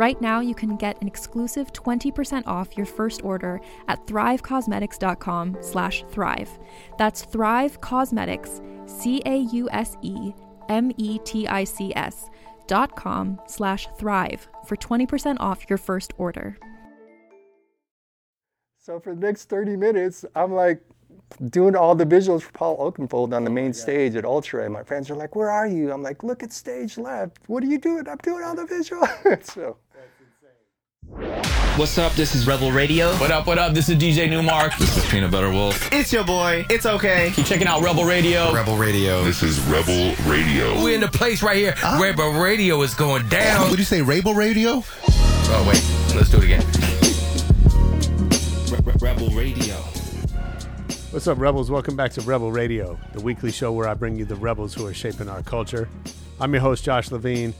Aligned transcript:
Right 0.00 0.18
now, 0.18 0.40
you 0.40 0.54
can 0.54 0.76
get 0.76 0.98
an 1.02 1.06
exclusive 1.06 1.74
20% 1.74 2.46
off 2.46 2.74
your 2.74 2.86
first 2.86 3.22
order 3.22 3.60
at 3.86 4.06
thrivecausemetics.com 4.06 5.58
slash 5.60 6.04
thrive. 6.08 6.48
That's 6.96 7.26
Thrive 7.26 7.82
Causemetics, 7.82 8.62
C-A-U-S-E-M-E-T-I-C-S 8.88 10.30
dot 12.66 12.96
com 12.96 13.40
slash 13.46 13.88
thrive 13.98 14.48
for 14.64 14.76
20% 14.76 15.36
off 15.38 15.68
your 15.68 15.76
first 15.76 16.14
order. 16.16 16.56
So 18.78 18.98
for 19.00 19.14
the 19.14 19.20
next 19.20 19.50
30 19.50 19.76
minutes, 19.76 20.24
I'm 20.34 20.54
like 20.54 20.82
doing 21.50 21.76
all 21.76 21.94
the 21.94 22.06
visuals 22.06 22.40
for 22.40 22.52
Paul 22.52 22.90
Oakenfold 22.90 23.34
on 23.34 23.44
the 23.44 23.50
main 23.50 23.74
stage 23.74 24.16
at 24.16 24.24
Ultra, 24.24 24.64
and 24.64 24.72
my 24.72 24.82
friends 24.82 25.10
are 25.10 25.14
like, 25.14 25.36
"Where 25.36 25.50
are 25.50 25.66
you?" 25.66 25.92
I'm 25.92 26.02
like, 26.02 26.24
"Look 26.24 26.42
at 26.42 26.52
stage 26.52 26.96
left. 26.96 27.38
What 27.48 27.62
are 27.62 27.66
you 27.66 27.78
doing?" 27.78 28.08
I'm 28.08 28.16
doing 28.22 28.42
all 28.42 28.54
the 28.54 28.64
visuals. 28.64 29.44
so. 29.44 29.76
What's 31.10 31.98
up? 31.98 32.12
This 32.12 32.36
is 32.36 32.46
Rebel 32.46 32.70
Radio. 32.70 33.12
What 33.14 33.32
up? 33.32 33.48
What 33.48 33.58
up? 33.58 33.74
This 33.74 33.88
is 33.88 33.96
DJ 33.96 34.30
Nu-Mark. 34.30 34.76
This 34.78 34.96
is 34.96 35.04
Peanut 35.10 35.32
Butter 35.32 35.50
Wolf. 35.50 35.92
It's 35.92 36.12
your 36.12 36.22
boy. 36.22 36.64
It's 36.70 36.86
okay. 36.86 37.32
Keep 37.34 37.46
checking 37.46 37.66
out 37.66 37.82
Rebel 37.82 38.04
Radio. 38.04 38.52
Rebel 38.54 38.76
Radio. 38.76 39.24
This 39.24 39.42
is 39.42 39.58
Rebel 39.62 40.14
Radio. 40.30 40.80
We're 40.84 40.94
in 40.94 41.00
the 41.00 41.08
place 41.08 41.42
right 41.42 41.56
here. 41.56 41.74
Uh, 41.82 41.98
Rebel 42.00 42.40
Radio 42.40 42.80
is 42.82 42.94
going 42.94 43.28
down. 43.28 43.70
Would 43.70 43.78
you 43.80 43.84
say 43.84 44.02
Rebel 44.02 44.34
Radio? 44.34 44.84
Oh 45.52 45.64
wait, 45.66 46.14
let's 46.14 46.30
do 46.30 46.38
it 46.38 46.44
again. 46.44 46.64
Rebel 49.00 49.30
Radio. 49.30 49.74
What's 51.10 51.26
up, 51.26 51.38
Rebels? 51.38 51.72
Welcome 51.72 51.96
back 51.96 52.12
to 52.12 52.20
Rebel 52.20 52.52
Radio, 52.52 52.96
the 53.14 53.20
weekly 53.20 53.50
show 53.50 53.72
where 53.72 53.88
I 53.88 53.94
bring 53.94 54.16
you 54.16 54.24
the 54.24 54.36
rebels 54.36 54.74
who 54.74 54.86
are 54.86 54.94
shaping 54.94 55.28
our 55.28 55.42
culture. 55.42 55.88
I'm 56.40 56.52
your 56.52 56.62
host, 56.62 56.84
Josh 56.84 57.10
Levine. 57.10 57.52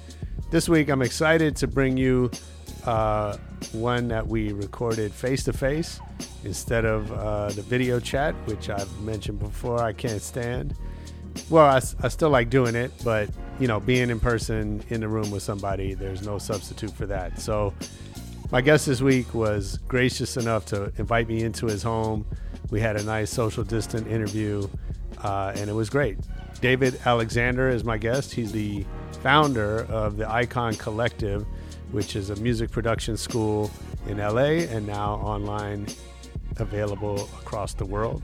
This 0.51 0.69
week, 0.69 0.89
I'm 0.89 1.03
excited 1.03 1.57
to 1.57 1.67
bring 1.67 1.97
you 1.97 2.31
uh, 2.87 3.37
one 3.73 4.09
that 4.09 4.27
we 4.27 4.53
recorded 4.53 5.13
face 5.13 5.45
to 5.45 5.53
face 5.53 6.01
instead 6.45 6.85
of 6.85 7.13
uh, 7.13 7.51
the 7.51 7.63
video 7.63 8.01
chat, 8.01 8.35
which 8.47 8.71
I've 8.71 9.01
mentioned 9.01 9.39
before 9.39 9.83
I 9.83 9.93
can't 9.93 10.23
stand. 10.23 10.75
Well, 11.49 11.67
I, 11.67 11.81
I 12.03 12.09
still 12.09 12.31
like 12.31 12.51
doing 12.51 12.75
it, 12.75 12.93
but 13.05 13.31
you 13.59 13.69
know, 13.69 13.81
being 13.81 14.11
in 14.11 14.21
person 14.21 14.83
in 14.89 15.01
the 15.01 15.09
room 15.09 15.31
with 15.31 15.43
somebody, 15.43 15.95
there's 15.95 16.23
no 16.23 16.39
substitute 16.39 16.93
for 16.93 17.07
that. 17.07 17.39
So, 17.39 17.75
my 18.51 18.61
guest 18.61 18.87
this 18.87 19.01
week 19.01 19.33
was 19.33 19.79
gracious 19.87 20.37
enough 20.37 20.67
to 20.67 20.93
invite 20.99 21.29
me 21.29 21.43
into 21.43 21.67
his 21.67 21.83
home 21.83 22.27
we 22.71 22.81
had 22.81 22.97
a 22.97 23.03
nice 23.03 23.31
social 23.31 23.65
distant 23.65 24.07
interview, 24.07 24.69
uh, 25.23 25.53
and 25.57 25.69
it 25.69 25.73
was 25.73 25.91
great. 25.91 26.19
David 26.61 27.01
Alexander 27.05 27.69
is 27.69 27.85
my 27.85 27.99
guest. 27.99 28.33
He's 28.33 28.53
the 28.53 28.85
founder 29.23 29.83
of 29.87 30.17
the 30.17 30.31
Icon 30.31 30.75
Collective, 30.77 31.47
which 31.93 32.17
is 32.17 32.31
a 32.31 32.37
music 32.37 32.71
production 32.71 33.17
school 33.17 33.71
in 34.07 34.19
LA 34.19 34.65
and 34.71 34.87
now 34.87 35.15
online 35.15 35.87
available 36.59 37.29
across 37.41 37.75
the 37.75 37.85
world. 37.85 38.23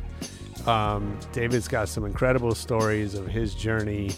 Um, 0.66 1.18
David's 1.32 1.68
got 1.68 1.88
some 1.88 2.04
incredible 2.04 2.54
stories 2.54 3.14
of 3.14 3.26
his 3.26 3.54
journey 3.54 4.10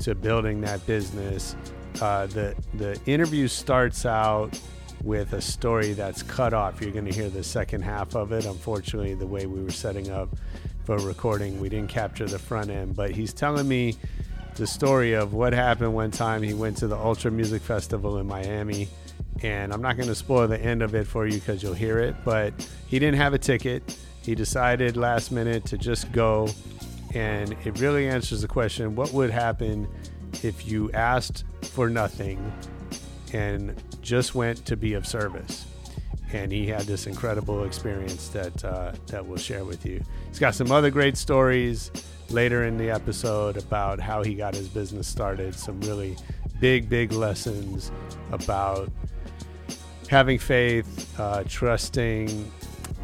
to 0.00 0.14
building 0.14 0.60
that 0.62 0.84
business. 0.86 1.56
Uh, 2.00 2.26
the 2.26 2.54
the 2.74 2.98
interview 3.06 3.46
starts 3.46 4.04
out 4.04 4.58
with 5.04 5.34
a 5.34 5.40
story 5.40 5.92
that's 5.92 6.22
cut 6.22 6.52
off. 6.54 6.80
You're 6.80 6.90
going 6.90 7.04
to 7.04 7.12
hear 7.12 7.28
the 7.28 7.44
second 7.44 7.82
half 7.82 8.16
of 8.16 8.32
it. 8.32 8.46
Unfortunately, 8.46 9.14
the 9.14 9.26
way 9.26 9.46
we 9.46 9.62
were 9.62 9.70
setting 9.70 10.10
up 10.10 10.30
for 10.84 10.96
recording, 10.98 11.60
we 11.60 11.68
didn't 11.68 11.90
capture 11.90 12.26
the 12.26 12.38
front 12.38 12.70
end. 12.70 12.96
But 12.96 13.10
he's 13.10 13.32
telling 13.32 13.68
me 13.68 13.96
the 14.54 14.66
story 14.66 15.14
of 15.14 15.32
what 15.32 15.52
happened 15.52 15.94
one 15.94 16.10
time. 16.10 16.42
He 16.42 16.54
went 16.54 16.76
to 16.78 16.86
the 16.86 16.96
Ultra 16.96 17.30
Music 17.30 17.62
Festival 17.62 18.18
in 18.18 18.26
Miami. 18.26 18.88
And 19.42 19.72
I'm 19.72 19.82
not 19.82 19.96
going 19.96 20.08
to 20.08 20.14
spoil 20.14 20.46
the 20.48 20.60
end 20.60 20.82
of 20.82 20.94
it 20.94 21.06
for 21.06 21.26
you 21.26 21.34
because 21.34 21.62
you'll 21.62 21.74
hear 21.74 21.98
it. 21.98 22.14
But 22.24 22.54
he 22.86 22.98
didn't 22.98 23.18
have 23.18 23.34
a 23.34 23.38
ticket. 23.38 23.98
He 24.22 24.34
decided 24.34 24.96
last 24.96 25.32
minute 25.32 25.64
to 25.66 25.78
just 25.78 26.10
go. 26.12 26.48
And 27.14 27.52
it 27.64 27.78
really 27.80 28.08
answers 28.08 28.42
the 28.42 28.48
question 28.48 28.94
what 28.94 29.12
would 29.12 29.30
happen 29.30 29.88
if 30.42 30.66
you 30.66 30.90
asked 30.92 31.44
for 31.62 31.88
nothing 31.88 32.52
and 33.32 33.74
just 34.00 34.34
went 34.34 34.64
to 34.66 34.76
be 34.76 34.94
of 34.94 35.06
service. 35.06 35.66
And 36.32 36.50
he 36.50 36.66
had 36.66 36.82
this 36.82 37.06
incredible 37.06 37.64
experience 37.64 38.28
that 38.28 38.64
uh, 38.64 38.92
that 39.06 39.24
we'll 39.24 39.38
share 39.38 39.64
with 39.64 39.86
you. 39.86 40.02
He's 40.28 40.40
got 40.40 40.54
some 40.54 40.72
other 40.72 40.90
great 40.90 41.16
stories 41.16 41.92
later 42.30 42.64
in 42.64 42.76
the 42.76 42.90
episode 42.90 43.56
about 43.56 44.00
how 44.00 44.22
he 44.22 44.34
got 44.34 44.54
his 44.54 44.68
business 44.68 45.06
started. 45.06 45.54
Some 45.54 45.80
really 45.82 46.16
big, 46.60 46.88
big 46.88 47.12
lessons 47.12 47.90
about 48.32 48.90
having 50.08 50.38
faith, 50.38 51.18
uh, 51.18 51.44
trusting 51.46 52.50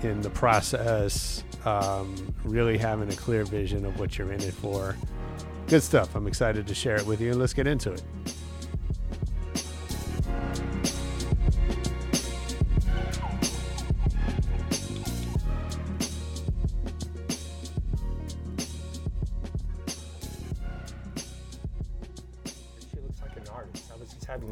in 0.02 0.20
the 0.22 0.30
process, 0.30 1.44
um, 1.64 2.34
really 2.44 2.78
having 2.78 3.08
a 3.10 3.16
clear 3.16 3.44
vision 3.44 3.84
of 3.84 3.98
what 3.98 4.18
you're 4.18 4.32
in 4.32 4.40
it 4.42 4.54
for. 4.54 4.96
Good 5.66 5.82
stuff. 5.82 6.14
I'm 6.16 6.26
excited 6.26 6.66
to 6.66 6.74
share 6.74 6.96
it 6.96 7.06
with 7.06 7.20
you, 7.20 7.30
and 7.30 7.38
let's 7.38 7.54
get 7.54 7.66
into 7.66 7.92
it. 7.92 8.02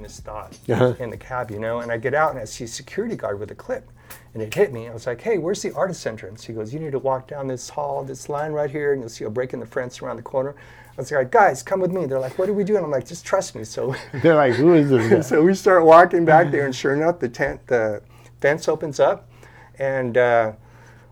Thought 0.06 0.58
uh-huh. 0.68 0.94
in 0.98 1.10
the 1.10 1.16
cab, 1.16 1.50
you 1.50 1.58
know. 1.58 1.80
And 1.80 1.90
I 1.90 1.96
get 1.96 2.14
out 2.14 2.30
and 2.30 2.40
I 2.40 2.44
see 2.44 2.64
a 2.64 2.68
security 2.68 3.16
guard 3.16 3.40
with 3.40 3.50
a 3.50 3.54
clip. 3.54 3.90
And 4.34 4.42
it 4.42 4.54
hit 4.54 4.72
me. 4.72 4.88
I 4.88 4.92
was 4.92 5.06
like, 5.06 5.20
hey, 5.20 5.38
where's 5.38 5.62
the 5.62 5.74
artist 5.74 6.06
entrance? 6.06 6.44
He 6.44 6.52
goes, 6.52 6.72
you 6.72 6.80
need 6.80 6.92
to 6.92 6.98
walk 6.98 7.28
down 7.28 7.46
this 7.46 7.68
hall, 7.68 8.04
this 8.04 8.28
line 8.28 8.52
right 8.52 8.70
here, 8.70 8.92
and 8.92 9.02
you'll 9.02 9.08
see 9.08 9.24
a 9.24 9.30
break 9.30 9.52
in 9.52 9.60
the 9.60 9.66
fence 9.66 10.00
around 10.00 10.16
the 10.16 10.22
corner. 10.22 10.54
I 10.98 11.00
was 11.00 11.12
like, 11.12 11.30
guys, 11.30 11.62
come 11.62 11.80
with 11.80 11.92
me. 11.92 12.06
They're 12.06 12.18
like, 12.18 12.38
what 12.38 12.48
are 12.48 12.52
we 12.52 12.64
doing? 12.64 12.82
I'm 12.82 12.90
like, 12.90 13.06
just 13.06 13.24
trust 13.24 13.54
me. 13.54 13.64
So 13.64 13.94
they're 14.14 14.34
like, 14.34 14.54
who 14.54 14.74
is 14.74 14.90
this 14.90 15.28
so 15.28 15.42
we 15.42 15.54
start 15.54 15.84
walking 15.84 16.24
back 16.24 16.50
there, 16.50 16.66
and 16.66 16.74
sure 16.74 16.94
enough, 16.94 17.20
the 17.20 17.28
tent, 17.28 17.66
the 17.66 18.02
fence 18.40 18.68
opens 18.68 18.98
up, 19.00 19.30
and 19.78 20.16
uh, 20.16 20.52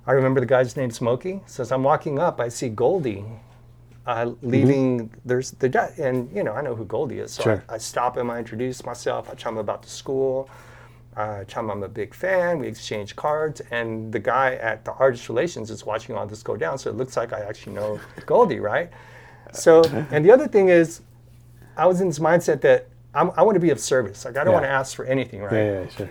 I 0.06 0.12
remember 0.12 0.40
the 0.40 0.46
guy's 0.46 0.76
name, 0.76 0.90
Smokey. 0.90 1.40
So 1.46 1.62
as 1.62 1.72
I'm 1.72 1.82
walking 1.82 2.18
up, 2.18 2.40
I 2.40 2.48
see 2.48 2.68
Goldie 2.68 3.24
uh, 4.06 4.32
leaving. 4.42 5.08
Mm-hmm. 5.08 5.18
There's 5.24 5.50
the 5.52 5.92
and 5.98 6.30
you 6.34 6.42
know 6.42 6.52
I 6.52 6.62
know 6.62 6.74
who 6.74 6.84
Goldie 6.84 7.18
is, 7.18 7.32
so 7.32 7.42
sure. 7.42 7.64
I, 7.68 7.74
I, 7.74 7.78
stop 7.78 8.16
him. 8.16 8.30
I 8.30 8.38
introduce 8.38 8.84
myself. 8.84 9.28
I 9.30 9.34
tell 9.34 9.52
him 9.52 9.58
about 9.58 9.82
the 9.82 9.88
school. 9.88 10.48
Uh, 11.16 11.44
tell 11.44 11.62
him 11.62 11.70
I'm 11.70 11.82
a 11.82 11.88
big 11.88 12.14
fan. 12.14 12.58
We 12.58 12.68
exchange 12.68 13.16
cards, 13.16 13.62
and 13.70 14.12
the 14.12 14.18
guy 14.18 14.54
at 14.56 14.84
the 14.84 14.92
artist 14.92 15.28
relations 15.28 15.70
is 15.70 15.84
watching 15.84 16.14
all 16.14 16.26
this 16.26 16.42
go 16.42 16.56
down. 16.56 16.78
So 16.78 16.90
it 16.90 16.96
looks 16.96 17.16
like 17.16 17.32
I 17.32 17.40
actually 17.40 17.72
know 17.74 17.98
Goldie, 18.26 18.60
right? 18.60 18.90
So, 19.52 19.84
and 20.10 20.24
the 20.24 20.30
other 20.30 20.46
thing 20.46 20.68
is, 20.68 21.00
I 21.76 21.86
was 21.86 22.00
in 22.00 22.08
this 22.08 22.18
mindset 22.18 22.60
that 22.62 22.88
I'm, 23.14 23.30
i 23.36 23.42
want 23.42 23.56
to 23.56 23.60
be 23.60 23.70
of 23.70 23.80
service. 23.80 24.24
Like 24.24 24.36
I 24.36 24.44
don't 24.44 24.52
yeah. 24.52 24.60
want 24.60 24.64
to 24.64 24.70
ask 24.70 24.94
for 24.94 25.04
anything, 25.06 25.40
right? 25.40 25.52
Yeah, 25.52 25.80
yeah, 25.80 25.88
sure. 25.88 26.10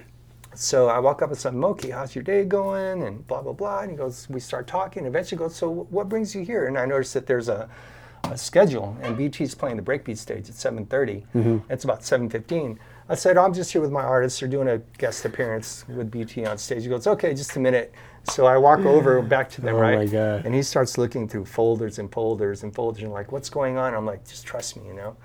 So 0.55 0.87
I 0.87 0.99
walk 0.99 1.21
up 1.21 1.29
and 1.29 1.37
say, 1.37 1.51
Moki, 1.51 1.91
how's 1.91 2.15
your 2.15 2.23
day 2.23 2.43
going? 2.43 3.03
And 3.03 3.25
blah, 3.27 3.41
blah, 3.41 3.53
blah. 3.53 3.81
And 3.81 3.91
he 3.91 3.97
goes, 3.97 4.27
we 4.29 4.39
start 4.39 4.67
talking. 4.67 5.05
Eventually 5.05 5.37
goes, 5.39 5.55
so 5.55 5.69
what 5.69 6.09
brings 6.09 6.33
you 6.33 6.43
here? 6.43 6.67
And 6.67 6.77
I 6.77 6.85
notice 6.85 7.13
that 7.13 7.27
there's 7.27 7.49
a, 7.49 7.69
a 8.23 8.37
schedule 8.37 8.97
and 9.01 9.17
BT's 9.17 9.53
playing 9.53 9.75
the 9.77 9.83
breakbeat 9.83 10.17
stage 10.17 10.49
at 10.49 10.55
7.30. 10.55 10.87
Mm-hmm. 11.35 11.57
It's 11.71 11.83
about 11.83 12.01
7.15. 12.01 12.77
I 13.07 13.15
said, 13.15 13.37
I'm 13.37 13.53
just 13.53 13.71
here 13.71 13.81
with 13.81 13.91
my 13.91 14.01
artists. 14.01 14.39
They're 14.39 14.49
doing 14.49 14.67
a 14.67 14.79
guest 14.97 15.25
appearance 15.25 15.85
with 15.87 16.09
BT 16.09 16.45
on 16.45 16.57
stage. 16.57 16.83
He 16.83 16.89
goes, 16.89 17.05
okay, 17.05 17.35
just 17.35 17.55
a 17.55 17.59
minute. 17.59 17.93
So 18.31 18.47
I 18.47 18.57
walk 18.57 18.79
over 18.79 19.21
back 19.21 19.49
to 19.51 19.61
them, 19.61 19.75
Oh 19.75 19.79
right? 19.79 19.97
my 19.99 20.05
God. 20.07 20.45
And 20.45 20.55
he 20.55 20.63
starts 20.63 20.97
looking 20.97 21.27
through 21.27 21.45
folders 21.45 21.99
and 21.99 22.11
folders 22.11 22.63
and 22.63 22.73
folders 22.73 23.03
and 23.03 23.11
like, 23.11 23.31
what's 23.31 23.49
going 23.49 23.77
on? 23.77 23.93
I'm 23.93 24.07
like, 24.07 24.27
just 24.27 24.45
trust 24.47 24.75
me, 24.77 24.87
you 24.87 24.95
know? 24.95 25.15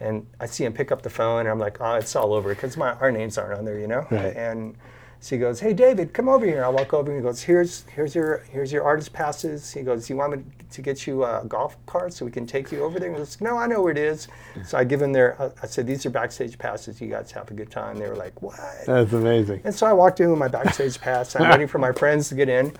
And 0.00 0.26
I 0.40 0.46
see 0.46 0.64
him 0.64 0.72
pick 0.72 0.92
up 0.92 1.02
the 1.02 1.10
phone 1.10 1.40
and 1.40 1.48
I'm 1.48 1.58
like, 1.58 1.78
oh, 1.80 1.94
it's 1.94 2.14
all 2.14 2.32
over 2.32 2.50
because 2.50 2.76
my 2.76 2.92
our 2.94 3.10
names 3.10 3.36
aren't 3.38 3.58
on 3.58 3.64
there, 3.64 3.78
you 3.78 3.88
know? 3.88 4.06
Right. 4.10 4.34
And 4.36 4.76
so 5.20 5.34
he 5.34 5.40
goes, 5.40 5.58
hey, 5.58 5.72
David, 5.72 6.14
come 6.14 6.28
over 6.28 6.46
here. 6.46 6.64
I 6.64 6.68
walk 6.68 6.94
over 6.94 7.10
and 7.10 7.18
he 7.18 7.22
goes, 7.24 7.42
here's, 7.42 7.82
here's, 7.92 8.14
your, 8.14 8.44
here's 8.50 8.70
your 8.72 8.84
artist 8.84 9.12
passes. 9.12 9.72
He 9.72 9.82
goes, 9.82 10.08
you 10.08 10.14
want 10.16 10.36
me 10.36 10.44
to 10.70 10.80
get 10.82 11.08
you 11.08 11.24
a 11.24 11.42
golf 11.48 11.76
cart 11.86 12.12
so 12.12 12.24
we 12.24 12.30
can 12.30 12.46
take 12.46 12.70
you 12.70 12.84
over 12.84 13.00
there? 13.00 13.08
And 13.08 13.16
he 13.16 13.20
goes, 13.20 13.40
no, 13.40 13.58
I 13.58 13.66
know 13.66 13.82
where 13.82 13.90
it 13.90 13.98
is. 13.98 14.28
So 14.64 14.78
I 14.78 14.84
give 14.84 15.02
him 15.02 15.12
their, 15.12 15.34
I- 15.42 15.50
I 15.64 15.66
said, 15.66 15.88
these 15.88 16.06
are 16.06 16.10
backstage 16.10 16.56
passes. 16.56 17.00
You 17.00 17.08
guys 17.08 17.32
have 17.32 17.50
a 17.50 17.54
good 17.54 17.68
time. 17.70 17.96
They 17.98 18.08
were 18.08 18.14
like, 18.14 18.40
what? 18.40 18.60
That's 18.86 19.12
amazing. 19.12 19.62
And 19.64 19.74
so 19.74 19.88
I 19.88 19.92
walked 19.92 20.20
in 20.20 20.30
with 20.30 20.38
my 20.38 20.46
backstage 20.46 21.00
pass. 21.00 21.34
I'm 21.34 21.50
waiting 21.50 21.66
for 21.66 21.78
my 21.78 21.90
friends 21.90 22.28
to 22.28 22.36
get 22.36 22.48
in. 22.48 22.72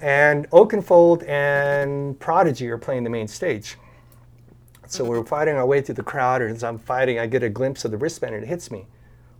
And 0.00 0.48
Oakenfold 0.50 1.26
and 1.26 2.18
Prodigy 2.20 2.68
are 2.68 2.78
playing 2.78 3.02
the 3.02 3.10
main 3.10 3.26
stage. 3.26 3.76
So 4.88 5.04
we're 5.04 5.24
fighting 5.24 5.56
our 5.56 5.66
way 5.66 5.80
through 5.82 5.96
the 5.96 6.02
crowd, 6.02 6.42
and 6.42 6.54
as 6.54 6.62
I'm 6.64 6.78
fighting, 6.78 7.18
I 7.18 7.26
get 7.26 7.42
a 7.42 7.48
glimpse 7.48 7.84
of 7.84 7.90
the 7.90 7.96
wristband, 7.96 8.34
and 8.34 8.44
it 8.44 8.46
hits 8.46 8.70
me. 8.70 8.86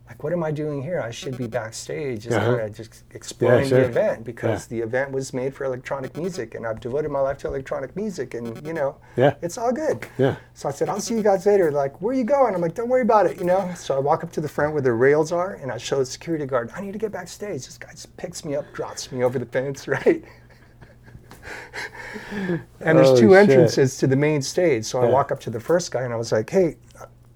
Like, 0.07 0.23
what 0.23 0.31
am 0.31 0.41
I 0.41 0.51
doing 0.51 0.81
here? 0.81 1.01
I 1.01 1.11
should 1.11 1.37
be 1.37 1.47
backstage, 1.47 2.23
just 2.23 2.37
Uh-huh. 2.37 2.55
kind 2.55 2.61
of 2.69 2.73
just 2.73 3.03
exploring 3.13 3.67
sure. 3.67 3.81
the 3.81 3.85
event 3.87 4.23
because 4.23 4.63
Yeah. 4.71 4.77
the 4.77 4.83
event 4.85 5.11
was 5.11 5.33
made 5.33 5.53
for 5.53 5.65
electronic 5.65 6.15
music, 6.15 6.55
and 6.55 6.65
I've 6.65 6.79
devoted 6.79 7.11
my 7.11 7.19
life 7.19 7.37
to 7.39 7.47
electronic 7.47 7.93
music, 7.93 8.33
and 8.33 8.65
you 8.65 8.71
know, 8.73 8.95
Yeah. 9.17 9.33
it's 9.41 9.57
all 9.57 9.73
good. 9.73 10.07
Yeah. 10.17 10.37
So 10.53 10.69
I 10.69 10.71
said, 10.71 10.87
I'll 10.87 11.01
see 11.01 11.13
you 11.15 11.23
guys 11.23 11.45
later. 11.45 11.71
Like, 11.71 12.01
where 12.01 12.11
are 12.13 12.17
you 12.17 12.23
going? 12.23 12.55
I'm 12.55 12.61
like, 12.61 12.73
don't 12.73 12.87
worry 12.87 13.01
about 13.01 13.25
it, 13.25 13.37
you 13.37 13.43
know? 13.45 13.69
So 13.75 13.97
I 13.97 13.99
walk 13.99 14.23
up 14.23 14.31
to 14.33 14.41
the 14.41 14.47
front 14.47 14.71
where 14.71 14.81
the 14.81 14.93
rails 14.93 15.33
are 15.33 15.55
and 15.61 15.71
I 15.73 15.77
show 15.77 15.99
the 15.99 16.05
security 16.05 16.45
guard, 16.45 16.71
I 16.73 16.79
need 16.79 16.93
to 16.93 16.99
get 16.99 17.11
backstage. 17.11 17.65
This 17.65 17.77
guy 17.77 17.91
just 17.91 18.15
picks 18.15 18.45
me 18.45 18.55
up, 18.55 18.71
drops 18.73 19.11
me 19.11 19.25
over 19.25 19.37
the 19.37 19.45
fence, 19.45 19.87
right? 19.89 20.23
And 22.79 22.97
there's 22.97 23.09
Oh, 23.09 23.17
two 23.19 23.29
shit. 23.33 23.49
entrances 23.49 23.97
to 23.97 24.07
the 24.07 24.15
main 24.15 24.41
stage. 24.41 24.85
So 24.85 25.01
I 25.01 25.05
walk 25.05 25.31
up 25.31 25.39
to 25.41 25.49
the 25.49 25.59
first 25.59 25.91
guy 25.91 26.03
and 26.03 26.13
I 26.13 26.17
was 26.17 26.31
like, 26.31 26.49
hey, 26.49 26.77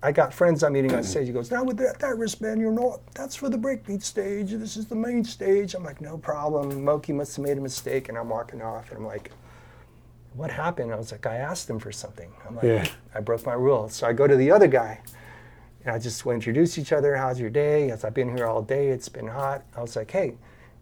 I 0.03 0.11
got 0.11 0.33
friends 0.33 0.63
I'm 0.63 0.73
meeting 0.73 0.93
on 0.95 1.03
stage. 1.03 1.27
He 1.27 1.33
goes, 1.33 1.51
now 1.51 1.63
with 1.63 1.77
that, 1.77 1.99
that 1.99 2.17
wristband, 2.17 2.59
you're 2.59 2.71
not, 2.71 3.01
that's 3.13 3.35
for 3.35 3.49
the 3.49 3.57
breakbeat 3.57 4.01
stage. 4.01 4.49
This 4.51 4.75
is 4.75 4.87
the 4.87 4.95
main 4.95 5.23
stage. 5.23 5.75
I'm 5.75 5.83
like, 5.83 6.01
no 6.01 6.17
problem. 6.17 6.83
Moki 6.83 7.13
must 7.13 7.35
have 7.35 7.45
made 7.45 7.57
a 7.57 7.61
mistake. 7.61 8.09
And 8.09 8.17
I'm 8.17 8.29
walking 8.29 8.61
off 8.63 8.89
and 8.89 8.97
I'm 8.99 9.05
like, 9.05 9.31
what 10.33 10.49
happened? 10.49 10.91
I 10.91 10.95
was 10.95 11.11
like, 11.11 11.25
I 11.27 11.35
asked 11.35 11.69
him 11.69 11.77
for 11.77 11.91
something. 11.91 12.31
I'm 12.47 12.55
like, 12.55 12.63
Yeah. 12.63 12.87
I 13.13 13.19
broke 13.19 13.45
my 13.45 13.53
rule. 13.53 13.89
So 13.89 14.07
I 14.07 14.13
go 14.13 14.25
to 14.27 14.35
the 14.35 14.49
other 14.49 14.67
guy. 14.67 15.01
And 15.85 15.93
I 15.95 15.99
just 15.99 16.25
we 16.25 16.33
introduce 16.35 16.77
each 16.77 16.91
other. 16.93 17.15
How's 17.15 17.39
your 17.39 17.49
day? 17.49 17.87
Yes, 17.87 18.03
I've 18.03 18.13
been 18.13 18.35
here 18.35 18.45
all 18.47 18.61
day. 18.61 18.89
It's 18.89 19.09
been 19.09 19.27
hot. 19.27 19.63
I 19.75 19.81
was 19.81 19.95
like, 19.95 20.09
hey, 20.11 20.33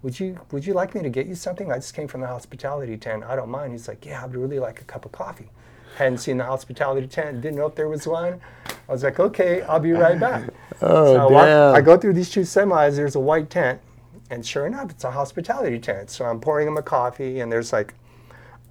would 0.01 0.19
you 0.19 0.39
would 0.51 0.65
you 0.65 0.73
like 0.73 0.95
me 0.95 1.01
to 1.01 1.09
get 1.09 1.27
you 1.27 1.35
something? 1.35 1.71
I 1.71 1.75
just 1.75 1.93
came 1.93 2.07
from 2.07 2.21
the 2.21 2.27
hospitality 2.27 2.97
tent. 2.97 3.23
I 3.23 3.35
don't 3.35 3.49
mind. 3.49 3.73
He's 3.73 3.87
like, 3.87 4.05
yeah, 4.05 4.23
I'd 4.23 4.33
really 4.35 4.59
like 4.59 4.81
a 4.81 4.85
cup 4.85 5.05
of 5.05 5.11
coffee. 5.11 5.49
Hadn't 5.97 6.19
seen 6.19 6.37
the 6.37 6.45
hospitality 6.45 7.07
tent. 7.07 7.41
Didn't 7.41 7.57
know 7.57 7.65
if 7.65 7.75
there 7.75 7.89
was 7.89 8.07
one. 8.07 8.39
I 8.87 8.91
was 8.91 9.03
like, 9.03 9.19
okay, 9.19 9.61
I'll 9.63 9.79
be 9.79 9.91
right 9.93 10.19
back. 10.19 10.49
Oh, 10.81 11.13
so 11.13 11.19
I, 11.27 11.29
walk- 11.29 11.45
damn. 11.45 11.75
I 11.75 11.81
go 11.81 11.97
through 11.97 12.13
these 12.13 12.29
two 12.29 12.41
semis. 12.41 12.95
There's 12.95 13.15
a 13.15 13.19
white 13.19 13.49
tent, 13.49 13.81
and 14.29 14.45
sure 14.45 14.65
enough, 14.65 14.91
it's 14.91 15.03
a 15.03 15.11
hospitality 15.11 15.77
tent. 15.77 16.09
So 16.09 16.23
I'm 16.23 16.39
pouring 16.39 16.69
him 16.69 16.77
a 16.77 16.81
coffee, 16.81 17.41
and 17.41 17.51
there's 17.51 17.73
like 17.73 17.93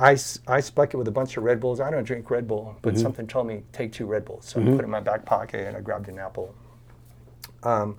ice 0.00 0.38
ice 0.46 0.70
bucket 0.70 0.96
with 0.96 1.06
a 1.08 1.10
bunch 1.10 1.36
of 1.36 1.42
Red 1.42 1.60
Bulls. 1.60 1.80
I 1.80 1.90
don't 1.90 2.04
drink 2.04 2.30
Red 2.30 2.48
Bull, 2.48 2.76
but 2.80 2.94
Mm-hmm. 2.94 3.02
something 3.02 3.26
told 3.26 3.46
me 3.46 3.62
take 3.72 3.92
two 3.92 4.06
Red 4.06 4.24
Bulls. 4.24 4.46
So 4.46 4.58
I 4.58 4.64
put 4.64 4.76
it 4.80 4.84
in 4.84 4.90
my 4.90 5.00
back 5.00 5.26
pocket 5.26 5.66
and 5.66 5.76
I 5.76 5.80
grabbed 5.82 6.08
an 6.08 6.18
apple. 6.18 6.54
Um, 7.62 7.96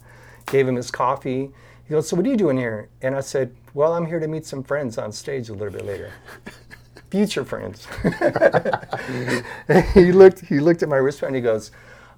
gave 0.48 0.68
him 0.68 0.76
his 0.76 0.90
coffee. 0.90 1.52
He 1.89 1.95
goes, 1.95 2.07
"So 2.07 2.15
what 2.15 2.25
are 2.27 2.30
you 2.30 2.38
doing 2.38 2.56
here?" 2.56 2.88
And 3.01 3.15
I 3.15 3.21
said, 3.21 3.56
"Well, 3.74 3.94
I'm 3.94 4.06
here 4.06 4.19
to 4.19 4.27
meet 4.27 4.45
some 4.45 4.63
friends 4.63 5.00
on 5.00 5.12
stage 5.12 5.50
a 5.50 5.53
little 5.53 5.74
bit 5.74 5.86
later." 5.86 6.12
Future 7.09 7.44
friends. 7.44 7.88
he 9.95 10.12
looked. 10.12 10.41
He 10.45 10.59
looked 10.59 10.83
at 10.83 10.89
my 10.89 10.97
wristband. 10.97 11.36
He 11.36 11.41
goes, 11.41 11.71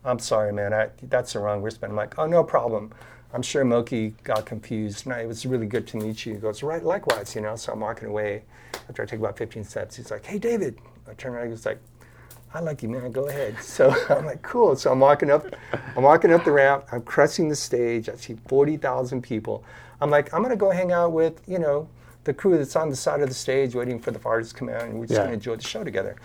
"I'm 0.04 0.20
sorry, 0.20 0.52
man. 0.52 0.74
I, 0.74 0.90
that's 1.04 1.32
the 1.32 1.40
wrong 1.40 1.62
wristband." 1.62 1.92
I'm 1.92 1.98
like, 1.98 2.20
"Oh, 2.20 2.28
no 2.28 2.44
problem." 2.44 2.92
I'm 3.34 3.42
sure 3.42 3.64
Moki 3.64 4.14
got 4.26 4.46
confused. 4.46 5.08
No, 5.08 5.16
it 5.16 5.26
was 5.26 5.46
really 5.46 5.68
good 5.68 5.88
to 5.88 5.98
meet 5.98 6.26
you. 6.26 6.34
He 6.34 6.40
goes, 6.40 6.64
"Right, 6.64 6.84
likewise." 6.84 7.34
You 7.34 7.40
know. 7.42 7.56
So 7.56 7.72
I'm 7.72 7.80
walking 7.80 8.10
away. 8.10 8.44
After 8.90 9.04
I 9.04 9.06
take 9.06 9.20
about 9.20 9.38
15 9.38 9.64
steps, 9.64 9.96
he's 9.96 10.12
like, 10.12 10.26
"Hey, 10.26 10.38
David." 10.38 10.80
I 11.10 11.14
turn 11.14 11.34
around. 11.34 11.50
he's 11.50 11.66
like, 11.66 11.80
I 12.54 12.60
like 12.60 12.84
you, 12.84 12.90
man. 12.90 13.12
Go 13.12 13.28
ahead. 13.28 13.56
So 13.62 13.96
I'm 14.10 14.26
like, 14.26 14.42
cool. 14.42 14.76
So 14.76 14.92
I'm 14.92 15.00
walking 15.00 15.30
up, 15.30 15.46
I'm 15.96 16.04
walking 16.04 16.32
up 16.34 16.44
the 16.44 16.52
ramp. 16.52 16.86
I'm 16.92 17.02
crushing 17.02 17.48
the 17.50 17.56
stage. 17.56 18.10
I 18.10 18.16
see 18.16 18.36
40,000 18.48 19.22
people. 19.22 19.64
I'm 20.02 20.10
like, 20.10 20.34
I'm 20.34 20.42
gonna 20.42 20.56
go 20.56 20.72
hang 20.72 20.92
out 20.92 21.12
with, 21.12 21.42
you 21.48 21.60
know, 21.60 21.88
the 22.24 22.34
crew 22.34 22.58
that's 22.58 22.76
on 22.76 22.90
the 22.90 22.96
side 22.96 23.22
of 23.22 23.30
the 23.30 23.36
stage 23.36 23.74
waiting 23.76 24.00
for 24.00 24.12
the 24.12 24.20
artists 24.26 24.54
to 24.54 24.60
come 24.60 24.70
out, 24.70 24.84
and 24.84 24.96
we're 25.00 25.06
just 25.06 25.18
Yeah. 25.18 25.24
gonna 25.26 25.34
enjoy 25.34 25.56
the 25.56 25.64
show 25.64 25.84
together. 25.84 26.16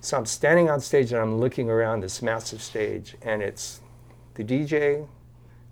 So 0.00 0.16
I'm 0.16 0.26
standing 0.26 0.68
on 0.70 0.80
stage 0.80 1.12
and 1.12 1.20
I'm 1.20 1.38
looking 1.38 1.70
around 1.70 2.00
this 2.00 2.22
massive 2.22 2.60
stage, 2.62 3.16
and 3.22 3.42
it's 3.42 3.80
the 4.34 4.44
DJ, 4.44 5.06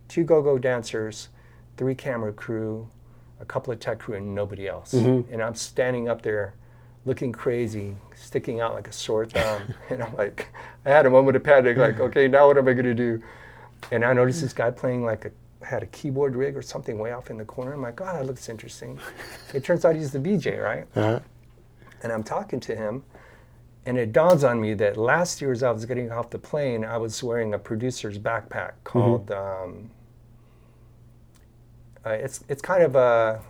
two 0.09 0.25
go-go 0.25 0.59
dancers, 0.59 1.29
three 1.77 1.95
camera 1.95 2.33
crew, 2.33 2.89
a 3.41 3.45
couple 3.45 3.73
of 3.73 3.81
tech 3.81 3.99
crew, 3.99 4.15
and 4.17 4.35
nobody 4.35 4.69
else. 4.69 4.93
Mm-hmm. 4.95 5.33
And 5.33 5.43
I'm 5.43 5.55
standing 5.55 6.09
up 6.09 6.23
there 6.23 6.55
looking 7.05 7.33
crazy, 7.33 7.97
sticking 8.23 8.61
out 8.61 8.75
like 8.75 8.89
a 8.89 8.93
sore 8.93 9.27
thumb. 9.27 9.75
and 9.91 10.03
I'm 10.03 10.15
like, 10.17 10.49
I 10.85 10.91
had 10.91 11.07
a 11.07 11.11
moment 11.11 11.37
of 11.37 11.45
panic, 11.45 11.77
like, 11.77 12.01
okay, 12.09 12.29
now 12.29 12.47
what 12.47 12.59
am 12.59 12.69
I 12.69 12.73
gonna 12.73 12.95
do? 12.95 13.23
And 13.91 14.05
I 14.05 14.13
noticed 14.13 14.41
this 14.41 14.53
guy 14.53 14.71
playing 14.71 15.05
like 15.05 15.25
a 15.25 15.31
had 15.65 15.83
a 15.83 15.87
keyboard 15.87 16.35
rig 16.35 16.57
or 16.57 16.63
something 16.63 16.99
way 16.99 17.13
off 17.13 17.31
in 17.31 17.39
the 17.39 17.45
corner. 17.45 17.73
I'm 17.73 17.83
like, 17.83 18.01
oh, 18.01 18.05
that 18.05 18.27
looks 18.27 18.49
interesting. 18.49 18.99
it 19.55 19.65
turns 19.65 19.85
out 19.85 19.95
he's 19.95 20.11
the 20.11 20.19
VJ, 20.19 20.59
right? 20.59 20.87
Uh-huh. 20.97 21.21
And 22.03 22.13
I'm 22.13 22.25
talking 22.25 22.59
to 22.61 22.75
him, 22.75 23.05
and 23.87 23.97
it 23.97 24.13
dawns 24.13 24.43
on 24.45 24.61
me 24.61 24.75
that 24.75 24.97
last 24.97 25.41
year 25.41 25.53
as 25.53 25.63
I 25.63 25.71
was 25.71 25.85
getting 25.85 26.11
off 26.11 26.31
the 26.31 26.39
plane, 26.39 26.85
I 26.85 26.97
was 26.97 27.23
wearing 27.23 27.55
a 27.55 27.59
producer's 27.59 28.19
backpack 28.19 28.73
called. 28.85 29.31
Um, 29.31 29.91
uh, 32.05 32.11
it's 32.11 32.45
it's 32.49 32.63
kind 32.63 32.83
of 32.83 32.97
a, 32.97 33.41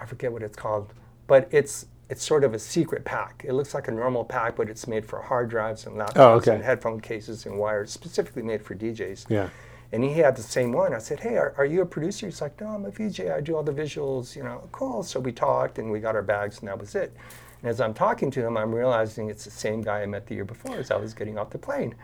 I 0.00 0.06
forget 0.06 0.32
what 0.32 0.42
it's 0.42 0.56
called, 0.56 0.94
but 1.26 1.48
it's 1.50 1.86
it's 2.10 2.22
sort 2.24 2.44
of 2.44 2.54
a 2.54 2.58
secret 2.58 3.04
pack. 3.04 3.44
It 3.46 3.54
looks 3.54 3.74
like 3.74 3.88
a 3.88 3.90
normal 3.92 4.24
pack, 4.24 4.56
but 4.56 4.68
it's 4.68 4.86
made 4.86 5.06
for 5.06 5.22
hard 5.22 5.48
drives 5.48 5.86
and 5.86 5.96
laptops 5.96 6.12
Oh, 6.16 6.32
okay. 6.34 6.54
and 6.54 6.62
headphone 6.64 7.00
cases 7.00 7.46
and 7.46 7.58
wires, 7.58 7.90
specifically 7.90 8.42
made 8.42 8.62
for 8.62 8.74
DJs. 8.74 9.26
Yeah. 9.28 9.48
And 9.92 10.02
he 10.04 10.12
had 10.14 10.36
the 10.36 10.42
same 10.42 10.72
one. 10.72 10.92
I 10.92 10.98
said, 10.98 11.20
"Hey, 11.20 11.36
are, 11.36 11.54
are 11.56 11.64
you 11.64 11.80
a 11.82 11.86
producer?" 11.86 12.26
He's 12.26 12.40
like, 12.40 12.60
"No, 12.60 12.68
I'm 12.68 12.84
a 12.84 12.90
VJ. 12.90 13.20
I 13.30 13.40
do 13.40 13.54
all 13.56 13.62
the 13.62 13.72
visuals." 13.72 14.34
You 14.34 14.42
know, 14.42 14.68
cool. 14.72 15.02
So 15.04 15.20
we 15.20 15.30
talked 15.32 15.78
and 15.78 15.90
we 15.90 16.00
got 16.00 16.14
our 16.16 16.22
bags, 16.22 16.58
and 16.58 16.68
that 16.68 16.78
was 16.78 16.94
it. 16.96 17.14
And 17.62 17.70
as 17.70 17.80
I'm 17.80 17.94
talking 17.94 18.30
to 18.32 18.44
him, 18.44 18.56
I'm 18.56 18.74
realizing 18.74 19.30
it's 19.30 19.44
the 19.44 19.50
same 19.50 19.82
guy 19.82 20.02
I 20.02 20.06
met 20.06 20.26
the 20.26 20.34
year 20.34 20.44
before 20.44 20.76
as 20.76 20.90
I 20.90 20.96
was 20.96 21.14
getting 21.14 21.38
off 21.38 21.50
the 21.50 21.58
plane. 21.58 21.94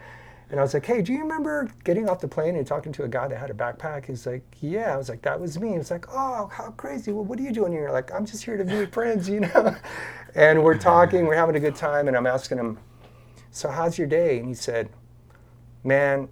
And 0.50 0.59
I 0.59 0.62
was 0.62 0.75
like, 0.75 0.85
"Hey, 0.85 1.00
do 1.00 1.12
you 1.12 1.21
remember 1.21 1.69
getting 1.85 2.09
off 2.09 2.21
the 2.21 2.28
plane 2.28 2.57
and 2.57 2.66
talking 2.66 2.92
to 2.92 3.04
a 3.04 3.09
guy 3.09 3.28
that 3.28 3.38
had 3.38 3.50
a 3.50 3.54
backpack?" 3.54 4.07
He's 4.07 4.26
like, 4.26 4.42
"Yeah." 4.61 4.92
I 4.92 4.97
was 4.97 5.09
like, 5.09 5.23
"That 5.23 5.40
was 5.40 5.59
me." 5.61 5.75
He's 5.76 5.90
like, 5.90 6.07
"Oh, 6.12 6.50
how 6.52 6.73
crazy! 6.73 7.12
Well, 7.12 7.25
what 7.25 7.38
are 7.38 7.42
you 7.42 7.52
doing 7.52 7.73
here?" 7.73 7.90
Like, 7.90 8.12
"I'm 8.12 8.26
just 8.26 8.45
here 8.45 8.57
to 8.57 8.64
meet 8.64 8.92
friends," 8.92 9.28
you 9.28 9.40
know. 9.40 9.76
and 10.35 10.62
we're 10.64 10.78
talking, 10.78 11.26
we're 11.26 11.37
having 11.37 11.57
a 11.57 11.61
good 11.61 11.76
time, 11.76 12.09
and 12.09 12.16
I'm 12.16 12.26
asking 12.26 12.59
him, 12.59 12.78
"So 13.52 13.69
how's 13.71 13.97
your 13.97 14.09
day?" 14.09 14.38
And 14.38 14.49
he 14.49 14.54
said, 14.54 14.88
"Man, 15.85 16.28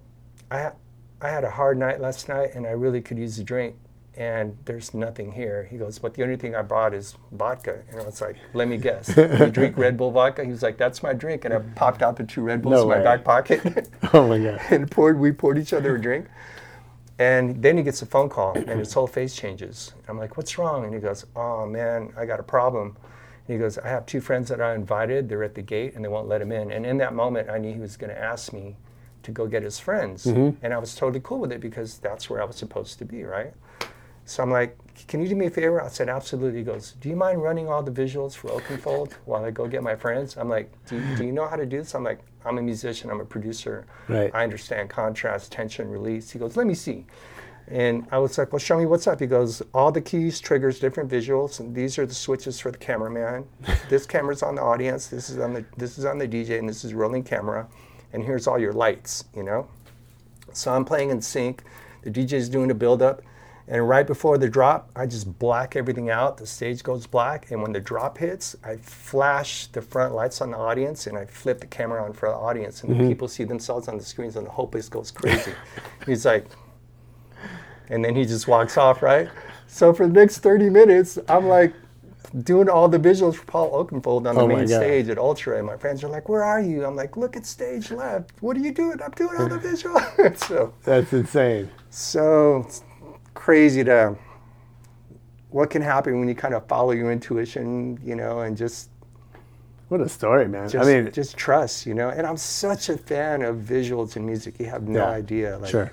I 0.51 0.63
ha- 0.63 0.75
I 1.21 1.29
had 1.29 1.43
a 1.43 1.51
hard 1.51 1.77
night 1.77 1.99
last 1.99 2.29
night 2.29 2.51
and 2.55 2.65
I 2.65 2.71
really 2.71 3.01
could 3.01 3.17
use 3.17 3.37
a 3.39 3.43
drink 3.43 3.75
and 4.15 4.57
there's 4.65 4.93
nothing 4.93 5.31
here. 5.31 5.67
He 5.69 5.77
goes, 5.77 5.99
but 5.99 6.13
the 6.13 6.23
only 6.23 6.35
thing 6.35 6.55
I 6.55 6.61
brought 6.61 6.93
is 6.93 7.15
vodka. 7.31 7.79
And 7.89 8.01
I 8.01 8.03
was 8.03 8.21
like, 8.21 8.35
let 8.53 8.67
me 8.67 8.77
guess. 8.77 9.15
You 9.17 9.49
drink 9.49 9.77
Red 9.77 9.97
Bull 9.97 10.11
vodka? 10.11 10.43
He 10.43 10.51
was 10.51 10.63
like, 10.63 10.77
that's 10.77 11.01
my 11.01 11.13
drink. 11.13 11.45
And 11.45 11.53
I 11.53 11.59
popped 11.75 12.01
out 12.01 12.17
the 12.17 12.23
two 12.25 12.41
Red 12.41 12.61
Bulls 12.61 12.73
No 12.73 12.81
in 12.83 12.89
my 12.89 12.97
way. 12.97 13.03
back 13.03 13.23
pocket 13.23 13.89
Oh 14.13 14.27
my 14.27 14.39
god. 14.39 14.59
and 14.69 14.89
poured, 14.89 15.19
we 15.19 15.31
poured 15.31 15.57
each 15.57 15.73
other 15.73 15.95
a 15.95 16.01
drink. 16.01 16.27
And 17.17 17.61
then 17.61 17.77
he 17.77 17.83
gets 17.83 18.01
a 18.01 18.05
phone 18.05 18.29
call 18.29 18.53
and 18.57 18.79
his 18.79 18.93
whole 18.93 19.07
face 19.07 19.35
changes. 19.35 19.93
I'm 20.07 20.17
like, 20.17 20.37
what's 20.37 20.57
wrong? 20.57 20.85
And 20.85 20.93
he 20.93 20.99
goes, 20.99 21.25
oh 21.35 21.65
man, 21.65 22.13
I 22.17 22.25
got 22.25 22.39
a 22.39 22.43
problem. 22.43 22.97
And 23.47 23.53
he 23.55 23.57
goes, 23.57 23.77
I 23.77 23.87
have 23.87 24.05
two 24.05 24.21
friends 24.21 24.49
that 24.49 24.61
I 24.61 24.73
invited. 24.73 25.29
They're 25.29 25.43
at 25.43 25.55
the 25.55 25.61
gate 25.61 25.95
and 25.95 26.03
they 26.03 26.09
won't 26.09 26.27
let 26.27 26.41
him 26.41 26.51
in. 26.51 26.71
And 26.71 26.85
in 26.85 26.97
that 26.97 27.13
moment, 27.13 27.49
I 27.49 27.57
knew 27.57 27.73
he 27.73 27.79
was 27.79 27.97
going 27.97 28.09
to 28.09 28.19
ask 28.19 28.53
me 28.53 28.75
to 29.23 29.31
go 29.31 29.47
get 29.47 29.63
his 29.63 29.79
friends. 29.79 30.25
Mm-hmm. 30.25 30.63
And 30.63 30.73
I 30.73 30.77
was 30.77 30.95
totally 30.95 31.21
cool 31.23 31.39
with 31.39 31.51
it 31.51 31.59
because 31.59 31.97
that's 31.97 32.29
where 32.29 32.41
I 32.41 32.45
was 32.45 32.55
supposed 32.55 32.99
to 32.99 33.05
be, 33.05 33.23
right? 33.23 33.53
So 34.29 34.43
I'm 34.43 34.51
like, 34.51 34.77
can 35.07 35.23
you 35.23 35.27
do 35.27 35.35
me 35.35 35.47
a 35.47 35.49
favor? 35.49 35.81
I 35.81 35.87
said, 35.87 36.07
absolutely. 36.07 36.59
He 36.59 36.63
goes, 36.63 36.91
do 37.01 37.09
you 37.09 37.15
mind 37.15 37.41
running 37.41 37.67
all 37.67 37.81
the 37.81 37.91
visuals 37.91 38.35
for 38.35 38.49
Oakenfold 38.49 39.13
while 39.25 39.43
I 39.43 39.49
go 39.49 39.67
get 39.67 39.81
my 39.81 39.95
friends? 39.95 40.37
I'm 40.37 40.47
like, 40.47 40.71
do 40.85 40.97
you, 40.97 41.15
do 41.15 41.25
you 41.25 41.31
know 41.31 41.47
how 41.47 41.55
to 41.55 41.65
do 41.65 41.79
this? 41.79 41.95
I'm 41.95 42.03
like, 42.03 42.19
I'm 42.45 42.59
a 42.59 42.61
musician, 42.61 43.09
I'm 43.09 43.21
a 43.21 43.25
producer. 43.25 43.87
Right. 44.07 44.29
I 44.31 44.43
understand 44.43 44.91
contrast, 44.91 45.51
tension, 45.51 45.89
release. 45.89 46.29
He 46.29 46.37
goes, 46.37 46.55
let 46.55 46.67
me 46.67 46.75
see. 46.75 47.07
And 47.69 48.05
I 48.11 48.19
was 48.19 48.37
like, 48.37 48.53
well, 48.53 48.59
show 48.59 48.77
me 48.77 48.85
what's 48.85 49.07
up. 49.07 49.19
He 49.19 49.25
goes, 49.25 49.63
all 49.73 49.91
the 49.91 50.01
keys 50.01 50.39
triggers 50.39 50.79
different 50.79 51.09
visuals, 51.09 51.59
and 51.59 51.73
these 51.73 51.97
are 51.97 52.05
the 52.05 52.13
switches 52.13 52.59
for 52.59 52.69
the 52.69 52.77
cameraman. 52.77 53.45
this 53.89 54.05
camera's 54.05 54.43
on 54.43 54.53
the 54.53 54.61
audience. 54.61 55.07
This 55.07 55.31
is 55.31 55.39
on 55.39 55.53
the 55.53 55.65
this 55.77 55.97
is 55.97 56.05
on 56.05 56.19
the 56.19 56.27
DJ, 56.27 56.59
and 56.59 56.69
this 56.69 56.85
is 56.85 56.93
rolling 56.93 57.23
camera. 57.23 57.67
And 58.13 58.23
here's 58.23 58.45
all 58.45 58.59
your 58.59 58.73
lights. 58.73 59.25
You 59.35 59.43
know. 59.43 59.67
So 60.53 60.71
I'm 60.71 60.85
playing 60.85 61.09
in 61.09 61.21
sync. 61.21 61.63
The 62.01 62.11
DJ's 62.11 62.49
doing 62.49 62.71
a 62.71 62.73
build 62.73 63.01
up, 63.01 63.21
and 63.71 63.87
right 63.87 64.07
before 64.07 64.39
the 64.39 64.49
drop, 64.49 64.89
I 64.95 65.05
just 65.05 65.37
black 65.37 65.75
everything 65.75 66.09
out. 66.09 66.37
The 66.37 66.47
stage 66.47 66.81
goes 66.81 67.05
black, 67.05 67.51
and 67.51 67.61
when 67.61 67.71
the 67.71 67.79
drop 67.79 68.17
hits, 68.17 68.55
I 68.63 68.77
flash 68.77 69.67
the 69.67 69.81
front 69.81 70.15
lights 70.15 70.41
on 70.41 70.51
the 70.51 70.57
audience, 70.57 71.05
and 71.05 71.15
I 71.15 71.25
flip 71.25 71.59
the 71.59 71.67
camera 71.67 72.03
on 72.03 72.13
for 72.13 72.29
the 72.29 72.35
audience, 72.35 72.81
and 72.81 72.89
the 72.91 72.95
mm-hmm. 72.95 73.09
people 73.09 73.27
see 73.27 73.43
themselves 73.43 73.87
on 73.87 73.99
the 73.99 74.03
screens, 74.03 74.37
and 74.37 74.47
the 74.47 74.51
whole 74.51 74.65
place 74.65 74.89
goes 74.89 75.11
crazy. 75.11 75.53
He's 76.07 76.25
like, 76.25 76.47
and 77.89 78.03
then 78.03 78.15
he 78.15 78.25
just 78.25 78.47
walks 78.47 78.75
off, 78.75 79.03
right? 79.03 79.29
So 79.67 79.93
for 79.93 80.07
the 80.07 80.13
next 80.13 80.39
30 80.39 80.71
minutes, 80.71 81.19
I'm 81.27 81.47
like 81.47 81.73
doing 82.43 82.69
all 82.69 82.87
the 82.87 82.97
visuals 82.97 83.35
for 83.35 83.45
Paul 83.45 83.71
Oakenfold 83.71 84.27
on 84.27 84.35
the 84.35 84.41
Oh 84.41 84.47
main 84.47 84.67
stage 84.67 85.09
at 85.09 85.19
Ultra, 85.19 85.57
and 85.57 85.67
my 85.67 85.77
friends 85.77 86.03
are 86.03 86.09
like, 86.09 86.27
"Where 86.27 86.43
are 86.43 86.61
you?" 86.61 86.85
I'm 86.85 86.95
like, 86.95 87.17
"Look 87.17 87.35
at 87.35 87.45
stage 87.45 87.91
left. 87.91 88.31
What 88.41 88.57
are 88.57 88.61
you 88.61 88.71
doing?" 88.71 88.99
I'm 89.01 89.11
doing 89.11 89.37
all 89.37 89.47
the 89.47 89.57
visuals. 89.67 90.37
so, 90.47 90.73
That's 90.83 91.13
insane. 91.13 91.69
so 91.89 92.67
crazy 93.49 93.83
to 93.83 94.15
what 95.49 95.71
can 95.71 95.81
happen 95.81 96.19
when 96.19 96.29
you 96.29 96.35
kind 96.35 96.53
of 96.53 96.67
follow 96.67 96.91
your 96.91 97.11
intuition, 97.11 97.99
you 98.05 98.13
know, 98.13 98.41
and 98.41 98.55
just 98.55 98.91
What 99.87 100.01
a 100.01 100.07
story, 100.07 100.47
man. 100.47 100.69
just 100.69 100.87
I 100.87 101.01
mean, 101.01 101.11
just 101.11 101.35
trust, 101.35 101.87
you 101.87 101.95
know. 101.95 102.09
And 102.09 102.27
I'm 102.27 102.37
such 102.37 102.89
a 102.89 102.97
fan 103.11 103.41
of 103.41 103.55
visuals 103.55 104.15
and 104.15 104.23
music. 104.23 104.59
You 104.59 104.67
have 104.67 104.87
no 104.87 104.99
Yeah, 104.99 105.09
idea. 105.09 105.57
Like, 105.57 105.71
sure. 105.71 105.91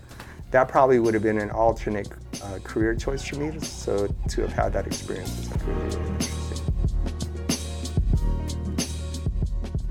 That 0.50 0.68
probably 0.68 0.98
would 0.98 1.14
have 1.14 1.22
been 1.22 1.38
an 1.38 1.50
alternate 1.50 2.08
uh, 2.42 2.58
career 2.62 2.94
choice 2.94 3.26
for 3.26 3.36
me. 3.36 3.58
So 3.60 4.06
to 4.28 4.40
have 4.42 4.52
had 4.52 4.74
that 4.74 4.86
experience 4.86 5.38
is 5.38 5.50
like 5.50 5.66
really, 5.66 5.96
really 5.96 6.08
interesting. 6.10 6.58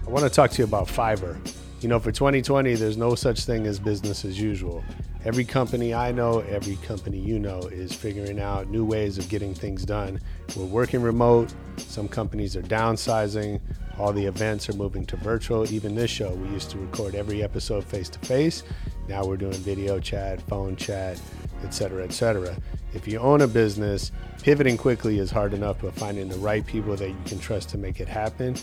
I 0.06 0.10
want 0.12 0.24
to 0.24 0.30
talk 0.30 0.52
to 0.52 0.58
you 0.60 0.66
about 0.66 0.88
Fiverr. 0.88 1.36
You 1.82 1.90
know, 1.90 1.98
for 2.00 2.12
2020, 2.12 2.76
there's 2.76 2.96
no 2.96 3.16
such 3.16 3.46
thing 3.46 3.66
as 3.66 3.80
business 3.80 4.24
as 4.24 4.40
usual. 4.40 4.84
Every 5.26 5.44
company 5.44 5.92
I 5.92 6.12
know, 6.12 6.42
every 6.42 6.76
company 6.76 7.18
you 7.18 7.40
know, 7.40 7.62
is 7.62 7.92
figuring 7.92 8.40
out 8.40 8.70
new 8.70 8.86
ways 8.86 9.18
of 9.18 9.28
getting 9.28 9.56
things 9.56 9.84
done. 9.84 10.20
We're 10.56 10.66
working 10.66 11.02
remote. 11.02 11.52
Some 11.78 12.08
companies 12.08 12.56
are 12.56 12.62
downsizing. 12.62 13.60
All 13.98 14.14
the 14.14 14.24
events 14.24 14.70
are 14.70 14.74
moving 14.74 15.04
to 15.08 15.16
virtual. 15.18 15.68
Even 15.74 15.96
this 15.96 16.12
show, 16.12 16.32
we 16.36 16.50
used 16.50 16.70
to 16.72 16.78
record 16.78 17.16
every 17.16 17.42
episode 17.42 17.84
face 17.84 18.08
to 18.10 18.20
face. 18.20 18.62
Now 19.08 19.26
we're 19.26 19.38
doing 19.38 19.54
video 19.54 20.00
chat, 20.00 20.44
phone 20.44 20.76
chat, 20.76 21.20
etc., 21.64 22.04
etc. 22.04 22.56
If 22.94 23.08
you 23.08 23.18
own 23.18 23.42
a 23.42 23.48
business, 23.48 24.12
pivoting 24.44 24.78
quickly 24.78 25.18
is 25.18 25.32
hard 25.32 25.56
enough, 25.56 25.78
but 25.82 25.96
finding 25.96 26.30
the 26.30 26.38
right 26.38 26.64
people 26.64 26.96
that 26.98 27.10
you 27.10 27.18
can 27.26 27.40
trust 27.40 27.70
to 27.70 27.80
make 27.80 28.00
it 28.00 28.08
happen, 28.08 28.58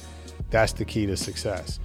that's 0.51 0.73
the 0.75 0.85
key 0.85 1.07
to 1.07 1.17
success. 1.17 1.81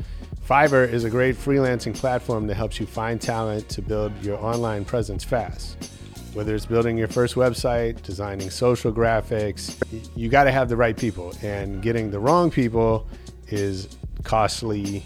Fiverr 0.47 0.89
is 0.89 1.03
a 1.03 1.09
great 1.09 1.35
freelancing 1.35 1.93
platform 1.93 2.47
that 2.47 2.55
helps 2.55 2.79
you 2.79 2.85
find 2.85 3.19
talent 3.19 3.67
to 3.67 3.81
build 3.81 4.13
your 4.23 4.37
online 4.37 4.85
presence 4.85 5.21
fast. 5.25 5.91
Whether 6.31 6.55
it's 6.55 6.65
building 6.65 6.97
your 6.97 7.09
first 7.09 7.35
website, 7.35 8.01
designing 8.01 8.49
social 8.49 8.93
graphics, 8.93 9.77
you 10.15 10.29
got 10.29 10.45
to 10.45 10.51
have 10.51 10.69
the 10.69 10.77
right 10.77 10.95
people. 10.95 11.33
And 11.41 11.81
getting 11.81 12.11
the 12.11 12.19
wrong 12.19 12.49
people 12.49 13.09
is 13.47 13.97
costly. 14.23 15.05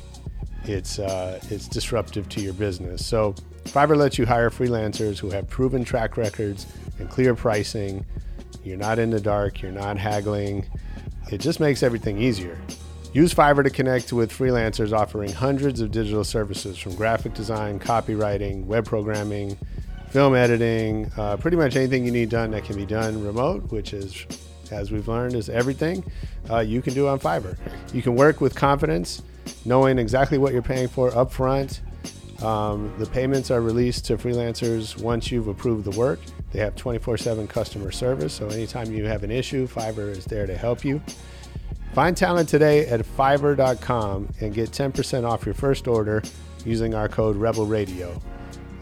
It's 0.65 0.99
uh, 0.99 1.39
it's 1.49 1.67
disruptive 1.67 2.29
to 2.29 2.41
your 2.41 2.53
business. 2.53 3.03
So 3.03 3.33
Fiverr 3.63 3.97
lets 3.97 4.19
you 4.19 4.27
hire 4.27 4.51
freelancers 4.51 5.17
who 5.17 5.31
have 5.31 5.49
proven 5.49 5.83
track 5.83 6.17
records 6.17 6.67
and 6.99 7.09
clear 7.09 7.33
pricing. 7.33 8.05
You're 8.63 8.77
not 8.77 8.99
in 8.99 9.09
the 9.09 9.19
dark. 9.19 9.63
You're 9.63 9.71
not 9.71 9.97
haggling. 9.97 10.67
It 11.31 11.39
just 11.39 11.59
makes 11.59 11.81
everything 11.81 12.19
easier. 12.19 12.59
Use 13.13 13.33
Fiverr 13.33 13.63
to 13.63 13.69
connect 13.69 14.13
with 14.13 14.31
freelancers 14.31 14.97
offering 14.97 15.33
hundreds 15.33 15.81
of 15.81 15.91
digital 15.91 16.23
services 16.23 16.77
from 16.77 16.95
graphic 16.95 17.33
design, 17.33 17.77
copywriting, 17.77 18.63
web 18.63 18.85
programming, 18.85 19.57
film 20.11 20.33
editing, 20.33 21.11
uh, 21.17 21.35
pretty 21.35 21.57
much 21.57 21.75
anything 21.75 22.05
you 22.05 22.11
need 22.11 22.29
done 22.29 22.51
that 22.51 22.63
can 22.63 22.77
be 22.77 22.85
done 22.85 23.21
remote, 23.21 23.69
which 23.69 23.91
is, 23.91 24.25
as 24.71 24.91
we've 24.91 25.09
learned, 25.09 25.35
is 25.35 25.49
everything 25.49 26.09
uh, 26.49 26.59
you 26.59 26.81
can 26.81 26.93
do 26.93 27.09
on 27.09 27.19
Fiverr. 27.19 27.57
You 27.93 28.01
can 28.01 28.15
work 28.15 28.39
with 28.39 28.55
confidence, 28.55 29.21
knowing 29.65 29.99
exactly 29.99 30.37
what 30.37 30.53
you're 30.53 30.61
paying 30.61 30.87
for 30.87 31.11
upfront. 31.11 31.81
Um, 32.41 32.93
the 32.97 33.05
payments 33.07 33.51
are 33.51 33.59
released 33.59 34.05
to 34.05 34.17
freelancers 34.17 34.97
once 35.01 35.29
you've 35.29 35.49
approved 35.49 35.83
the 35.83 35.99
work. 35.99 36.21
They 36.53 36.59
have 36.59 36.77
24 36.77 37.17
7 37.17 37.45
customer 37.45 37.91
service, 37.91 38.33
so 38.33 38.47
anytime 38.47 38.93
you 38.93 39.03
have 39.03 39.23
an 39.23 39.31
issue, 39.31 39.67
Fiverr 39.67 40.11
is 40.11 40.23
there 40.23 40.47
to 40.47 40.55
help 40.55 40.85
you. 40.85 41.01
Find 41.93 42.15
talent 42.15 42.47
today 42.47 42.87
at 42.87 43.01
fiverr.com 43.01 44.29
and 44.39 44.53
get 44.53 44.71
10% 44.71 45.29
off 45.29 45.45
your 45.45 45.53
first 45.53 45.87
order 45.89 46.23
using 46.65 46.93
our 46.95 47.09
code 47.09 47.35
Rebel 47.35 47.65
Radio. 47.65 48.21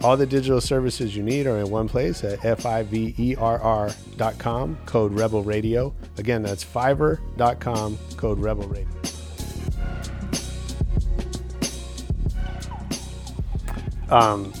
All 0.02 0.16
the 0.16 0.26
digital 0.26 0.60
services 0.60 1.16
you 1.16 1.22
need 1.24 1.46
are 1.46 1.58
in 1.58 1.68
one 1.68 1.88
place 1.88 2.24
at 2.24 2.42
F-I-V-E-R-R.com, 2.44 2.78
code 4.86 5.12
Rebel 5.12 5.42
Radio. 5.42 5.94
Again, 6.18 6.42
that's 6.42 6.64
fiverr.com, 6.64 7.98
code 8.16 8.38
Rebel 8.38 8.68
Radio. 8.68 8.88
Um, 14.08 14.52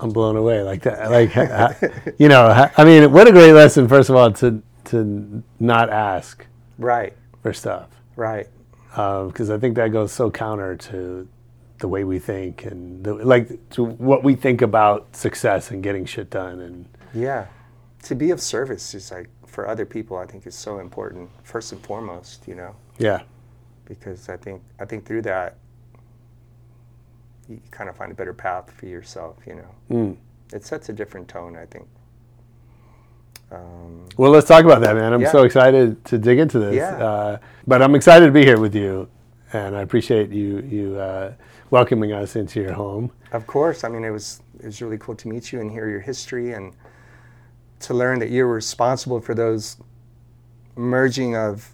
I'm 0.00 0.10
blown 0.10 0.36
away 0.36 0.62
like 0.62 0.82
that. 0.82 1.10
Like, 1.10 1.34
you 2.18 2.28
know, 2.28 2.70
I 2.76 2.84
mean, 2.84 3.12
what 3.12 3.26
a 3.28 3.32
great 3.32 3.52
lesson, 3.52 3.88
first 3.88 4.08
of 4.08 4.16
all, 4.16 4.32
to, 4.34 4.62
to 4.86 5.42
not 5.60 5.90
ask 5.90 6.46
Right, 6.78 7.14
for 7.42 7.52
stuff. 7.52 7.88
right. 8.16 8.48
because 8.90 9.50
I 9.50 9.58
think 9.58 9.76
that 9.76 9.88
goes 9.92 10.12
so 10.12 10.30
counter 10.30 10.76
to 10.76 11.28
the 11.78 11.88
way 11.88 12.04
we 12.04 12.18
think 12.18 12.64
and 12.64 13.04
the, 13.04 13.14
like 13.14 13.68
to 13.70 13.84
what 13.84 14.24
we 14.24 14.34
think 14.34 14.62
about 14.62 15.14
success 15.14 15.70
and 15.70 15.82
getting 15.82 16.06
shit 16.06 16.30
done. 16.30 16.60
And 16.60 16.86
Yeah. 17.12 17.46
To 18.04 18.14
be 18.14 18.30
of 18.30 18.40
service 18.40 18.94
is 18.94 19.10
like 19.10 19.28
for 19.46 19.66
other 19.68 19.84
people, 19.84 20.16
I 20.16 20.26
think 20.26 20.46
is 20.46 20.54
so 20.54 20.78
important, 20.78 21.28
first 21.42 21.72
and 21.72 21.80
foremost, 21.82 22.46
you 22.48 22.54
know, 22.54 22.74
yeah, 22.98 23.22
because 23.84 24.28
I 24.28 24.36
think 24.36 24.62
I 24.78 24.84
think 24.84 25.04
through 25.04 25.22
that 25.22 25.56
you 27.48 27.60
kind 27.70 27.88
of 27.90 27.96
find 27.96 28.10
a 28.12 28.14
better 28.14 28.32
path 28.34 28.70
for 28.70 28.86
yourself, 28.86 29.36
you 29.46 29.54
know. 29.56 29.74
Mm. 29.90 30.16
It 30.52 30.64
sets 30.64 30.88
a 30.88 30.92
different 30.92 31.26
tone, 31.28 31.56
I 31.56 31.66
think. 31.66 31.86
Um, 33.50 34.06
well, 34.16 34.30
let's 34.30 34.48
talk 34.48 34.64
about 34.64 34.80
that, 34.80 34.96
man. 34.96 35.12
I'm 35.12 35.20
Yeah. 35.20 35.30
so 35.32 35.44
excited 35.44 36.04
to 36.06 36.18
dig 36.18 36.38
into 36.38 36.58
this. 36.58 36.74
Yeah. 36.74 36.96
Uh, 36.96 37.38
but 37.66 37.82
I'm 37.82 37.94
excited 37.94 38.26
to 38.26 38.32
be 38.32 38.44
here 38.44 38.58
with 38.58 38.74
you, 38.74 39.08
and 39.52 39.76
I 39.76 39.82
appreciate 39.82 40.30
you 40.30 40.58
you 40.60 40.96
uh, 40.96 41.32
welcoming 41.70 42.12
us 42.12 42.36
into 42.36 42.60
your 42.60 42.72
home. 42.72 43.10
Of 43.32 43.46
course. 43.46 43.84
I 43.84 43.88
mean, 43.88 44.04
it 44.04 44.10
was 44.10 44.42
it 44.60 44.66
was 44.66 44.80
really 44.82 44.98
cool 44.98 45.14
to 45.16 45.28
meet 45.28 45.52
you 45.52 45.60
and 45.60 45.70
hear 45.70 45.88
your 45.88 46.00
history 46.00 46.52
and 46.52 46.72
to 47.80 47.94
learn 47.94 48.18
that 48.20 48.30
you're 48.30 48.46
responsible 48.48 49.20
for 49.20 49.34
those 49.34 49.76
merging 50.76 51.36
of 51.36 51.70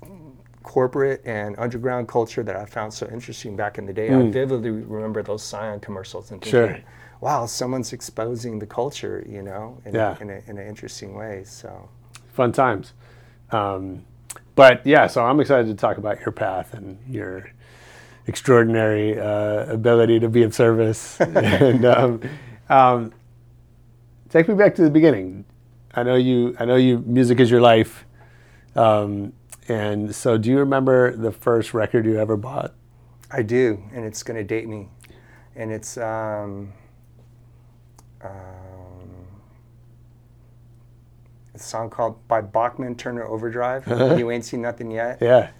corporate 0.62 1.22
and 1.24 1.56
underground 1.58 2.06
culture 2.08 2.42
that 2.42 2.54
I 2.56 2.64
found 2.66 2.92
so 2.92 3.08
interesting 3.12 3.56
back 3.56 3.78
in 3.78 3.86
the 3.86 3.92
day. 3.92 4.12
I 4.12 4.30
vividly 4.30 4.70
remember 4.70 5.22
those 5.22 5.42
Scion 5.42 5.80
commercials 5.80 6.30
and 6.30 6.40
thinking, 6.42 6.60
Mm. 6.60 6.74
Sure. 6.76 6.80
Wow, 7.22 7.46
someone's 7.46 7.92
exposing 7.92 8.58
the 8.58 8.66
culture, 8.66 9.24
you 9.28 9.40
know, 9.42 9.78
in, 9.84 9.94
Yeah. 9.94 10.16
a, 10.18 10.22
in, 10.22 10.28
a, 10.30 10.42
in 10.48 10.58
an 10.58 10.66
interesting 10.66 11.14
way. 11.14 11.44
So, 11.44 11.88
Fun 12.32 12.50
times. 12.50 12.92
Um, 13.50 14.04
but 14.56 14.84
yeah, 14.84 15.06
so 15.06 15.24
I'm 15.24 15.38
excited 15.38 15.68
to 15.68 15.74
talk 15.74 15.98
about 15.98 16.18
your 16.20 16.32
path 16.32 16.74
and 16.74 16.98
your 17.08 17.48
extraordinary 18.26 19.18
uh, 19.20 19.66
ability 19.72 20.18
to 20.20 20.28
be 20.28 20.42
of 20.42 20.52
service. 20.52 21.20
and 21.20 21.84
um, 21.84 22.20
um, 22.68 23.12
take 24.28 24.48
me 24.48 24.54
back 24.54 24.74
to 24.74 24.82
the 24.82 24.90
beginning. 24.90 25.44
I 25.94 26.02
know 26.02 26.16
you. 26.16 26.56
I 26.58 26.64
know 26.64 26.76
you. 26.76 26.98
Music 27.06 27.38
is 27.38 27.50
your 27.50 27.60
life. 27.60 28.04
Um, 28.74 29.32
and 29.68 30.14
so, 30.14 30.38
do 30.38 30.50
you 30.50 30.58
remember 30.58 31.14
the 31.14 31.30
first 31.30 31.74
record 31.74 32.04
you 32.06 32.18
ever 32.18 32.36
bought? 32.36 32.74
I 33.30 33.42
do, 33.42 33.82
and 33.92 34.04
it's 34.04 34.22
going 34.22 34.38
to 34.38 34.44
date 34.44 34.66
me. 34.66 34.88
And 35.54 35.70
it's 35.70 35.98
um, 35.98 36.72
um, 38.24 39.26
a 41.54 41.58
song 41.58 41.90
called 41.90 42.26
by 42.28 42.40
Bachman 42.40 42.94
Turner 42.96 43.24
Overdrive. 43.24 43.86
you 44.18 44.30
ain't 44.30 44.44
seen 44.44 44.62
nothing 44.62 44.90
yet. 44.90 45.18
Yeah. 45.20 45.50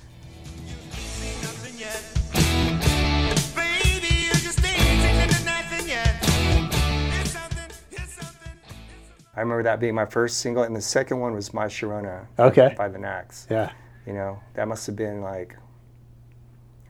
I 9.34 9.40
remember 9.40 9.62
that 9.62 9.80
being 9.80 9.94
my 9.94 10.04
first 10.04 10.38
single, 10.38 10.62
and 10.62 10.76
the 10.76 10.80
second 10.82 11.18
one 11.20 11.32
was 11.34 11.54
My 11.54 11.66
Sharona 11.66 12.26
Okay. 12.38 12.74
by 12.76 12.88
the 12.88 12.98
Knacks. 12.98 13.46
Yeah. 13.50 13.72
You 14.06 14.12
know, 14.12 14.40
that 14.54 14.68
must 14.68 14.86
have 14.86 14.96
been 14.96 15.22
like 15.22 15.56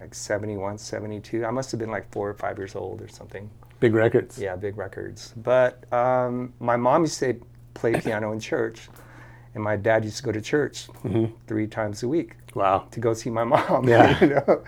like 0.01 0.15
71, 0.15 0.79
72. 0.79 1.45
I 1.47 1.51
must 1.53 1.71
have 1.71 1.79
been 1.79 1.91
like 1.93 2.11
four 2.11 2.29
or 2.29 2.35
five 2.35 2.59
years 2.59 2.75
old 2.75 3.01
or 3.01 3.07
something. 3.07 3.49
Big 3.83 3.95
records. 3.95 4.39
Yeah, 4.39 4.55
big 4.55 4.77
records. 4.79 5.35
But 5.37 5.93
um, 5.93 6.53
my 6.61 6.77
mom 6.77 7.03
used 7.03 7.19
to 7.19 7.35
play 7.75 8.01
piano 8.01 8.31
in 8.31 8.39
church, 8.39 8.89
and 9.57 9.65
my 9.65 9.75
dad 9.75 10.05
used 10.05 10.19
to 10.19 10.23
go 10.23 10.31
to 10.31 10.41
church 10.41 10.87
three 11.49 11.67
times 11.67 12.05
a 12.05 12.09
week 12.09 12.37
Wow. 12.55 12.87
to 12.93 13.01
go 13.01 13.13
see 13.13 13.29
my 13.29 13.43
mom. 13.43 13.89
Yeah. 13.95 14.21
you 14.21 14.27
know, 14.35 14.63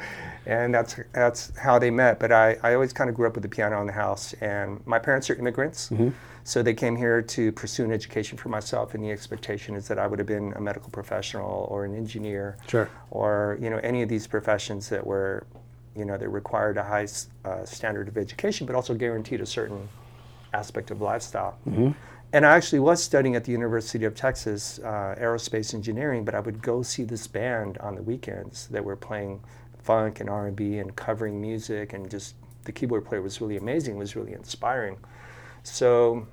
and 0.47 0.75
that's 0.75 0.97
that's 1.13 1.57
how 1.57 1.79
they 1.79 1.91
met. 1.93 2.19
But 2.19 2.33
I, 2.33 2.57
I 2.65 2.75
always 2.75 2.93
kind 2.93 3.09
of 3.09 3.15
grew 3.15 3.29
up 3.29 3.35
with 3.35 3.43
the 3.45 3.49
piano 3.49 3.81
in 3.81 3.87
the 3.87 3.93
house, 3.93 4.33
and 4.41 4.85
my 4.85 4.99
parents 4.99 5.31
are 5.31 5.37
immigrants, 5.37 5.91
Mm-hmm. 5.91 6.09
so 6.43 6.61
they 6.65 6.75
came 6.75 6.97
here 6.97 7.23
to 7.23 7.53
pursue 7.53 7.85
an 7.85 7.93
education 7.93 8.37
for 8.37 8.49
myself, 8.49 8.95
and 8.95 9.05
the 9.05 9.13
expectation 9.13 9.77
is 9.77 9.87
that 9.87 9.99
I 10.01 10.09
would 10.09 10.19
have 10.19 10.27
been 10.27 10.53
a 10.57 10.61
medical 10.61 10.91
professional 10.91 11.69
or 11.71 11.85
an 11.85 11.95
engineer, 11.95 12.57
Sure. 12.67 12.89
or 13.13 13.59
you 13.61 13.71
know 13.71 13.79
any 13.85 14.03
of 14.03 14.09
these 14.09 14.27
professions 14.27 14.89
that 14.89 15.07
were, 15.07 15.47
you 15.97 16.05
know, 16.05 16.17
that 16.17 16.29
required 16.29 16.77
a 16.77 16.83
high 16.85 17.07
uh, 17.45 17.65
standard 17.65 18.09
of 18.09 18.17
education, 18.19 18.67
but 18.67 18.75
also 18.75 18.95
guaranteed 18.95 19.41
a 19.41 19.47
certain 19.47 19.89
aspect 20.53 20.91
of 20.91 21.01
lifestyle. 21.01 21.59
And 22.33 22.45
I 22.45 22.57
actually 22.57 22.81
was 22.81 23.03
studying 23.03 23.37
at 23.37 23.45
the 23.45 23.53
University 23.53 24.05
of 24.05 24.15
Texas 24.17 24.81
uh, 24.81 25.15
aerospace 25.21 25.73
engineering, 25.73 26.25
but 26.25 26.35
I 26.35 26.41
would 26.41 26.61
go 26.63 26.83
see 26.83 27.05
this 27.05 27.27
band 27.29 27.79
on 27.79 27.95
the 27.95 28.03
weekends 28.03 28.67
that 28.69 28.85
were 28.85 28.97
playing 28.97 29.41
funk 29.83 30.21
and 30.21 30.29
R&B 30.29 30.79
and 30.79 30.97
covering 30.97 31.41
music, 31.41 31.93
and 31.93 32.11
just 32.11 32.35
the 32.65 32.73
keyboard 32.73 33.05
player 33.05 33.23
was 33.23 33.41
really 33.41 33.57
amazing, 33.57 33.97
was 33.97 34.17
really 34.17 34.33
inspiring. 34.33 34.97
So 35.63 36.27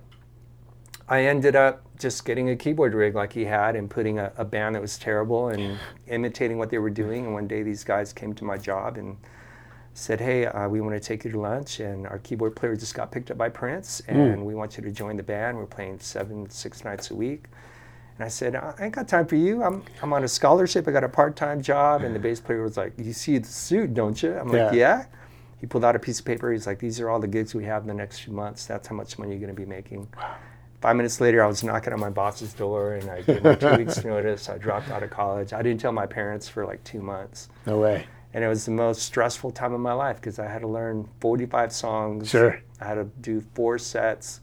I 1.08 1.26
ended 1.26 1.56
up 1.56 1.84
just 2.00 2.26
getting 2.26 2.50
a 2.50 2.56
keyboard 2.56 2.94
rig 2.94 3.14
like 3.16 3.34
he 3.34 3.46
had 3.46 3.76
and 3.76 3.90
putting 3.90 4.18
a, 4.18 4.32
a 4.38 4.46
band 4.46 4.76
that 4.76 4.82
was 4.82 4.98
terrible 4.98 5.50
and 5.50 5.78
imitating 6.08 6.58
what 6.58 6.70
they 6.70 6.80
were 6.80 6.90
doing. 6.90 7.26
And 7.26 7.34
one 7.34 7.48
day 7.48 7.64
these 7.64 7.84
guys 7.84 8.14
came 8.14 8.34
to 8.36 8.46
my 8.46 8.58
job 8.58 8.98
and 8.98 9.18
said, 9.94 10.20
"Hey, 10.22 10.46
uh, 10.46 10.68
we 10.70 10.82
want 10.82 10.94
to 10.96 11.00
take 11.00 11.26
you 11.26 11.32
to 11.32 11.40
lunch, 11.40 11.80
and 11.80 12.08
our 12.08 12.20
keyboard 12.20 12.56
player 12.56 12.76
just 12.76 12.96
got 12.96 13.12
picked 13.12 13.30
up 13.32 13.38
by 13.38 13.50
Prince, 13.50 14.02
and 14.08 14.46
we 14.46 14.56
want 14.56 14.78
you 14.78 14.84
to 14.84 14.92
join 14.92 15.18
the 15.18 15.24
band. 15.24 15.58
We're 15.58 15.66
playing 15.66 16.00
seven, 16.00 16.50
six 16.50 16.84
nights 16.86 17.12
a 17.12 17.16
week." 17.16 17.46
And 18.18 18.26
I 18.26 18.30
said, 18.30 18.56
"I 18.56 18.74
ain't 18.80 18.94
got 18.96 19.08
time 19.08 19.26
for 19.26 19.36
you. 19.36 19.64
I'm 19.64 19.84
I'm 20.02 20.14
on 20.14 20.24
a 20.24 20.28
scholarship. 20.28 20.88
I 20.88 20.92
got 20.92 21.04
a 21.04 21.10
part-time 21.10 21.62
job." 21.62 22.04
And 22.04 22.16
the 22.16 22.20
bass 22.28 22.40
player 22.40 22.64
was 22.64 22.78
like, 22.78 22.94
"You 22.98 23.14
see 23.14 23.38
the 23.38 23.48
suit, 23.48 23.94
don't 23.94 24.22
you?" 24.22 24.34
I'm 24.38 24.48
like, 24.48 24.74
Yeah. 24.74 24.74
"Yeah." 24.74 25.06
He 25.60 25.68
pulled 25.68 25.86
out 25.86 25.96
a 25.96 26.00
piece 26.00 26.20
of 26.20 26.26
paper. 26.26 26.52
He's 26.52 26.66
like, 26.66 26.80
"These 26.80 27.00
are 27.00 27.10
all 27.10 27.20
the 27.20 27.28
gigs 27.28 27.54
we 27.54 27.66
have 27.66 27.84
in 27.84 27.88
the 27.88 27.94
next 27.94 28.20
few 28.22 28.34
months. 28.34 28.66
That's 28.66 28.88
how 28.88 28.96
much 28.96 29.20
money 29.20 29.32
you're 29.32 29.42
going 29.42 29.56
to 29.56 29.62
be 29.62 29.68
making." 29.68 30.08
Five 30.82 30.96
minutes 30.96 31.22
later, 31.22 31.44
I 31.44 31.48
was 31.48 31.64
knocking 31.64 31.94
on 31.94 32.00
my 32.00 32.10
boss's 32.10 32.54
door, 32.54 32.96
and 32.96 33.08
I 33.08 33.22
gave 33.22 33.46
him 33.46 33.60
two 33.60 33.76
weeks' 33.78 34.04
notice. 34.04 34.50
I 34.50 34.58
dropped 34.58 34.90
out 34.90 35.04
of 35.04 35.12
college. 35.12 35.54
I 35.54 35.62
didn't 35.62 35.80
tell 35.80 35.92
my 35.92 36.08
parents 36.08 36.48
for 36.50 36.66
like 36.66 36.84
two 36.84 37.02
months 37.02 37.50
No 37.68 37.78
way. 37.78 38.08
And 38.34 38.44
it 38.44 38.48
was 38.48 38.66
the 38.66 38.72
most 38.72 39.02
stressful 39.02 39.52
time 39.52 39.74
of 39.74 39.80
my 39.80 39.94
life 39.94 40.16
because 40.18 40.40
I 40.40 40.48
had 40.48 40.62
to 40.62 40.68
learn 40.68 41.10
45 41.20 41.72
songs. 41.72 42.30
Sure. 42.30 42.62
I 42.80 42.86
had 42.86 42.96
to 42.96 43.06
do 43.22 43.42
four 43.54 43.78
sets, 43.78 44.42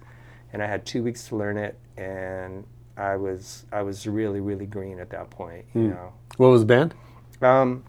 and 0.52 0.62
I 0.62 0.66
had 0.66 0.84
two 0.86 1.02
weeks 1.02 1.28
to 1.28 1.36
learn 1.36 1.56
it, 1.56 1.78
and 1.96 2.64
I 2.96 3.16
was 3.16 3.64
I 3.72 3.82
was 3.82 4.06
really 4.06 4.40
really 4.40 4.66
green 4.66 4.98
at 5.00 5.10
that 5.10 5.30
point. 5.30 5.64
You 5.74 5.88
know, 5.88 6.12
What 6.36 6.48
was 6.48 6.62
the 6.62 6.66
band? 6.66 6.94
um, 7.42 7.84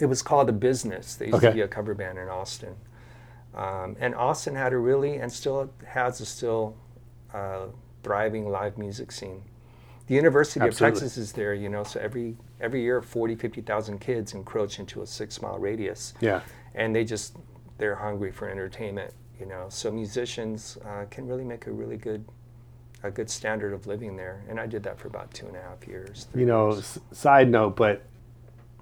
it 0.00 0.06
was 0.06 0.22
called 0.22 0.48
the 0.48 0.52
Business. 0.52 1.14
They 1.16 1.26
used 1.26 1.38
Okay. 1.38 1.48
to 1.48 1.54
be 1.54 1.60
a 1.62 1.68
cover 1.68 1.94
band 1.94 2.18
in 2.18 2.28
Austin, 2.28 2.76
um, 3.54 3.96
and 4.00 4.14
Austin 4.14 4.54
had 4.54 4.72
a 4.72 4.78
really 4.78 5.16
and 5.16 5.32
still 5.32 5.70
has 5.86 6.20
a 6.20 6.26
still 6.26 6.76
uh, 7.34 7.66
thriving 8.02 8.48
live 8.48 8.78
music 8.78 9.10
scene. 9.12 9.42
The 10.06 10.14
University 10.14 10.60
Absolutely. 10.60 10.96
of 10.96 11.00
Texas 11.02 11.16
is 11.18 11.32
there, 11.32 11.52
you 11.54 11.68
know, 11.68 11.82
so 11.82 11.98
every 12.00 12.36
every 12.60 12.82
year 12.82 13.02
40, 13.02 13.34
50,000 13.34 13.98
kids 14.00 14.34
encroach 14.34 14.78
into 14.78 15.02
a 15.02 15.06
six 15.06 15.40
mile 15.42 15.58
radius 15.58 16.14
Yeah. 16.20 16.40
and 16.74 16.94
they 16.94 17.04
just 17.04 17.36
they're 17.78 17.94
hungry 17.96 18.32
for 18.32 18.48
entertainment 18.48 19.12
you 19.38 19.44
know 19.46 19.66
so 19.68 19.90
musicians 19.90 20.78
uh, 20.86 21.04
can 21.10 21.26
really 21.26 21.44
make 21.44 21.66
a 21.66 21.70
really 21.72 21.96
good 21.98 22.24
a 23.02 23.10
good 23.10 23.28
standard 23.28 23.74
of 23.74 23.86
living 23.86 24.16
there 24.16 24.42
and 24.48 24.58
i 24.58 24.66
did 24.66 24.82
that 24.82 24.98
for 24.98 25.08
about 25.08 25.30
two 25.34 25.46
and 25.46 25.54
a 25.56 25.60
half 25.60 25.86
years 25.86 26.26
You 26.34 26.46
know, 26.46 26.70
years. 26.72 26.78
s- 27.12 27.18
side 27.18 27.50
note, 27.50 27.76
but 27.76 28.02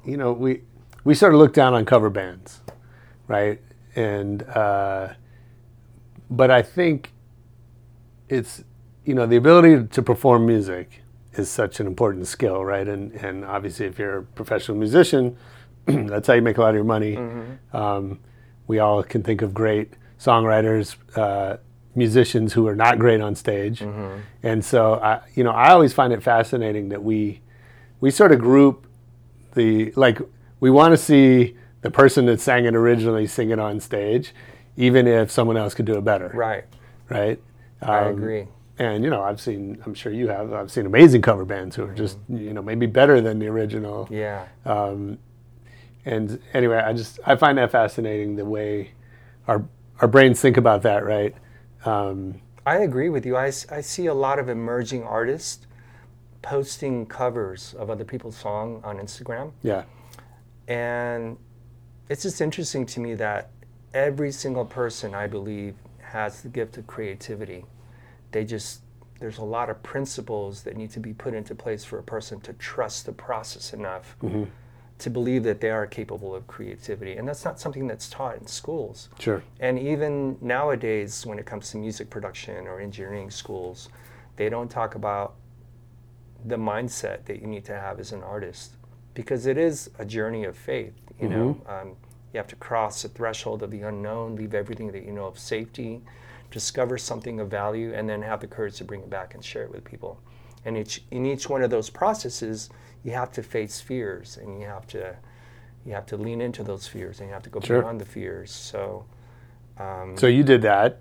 you 0.05 0.17
know, 0.17 0.33
we 0.33 0.63
we 1.03 1.15
sort 1.15 1.35
of 1.35 1.41
look 1.41 1.53
down 1.53 1.75
on 1.75 1.85
cover 1.85 2.11
bands, 2.11 2.61
right? 3.27 3.61
And 3.97 4.43
uh, 4.45 5.09
but 6.31 6.51
I 6.51 6.63
think 6.63 7.13
it's 8.29 8.63
you 9.05 9.15
know 9.15 9.27
the 9.27 9.37
ability 9.37 9.87
to 9.89 10.03
perform 10.03 10.47
music 10.47 11.03
is 11.39 11.51
such 11.51 11.81
an 11.81 11.87
important 11.87 12.27
skill, 12.27 12.65
right? 12.65 12.87
And 12.87 13.13
and 13.15 13.45
obviously, 13.45 13.87
if 13.87 13.99
you're 13.99 14.19
a 14.19 14.23
professional 14.23 14.77
musician, 14.79 15.37
that's 15.87 16.27
how 16.29 16.35
you 16.35 16.43
make 16.43 16.59
a 16.59 16.61
lot 16.61 16.71
of 16.71 16.75
your 16.77 16.85
money. 16.85 17.17
Um, 17.73 18.21
we 18.67 18.79
all 18.79 19.03
can 19.03 19.23
think 19.23 19.43
of 19.43 19.53
great 19.53 19.93
songwriters, 20.19 20.97
uh, 21.17 21.59
musicians 21.95 22.53
who 22.55 22.67
are 22.67 22.75
not 22.77 22.99
great 22.99 23.21
on 23.21 23.35
stage, 23.35 23.83
and 24.43 24.65
so 24.65 24.95
I, 24.95 25.21
you 25.35 25.45
know, 25.45 25.51
I 25.51 25.71
always 25.73 25.93
find 25.93 26.13
it 26.13 26.23
fascinating 26.23 26.89
that 26.91 27.03
we 27.03 27.41
we 28.01 28.11
sort 28.11 28.33
of 28.33 28.39
group 28.39 28.87
the 29.55 29.93
like 29.97 30.19
we 30.61 30.71
want 30.71 30.93
to 30.93 30.97
see 30.97 31.57
the 31.83 31.91
person 31.91 32.27
that 32.27 32.41
sang 32.41 32.65
it 32.65 32.75
originally 32.75 33.27
sing 33.27 33.51
it 33.51 33.59
on 33.59 33.79
stage, 33.81 34.35
even 34.77 35.07
if 35.07 35.31
someone 35.31 35.57
else 35.57 35.75
could 35.75 35.85
do 35.85 35.97
it 35.99 36.05
better, 36.05 36.31
right 36.35 36.65
right? 37.11 37.39
i 37.83 37.99
Um, 38.07 38.15
agree 38.19 38.47
And 38.79 39.05
you 39.05 39.11
know, 39.11 39.23
I've 39.23 39.41
seen, 39.41 39.81
I'm 39.87 39.95
sure 39.95 40.13
you 40.13 40.29
have, 40.29 40.53
I've 40.53 40.71
seen 40.71 40.85
amazing 40.87 41.23
cover 41.23 41.45
bands 41.45 41.77
who 41.77 41.85
are 41.85 41.95
just, 41.95 42.19
you 42.29 42.53
know, 42.53 42.63
maybe 42.63 42.87
better 42.87 43.21
than 43.21 43.39
the 43.39 43.47
original. 43.47 44.09
yeah 44.11 44.47
Um, 44.65 45.19
and 46.05 46.41
anyway, 46.53 46.79
I 46.79 46.93
just, 46.93 47.19
I 47.25 47.37
find 47.37 47.57
that 47.59 47.71
fascinating 47.71 48.37
the 48.37 48.45
way 48.45 48.93
our 49.47 49.65
our 50.01 50.09
brains 50.09 50.41
think 50.41 50.57
about 50.57 50.83
that, 50.83 51.05
right? 51.05 51.35
Um, 51.85 52.41
i 52.67 52.79
agree 52.79 53.11
with 53.11 53.27
you 53.27 53.37
I, 53.37 53.47
I 53.71 53.81
see 53.83 54.07
a 54.07 54.15
lot 54.15 54.39
of 54.39 54.49
emerging 54.49 55.03
artists 55.05 55.67
posting 56.41 57.05
covers 57.07 57.75
of 57.79 57.91
other 57.91 58.05
people's 58.05 58.37
song 58.37 58.81
on 58.83 58.97
instagram 58.99 59.53
yeah, 59.63 59.85
And 60.67 61.37
it's 62.09 62.23
just 62.23 62.41
interesting 62.41 62.87
to 62.87 63.01
me 63.01 63.15
that 63.17 63.51
every 63.93 64.33
single 64.33 64.65
person, 64.65 65.15
I 65.15 65.27
believe, 65.27 65.75
has 66.01 66.43
the 66.43 66.49
gift 66.49 66.77
of 66.79 66.87
creativity. 66.87 67.65
They 68.35 68.45
just, 68.45 68.81
there's 69.21 69.39
a 69.39 69.45
lot 69.45 69.71
of 69.71 69.81
principles 69.85 70.63
that 70.65 70.77
need 70.77 70.91
to 70.91 71.01
be 71.01 71.13
put 71.15 71.35
into 71.35 71.55
place 71.55 71.85
for 71.85 72.01
a 72.01 72.03
person 72.03 72.41
to 72.41 72.53
trust 72.55 73.07
the 73.07 73.13
process 73.13 73.73
enough 73.73 74.17
to 74.99 75.09
believe 75.11 75.45
that 75.45 75.61
they 75.61 75.71
are 75.71 75.87
capable 75.87 76.35
of 76.35 76.47
creativity. 76.49 77.13
And 77.17 77.27
that's 77.29 77.45
not 77.45 77.61
something 77.61 77.87
that's 77.87 78.09
taught 78.09 78.37
in 78.39 78.47
schools. 78.47 79.09
sure, 79.21 79.43
And 79.61 79.79
even 79.79 80.37
nowadays, 80.41 81.25
when 81.25 81.39
it 81.39 81.47
comes 81.47 81.71
to 81.71 81.77
music 81.77 82.11
production 82.11 82.67
or 82.67 82.81
engineering 82.81 83.31
schools, 83.31 83.89
they 84.37 84.49
don't 84.49 84.71
talk 84.71 84.95
about 84.97 85.35
the 86.45 86.57
mindset 86.57 87.25
that 87.27 87.41
you 87.41 87.47
need 87.47 87.65
to 87.67 87.73
have 87.73 88.01
as 88.01 88.13
an 88.13 88.23
artist 88.23 88.77
because 89.15 89.47
it 89.47 89.57
is 89.59 89.91
a 89.99 90.05
journey 90.05 90.45
of 90.45 90.57
faith. 90.57 90.95
You 91.21 91.29
know, 91.29 91.63
um, 91.69 91.89
you 92.33 92.39
have 92.39 92.49
to 92.49 92.57
cross 92.57 93.03
the 93.03 93.09
threshold 93.09 93.63
of 93.63 93.71
the 93.71 93.83
unknown, 93.83 94.35
leave 94.37 94.55
everything 94.55 94.91
that 94.93 95.05
you 95.05 95.13
know 95.13 95.27
of 95.27 95.39
safety, 95.39 96.03
discover 96.55 96.97
something 96.97 97.41
of 97.41 97.51
value, 97.51 97.93
and 97.93 98.09
then 98.09 98.23
have 98.23 98.41
the 98.41 98.47
courage 98.47 98.77
to 98.77 98.85
bring 98.85 99.01
it 99.01 99.11
back 99.11 99.35
and 99.35 99.45
share 99.45 99.65
it 99.65 99.73
with 99.73 99.83
people. 99.85 100.21
And 100.65 100.77
each, 100.79 101.03
in 101.11 101.27
each 101.27 101.49
one 101.51 101.63
of 101.65 101.71
those 101.71 101.91
processes, 101.91 102.71
you 103.03 103.11
have 103.11 103.33
to 103.33 103.43
face 103.43 103.81
fears, 103.81 104.39
and 104.41 104.61
you 104.61 104.67
have 104.67 104.87
to 104.89 105.17
you 105.85 105.93
have 105.93 106.07
to 106.07 106.17
lean 106.17 106.41
into 106.41 106.63
those 106.63 106.87
fears, 106.87 107.19
and 107.21 107.29
you 107.29 107.35
have 107.35 107.43
to 107.43 107.51
go 107.51 107.61
Sure. 107.61 107.83
beyond 107.83 108.01
the 108.01 108.05
fears. 108.07 108.51
So. 108.53 109.05
so 110.17 110.27
you 110.29 110.43
did 110.45 110.63
that, 110.63 111.01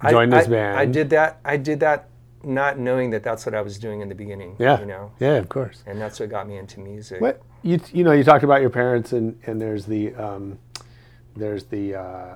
I- 0.00 0.10
joined 0.10 0.32
this 0.32 0.46
I, 0.46 0.50
band. 0.50 0.78
I 0.78 0.84
did 0.84 1.10
that. 1.10 1.38
I 1.44 1.56
did 1.56 1.80
that, 1.80 2.08
not 2.42 2.78
knowing 2.78 3.10
that 3.10 3.22
that's 3.22 3.46
what 3.46 3.54
I 3.54 3.62
was 3.62 3.78
doing 3.78 4.00
in 4.02 4.08
the 4.08 4.14
beginning. 4.16 4.56
yeah, 4.58 4.80
you 4.80 4.86
know, 4.86 5.12
yeah, 5.20 5.36
of 5.36 5.48
course. 5.48 5.82
and 5.86 6.00
that's 6.00 6.18
what 6.20 6.28
got 6.28 6.46
me 6.48 6.58
into 6.58 6.80
music. 6.80 7.20
What 7.20 7.40
you 7.62 7.80
you 7.92 8.02
know 8.04 8.12
you 8.12 8.24
talked 8.24 8.44
about 8.44 8.60
your 8.60 8.70
parents 8.70 9.12
and 9.12 9.38
and 9.46 9.60
there's 9.60 9.86
the 9.86 10.12
um, 10.16 10.58
there's 11.36 11.64
the 11.64 11.94
uh, 11.94 12.34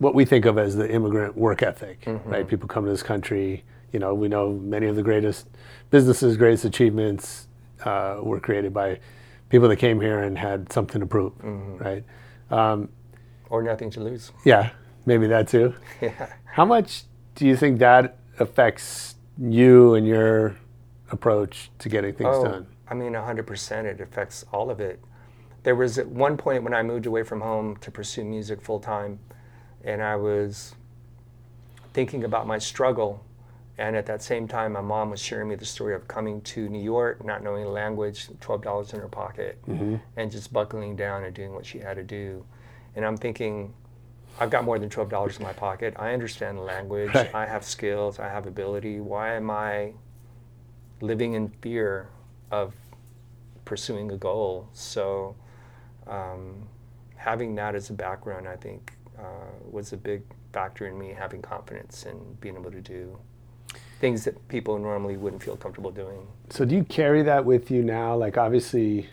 what 0.00 0.14
we 0.14 0.24
think 0.24 0.46
of 0.46 0.58
as 0.58 0.74
the 0.76 0.90
immigrant 0.90 1.36
work 1.36 1.62
ethic, 1.62 2.02
right? 2.06 2.24
Mm-hmm. 2.24 2.48
People 2.48 2.66
come 2.66 2.84
to 2.86 2.90
this 2.90 3.02
country. 3.02 3.62
You 3.92 3.98
know, 3.98 4.14
we 4.14 4.28
know 4.28 4.52
many 4.52 4.86
of 4.86 4.96
the 4.96 5.02
greatest 5.02 5.46
businesses, 5.90 6.36
greatest 6.38 6.64
achievements 6.64 7.46
uh, 7.84 8.18
were 8.22 8.40
created 8.40 8.72
by 8.72 8.98
people 9.50 9.68
that 9.68 9.76
came 9.76 10.00
here 10.00 10.22
and 10.22 10.38
had 10.38 10.72
something 10.72 11.00
to 11.00 11.06
prove, 11.06 11.36
mm-hmm. 11.38 11.76
right? 11.76 12.04
Um, 12.50 12.88
or 13.50 13.62
nothing 13.62 13.90
to 13.90 14.00
lose. 14.00 14.32
Yeah, 14.44 14.70
maybe 15.04 15.26
that 15.28 15.48
too. 15.48 15.74
Yeah. 16.00 16.32
How 16.46 16.64
much 16.64 17.04
do 17.34 17.46
you 17.46 17.54
think 17.56 17.78
that 17.78 18.16
affects 18.38 19.16
you 19.38 19.94
and 19.94 20.06
your 20.06 20.56
approach 21.10 21.70
to 21.78 21.88
getting 21.88 22.14
things 22.14 22.30
Oh, 22.32 22.44
done? 22.44 22.66
I 22.88 22.94
mean, 22.94 23.12
100%. 23.12 23.84
It 23.84 24.00
affects 24.00 24.44
all 24.50 24.70
of 24.70 24.80
it. 24.80 25.00
There 25.62 25.76
was 25.76 25.98
at 25.98 26.08
one 26.08 26.38
point 26.38 26.64
when 26.64 26.72
I 26.72 26.82
moved 26.82 27.06
away 27.06 27.22
from 27.22 27.42
home 27.42 27.76
to 27.82 27.90
pursue 27.90 28.24
music 28.24 28.62
full 28.62 28.80
time, 28.80 29.20
and 29.84 30.02
I 30.02 30.16
was 30.16 30.74
thinking 31.92 32.24
about 32.24 32.46
my 32.46 32.58
struggle. 32.58 33.24
And 33.78 33.96
at 33.96 34.04
that 34.06 34.22
same 34.22 34.46
time, 34.46 34.72
my 34.72 34.82
mom 34.82 35.08
was 35.10 35.20
sharing 35.20 35.48
me 35.48 35.54
the 35.54 35.64
story 35.64 35.94
of 35.94 36.06
coming 36.06 36.42
to 36.42 36.68
New 36.68 36.82
York, 36.82 37.24
not 37.24 37.42
knowing 37.42 37.64
the 37.64 37.70
language, 37.70 38.28
$12 38.40 38.92
in 38.92 39.00
her 39.00 39.08
pocket, 39.08 39.58
and 40.16 40.30
just 40.30 40.52
buckling 40.52 40.96
down 40.96 41.24
and 41.24 41.34
doing 41.34 41.54
what 41.54 41.64
she 41.64 41.78
had 41.78 41.96
to 41.96 42.02
do. 42.02 42.44
And 42.94 43.06
I'm 43.06 43.16
thinking, 43.16 43.72
I've 44.38 44.50
got 44.50 44.64
more 44.64 44.78
than 44.78 44.88
twelve 44.90 45.08
dollars 45.08 45.38
in 45.38 45.42
my 45.42 45.52
pocket. 45.52 45.94
I 45.98 46.12
understand 46.12 46.58
the 46.58 46.62
language. 46.62 47.14
Right. 47.14 47.34
I 47.34 47.46
have 47.46 47.64
skills. 47.64 48.18
I 48.18 48.28
have 48.28 48.46
ability. 48.46 49.00
Why 49.00 49.34
am 49.34 49.50
I 49.50 49.92
living 51.00 51.32
in 51.34 51.48
fear 51.48 52.08
of 52.50 52.74
pursuing 53.64 54.10
a 54.12 54.16
goal? 54.16 54.68
So, 54.72 55.36
um, 56.06 56.68
having 57.16 57.54
that 57.56 57.74
as 57.74 57.90
a 57.90 57.92
background, 57.92 58.46
I 58.48 58.56
think, 58.56 58.92
uh, 59.20 59.50
was 59.70 59.92
a 59.92 59.96
big 59.96 60.22
factor 60.52 60.86
in 60.86 60.98
me 60.98 61.14
having 61.16 61.42
confidence 61.42 62.06
and 62.06 62.40
being 62.40 62.56
able 62.56 62.70
to 62.70 62.80
do 62.80 63.18
things 64.00 64.24
that 64.24 64.48
people 64.48 64.78
normally 64.78 65.16
wouldn't 65.16 65.42
feel 65.42 65.56
comfortable 65.56 65.90
doing. 65.90 66.26
So 66.48 66.64
do 66.64 66.74
you 66.74 66.84
carry 66.84 67.22
that 67.22 67.44
with 67.44 67.70
you 67.70 67.82
now? 67.82 68.16
Like 68.16 68.38
obviously, 68.38 69.08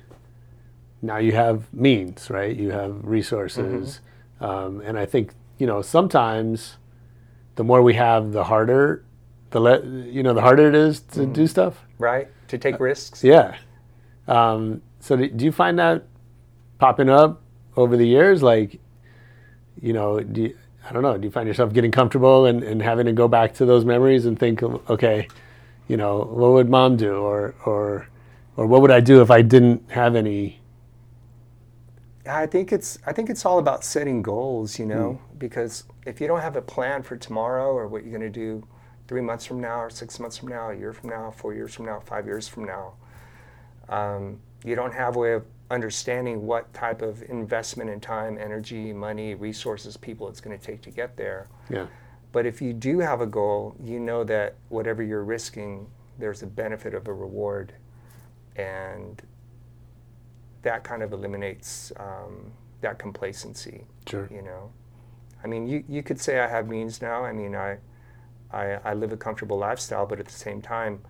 now 1.01 1.17
you 1.17 1.33
have 1.33 1.71
means, 1.73 2.29
right? 2.29 2.55
You 2.55 2.71
have 2.71 3.03
resources, 3.03 3.99
um, 4.39 4.81
and 4.81 4.97
I 4.97 5.05
think 5.05 5.33
you 5.57 5.67
know 5.67 5.81
sometimes 5.81 6.77
the 7.55 7.63
more 7.63 7.81
we 7.81 7.95
have, 7.95 8.31
the 8.31 8.45
harder 8.45 9.03
the 9.51 9.59
le- 9.59 9.85
you 9.85 10.23
know 10.23 10.33
the 10.33 10.41
harder 10.41 10.67
it 10.67 10.75
is 10.75 11.01
to 11.01 11.25
do 11.25 11.47
stuff. 11.47 11.85
Right? 11.99 12.27
To 12.49 12.57
take 12.57 12.79
risks. 12.79 13.23
Yeah. 13.23 13.55
Um, 14.27 14.81
so 14.99 15.15
do, 15.15 15.27
do 15.27 15.45
you 15.45 15.51
find 15.51 15.79
that 15.79 16.05
popping 16.79 17.09
up 17.09 17.41
over 17.75 17.97
the 17.97 18.07
years? 18.07 18.43
Like, 18.43 18.79
you 19.81 19.93
know, 19.93 20.19
do 20.19 20.43
you, 20.43 20.57
I 20.89 20.93
don't 20.93 21.03
know. 21.03 21.17
Do 21.17 21.25
you 21.25 21.31
find 21.31 21.47
yourself 21.47 21.73
getting 21.73 21.91
comfortable 21.91 22.45
and, 22.45 22.63
and 22.63 22.81
having 22.81 23.05
to 23.07 23.13
go 23.13 23.27
back 23.27 23.53
to 23.55 23.65
those 23.65 23.83
memories 23.83 24.25
and 24.25 24.39
think, 24.39 24.63
okay, 24.63 25.27
you 25.87 25.97
know, 25.97 26.19
what 26.19 26.51
would 26.51 26.69
mom 26.69 26.97
do, 26.97 27.17
or 27.17 27.55
or 27.65 28.07
or 28.55 28.65
what 28.65 28.81
would 28.81 28.91
I 28.91 28.99
do 28.99 29.21
if 29.21 29.31
I 29.31 29.41
didn't 29.41 29.91
have 29.91 30.15
any? 30.15 30.59
I 32.25 32.45
think 32.45 32.71
it's 32.71 32.99
I 33.05 33.13
think 33.13 33.29
it's 33.29 33.45
all 33.45 33.59
about 33.59 33.83
setting 33.83 34.21
goals, 34.21 34.79
you 34.79 34.85
know, 34.85 35.21
because 35.37 35.83
if 36.05 36.19
you 36.21 36.27
don't 36.27 36.41
have 36.41 36.55
a 36.55 36.61
plan 36.61 37.03
for 37.03 37.17
tomorrow 37.17 37.71
or 37.71 37.87
what 37.87 38.03
you're 38.03 38.17
going 38.17 38.31
to 38.31 38.39
do 38.39 38.65
three 39.07 39.21
months 39.21 39.45
from 39.45 39.59
now 39.61 39.81
or 39.81 39.89
six 39.89 40.19
months 40.19 40.37
from 40.37 40.49
now, 40.49 40.69
a 40.69 40.75
year 40.75 40.93
from 40.93 41.09
now, 41.09 41.31
four 41.31 41.53
years 41.53 41.73
from 41.73 41.85
now, 41.85 41.99
five 42.01 42.25
years 42.25 42.47
from 42.47 42.65
now, 42.65 42.93
um, 43.89 44.39
you 44.65 44.75
don't 44.75 44.93
have 44.93 45.15
a 45.15 45.19
way 45.19 45.33
of 45.33 45.45
understanding 45.69 46.45
what 46.45 46.73
type 46.73 47.01
of 47.01 47.23
investment 47.23 47.89
in 47.89 47.99
time, 47.99 48.37
energy, 48.37 48.93
money, 48.93 49.35
resources, 49.35 49.97
people 49.97 50.29
it's 50.29 50.39
going 50.39 50.57
to 50.57 50.65
take 50.65 50.81
to 50.81 50.91
get 50.91 51.17
there. 51.17 51.47
Yeah. 51.69 51.87
But 52.31 52.45
if 52.45 52.61
you 52.61 52.73
do 52.73 52.99
have 52.99 53.21
a 53.21 53.25
goal, 53.25 53.75
you 53.83 53.99
know 53.99 54.23
that 54.25 54.55
whatever 54.69 55.03
you're 55.03 55.23
risking, 55.23 55.87
there's 56.19 56.43
a 56.43 56.47
benefit 56.47 56.93
of 56.93 57.07
a 57.07 57.13
reward, 57.13 57.73
and 58.55 59.21
that 60.61 60.83
kind 60.83 61.03
of 61.03 61.13
eliminates 61.13 61.91
um, 61.97 62.51
that 62.81 62.99
complacency. 62.99 63.85
Sure. 64.07 64.27
You 64.31 64.41
know, 64.41 64.71
I 65.43 65.47
mean, 65.47 65.67
you, 65.67 65.83
you 65.87 66.03
could 66.03 66.19
say 66.19 66.39
I 66.39 66.47
have 66.47 66.67
means 66.67 67.01
now. 67.01 67.23
I 67.23 67.31
mean, 67.31 67.55
I, 67.55 67.77
I 68.51 68.79
I 68.83 68.93
live 68.93 69.11
a 69.11 69.17
comfortable 69.17 69.57
lifestyle, 69.57 70.05
but 70.05 70.19
at 70.19 70.25
the 70.25 70.31
same 70.31 70.61
time, 70.61 71.01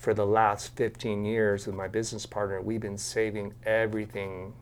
for 0.00 0.14
the 0.14 0.24
last 0.24 0.74
15 0.76 1.26
years 1.26 1.66
with 1.66 1.76
my 1.76 1.86
business 1.86 2.24
partner, 2.24 2.62
we've 2.62 2.80
been 2.80 2.96
saving 2.96 3.52
everything 3.66 4.54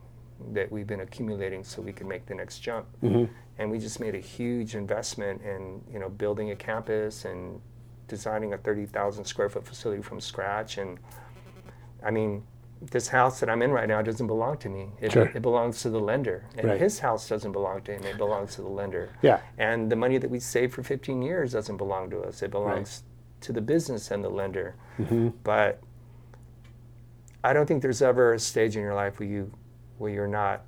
that 0.53 0.71
we've 0.71 0.87
been 0.87 1.01
accumulating 1.01 1.63
so 1.63 1.81
we 1.81 1.93
can 1.93 2.09
make 2.09 2.27
the 2.27 2.35
next 2.35 2.59
jump. 2.59 2.87
Mm-hmm. 3.05 3.33
And 3.59 3.71
we 3.71 3.79
just 3.79 4.01
made 4.01 4.17
a 4.17 4.21
huge 4.21 4.75
investment 4.75 5.41
in 5.43 5.81
you 5.93 6.01
know 6.01 6.09
building 6.09 6.51
a 6.51 6.57
campus 6.57 7.25
and 7.25 7.61
designing 8.09 8.53
a 8.53 8.59
30,000 8.59 9.25
square 9.25 9.49
foot 9.49 9.65
facility 9.65 10.03
from 10.03 10.21
scratch. 10.21 10.77
And 10.79 10.99
I 12.05 12.11
mean, 12.11 12.43
this 12.91 13.07
house 13.07 13.39
that 13.39 13.49
I'm 13.49 13.63
in 13.63 13.71
right 13.71 13.89
now 13.89 14.03
doesn't 14.03 14.27
belong 14.27 14.57
to 14.59 14.69
me. 14.69 14.89
It, 15.01 15.13
Sure. 15.13 15.31
it 15.33 15.43
belongs 15.43 15.83
to 15.83 15.91
the 15.91 16.01
lender. 16.01 16.47
And 16.57 16.69
Right. 16.69 16.81
his 16.81 16.99
house 16.99 17.29
doesn't 17.29 17.53
belong 17.53 17.83
to 17.83 17.93
him. 17.95 18.03
It 18.05 18.17
belongs 18.17 18.57
to 18.57 18.63
the 18.63 18.69
lender. 18.69 19.11
Yeah. 19.23 19.41
And 19.57 19.91
the 19.91 19.97
money 19.97 20.19
that 20.19 20.31
we 20.31 20.41
saved 20.41 20.75
for 20.75 20.83
15 20.83 21.23
years 21.23 21.53
doesn't 21.53 21.77
belong 21.77 22.11
to 22.11 22.23
us. 22.23 22.43
It 22.43 22.51
belongs 22.51 23.03
to 23.43 23.53
the 23.53 23.61
business 23.61 24.11
and 24.11 24.23
the 24.25 24.29
lender. 24.29 24.75
But 25.45 25.81
I 27.45 27.53
don't 27.53 27.67
think 27.67 27.83
there's 27.83 28.03
ever 28.03 28.33
a 28.35 28.39
stage 28.39 28.77
in 28.77 28.83
your 28.83 28.95
life 28.95 29.19
where 29.21 29.29
you 29.29 29.53
where 29.99 30.11
you're 30.13 30.27
not 30.27 30.63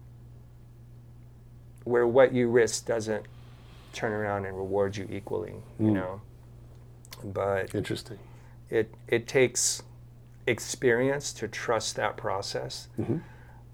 where 1.85 2.07
what 2.07 2.33
you 2.33 2.49
risk 2.49 2.87
doesn't 2.87 3.25
turn 3.93 4.13
around 4.13 4.45
and 4.45 4.57
reward 4.57 4.97
you 4.97 5.07
equally, 5.11 5.55
you 5.79 5.91
know. 5.91 6.21
But 7.25 7.75
Interesting. 7.75 8.19
it 8.69 8.95
it 9.09 9.27
takes 9.27 9.83
experience 10.47 11.33
to 11.35 11.49
trust 11.49 11.97
that 11.97 12.17
process 12.17 12.89
Mm-hmm. 13.01 13.19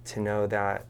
to 0.06 0.20
know 0.20 0.46
that 0.46 0.87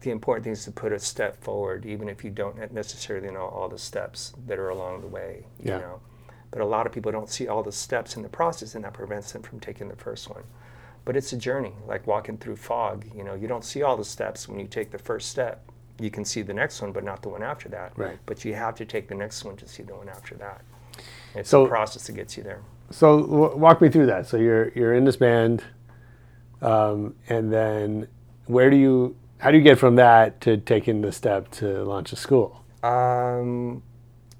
the 0.00 0.10
important 0.10 0.44
thing 0.44 0.52
is 0.52 0.64
to 0.64 0.70
put 0.70 0.92
a 0.92 0.98
step 0.98 1.42
forward 1.42 1.84
even 1.86 2.08
if 2.08 2.22
you 2.24 2.30
don't 2.30 2.72
necessarily 2.72 3.30
know 3.30 3.46
all 3.46 3.68
the 3.68 3.78
steps 3.78 4.32
that 4.46 4.58
are 4.58 4.68
along 4.68 5.00
the 5.00 5.06
way 5.08 5.44
Yeah. 5.62 5.76
you 5.76 5.80
know 5.82 6.00
but 6.50 6.60
a 6.60 6.64
lot 6.64 6.86
of 6.86 6.92
people 6.92 7.12
don't 7.12 7.28
see 7.30 7.46
all 7.48 7.62
the 7.62 7.72
steps 7.72 8.16
in 8.16 8.22
the 8.22 8.28
process 8.28 8.74
and 8.74 8.84
that 8.84 8.92
prevents 8.94 9.32
them 9.32 9.42
from 9.42 9.60
taking 9.60 9.88
the 9.88 9.96
first 9.96 10.28
one 10.30 10.42
but 11.04 11.16
it's 11.16 11.32
a 11.32 11.36
journey 11.36 11.72
like 11.86 12.06
walking 12.06 12.36
through 12.38 12.56
fog 12.56 13.04
you 13.14 13.22
know 13.24 13.34
you 13.34 13.48
don't 13.48 13.64
see 13.64 13.82
all 13.82 13.96
the 13.96 14.04
steps 14.04 14.48
when 14.48 14.58
you 14.58 14.66
take 14.66 14.90
the 14.90 14.98
first 14.98 15.28
step 15.30 15.62
you 16.00 16.10
can 16.10 16.24
see 16.24 16.42
the 16.42 16.54
next 16.54 16.80
one 16.80 16.92
but 16.92 17.02
not 17.04 17.22
the 17.22 17.28
one 17.28 17.42
after 17.42 17.68
that 17.68 17.92
Right. 17.96 18.18
but 18.26 18.44
you 18.44 18.54
have 18.54 18.74
to 18.76 18.84
take 18.84 19.08
the 19.08 19.14
next 19.14 19.44
one 19.44 19.56
to 19.56 19.66
see 19.68 19.82
the 19.82 19.94
one 19.94 20.08
after 20.08 20.34
that 20.36 20.62
it's 21.34 21.50
So- 21.50 21.64
a 21.66 21.68
process 21.68 22.06
that 22.06 22.12
gets 22.14 22.36
you 22.36 22.42
there 22.42 22.60
So 22.90 23.20
w- 23.20 23.56
walk 23.56 23.80
me 23.82 23.88
through 23.90 24.06
that. 24.06 24.26
So 24.26 24.38
you're 24.38 24.70
you're 24.70 24.94
in 24.94 25.04
this 25.04 25.16
band, 25.16 25.62
um, 26.62 27.14
and 27.28 27.52
then 27.52 28.08
where 28.46 28.70
do 28.70 28.76
you? 28.76 29.14
How 29.38 29.50
do 29.50 29.58
you 29.58 29.62
get 29.62 29.78
from 29.78 29.96
that 29.96 30.40
to 30.40 30.56
taking 30.56 31.02
the 31.02 31.12
step 31.12 31.50
to 31.60 31.84
launch 31.84 32.12
a 32.12 32.16
school? 32.16 32.64
Um, 32.82 33.82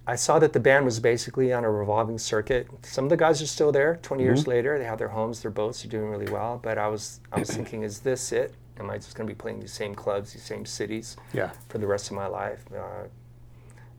I 0.08 0.16
saw 0.16 0.38
that 0.38 0.54
the 0.54 0.58
band 0.60 0.86
was 0.86 1.00
basically 1.00 1.52
on 1.52 1.64
a 1.64 1.70
revolving 1.70 2.16
circuit. 2.16 2.66
Some 2.82 3.04
of 3.04 3.10
the 3.10 3.16
guys 3.18 3.42
are 3.42 3.46
still 3.46 3.70
there. 3.70 3.98
20 4.00 4.22
years 4.22 4.46
later, 4.46 4.78
they 4.78 4.86
have 4.86 4.96
their 4.96 5.08
homes, 5.08 5.42
their 5.42 5.50
boats, 5.50 5.82
they're 5.82 5.90
doing 5.90 6.08
really 6.10 6.32
well. 6.32 6.58
But 6.62 6.78
I 6.78 6.88
was, 6.88 7.20
I 7.30 7.38
was 7.40 7.50
thinking, 7.50 7.82
is 7.82 8.00
this 8.00 8.32
it? 8.32 8.54
Am 8.80 8.88
I 8.88 8.96
just 8.96 9.14
going 9.14 9.28
to 9.28 9.34
be 9.34 9.36
playing 9.36 9.60
these 9.60 9.72
same 9.74 9.94
clubs, 9.94 10.32
these 10.32 10.42
same 10.44 10.64
cities 10.64 11.18
Yeah. 11.34 11.50
for 11.68 11.76
the 11.76 11.86
rest 11.86 12.10
of 12.10 12.16
my 12.16 12.26
life? 12.26 12.64
Uh, 12.74 13.08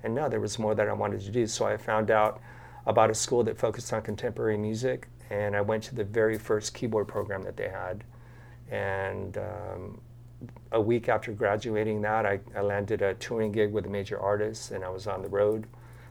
and 0.01 0.15
no, 0.15 0.27
there 0.27 0.39
was 0.39 0.57
more 0.57 0.73
that 0.73 0.87
I 0.89 0.93
wanted 0.93 1.21
to 1.21 1.29
do. 1.29 1.45
So 1.45 1.67
I 1.67 1.77
found 1.77 2.09
out 2.09 2.41
about 2.87 3.11
a 3.11 3.13
school 3.13 3.43
that 3.43 3.59
focused 3.59 3.93
on 3.93 4.01
contemporary 4.01 4.57
music, 4.57 5.09
and 5.29 5.55
I 5.55 5.61
went 5.61 5.83
to 5.83 5.95
the 5.95 6.03
very 6.03 6.39
first 6.39 6.73
keyboard 6.73 7.07
program 7.07 7.43
that 7.43 7.55
they 7.55 7.69
had. 7.69 8.03
And 8.71 9.37
um, 9.37 10.01
a 10.71 10.81
week 10.81 11.07
after 11.07 11.33
graduating 11.33 12.01
that, 12.01 12.25
I, 12.25 12.39
I 12.55 12.61
landed 12.61 13.03
a 13.03 13.13
touring 13.13 13.51
gig 13.51 13.71
with 13.71 13.85
a 13.85 13.89
major 13.89 14.19
artist, 14.19 14.71
and 14.71 14.83
I 14.83 14.89
was 14.89 15.05
on 15.05 15.21
the 15.21 15.29
road 15.29 15.67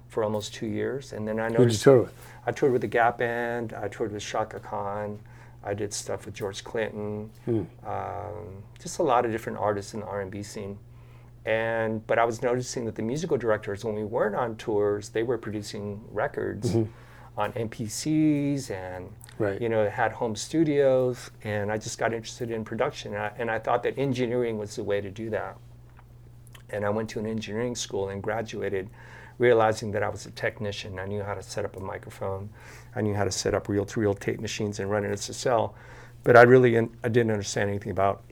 for 0.09 0.25
almost 0.25 0.55
two 0.55 0.67
years. 0.67 1.13
And 1.13 1.29
then 1.29 1.39
I 1.39 1.51
Who'd 1.51 1.71
you 1.73 1.79
tour 1.79 2.03
with? 2.03 2.15
I 2.47 2.53
toured 2.53 2.73
with 2.73 2.81
the 2.83 2.89
Gap 2.89 3.19
Band. 3.19 3.75
I 3.75 3.89
toured 3.89 4.13
with 4.13 4.23
Chaka 4.23 4.59
Khan. 4.59 5.21
I 5.63 5.75
did 5.75 5.93
stuff 5.93 6.25
with 6.25 6.35
George 6.35 6.65
Clinton. 6.65 7.31
Um, 7.47 8.63
just 8.81 8.99
a 8.99 9.03
lot 9.03 9.25
of 9.27 9.33
different 9.33 9.59
artists 9.59 9.93
in 9.95 10.01
the 10.01 10.07
R&B 10.07 10.43
scene. 10.43 10.79
And 11.45 12.07
but 12.07 12.19
I 12.19 12.25
was 12.25 12.43
noticing 12.43 12.85
that 12.87 12.95
the 12.95 13.03
musical 13.03 13.37
directors, 13.37 13.85
when 13.85 13.95
we 13.95 14.05
weren't 14.05 14.35
on 14.35 14.57
tours, 14.57 15.11
they 15.11 15.23
were 15.23 15.39
producing 15.39 16.03
records 16.11 16.75
on 17.37 17.53
MPCs 17.53 18.71
and 18.71 19.13
Right. 19.39 19.63
you 19.63 19.69
know 19.69 19.89
had 19.89 20.13
home 20.13 20.35
studios. 20.35 21.31
And 21.45 21.71
I 21.71 21.79
just 21.79 21.97
got 21.99 22.13
interested 22.13 22.51
in 22.51 22.65
production, 22.65 23.15
and 23.15 23.23
I, 23.23 23.33
and 23.39 23.51
I 23.51 23.59
thought 23.61 23.83
that 23.85 23.97
engineering 23.97 24.59
was 24.59 24.75
the 24.77 24.83
way 24.85 25.01
to 25.01 25.11
do 25.11 25.31
that 25.31 25.57
and 26.71 26.85
I 26.85 26.91
went 26.91 27.09
to 27.11 27.19
an 27.19 27.27
engineering 27.27 27.75
school 27.75 28.11
and 28.11 28.23
graduated 28.23 28.91
realizing 29.39 29.93
that 29.93 30.03
I 30.03 30.09
was 30.09 30.27
a 30.27 30.31
technician. 30.33 30.99
I 30.99 31.07
knew 31.07 31.23
how 31.23 31.35
to 31.35 31.43
set 31.43 31.65
up 31.65 31.77
a 31.77 31.81
microphone. 31.81 32.51
I 32.95 33.01
knew 33.01 33.15
how 33.15 33.25
to 33.25 33.31
set 33.31 33.55
up 33.55 33.69
reel-to-reel 33.69 34.15
tape 34.15 34.41
machines 34.41 34.81
and 34.81 34.91
run 34.91 35.05
an 35.05 35.13
SSL. 35.13 35.75
But 36.25 36.37
I 36.37 36.43
really 36.43 36.77
I 36.77 37.09
didn't 37.09 37.31
understand 37.31 37.71
anything 37.71 37.93
about 37.93 38.23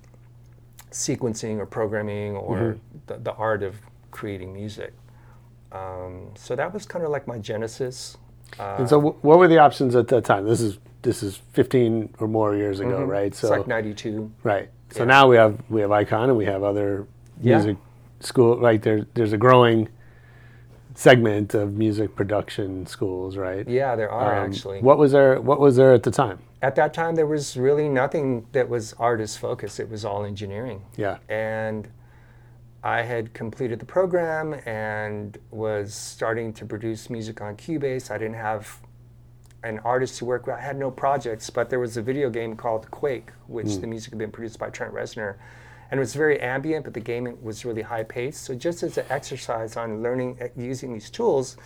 sequencing 0.90 1.59
or 1.59 1.66
programming 1.66 2.37
or 2.37 2.57
mm-hmm. 2.57 2.99
the, 3.07 3.19
the 3.19 3.33
art 3.35 3.62
of 3.62 3.77
creating 4.11 4.53
music. 4.53 4.92
Um, 5.73 6.31
so 6.35 6.57
that 6.57 6.73
was 6.73 6.87
kind 6.87 7.05
of 7.05 7.11
like 7.11 7.27
my 7.27 7.38
genesis. 7.38 8.16
Uh, 8.59 8.77
and 8.79 8.88
so, 8.88 9.01
wh- 9.01 9.25
what 9.25 9.38
were 9.38 9.49
the 9.49 9.59
options 9.59 9.95
at 9.95 10.09
that 10.09 10.25
time? 10.25 10.47
This 10.47 10.61
is 10.61 10.79
this 11.03 11.23
is 11.23 11.40
15 11.53 12.14
or 12.19 12.27
more 12.27 12.57
years 12.57 12.81
ago, 12.81 13.01
mm-hmm. 13.01 13.11
right? 13.11 13.27
It's 13.27 13.42
like 13.42 13.66
92. 13.66 14.33
Right. 14.42 14.71
So 14.90 15.01
Yeah. 15.01 15.05
now 15.07 15.29
we 15.29 15.37
have 15.37 15.59
we 15.69 15.81
have 15.81 15.92
Icon 15.92 16.31
and 16.31 16.38
we 16.38 16.47
have 16.47 16.62
other 16.62 17.07
Yeah. 17.40 17.57
music 17.57 17.77
school. 18.21 18.59
Right 18.59 18.83
there, 18.83 19.07
there's 19.14 19.33
a 19.33 19.37
growing 19.37 19.88
segment 20.96 21.54
of 21.54 21.74
music 21.74 22.16
production 22.16 22.87
schools, 22.87 23.37
right? 23.37 23.68
Yeah, 23.68 23.94
there 23.96 24.11
are 24.11 24.40
Um, 24.40 24.50
actually. 24.50 24.80
What 24.80 24.98
was 24.98 25.12
there? 25.12 25.40
What 25.40 25.61
was 25.61 25.76
there 25.76 25.92
at 25.92 26.02
the 26.02 26.11
time? 26.11 26.38
At 26.62 26.74
that 26.76 26.94
time, 26.94 27.14
there 27.14 27.26
was 27.26 27.56
really 27.56 27.88
nothing 27.88 28.46
that 28.52 28.68
was 28.68 28.94
artist 28.94 29.38
focused. 29.38 29.78
It 29.78 29.90
was 29.90 30.04
all 30.04 30.24
engineering. 30.24 30.82
Yeah. 30.96 31.18
and 31.28 31.88
I 32.82 33.02
had 33.02 33.35
completed 33.35 33.80
the 33.80 33.85
program 33.85 34.54
and 34.64 35.37
was 35.50 35.92
starting 35.92 36.52
to 36.52 36.64
produce 36.64 37.11
music 37.11 37.40
on 37.40 37.56
Cubase. 37.56 38.12
I 38.12 38.18
didn't 38.18 38.37
have 38.37 38.80
an 39.64 39.80
artist 39.80 40.18
to 40.18 40.24
work 40.24 40.46
with. 40.46 40.54
I 40.54 40.61
had 40.61 40.78
no 40.78 40.92
projects, 40.92 41.50
but 41.50 41.68
there 41.68 41.80
was 41.80 41.96
a 41.96 42.02
video 42.02 42.30
game 42.30 42.54
called 42.54 42.88
Quake, 42.92 43.30
which 43.48 43.78
the 43.78 43.88
music 43.88 44.11
had 44.11 44.20
been 44.20 44.30
produced 44.30 44.61
by 44.61 44.70
Trent 44.70 44.94
Reznor. 44.94 45.35
And 45.90 45.99
it 45.99 46.01
was 46.01 46.14
very 46.14 46.40
ambient, 46.40 46.85
but 46.85 46.94
the 46.94 47.01
game 47.01 47.37
was 47.42 47.64
really 47.64 47.83
high 47.83 48.03
paced. 48.03 48.42
So 48.44 48.55
just 48.55 48.83
as 48.83 48.99
an 48.99 49.07
exercise 49.09 49.77
on 49.77 50.03
learning 50.03 50.38
uh, 50.40 50.49
using 50.57 50.92
these 50.92 51.11
tools, 51.11 51.57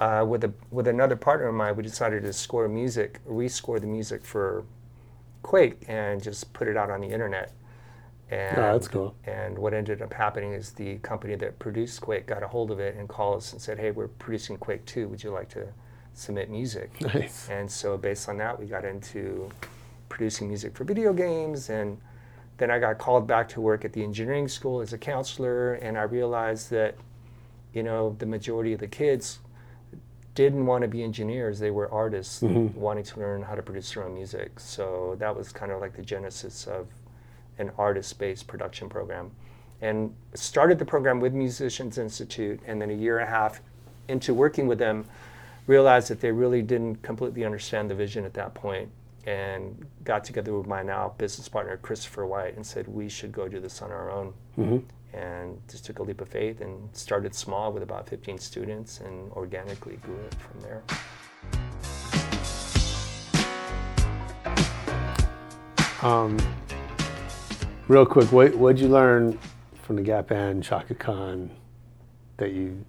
uh, 0.00 0.24
with 0.28 0.44
a 0.44 0.52
with 0.70 0.88
another 0.88 1.16
partner 1.16 1.48
of 1.48 1.54
mine, 1.54 1.76
we 1.76 1.82
decided 1.82 2.22
to 2.22 2.32
score 2.32 2.68
music, 2.68 3.20
rescore 3.26 3.80
the 3.80 3.86
music 3.86 4.24
for 4.24 4.64
Quake, 5.42 5.84
and 5.88 6.22
just 6.22 6.52
put 6.52 6.68
it 6.68 6.76
out 6.76 6.90
on 6.90 7.00
the 7.00 7.08
internet. 7.08 7.52
And, 8.30 8.58
Oh, 8.58 8.72
that's 8.72 8.88
cool. 8.88 9.14
And 9.24 9.56
what 9.56 9.72
ended 9.72 10.02
up 10.02 10.12
happening 10.12 10.52
is 10.52 10.72
the 10.72 10.96
company 10.98 11.36
that 11.36 11.58
produced 11.60 12.00
Quake 12.00 12.26
got 12.26 12.42
a 12.42 12.48
hold 12.48 12.70
of 12.72 12.80
it 12.80 12.96
and 12.96 13.08
called 13.08 13.38
us 13.38 13.52
and 13.52 13.62
said, 13.62 13.78
"Hey, 13.78 13.90
we're 13.90 14.08
producing 14.08 14.56
Quake 14.58 14.84
2. 14.84 15.08
Would 15.08 15.22
you 15.22 15.30
like 15.30 15.48
to 15.50 15.68
submit 16.12 16.50
music?" 16.50 16.90
Nice. 17.00 17.48
And 17.48 17.70
so 17.70 17.96
based 17.96 18.28
on 18.28 18.36
that, 18.38 18.58
we 18.58 18.66
got 18.66 18.84
into 18.84 19.48
producing 20.08 20.48
music 20.48 20.76
for 20.76 20.84
video 20.84 21.12
games. 21.12 21.70
And 21.70 21.98
then 22.58 22.70
I 22.70 22.78
got 22.78 22.98
called 22.98 23.26
back 23.26 23.48
to 23.50 23.60
work 23.60 23.84
at 23.84 23.92
the 23.92 24.02
engineering 24.02 24.48
school 24.48 24.80
as 24.80 24.92
a 24.92 24.98
counselor. 24.98 25.74
And 25.74 25.98
I 25.98 26.02
realized 26.02 26.70
that, 26.70 26.94
you 27.72 27.82
know, 27.82 28.16
the 28.18 28.26
majority 28.26 28.72
of 28.72 28.80
the 28.80 28.86
kids 28.86 29.40
didn't 30.34 30.66
want 30.66 30.82
to 30.82 30.88
be 30.88 31.02
engineers. 31.02 31.58
They 31.58 31.70
were 31.70 31.90
artists 31.92 32.42
mm-hmm. 32.42 32.78
wanting 32.78 33.04
to 33.04 33.20
learn 33.20 33.42
how 33.42 33.54
to 33.54 33.62
produce 33.62 33.92
their 33.92 34.04
own 34.04 34.14
music. 34.14 34.58
So 34.60 35.16
that 35.18 35.34
was 35.34 35.52
kind 35.52 35.72
of 35.72 35.80
like 35.80 35.94
the 35.94 36.02
genesis 36.02 36.66
of 36.66 36.88
an 37.58 37.70
artist-based 37.78 38.46
production 38.46 38.88
program. 38.88 39.30
And 39.82 40.14
started 40.34 40.78
the 40.78 40.84
program 40.84 41.20
with 41.20 41.34
Musicians 41.34 41.98
Institute. 41.98 42.60
And 42.66 42.80
then 42.80 42.90
a 42.90 42.94
year 42.94 43.18
and 43.18 43.28
a 43.28 43.30
half 43.30 43.60
into 44.08 44.32
working 44.32 44.66
with 44.66 44.78
them, 44.78 45.04
realized 45.66 46.08
that 46.08 46.20
they 46.20 46.30
really 46.30 46.62
didn't 46.62 47.02
completely 47.02 47.44
understand 47.44 47.90
the 47.90 47.94
vision 47.94 48.24
at 48.24 48.32
that 48.34 48.54
point 48.54 48.88
and 49.26 49.84
got 50.04 50.24
together 50.24 50.56
with 50.56 50.66
my 50.66 50.82
now 50.82 51.12
business 51.18 51.48
partner 51.48 51.76
christopher 51.76 52.26
white 52.26 52.54
and 52.54 52.64
said 52.64 52.86
we 52.88 53.08
should 53.08 53.32
go 53.32 53.48
do 53.48 53.60
this 53.60 53.82
on 53.82 53.90
our 53.90 54.10
own 54.10 54.32
and 55.12 55.60
just 55.68 55.84
took 55.84 55.98
a 55.98 56.02
leap 56.02 56.20
of 56.20 56.28
faith 56.28 56.60
and 56.60 56.88
started 56.94 57.34
small 57.34 57.72
with 57.72 57.82
about 57.82 58.08
15 58.08 58.38
students 58.38 59.00
and 59.00 59.30
organically 59.32 59.96
grew 59.96 60.18
it 60.18 60.34
from 60.34 60.60
there 60.60 60.82
Um, 66.02 66.38
real 67.88 68.06
quick, 68.06 68.30
what 68.30 68.54
what'd 68.54 68.78
you 68.80 68.88
learn 68.88 69.38
from 69.82 69.96
the 69.96 70.02
Gap 70.02 70.28
Band, 70.28 70.62
Chaka 70.62 70.94
Khan, 70.94 71.50
that 72.36 72.52
you? 72.52 72.84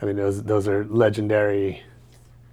I 0.00 0.06
mean, 0.06 0.16
those 0.16 0.42
those 0.42 0.66
are 0.66 0.84
legendary, 0.86 1.82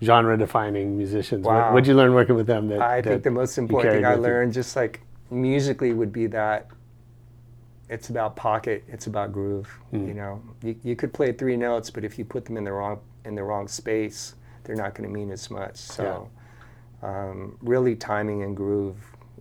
genre-defining 0.04 0.98
musicians. 0.98 1.46
What, 1.46 1.56
Wow. 1.56 1.74
what'd 1.74 1.88
you 1.88 1.96
learn 1.96 2.14
working 2.14 2.36
with 2.36 2.48
them? 2.48 2.68
That 2.68 2.82
i 2.82 3.02
that 3.02 3.10
think 3.10 3.24
the 3.24 3.32
most 3.32 3.58
important 3.58 3.94
thing 3.96 4.06
i 4.06 4.10
with 4.12 4.20
you? 4.20 4.24
learned 4.24 4.54
just 4.54 4.76
like 4.76 5.02
musically 5.32 5.92
would 5.94 6.12
be 6.14 6.28
that 6.28 6.68
it's 7.90 8.10
about 8.10 8.36
pocket 8.36 8.84
it's 8.88 9.08
about 9.08 9.32
groove 9.32 9.68
Hmm. 9.92 10.08
you 10.08 10.14
know 10.14 10.42
you, 10.62 10.76
you 10.84 10.96
could 10.96 11.14
play 11.14 11.32
three 11.32 11.58
notes 11.58 11.90
but 11.90 12.04
if 12.04 12.18
you 12.20 12.26
put 12.26 12.46
them 12.46 12.58
in 12.58 12.64
the 12.64 12.72
wrong 12.72 13.00
in 13.26 13.34
the 13.36 13.44
wrong 13.44 13.68
space 13.68 14.36
they're 14.64 14.76
not 14.76 14.94
going 14.94 15.08
to 15.10 15.14
mean 15.14 15.32
as 15.32 15.50
much 15.50 15.78
so 15.78 16.30
um, 17.02 17.58
really 17.62 17.96
timing 17.96 18.44
and 18.44 18.56
groove 18.58 18.98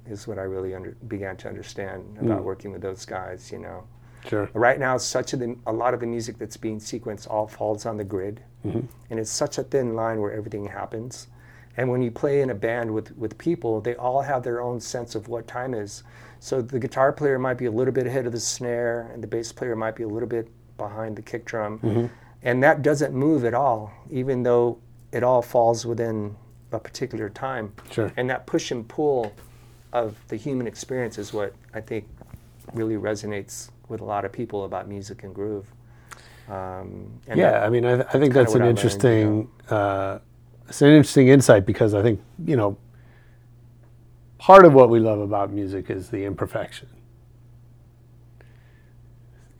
is 0.08 0.26
what 0.28 0.38
i 0.38 0.42
really 0.42 0.74
under, 0.74 0.92
began 1.08 1.36
to 1.36 1.48
understand 1.48 2.04
about 2.20 2.44
working 2.44 2.70
with 2.72 2.80
those 2.82 3.04
guys 3.04 3.50
you 3.52 3.58
know 3.58 3.82
Sure. 4.28 4.50
right 4.54 4.78
now 4.78 4.96
such 4.96 5.32
a, 5.34 5.56
a 5.66 5.72
lot 5.72 5.94
of 5.94 6.00
the 6.00 6.06
music 6.06 6.38
that's 6.38 6.56
being 6.56 6.80
sequenced 6.80 7.30
all 7.30 7.46
falls 7.46 7.86
on 7.86 7.96
the 7.96 8.04
grid. 8.04 8.42
Mm-hmm. 8.64 8.86
And 9.10 9.20
it's 9.20 9.30
such 9.30 9.58
a 9.58 9.62
thin 9.62 9.94
line 9.94 10.20
where 10.20 10.32
everything 10.32 10.66
happens. 10.66 11.28
And 11.76 11.90
when 11.90 12.02
you 12.02 12.10
play 12.10 12.40
in 12.40 12.50
a 12.50 12.54
band 12.54 12.92
with, 12.92 13.16
with 13.16 13.36
people 13.38 13.80
they 13.80 13.94
all 13.96 14.22
have 14.22 14.42
their 14.42 14.60
own 14.60 14.80
sense 14.80 15.14
of 15.14 15.28
what 15.28 15.46
time 15.46 15.74
is. 15.74 16.02
So 16.40 16.62
the 16.62 16.78
guitar 16.78 17.12
player 17.12 17.38
might 17.38 17.58
be 17.58 17.66
a 17.66 17.70
little 17.70 17.92
bit 17.92 18.06
ahead 18.06 18.26
of 18.26 18.32
the 18.32 18.40
snare 18.40 19.10
and 19.12 19.22
the 19.22 19.26
bass 19.26 19.52
player 19.52 19.76
might 19.76 19.96
be 19.96 20.02
a 20.02 20.08
little 20.08 20.28
bit 20.28 20.48
behind 20.76 21.16
the 21.16 21.22
kick 21.22 21.44
drum. 21.44 21.78
Mm-hmm. 21.80 22.06
And 22.42 22.62
that 22.62 22.82
doesn't 22.82 23.14
move 23.14 23.44
at 23.44 23.54
all 23.54 23.92
even 24.10 24.42
though 24.42 24.78
it 25.12 25.22
all 25.22 25.42
falls 25.42 25.86
within 25.86 26.36
a 26.72 26.78
particular 26.78 27.28
time. 27.30 27.72
Sure. 27.90 28.12
and 28.16 28.28
that 28.28 28.46
push 28.46 28.70
and 28.70 28.86
pull 28.86 29.32
of 29.92 30.16
the 30.28 30.36
human 30.36 30.66
experience 30.66 31.16
is 31.16 31.32
what 31.32 31.54
i 31.72 31.80
think 31.80 32.06
really 32.74 32.96
resonates 32.96 33.70
with 33.88 34.00
a 34.00 34.04
lot 34.04 34.24
of 34.24 34.32
people 34.32 34.64
about 34.64 34.88
music 34.88 35.22
and 35.24 35.34
groove. 35.34 35.66
Um, 36.48 37.20
and 37.26 37.38
yeah, 37.38 37.52
that- 37.52 37.62
I 37.64 37.70
mean, 37.70 37.84
I, 37.84 38.00
I 38.00 38.04
think 38.04 38.32
that's 38.34 38.54
an 38.54 38.62
I 38.62 38.66
learned, 38.66 38.78
interesting. 38.78 39.50
uh, 39.70 40.18
it's 40.68 40.82
an 40.82 40.88
interesting 40.88 41.28
insight 41.28 41.64
because 41.66 41.94
I 41.94 42.02
think 42.02 42.20
you 42.44 42.56
know, 42.56 42.76
part 44.38 44.64
of 44.64 44.72
what 44.74 44.90
we 44.90 44.98
love 45.00 45.18
about 45.20 45.52
music 45.52 45.90
is 45.90 46.10
the 46.10 46.24
imperfection, 46.24 46.88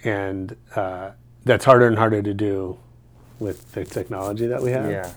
and 0.04 0.56
uh, 0.74 1.10
that's 1.44 1.64
harder 1.64 1.86
and 1.86 1.96
harder 1.98 2.22
to 2.22 2.34
do 2.34 2.78
with 3.38 3.72
the 3.72 3.84
technology 3.84 4.46
that 4.46 4.62
we 4.62 4.70
have. 4.70 4.90
yeah, 4.90 5.12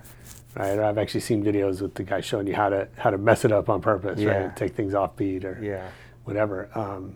Right. 0.56 0.78
Or 0.78 0.84
I've 0.84 0.98
actually 0.98 1.22
seen 1.22 1.44
videos 1.44 1.82
with 1.82 1.94
the 1.94 2.04
guy 2.04 2.22
showing 2.22 2.48
you 2.48 2.56
how 2.56 2.70
to 2.70 2.88
how 2.98 3.12
to 3.12 3.18
mess 3.18 3.46
it 3.46 3.52
up 3.52 3.70
on 3.70 3.82
purpose, 3.82 4.20
Yeah. 4.20 4.46
right? 4.46 4.56
Take 4.56 4.74
things 4.76 4.94
off 4.96 5.16
beat 5.16 5.46
or 5.46 5.58
yeah, 5.62 5.88
whatever. 6.26 6.70
Um, 6.76 7.16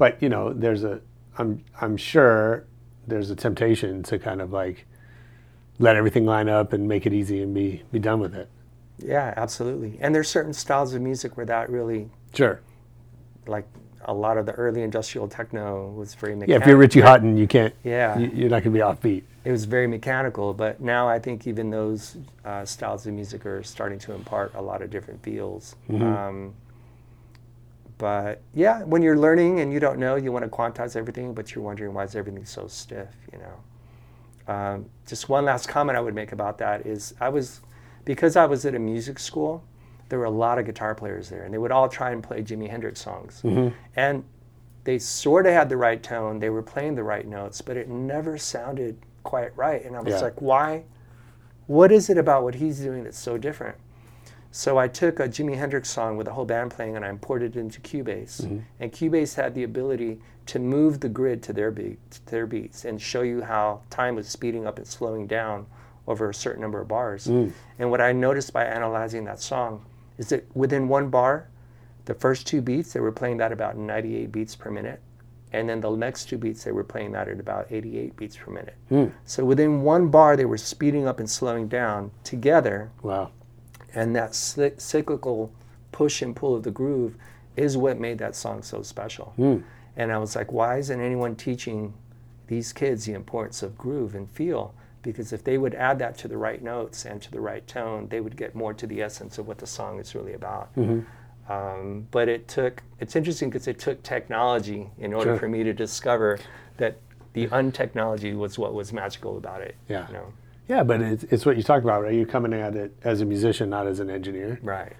but 0.00 0.20
you 0.22 0.30
know, 0.30 0.52
there's 0.52 0.82
a 0.82 0.98
I'm 1.38 1.62
I'm 1.80 1.96
sure 1.96 2.64
there's 3.06 3.30
a 3.30 3.36
temptation 3.36 4.02
to 4.04 4.18
kind 4.18 4.40
of 4.40 4.50
like 4.52 4.86
let 5.78 5.94
everything 5.94 6.24
line 6.24 6.48
up 6.48 6.72
and 6.72 6.88
make 6.88 7.04
it 7.06 7.12
easy 7.12 7.42
and 7.42 7.54
be 7.54 7.82
be 7.92 7.98
done 8.00 8.18
with 8.18 8.34
it. 8.34 8.48
yeah, 8.98 9.32
absolutely. 9.36 9.98
And 10.00 10.14
there's 10.14 10.28
certain 10.28 10.52
styles 10.54 10.94
of 10.94 11.02
music 11.02 11.36
where 11.36 11.46
that 11.46 11.70
really, 11.70 12.08
Sure. 12.34 12.60
like 13.46 13.66
a 14.06 14.14
lot 14.14 14.38
of 14.38 14.46
the 14.46 14.52
early 14.52 14.82
industrial 14.82 15.28
techno 15.28 15.90
was 15.92 16.14
very 16.14 16.34
Yeah, 16.46 16.56
if 16.56 16.66
you're 16.66 16.76
Richie 16.78 17.00
Hawtin, 17.02 17.36
you 17.38 17.46
can't. 17.46 17.74
Yeah. 17.84 18.18
you- 18.18 18.30
you're 18.34 18.50
not 18.50 18.62
gonna 18.64 18.72
be 18.74 18.80
offbeat. 18.80 19.22
it 19.44 19.52
was 19.52 19.64
very 19.66 19.86
mechanical. 19.86 20.52
But 20.54 20.80
now 20.80 21.08
I 21.08 21.18
think 21.18 21.46
even 21.46 21.68
those 21.70 22.16
uh, 22.44 22.64
styles 22.64 23.06
of 23.06 23.12
music 23.12 23.44
are 23.46 23.62
starting 23.62 23.98
to 24.00 24.12
impart 24.14 24.54
a 24.54 24.62
lot 24.62 24.80
of 24.82 24.88
different 24.90 25.22
feels. 25.22 25.76
Um, 25.90 26.54
but 28.00 28.40
yeah, 28.54 28.82
when 28.84 29.02
you're 29.02 29.18
learning 29.18 29.60
and 29.60 29.70
you 29.74 29.78
don't 29.78 29.98
know, 29.98 30.16
you 30.16 30.32
want 30.32 30.42
to 30.42 30.50
quantize 30.50 30.96
everything, 30.96 31.34
but 31.34 31.54
you're 31.54 31.62
wondering 31.62 31.92
why 31.92 32.04
is 32.04 32.16
everything 32.16 32.46
so 32.46 32.66
stiff, 32.66 33.14
you 33.30 33.38
know. 33.38 34.52
Um, 34.54 34.86
just 35.06 35.28
one 35.28 35.44
last 35.44 35.68
comment 35.68 35.98
I 35.98 36.00
would 36.00 36.14
make 36.14 36.32
about 36.32 36.56
that 36.58 36.86
is 36.86 37.12
I 37.20 37.28
was, 37.28 37.60
because 38.06 38.36
I 38.36 38.46
was 38.46 38.64
at 38.64 38.74
a 38.74 38.78
music 38.78 39.18
school, 39.18 39.62
there 40.08 40.18
were 40.18 40.24
a 40.24 40.30
lot 40.30 40.58
of 40.58 40.64
guitar 40.64 40.94
players 40.94 41.28
there, 41.28 41.42
and 41.42 41.52
they 41.52 41.58
would 41.58 41.70
all 41.70 41.90
try 41.90 42.10
and 42.12 42.22
play 42.22 42.42
Jimi 42.42 42.70
Hendrix 42.70 43.02
songs. 43.02 43.42
And 43.96 44.24
they 44.84 44.98
sort 44.98 45.44
of 45.46 45.52
had 45.52 45.68
the 45.68 45.76
right 45.76 46.02
tone, 46.02 46.38
they 46.38 46.48
were 46.48 46.62
playing 46.62 46.94
the 46.94 47.02
right 47.04 47.28
notes, 47.28 47.60
but 47.60 47.76
it 47.76 47.86
never 47.90 48.38
sounded 48.38 48.96
quite 49.24 49.54
right. 49.58 49.84
And 49.84 49.94
I 49.94 50.00
was 50.00 50.14
Yeah. 50.14 50.20
like, 50.22 50.40
why? 50.40 50.84
What 51.66 51.92
is 51.92 52.08
it 52.08 52.16
about 52.16 52.44
what 52.44 52.54
he's 52.54 52.80
doing 52.80 53.04
that's 53.04 53.18
so 53.18 53.36
different? 53.36 53.76
So 54.52 54.78
I 54.78 54.88
took 54.88 55.20
a 55.20 55.28
Jimi 55.28 55.56
Hendrix 55.56 55.88
song 55.88 56.16
with 56.16 56.26
a 56.26 56.32
whole 56.32 56.44
band 56.44 56.72
playing 56.72 56.96
and 56.96 57.04
I 57.04 57.08
imported 57.08 57.56
it 57.56 57.60
into 57.60 57.80
Cubase. 57.80 58.42
Mm-hmm. 58.42 58.58
And 58.80 58.92
Cubase 58.92 59.36
had 59.36 59.54
the 59.54 59.62
ability 59.62 60.20
to 60.46 60.58
move 60.58 61.00
the 61.00 61.08
grid 61.08 61.42
to 61.44 61.52
their 61.52 61.70
beat, 61.70 61.98
to 62.10 62.26
their 62.26 62.46
beats, 62.46 62.84
and 62.84 63.00
show 63.00 63.22
you 63.22 63.42
how 63.42 63.82
time 63.90 64.16
was 64.16 64.28
speeding 64.28 64.66
up 64.66 64.78
and 64.78 64.86
slowing 64.86 65.26
down 65.28 65.66
over 66.08 66.28
a 66.28 66.34
certain 66.34 66.60
number 66.60 66.80
of 66.80 66.88
bars. 66.88 67.28
Mm. 67.28 67.52
And 67.78 67.90
what 67.90 68.00
I 68.00 68.10
noticed 68.10 68.52
by 68.52 68.64
analyzing 68.64 69.24
that 69.26 69.40
song 69.40 69.84
is 70.18 70.30
that 70.30 70.44
within 70.56 70.88
one 70.88 71.08
bar, 71.08 71.48
the 72.06 72.14
first 72.14 72.46
two 72.46 72.60
beats 72.60 72.92
they 72.92 73.00
were 73.00 73.12
playing 73.12 73.36
that 73.36 73.52
about 73.52 73.76
98 73.76 74.32
beats 74.32 74.56
per 74.56 74.70
minute, 74.70 75.00
and 75.52 75.68
then 75.68 75.80
the 75.80 75.90
next 75.90 76.28
two 76.28 76.38
beats 76.38 76.64
they 76.64 76.72
were 76.72 76.82
playing 76.82 77.12
that 77.12 77.28
at 77.28 77.38
about 77.38 77.66
88 77.70 78.16
beats 78.16 78.36
per 78.36 78.50
minute. 78.50 78.74
Hmm. 78.88 79.06
So 79.24 79.44
within 79.44 79.82
one 79.82 80.08
bar 80.08 80.36
they 80.36 80.44
were 80.44 80.58
speeding 80.58 81.06
up 81.06 81.20
and 81.20 81.30
slowing 81.30 81.68
down 81.68 82.10
together 82.24 82.90
Wow. 83.02 83.30
And 83.94 84.14
that 84.16 84.34
cyclical 84.34 85.52
push 85.92 86.22
and 86.22 86.34
pull 86.34 86.54
of 86.56 86.62
the 86.62 86.70
groove 86.70 87.16
is 87.56 87.76
what 87.76 87.98
made 87.98 88.18
that 88.18 88.34
song 88.36 88.62
so 88.62 88.82
special. 88.82 89.34
And 89.96 90.12
I 90.12 90.18
was 90.18 90.36
like, 90.36 90.52
why 90.52 90.78
isn't 90.78 91.00
anyone 91.00 91.34
teaching 91.36 91.92
these 92.46 92.72
kids 92.72 93.04
the 93.04 93.12
importance 93.12 93.62
of 93.62 93.76
groove 93.76 94.14
and 94.14 94.30
feel? 94.30 94.74
Because 95.02 95.32
if 95.32 95.42
they 95.44 95.56
would 95.58 95.74
add 95.74 95.98
that 95.98 96.16
to 96.18 96.28
the 96.28 96.36
right 96.36 96.62
notes 96.62 97.04
and 97.06 97.20
to 97.22 97.30
the 97.30 97.40
right 97.40 97.66
tone, 97.66 98.06
they 98.08 98.20
would 98.20 98.36
get 98.36 98.54
more 98.54 98.72
to 98.74 98.86
the 98.86 99.02
essence 99.02 99.38
of 99.38 99.48
what 99.48 99.58
the 99.58 99.66
song 99.66 99.98
is 99.98 100.14
really 100.14 100.34
about. 100.34 100.70
Um, 101.48 102.06
but 102.12 102.28
it 102.28 102.46
took, 102.46 102.82
it's 103.00 103.16
interesting 103.16 103.50
because 103.50 103.66
it 103.66 103.78
took 103.78 104.02
technology 104.04 104.88
in 104.98 105.12
order 105.12 105.30
Sure. 105.32 105.38
for 105.38 105.48
me 105.48 105.64
to 105.64 105.72
discover 105.72 106.38
that 106.76 106.98
the 107.32 107.48
untechnology 107.48 108.36
was 108.36 108.58
what 108.58 108.72
was 108.74 108.92
magical 108.92 109.36
about 109.36 109.60
it. 109.60 109.74
Yeah. 109.88 110.06
You 110.08 110.14
know? 110.14 110.32
Yeah, 110.70 110.84
but 110.84 111.00
it's, 111.00 111.24
it's 111.24 111.44
what 111.44 111.56
you 111.56 111.64
talked 111.64 111.82
about, 111.82 112.04
right? 112.04 112.14
You're 112.14 112.26
coming 112.26 112.52
at 112.54 112.76
it 112.76 112.94
as 113.02 113.20
a 113.20 113.24
musician, 113.24 113.68
not 113.70 113.88
as 113.88 113.98
an 113.98 114.08
engineer, 114.08 114.60
Right. 114.62 114.92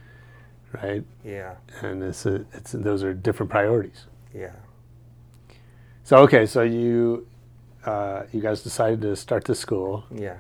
right? 0.82 1.04
Yeah. 1.24 1.54
And 1.80 2.02
it's, 2.02 2.26
a, 2.26 2.44
it's 2.54 2.72
those 2.72 3.04
are 3.04 3.14
different 3.14 3.50
priorities. 3.50 4.06
Yeah. 4.34 4.50
So 6.02 6.16
okay, 6.24 6.44
so 6.46 6.62
you 6.62 7.24
uh, 7.86 8.24
you 8.32 8.40
guys 8.40 8.62
decided 8.64 9.00
to 9.02 9.14
start 9.14 9.44
the 9.44 9.54
school. 9.54 10.04
Yeah. 10.12 10.38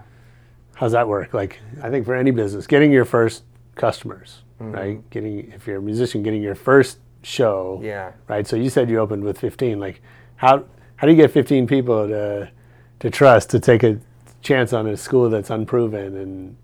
How's 0.74 0.92
that 0.92 1.06
work? 1.06 1.32
Like, 1.32 1.60
I 1.80 1.90
think 1.90 2.06
for 2.06 2.16
any 2.16 2.32
business, 2.32 2.66
getting 2.66 2.90
your 2.92 3.04
first 3.04 3.44
customers, 3.76 4.42
Mm-hmm. 4.60 4.72
right? 4.72 5.10
Getting 5.10 5.52
if 5.52 5.66
you're 5.66 5.78
a 5.78 5.82
musician, 5.82 6.22
getting 6.24 6.42
your 6.42 6.54
first 6.56 6.98
show. 7.22 7.80
Yeah. 7.82 8.12
Right. 8.28 8.46
So 8.48 8.56
you 8.56 8.68
said 8.68 8.90
you 8.90 8.98
opened 8.98 9.22
with 9.24 9.38
15. 9.38 9.78
Like, 9.78 10.02
how 10.36 10.64
how 10.96 11.06
do 11.06 11.12
you 11.12 11.16
get 11.16 11.30
15 11.30 11.66
people 11.68 12.08
to 12.08 12.50
to 12.98 13.10
trust 13.10 13.48
to 13.50 13.60
take 13.60 13.82
a 13.84 13.98
chance 14.42 14.72
on 14.72 14.86
a 14.86 14.96
school 14.96 15.28
that's 15.30 15.50
unproven 15.50 16.16
and 16.16 16.56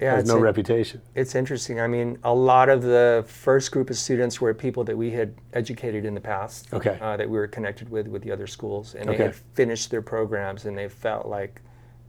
Yeah, 0.00 0.16
has 0.16 0.28
no 0.28 0.36
a- 0.36 0.40
reputation? 0.40 1.00
It's 1.14 1.34
interesting. 1.34 1.80
I 1.80 1.86
mean, 1.86 2.18
a 2.24 2.34
lot 2.34 2.68
of 2.68 2.82
the 2.82 3.24
first 3.26 3.72
group 3.72 3.90
of 3.90 3.96
students 3.96 4.40
were 4.40 4.52
people 4.54 4.84
that 4.84 4.96
we 4.96 5.10
had 5.10 5.34
educated 5.52 6.04
in 6.04 6.14
the 6.14 6.20
past. 6.20 6.72
Okay. 6.72 6.98
Uh, 7.00 7.16
that 7.16 7.28
we 7.28 7.36
were 7.36 7.48
connected 7.48 7.88
with 7.88 8.06
with 8.08 8.22
the 8.22 8.30
other 8.32 8.46
schools, 8.46 8.94
and 8.94 9.08
Okay. 9.08 9.18
they 9.18 9.24
had 9.24 9.34
finished 9.54 9.90
their 9.90 10.02
programs, 10.02 10.64
and 10.66 10.76
they 10.76 10.88
felt 10.88 11.26
like 11.26 11.60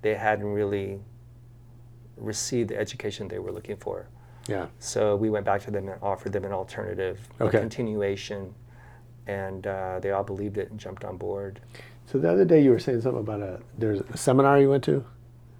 they 0.02 0.14
hadn't 0.16 0.48
really 0.48 1.00
received 2.18 2.70
the 2.70 2.78
education 2.80 3.28
they 3.28 3.40
were 3.40 3.52
looking 3.52 3.78
for. 3.78 4.08
Yeah. 4.48 4.68
So 4.80 5.16
we 5.16 5.30
went 5.30 5.46
back 5.46 5.62
to 5.64 5.72
them 5.72 5.88
and 5.90 5.98
offered 6.02 6.32
them 6.32 6.46
an 6.46 6.52
alternative, 6.52 7.20
Okay. 7.42 7.58
a 7.58 7.62
continuation, 7.62 8.54
and 9.28 9.66
uh, 9.66 10.00
they 10.02 10.12
all 10.12 10.24
believed 10.24 10.58
it 10.58 10.70
and 10.70 10.80
jumped 10.80 11.04
on 11.04 11.18
board. 11.18 11.60
So 12.06 12.20
the 12.20 12.30
other 12.32 12.46
day 12.46 12.62
you 12.62 12.70
were 12.70 12.80
saying 12.80 13.02
something 13.02 13.22
about 13.22 13.42
a 13.42 13.60
there's 13.78 14.02
a 14.02 14.18
seminar 14.18 14.60
you 14.60 14.70
went 14.70 14.84
to. 14.86 15.04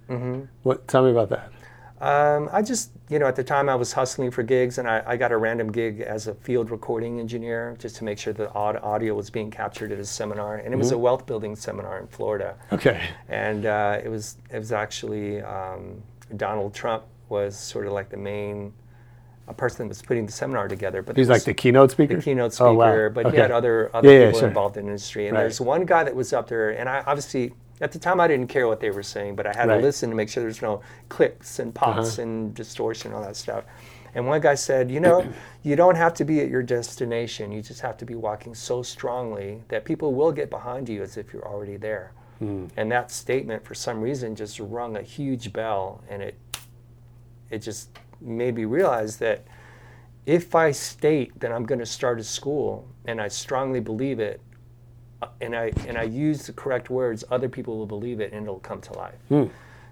Mm-hmm. 0.08 0.44
What? 0.62 0.86
Tell 0.88 1.04
me 1.04 1.10
about 1.10 1.28
that. 1.30 1.50
Um, 1.98 2.50
I 2.52 2.60
just, 2.60 2.90
you 3.08 3.18
know, 3.18 3.26
at 3.26 3.36
the 3.36 3.42
time 3.44 3.70
I 3.70 3.74
was 3.74 3.90
hustling 3.94 4.30
for 4.30 4.42
gigs, 4.42 4.76
and 4.76 4.86
I, 4.86 5.02
I 5.06 5.16
got 5.16 5.32
a 5.32 5.36
random 5.38 5.72
gig 5.72 6.02
as 6.02 6.26
a 6.26 6.34
field 6.34 6.70
recording 6.70 7.20
engineer 7.20 7.74
just 7.78 7.96
to 7.96 8.04
make 8.04 8.18
sure 8.18 8.34
the 8.34 8.50
aud- 8.52 8.76
audio 8.82 9.14
was 9.14 9.30
being 9.30 9.50
captured 9.50 9.92
at 9.92 9.98
a 9.98 10.04
seminar, 10.04 10.56
and 10.56 10.74
it 10.74 10.76
was 10.76 10.90
a 10.92 10.98
wealth 10.98 11.24
building 11.24 11.56
seminar 11.56 11.98
in 11.98 12.06
Florida. 12.08 12.54
Okay. 12.70 13.00
And 13.28 13.64
uh, 13.64 13.98
it 14.04 14.08
was 14.10 14.36
it 14.52 14.58
was 14.58 14.72
actually 14.72 15.40
um, 15.40 16.02
Donald 16.36 16.74
Trump 16.74 17.04
was 17.30 17.56
sort 17.58 17.86
of 17.86 17.92
like 17.94 18.10
the 18.10 18.16
main 18.18 18.72
a 19.48 19.54
person 19.54 19.86
that 19.86 19.88
was 19.88 20.02
putting 20.02 20.26
the 20.26 20.32
seminar 20.32 20.66
together. 20.68 21.00
But 21.02 21.16
He's 21.16 21.28
like 21.30 21.44
the 21.44 21.54
keynote 21.54 21.92
speaker. 21.92 22.16
the 22.16 22.22
keynote 22.22 22.52
speaker, 22.52 22.68
Oh, 22.68 22.74
wow. 22.74 23.08
but 23.08 23.26
Okay. 23.26 23.36
he 23.36 23.40
had 23.40 23.50
other 23.52 23.90
other 23.94 24.12
Yeah, 24.12 24.18
yeah, 24.18 24.26
people 24.26 24.40
sure. 24.40 24.48
involved 24.48 24.76
in 24.76 24.84
the 24.84 24.90
industry. 24.90 25.28
And 25.28 25.34
Right. 25.36 25.42
there's 25.44 25.60
one 25.62 25.86
guy 25.86 26.04
that 26.04 26.14
was 26.14 26.32
up 26.34 26.48
there, 26.48 26.70
and 26.70 26.88
I 26.90 27.02
obviously 27.06 27.54
at 27.80 27.92
the 27.92 27.98
time 27.98 28.20
I 28.20 28.26
didn't 28.28 28.48
care 28.48 28.66
what 28.66 28.80
they 28.80 28.90
were 28.90 29.02
saying, 29.02 29.36
but 29.36 29.46
I 29.46 29.50
had 29.50 29.56
Right. 29.68 29.68
Uh-huh. 29.70 29.76
to 29.80 29.82
listen 29.86 30.10
to 30.10 30.16
make 30.16 30.28
sure 30.28 30.42
there's 30.42 30.62
no 30.62 30.80
clicks 31.08 31.58
and 31.58 31.74
pops 31.74 32.18
and 32.18 32.54
distortion, 32.54 33.08
and 33.12 33.16
all 33.18 33.24
that 33.24 33.36
stuff. 33.36 33.64
And 34.14 34.26
one 34.26 34.40
guy 34.40 34.54
said, 34.54 34.90
you 34.90 34.98
know, 35.00 35.26
you 35.62 35.76
don't 35.76 35.96
have 35.96 36.14
to 36.14 36.24
be 36.24 36.40
at 36.40 36.48
your 36.48 36.62
destination. 36.62 37.52
You 37.52 37.60
just 37.60 37.82
have 37.82 37.98
to 37.98 38.06
be 38.06 38.14
walking 38.14 38.54
so 38.54 38.82
strongly 38.82 39.62
that 39.68 39.84
people 39.84 40.14
will 40.14 40.32
get 40.32 40.48
behind 40.48 40.88
you 40.88 41.02
as 41.02 41.18
if 41.18 41.34
you're 41.34 41.46
already 41.46 41.76
there. 41.76 42.12
Hmm. 42.38 42.66
And 42.78 42.90
that 42.92 43.10
statement, 43.10 43.64
for 43.64 43.74
some 43.74 44.00
reason, 44.00 44.34
just 44.34 44.58
rung 44.58 44.96
a 44.96 45.02
huge 45.02 45.52
bell, 45.52 46.02
and 46.08 46.22
it 46.22 46.34
it 47.50 47.58
just 47.58 47.90
made 48.20 48.54
me 48.56 48.64
realize 48.64 49.18
that 49.18 49.44
if 50.24 50.54
I 50.54 50.72
state 50.72 51.38
that 51.40 51.52
I'm 51.52 51.64
going 51.64 51.78
to 51.78 51.86
start 51.86 52.18
a 52.18 52.24
school 52.24 52.88
and 53.04 53.20
I 53.20 53.28
strongly 53.28 53.78
believe 53.80 54.18
it, 54.18 54.40
and 55.40 55.54
I 55.54 55.72
and 55.86 55.96
I 55.96 56.04
use 56.04 56.46
the 56.46 56.52
correct 56.52 56.90
words, 56.90 57.24
other 57.30 57.48
people 57.48 57.78
will 57.78 57.86
believe 57.86 58.20
it 58.20 58.32
and 58.32 58.42
it'll 58.44 58.60
come 58.60 58.80
to 58.82 58.92
life. 58.94 59.18
Hmm. 59.28 59.44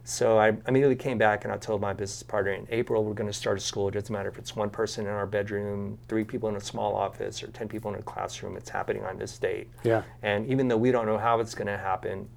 So 0.06 0.38
I 0.38 0.52
immediately 0.68 0.96
came 0.96 1.16
back 1.16 1.44
and 1.44 1.52
I 1.52 1.56
told 1.56 1.80
my 1.80 1.94
business 1.94 2.22
partner 2.22 2.52
in 2.52 2.66
April 2.68 3.02
we're 3.02 3.14
going 3.14 3.30
to 3.30 3.32
start 3.32 3.56
a 3.56 3.60
school. 3.60 3.88
It 3.88 3.92
doesn't 3.92 4.12
matter 4.12 4.28
if 4.28 4.38
it's 4.38 4.54
one 4.54 4.68
person 4.68 5.06
in 5.06 5.10
our 5.10 5.26
bedroom, 5.26 5.98
three 6.08 6.24
people 6.24 6.50
in 6.50 6.56
a 6.56 6.60
small 6.60 6.94
office, 6.94 7.42
or 7.42 7.46
ten 7.48 7.68
people 7.68 7.92
in 7.94 7.98
a 7.98 8.02
classroom. 8.02 8.56
It's 8.56 8.68
happening 8.68 9.02
on 9.04 9.16
this 9.16 9.38
date. 9.38 9.68
Yeah. 9.82 10.02
And 10.22 10.46
even 10.46 10.68
though 10.68 10.76
we 10.76 10.92
don't 10.92 11.06
know 11.06 11.16
how 11.16 11.40
it's 11.40 11.54
going 11.54 11.68
to 11.68 11.78
happen, 11.78 12.28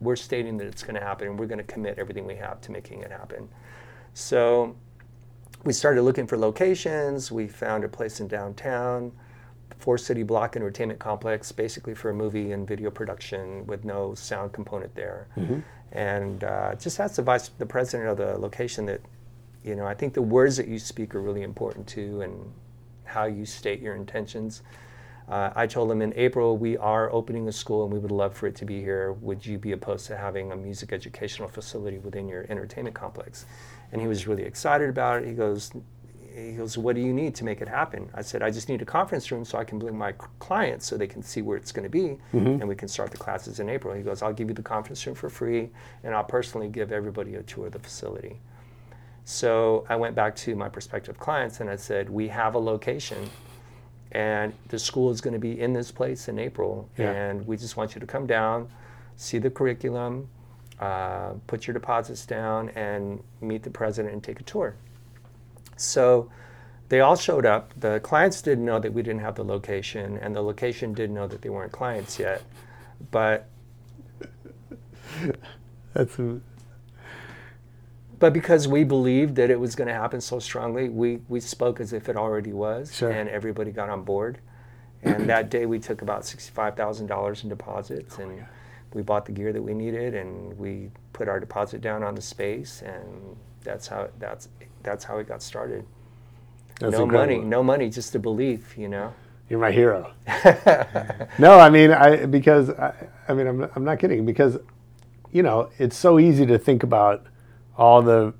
we're 0.00 0.16
stating 0.16 0.58
that 0.58 0.66
it's 0.66 0.82
going 0.82 0.94
to 0.94 1.00
happen 1.00 1.28
and 1.28 1.38
we're 1.38 1.46
going 1.46 1.58
to 1.58 1.64
commit 1.64 1.98
everything 1.98 2.26
we 2.26 2.36
have 2.36 2.60
to 2.62 2.72
making 2.72 3.00
it 3.00 3.10
happen. 3.10 3.48
So 4.12 4.76
we 5.64 5.72
started 5.72 6.02
looking 6.02 6.26
for 6.26 6.36
locations. 6.36 7.30
We 7.30 7.48
found 7.48 7.84
a 7.84 7.88
place 7.88 8.20
in 8.20 8.28
downtown, 8.28 9.12
four 9.78 9.98
city 9.98 10.22
block 10.22 10.56
entertainment 10.56 10.98
complex, 10.98 11.52
basically 11.52 11.94
for 11.94 12.10
a 12.10 12.14
movie 12.14 12.52
and 12.52 12.66
video 12.66 12.90
production 12.90 13.66
with 13.66 13.84
no 13.84 14.14
sound 14.14 14.52
component 14.52 14.94
there. 14.94 15.28
And 15.92 16.44
uh, 16.44 16.74
just 16.76 17.00
asked 17.00 17.16
the 17.16 17.22
vice, 17.22 17.48
the 17.58 17.66
president 17.66 18.10
of 18.10 18.16
the 18.16 18.38
location 18.38 18.86
that, 18.86 19.00
you 19.64 19.74
know, 19.74 19.86
I 19.86 19.94
think 19.94 20.14
the 20.14 20.22
words 20.22 20.56
that 20.56 20.68
you 20.68 20.78
speak 20.78 21.14
are 21.14 21.20
really 21.20 21.42
important 21.42 21.86
too, 21.86 22.20
and 22.22 22.52
how 23.04 23.24
you 23.24 23.44
state 23.44 23.80
your 23.80 23.96
intentions. 23.96 24.62
Uh, 25.28 25.50
I 25.54 25.66
told 25.66 25.90
him 25.92 26.02
in 26.02 26.12
April 26.16 26.56
we 26.56 26.76
are 26.76 27.12
opening 27.12 27.46
a 27.48 27.52
school 27.52 27.84
and 27.84 27.92
we 27.92 28.00
would 28.00 28.10
love 28.10 28.36
for 28.36 28.48
it 28.48 28.56
to 28.56 28.64
be 28.64 28.80
here. 28.80 29.12
Would 29.12 29.46
you 29.46 29.58
be 29.58 29.72
opposed 29.72 30.06
to 30.06 30.16
having 30.16 30.50
a 30.50 30.56
music 30.56 30.92
educational 30.92 31.48
facility 31.48 31.98
within 31.98 32.28
your 32.28 32.46
entertainment 32.48 32.96
complex? 32.96 33.46
And 33.92 34.00
he 34.00 34.08
was 34.08 34.26
really 34.26 34.42
excited 34.42 34.88
about 34.88 35.22
it. 35.22 35.28
He 35.28 35.34
goes, 35.34 35.72
he 36.34 36.52
goes, 36.52 36.78
what 36.78 36.94
do 36.94 37.00
you 37.02 37.12
need 37.12 37.34
to 37.36 37.44
make 37.44 37.60
it 37.60 37.68
happen? 37.68 38.08
I 38.14 38.22
said, 38.22 38.42
I 38.42 38.50
just 38.50 38.68
need 38.68 38.82
a 38.82 38.84
conference 38.84 39.30
room 39.30 39.44
so 39.44 39.58
I 39.58 39.64
can 39.64 39.78
bring 39.78 39.96
my 39.96 40.12
clients 40.38 40.86
so 40.86 40.96
they 40.96 41.06
can 41.06 41.22
see 41.22 41.42
where 41.42 41.56
it's 41.56 41.72
going 41.72 41.84
to 41.84 41.90
be, 41.90 42.18
and 42.32 42.68
we 42.68 42.74
can 42.76 42.88
start 42.88 43.10
the 43.10 43.16
classes 43.18 43.60
in 43.60 43.68
April. 43.68 43.94
He 43.94 44.02
goes, 44.02 44.22
I'll 44.22 44.32
give 44.32 44.48
you 44.48 44.54
the 44.54 44.62
conference 44.62 45.04
room 45.06 45.14
for 45.16 45.28
free, 45.28 45.70
and 46.04 46.14
I'll 46.14 46.24
personally 46.24 46.68
give 46.68 46.92
everybody 46.92 47.34
a 47.34 47.42
tour 47.42 47.66
of 47.66 47.72
the 47.72 47.78
facility. 47.78 48.38
So 49.24 49.84
I 49.88 49.96
went 49.96 50.14
back 50.14 50.34
to 50.36 50.56
my 50.56 50.68
prospective 50.68 51.18
clients 51.18 51.60
and 51.60 51.68
I 51.70 51.76
said, 51.76 52.08
we 52.10 52.26
have 52.28 52.54
a 52.54 52.58
location 52.58 53.28
and 54.12 54.52
the 54.68 54.78
school 54.78 55.10
is 55.10 55.20
going 55.20 55.34
to 55.34 55.38
be 55.38 55.60
in 55.60 55.72
this 55.72 55.92
place 55.92 56.26
in 56.28 56.38
April, 56.38 56.88
Yeah. 56.98 57.12
and 57.12 57.46
we 57.46 57.56
just 57.56 57.76
want 57.76 57.94
you 57.94 58.00
to 58.00 58.06
come 58.06 58.26
down, 58.26 58.68
see 59.16 59.38
the 59.38 59.50
curriculum, 59.50 60.28
uh, 60.80 61.34
put 61.46 61.66
your 61.68 61.74
deposits 61.74 62.26
down, 62.26 62.70
and 62.70 63.22
meet 63.40 63.62
the 63.62 63.70
president 63.70 64.12
and 64.14 64.22
take 64.24 64.40
a 64.40 64.42
tour. 64.42 64.74
So 65.82 66.30
they 66.88 67.00
all 67.00 67.16
showed 67.16 67.46
up. 67.46 67.72
The 67.78 68.00
clients 68.00 68.42
didn't 68.42 68.64
know 68.64 68.78
that 68.80 68.92
we 68.92 69.02
didn't 69.02 69.20
have 69.20 69.36
the 69.36 69.44
location, 69.44 70.18
and 70.18 70.34
the 70.34 70.42
location 70.42 70.92
didn't 70.94 71.14
know 71.14 71.26
that 71.26 71.42
they 71.42 71.48
weren't 71.48 71.72
clients 71.72 72.18
yet. 72.18 72.42
But 73.10 73.48
That's 75.94 76.18
a, 76.18 76.40
but 78.18 78.32
because 78.34 78.68
we 78.68 78.84
believed 78.84 79.36
that 79.36 79.50
it 79.50 79.58
was 79.58 79.74
going 79.74 79.88
to 79.88 79.94
happen 79.94 80.20
so 80.20 80.38
strongly, 80.38 80.88
we, 80.90 81.20
we 81.28 81.40
spoke 81.40 81.80
as 81.80 81.92
if 81.92 82.08
it 82.08 82.16
already 82.16 82.52
was, 82.52 82.94
Sure. 82.94 83.10
and 83.10 83.28
everybody 83.30 83.72
got 83.72 83.88
on 83.88 84.04
board. 84.04 84.38
And 85.02 85.28
that 85.30 85.48
day 85.48 85.64
we 85.64 85.78
took 85.78 86.02
about 86.02 86.26
sixty-five 86.26 86.76
thousand 86.76 87.06
dollars 87.06 87.42
in 87.42 87.48
deposits, 87.48 88.16
Oh 88.18 88.22
and 88.24 88.44
we 88.92 89.00
bought 89.00 89.24
the 89.24 89.32
gear 89.32 89.50
that 89.52 89.62
we 89.62 89.72
needed, 89.72 90.14
and 90.14 90.58
we 90.58 90.90
put 91.14 91.26
our 91.28 91.40
deposit 91.40 91.80
down 91.80 92.02
on 92.02 92.14
the 92.14 92.20
space, 92.20 92.82
and 92.82 93.36
that's 93.62 93.86
how 93.88 94.08
that's 94.18 94.48
that's 94.82 95.04
how 95.04 95.18
it 95.18 95.28
got 95.28 95.42
started. 95.42 95.84
that's 96.78 96.92
no 96.92 97.06
money, 97.06 97.38
no 97.38 97.62
money, 97.62 97.90
just 97.90 98.14
a 98.14 98.18
belief, 98.18 98.76
you 98.78 98.88
know. 98.88 99.12
You're 99.48 99.58
my 99.58 99.72
hero. 99.72 100.12
no, 101.38 101.58
I 101.58 101.70
mean, 101.70 101.90
I 101.90 102.26
because 102.26 102.70
I, 102.70 102.94
I 103.28 103.34
mean, 103.34 103.46
I'm 103.46 103.68
I'm 103.74 103.84
not 103.84 103.98
kidding 103.98 104.24
because, 104.24 104.58
you 105.32 105.42
know, 105.42 105.70
it's 105.78 105.96
so 105.96 106.18
easy 106.18 106.46
to 106.46 106.58
think 106.58 106.82
about 106.82 107.26
all 107.76 108.00
the 108.02 108.32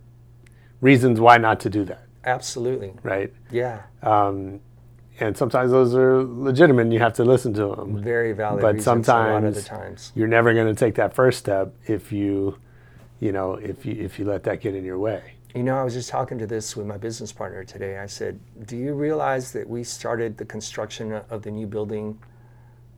reasons 0.81 1.21
why 1.21 1.37
not 1.39 1.61
to 1.61 1.71
do 1.71 1.85
that, 1.85 2.07
Absolutely, 2.25 2.93
right? 3.03 3.33
yeah, 3.51 3.83
Um, 4.03 4.61
and 5.19 5.37
sometimes 5.37 5.71
those 5.71 5.95
are 5.95 6.23
legitimate, 6.23 6.83
and 6.83 6.93
you 6.93 6.99
have 7.01 7.13
to 7.15 7.25
listen 7.25 7.53
to 7.55 7.75
them. 7.75 8.03
very 8.03 8.33
valid. 8.33 8.63
But 8.63 8.77
reasons 8.77 9.09
a 9.09 9.13
lot 9.13 9.45
of 9.45 9.57
sometimes 9.57 10.13
you're 10.15 10.29
never 10.29 10.55
going 10.55 10.67
to 10.75 10.79
take 10.79 10.95
that 10.95 11.15
first 11.15 11.39
step 11.39 11.75
if 11.87 12.13
you, 12.13 12.57
you 13.21 13.33
know, 13.33 13.55
if 13.55 13.85
you 13.87 13.93
if 13.93 14.19
you 14.19 14.25
let 14.25 14.43
that 14.45 14.61
get 14.61 14.75
in 14.75 14.85
your 14.85 14.99
way. 14.99 15.35
You 15.55 15.63
know, 15.65 15.77
I 15.77 15.83
was 15.83 15.95
just 15.95 16.09
talking 16.09 16.39
to 16.39 16.47
this 16.47 16.77
with 16.77 16.87
my 16.87 16.97
business 16.97 17.33
partner 17.33 17.65
today. 17.65 17.99
I 17.99 18.07
said, 18.07 18.39
Do 18.67 18.77
you 18.77 18.95
realize 18.95 19.53
that 19.53 19.69
we 19.69 19.83
started 19.85 20.39
the 20.39 20.45
construction 20.45 21.13
of 21.29 21.43
the 21.43 21.51
new 21.51 21.67
building 21.67 22.19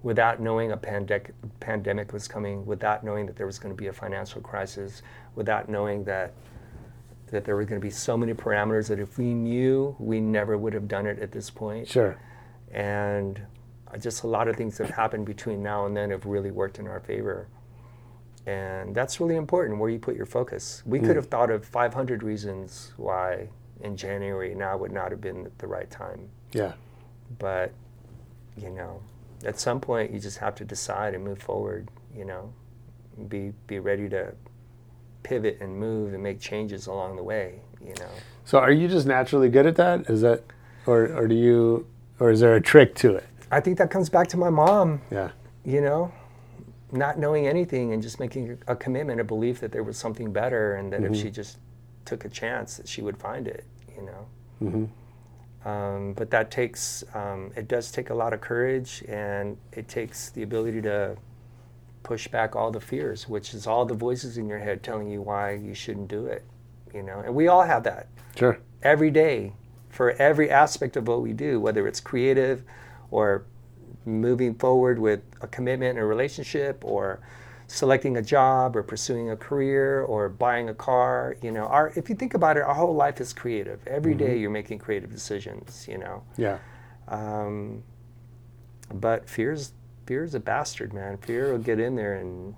without 0.02 0.40
knowing 0.40 0.72
a 0.72 0.76
pandec- 0.76 1.30
pandemic 1.60 2.12
was 2.12 2.28
coming, 2.28 2.66
without 2.66 3.04
knowing 3.04 3.24
that 3.26 3.36
there 3.36 3.46
was 3.46 3.58
going 3.58 3.74
to 3.74 3.80
be 3.80 3.86
a 3.86 3.92
financial 3.92 4.40
crisis, 4.40 5.02
without 5.34 5.68
knowing 5.68 6.04
that 6.04 6.34
that 7.28 7.46
there 7.46 7.56
were 7.56 7.64
going 7.64 7.80
to 7.80 7.84
be 7.84 7.90
so 7.90 8.14
many 8.14 8.34
parameters 8.34 8.88
that 8.88 8.98
if 8.98 9.16
we 9.16 9.32
knew, 9.32 9.96
we 9.98 10.20
never 10.20 10.58
would 10.58 10.74
have 10.74 10.86
done 10.86 11.06
it 11.06 11.18
at 11.18 11.32
this 11.32 11.48
point. 11.48 11.88
Sure. 11.88 12.18
And 12.70 13.40
uh, 13.90 13.96
just 13.96 14.24
a 14.24 14.26
lot 14.26 14.48
of 14.48 14.56
things 14.56 14.76
that 14.76 14.88
have 14.88 14.96
happened 14.96 15.24
between 15.24 15.62
now 15.62 15.86
and 15.86 15.96
then 15.96 16.10
have 16.10 16.26
really 16.26 16.50
worked 16.50 16.78
in 16.78 16.86
our 16.86 17.00
favor. 17.00 17.48
And 18.46 18.94
that's 18.94 19.20
really 19.20 19.36
important 19.36 19.78
where 19.78 19.90
you 19.90 19.98
put 19.98 20.16
your 20.16 20.26
focus. 20.26 20.82
We 20.84 20.98
mm. 20.98 21.06
could 21.06 21.16
have 21.16 21.26
thought 21.26 21.50
of 21.50 21.64
500 21.64 22.22
reasons 22.22 22.92
why 22.96 23.48
in 23.80 23.96
January 23.96 24.54
now 24.54 24.76
would 24.76 24.92
not 24.92 25.10
have 25.10 25.20
been 25.20 25.50
the 25.58 25.66
right 25.66 25.90
time. 25.90 26.28
Yeah. 26.52 26.72
But, 27.38 27.72
you 28.56 28.70
know, 28.70 29.00
at 29.44 29.60
some 29.60 29.80
point 29.80 30.12
you 30.12 30.18
just 30.18 30.38
have 30.38 30.54
to 30.56 30.64
decide 30.64 31.14
and 31.14 31.22
move 31.22 31.40
forward, 31.40 31.88
you 32.14 32.24
know, 32.24 32.52
be, 33.28 33.52
be 33.66 33.78
ready 33.78 34.08
to 34.08 34.34
pivot 35.22 35.58
and 35.60 35.78
move 35.78 36.14
and 36.14 36.22
make 36.22 36.40
changes 36.40 36.86
along 36.86 37.16
the 37.16 37.22
way, 37.22 37.60
you 37.80 37.94
know. 38.00 38.10
So 38.44 38.58
are 38.58 38.72
you 38.72 38.88
just 38.88 39.06
naturally 39.06 39.48
good 39.48 39.66
at 39.66 39.76
that? 39.76 40.10
Is 40.10 40.20
that, 40.22 40.42
or 40.86 41.04
or 41.14 41.28
do 41.28 41.34
you, 41.34 41.86
or 42.18 42.30
is 42.30 42.40
there 42.40 42.56
a 42.56 42.60
trick 42.60 42.94
to 42.96 43.14
it? 43.14 43.24
I 43.50 43.60
think 43.60 43.78
that 43.78 43.90
comes 43.90 44.08
back 44.08 44.28
to 44.28 44.36
my 44.36 44.50
mom. 44.50 45.00
Yeah. 45.10 45.30
you 45.64 45.80
know, 45.80 46.12
not 46.92 47.18
knowing 47.18 47.46
anything 47.46 47.92
and 47.92 48.02
just 48.02 48.20
making 48.20 48.58
a 48.68 48.76
commitment, 48.76 49.20
a 49.20 49.24
belief 49.24 49.60
that 49.60 49.72
there 49.72 49.82
was 49.82 49.96
something 49.96 50.32
better, 50.32 50.74
and 50.76 50.92
that 50.92 51.02
if 51.02 51.16
she 51.16 51.30
just 51.30 51.58
took 52.04 52.24
a 52.24 52.28
chance, 52.28 52.76
that 52.76 52.86
she 52.88 53.02
would 53.02 53.16
find 53.16 53.48
it. 53.48 53.64
You 53.96 54.02
know. 54.02 54.26
Um, 55.64 56.12
but 56.14 56.30
that 56.30 56.50
takes, 56.50 57.04
um, 57.14 57.52
it 57.54 57.68
does 57.68 57.92
take 57.92 58.10
a 58.10 58.14
lot 58.14 58.32
of 58.32 58.40
courage 58.40 59.04
and 59.08 59.56
it 59.72 59.86
takes 59.86 60.30
the 60.30 60.42
ability 60.42 60.82
to 60.82 61.16
push 62.02 62.26
back 62.26 62.56
all 62.56 62.72
the 62.72 62.80
fears, 62.80 63.28
which 63.28 63.54
is 63.54 63.66
all 63.68 63.84
the 63.84 63.94
voices 63.94 64.38
in 64.38 64.48
your 64.48 64.58
head 64.58 64.82
telling 64.82 65.08
you 65.08 65.22
why 65.22 65.52
you 65.52 65.72
shouldn't 65.72 66.08
do 66.08 66.26
it. 66.26 66.44
You 66.92 67.04
know, 67.04 67.20
and 67.20 67.34
we 67.34 67.46
all 67.48 67.62
have 67.62 67.84
that 67.84 68.08
Sure. 68.36 68.58
every 68.82 69.10
day 69.10 69.52
for 69.88 70.10
every 70.12 70.50
aspect 70.50 70.96
of 70.96 71.06
what 71.06 71.22
we 71.22 71.32
do, 71.32 71.60
whether 71.60 71.86
it's 71.86 72.00
creative 72.00 72.64
or 73.12 73.44
moving 74.04 74.54
forward 74.54 74.98
with 74.98 75.20
a 75.40 75.46
commitment 75.46 75.96
in 75.96 76.02
a 76.02 76.06
relationship 76.06 76.84
or 76.84 77.20
selecting 77.66 78.16
a 78.18 78.22
job 78.22 78.76
or 78.76 78.82
pursuing 78.82 79.30
a 79.30 79.36
career 79.36 80.02
or 80.02 80.28
buying 80.28 80.68
a 80.68 80.74
car. 80.74 81.36
You 81.42 81.52
know, 81.52 81.64
our 81.66 81.92
if 81.96 82.08
you 82.08 82.14
think 82.14 82.34
about 82.34 82.56
it, 82.56 82.62
our 82.62 82.74
whole 82.74 82.94
life 82.94 83.20
is 83.20 83.32
creative. 83.32 83.80
Every 83.86 84.14
day 84.14 84.38
you're 84.38 84.50
making 84.50 84.78
creative 84.78 85.10
decisions, 85.10 85.86
you 85.88 85.98
know. 85.98 86.22
Yeah. 86.36 86.58
Um, 87.08 87.82
but 88.92 89.28
fear's 89.28 89.72
fear's 90.06 90.34
a 90.34 90.40
bastard, 90.40 90.92
man. 90.92 91.16
Fear 91.18 91.52
will 91.52 91.58
get 91.58 91.80
in 91.80 91.96
there 91.96 92.16
and 92.16 92.54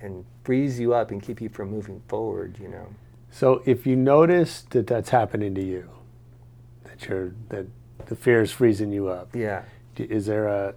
and 0.00 0.24
freeze 0.44 0.80
you 0.80 0.94
up 0.94 1.10
and 1.10 1.22
keep 1.22 1.40
you 1.40 1.48
from 1.48 1.70
moving 1.70 2.02
forward, 2.08 2.58
you 2.60 2.68
know. 2.68 2.86
So 3.30 3.62
if 3.64 3.86
you 3.86 3.96
notice 3.96 4.62
that 4.70 4.86
that's 4.86 5.10
happening 5.10 5.54
to 5.54 5.62
you, 5.62 5.88
that 6.84 7.06
you're 7.06 7.34
that 7.50 7.66
the 8.06 8.16
fear 8.16 8.42
is 8.42 8.50
freezing 8.50 8.90
you 8.92 9.08
up, 9.08 9.36
Yeah. 9.36 9.62
Is 9.96 10.26
there 10.26 10.46
a 10.46 10.74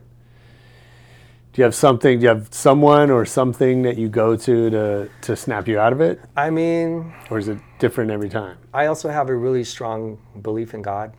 do 1.54 1.62
you 1.62 1.66
have 1.66 1.76
something? 1.76 2.18
Do 2.18 2.24
you 2.24 2.30
have 2.30 2.48
someone 2.52 3.12
or 3.12 3.26
something 3.26 3.84
that 3.84 3.96
you 3.98 4.10
go 4.10 4.36
to 4.36 4.70
to 4.72 5.10
to 5.22 5.36
snap 5.36 5.68
you 5.68 5.80
out 5.80 5.94
of 5.94 6.02
it, 6.02 6.20
I 6.36 6.50
mean, 6.50 7.14
or 7.30 7.38
is 7.38 7.48
it 7.48 7.60
different 7.78 8.10
every 8.10 8.30
time? 8.30 8.58
I 8.74 8.88
also 8.88 9.10
have 9.10 9.30
a 9.30 9.36
really 9.36 9.64
strong 9.64 10.18
belief 10.42 10.74
in 10.74 10.82
God. 10.82 11.14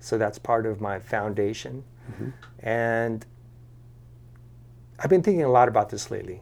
So 0.00 0.18
that's 0.18 0.38
part 0.38 0.66
of 0.66 0.80
my 0.80 0.98
foundation. 0.98 1.84
And 2.58 3.24
I've 4.98 5.10
been 5.10 5.22
thinking 5.22 5.44
a 5.44 5.48
lot 5.48 5.68
about 5.68 5.88
this 5.88 6.10
lately. 6.10 6.40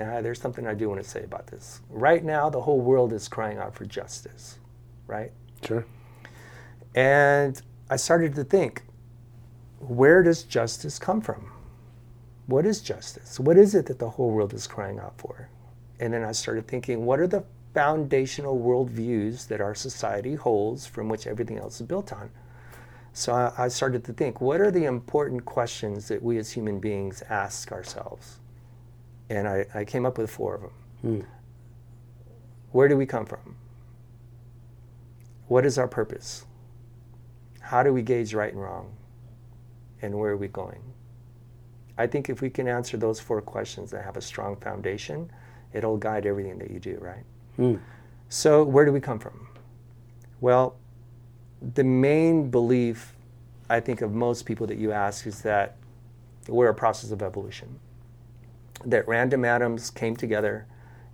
Uh, 0.00 0.22
there's 0.22 0.40
something 0.40 0.66
I 0.66 0.74
do 0.74 0.88
want 0.88 1.02
to 1.02 1.08
say 1.08 1.22
about 1.22 1.48
this. 1.48 1.82
Right 1.90 2.24
now, 2.24 2.48
the 2.48 2.62
whole 2.62 2.80
world 2.80 3.12
is 3.12 3.28
crying 3.28 3.58
out 3.58 3.74
for 3.74 3.84
justice, 3.84 4.58
right? 5.06 5.30
Sure. 5.62 5.84
And 6.94 7.60
I 7.90 7.96
started 7.96 8.34
to 8.36 8.44
think, 8.44 8.82
where 9.80 10.22
does 10.22 10.42
justice 10.44 10.98
come 10.98 11.20
from? 11.20 11.50
What 12.46 12.66
is 12.66 12.80
justice? 12.80 13.40
What 13.40 13.56
is 13.56 13.74
it 13.74 13.86
that 13.86 13.98
the 13.98 14.10
whole 14.10 14.30
world 14.30 14.52
is 14.54 14.66
crying 14.66 14.98
out 14.98 15.14
for? 15.18 15.48
And 15.98 16.12
then 16.12 16.22
I 16.22 16.32
started 16.32 16.68
thinking, 16.68 17.04
what 17.04 17.20
are 17.20 17.26
the 17.26 17.44
foundational 17.74 18.58
worldviews 18.58 19.46
that 19.48 19.60
our 19.60 19.74
society 19.74 20.34
holds 20.34 20.86
from 20.86 21.08
which 21.08 21.26
everything 21.26 21.58
else 21.58 21.80
is 21.80 21.86
built 21.86 22.12
on? 22.12 22.30
So 23.12 23.32
I, 23.32 23.64
I 23.64 23.68
started 23.68 24.04
to 24.04 24.12
think, 24.12 24.40
what 24.40 24.60
are 24.60 24.70
the 24.70 24.84
important 24.84 25.44
questions 25.44 26.08
that 26.08 26.22
we 26.22 26.38
as 26.38 26.50
human 26.50 26.78
beings 26.78 27.22
ask 27.28 27.72
ourselves? 27.72 28.38
And 29.28 29.48
I, 29.48 29.66
I 29.74 29.84
came 29.84 30.04
up 30.04 30.18
with 30.18 30.30
four 30.30 30.54
of 30.56 30.60
them. 30.62 30.70
Hmm. 31.02 31.20
Where 32.72 32.88
do 32.88 32.96
we 32.96 33.06
come 33.06 33.26
from? 33.26 33.56
What 35.48 35.64
is 35.64 35.78
our 35.78 35.88
purpose? 35.88 36.44
How 37.60 37.82
do 37.82 37.92
we 37.92 38.02
gauge 38.02 38.34
right 38.34 38.52
and 38.52 38.62
wrong? 38.62 38.96
And 40.02 40.18
where 40.18 40.32
are 40.32 40.36
we 40.36 40.48
going? 40.48 40.80
I 41.98 42.06
think 42.06 42.30
if 42.30 42.40
we 42.40 42.48
can 42.48 42.66
answer 42.66 42.96
those 42.96 43.20
four 43.20 43.42
questions 43.42 43.90
that 43.90 44.04
have 44.04 44.16
a 44.16 44.22
strong 44.22 44.56
foundation, 44.56 45.30
it'll 45.72 45.96
guide 45.96 46.26
everything 46.26 46.58
that 46.58 46.70
you 46.70 46.78
do, 46.78 46.96
right? 47.00 47.24
Hmm. 47.56 47.76
So, 48.28 48.64
where 48.64 48.84
do 48.84 48.92
we 48.92 49.00
come 49.00 49.18
from? 49.18 49.48
Well, 50.40 50.76
the 51.74 51.84
main 51.84 52.50
belief 52.50 53.16
I 53.68 53.80
think 53.80 54.00
of 54.00 54.12
most 54.12 54.46
people 54.46 54.66
that 54.66 54.78
you 54.78 54.92
ask 54.92 55.26
is 55.26 55.42
that 55.42 55.76
we're 56.48 56.68
a 56.68 56.74
process 56.74 57.10
of 57.10 57.22
evolution. 57.22 57.78
That 58.84 59.06
random 59.06 59.44
atoms 59.44 59.90
came 59.90 60.16
together 60.16 60.66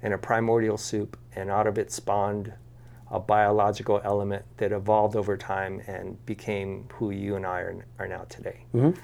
in 0.03 0.13
a 0.13 0.19
primordial 0.19 0.79
soup, 0.79 1.19
and 1.35 1.51
out 1.51 1.67
of 1.67 1.79
it 1.79 1.91
spawned 1.91 2.53
a 3.11 3.21
biological 3.21 4.01
element 4.05 4.45
that 4.57 4.73
evolved 4.73 5.17
over 5.17 5.37
time 5.37 5.81
and 5.87 6.25
became 6.27 6.89
who 6.93 7.11
you 7.11 7.37
and 7.37 7.47
I 7.47 7.61
are, 7.61 7.87
are 7.99 8.09
now 8.09 8.25
today. 8.29 8.65
Mm-hmm. 8.75 8.99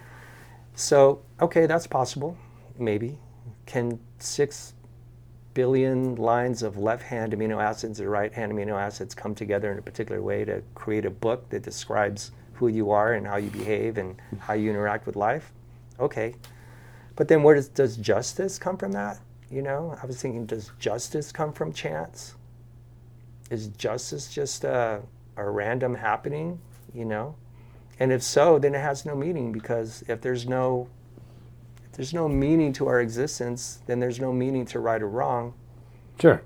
So, 0.75 1.23
okay, 1.41 1.67
that's 1.67 1.87
possible, 1.87 2.37
maybe. 2.79 3.19
Can 3.67 4.01
six 4.19 4.75
billion 5.55 6.17
lines 6.17 6.63
of 6.63 6.79
left 6.79 7.03
hand 7.03 7.33
amino 7.33 7.63
acids 7.63 8.01
or 8.01 8.09
right 8.09 8.33
hand 8.33 8.53
amino 8.53 8.81
acids 8.81 9.15
come 9.15 9.35
together 9.35 9.71
in 9.71 9.79
a 9.79 9.83
particular 9.83 10.23
way 10.23 10.45
to 10.45 10.63
create 10.75 11.05
a 11.05 11.11
book 11.11 11.49
that 11.51 11.63
describes 11.63 12.33
who 12.55 12.69
you 12.69 12.91
are 12.91 13.15
and 13.15 13.27
how 13.27 13.37
you 13.37 13.51
behave 13.51 13.99
and 13.99 14.17
how 14.39 14.55
you 14.55 14.71
interact 14.71 15.07
with 15.07 15.15
life? 15.15 15.53
Okay. 16.01 16.35
But 17.17 17.29
then 17.29 17.43
where 17.43 17.55
does, 17.55 17.69
does 17.69 17.97
justice 17.97 18.59
come 18.59 18.77
from 18.77 18.93
that? 18.93 19.21
You 19.51 19.63
know, 19.63 19.97
I 20.03 20.07
was 20.07 20.21
thinking, 20.21 20.47
does 20.47 20.73
justice 20.79 21.31
come 21.31 21.53
from 21.53 21.73
chance? 21.73 22.35
Is 23.53 23.69
justice 23.69 24.33
just 24.33 24.65
a, 24.65 25.03
a 25.37 25.51
random 25.51 25.95
happening, 25.95 26.59
you 26.95 27.05
know? 27.05 27.35
And 28.01 28.11
if 28.11 28.23
so, 28.23 28.59
then 28.59 28.75
it 28.75 28.81
has 28.81 29.05
no 29.05 29.15
meaning 29.15 29.53
because 29.53 30.03
if 30.09 30.23
there's 30.23 30.49
no 30.49 30.89
if 31.85 31.93
there's 31.93 32.15
no 32.15 32.29
meaning 32.31 32.73
to 32.73 32.89
our 32.89 32.99
existence, 32.99 33.83
then 33.85 34.01
there's 34.01 34.19
no 34.19 34.33
meaning 34.33 34.65
to 34.67 34.81
right 34.81 35.03
or 35.03 35.09
wrong. 35.09 35.53
Sure. 36.19 36.43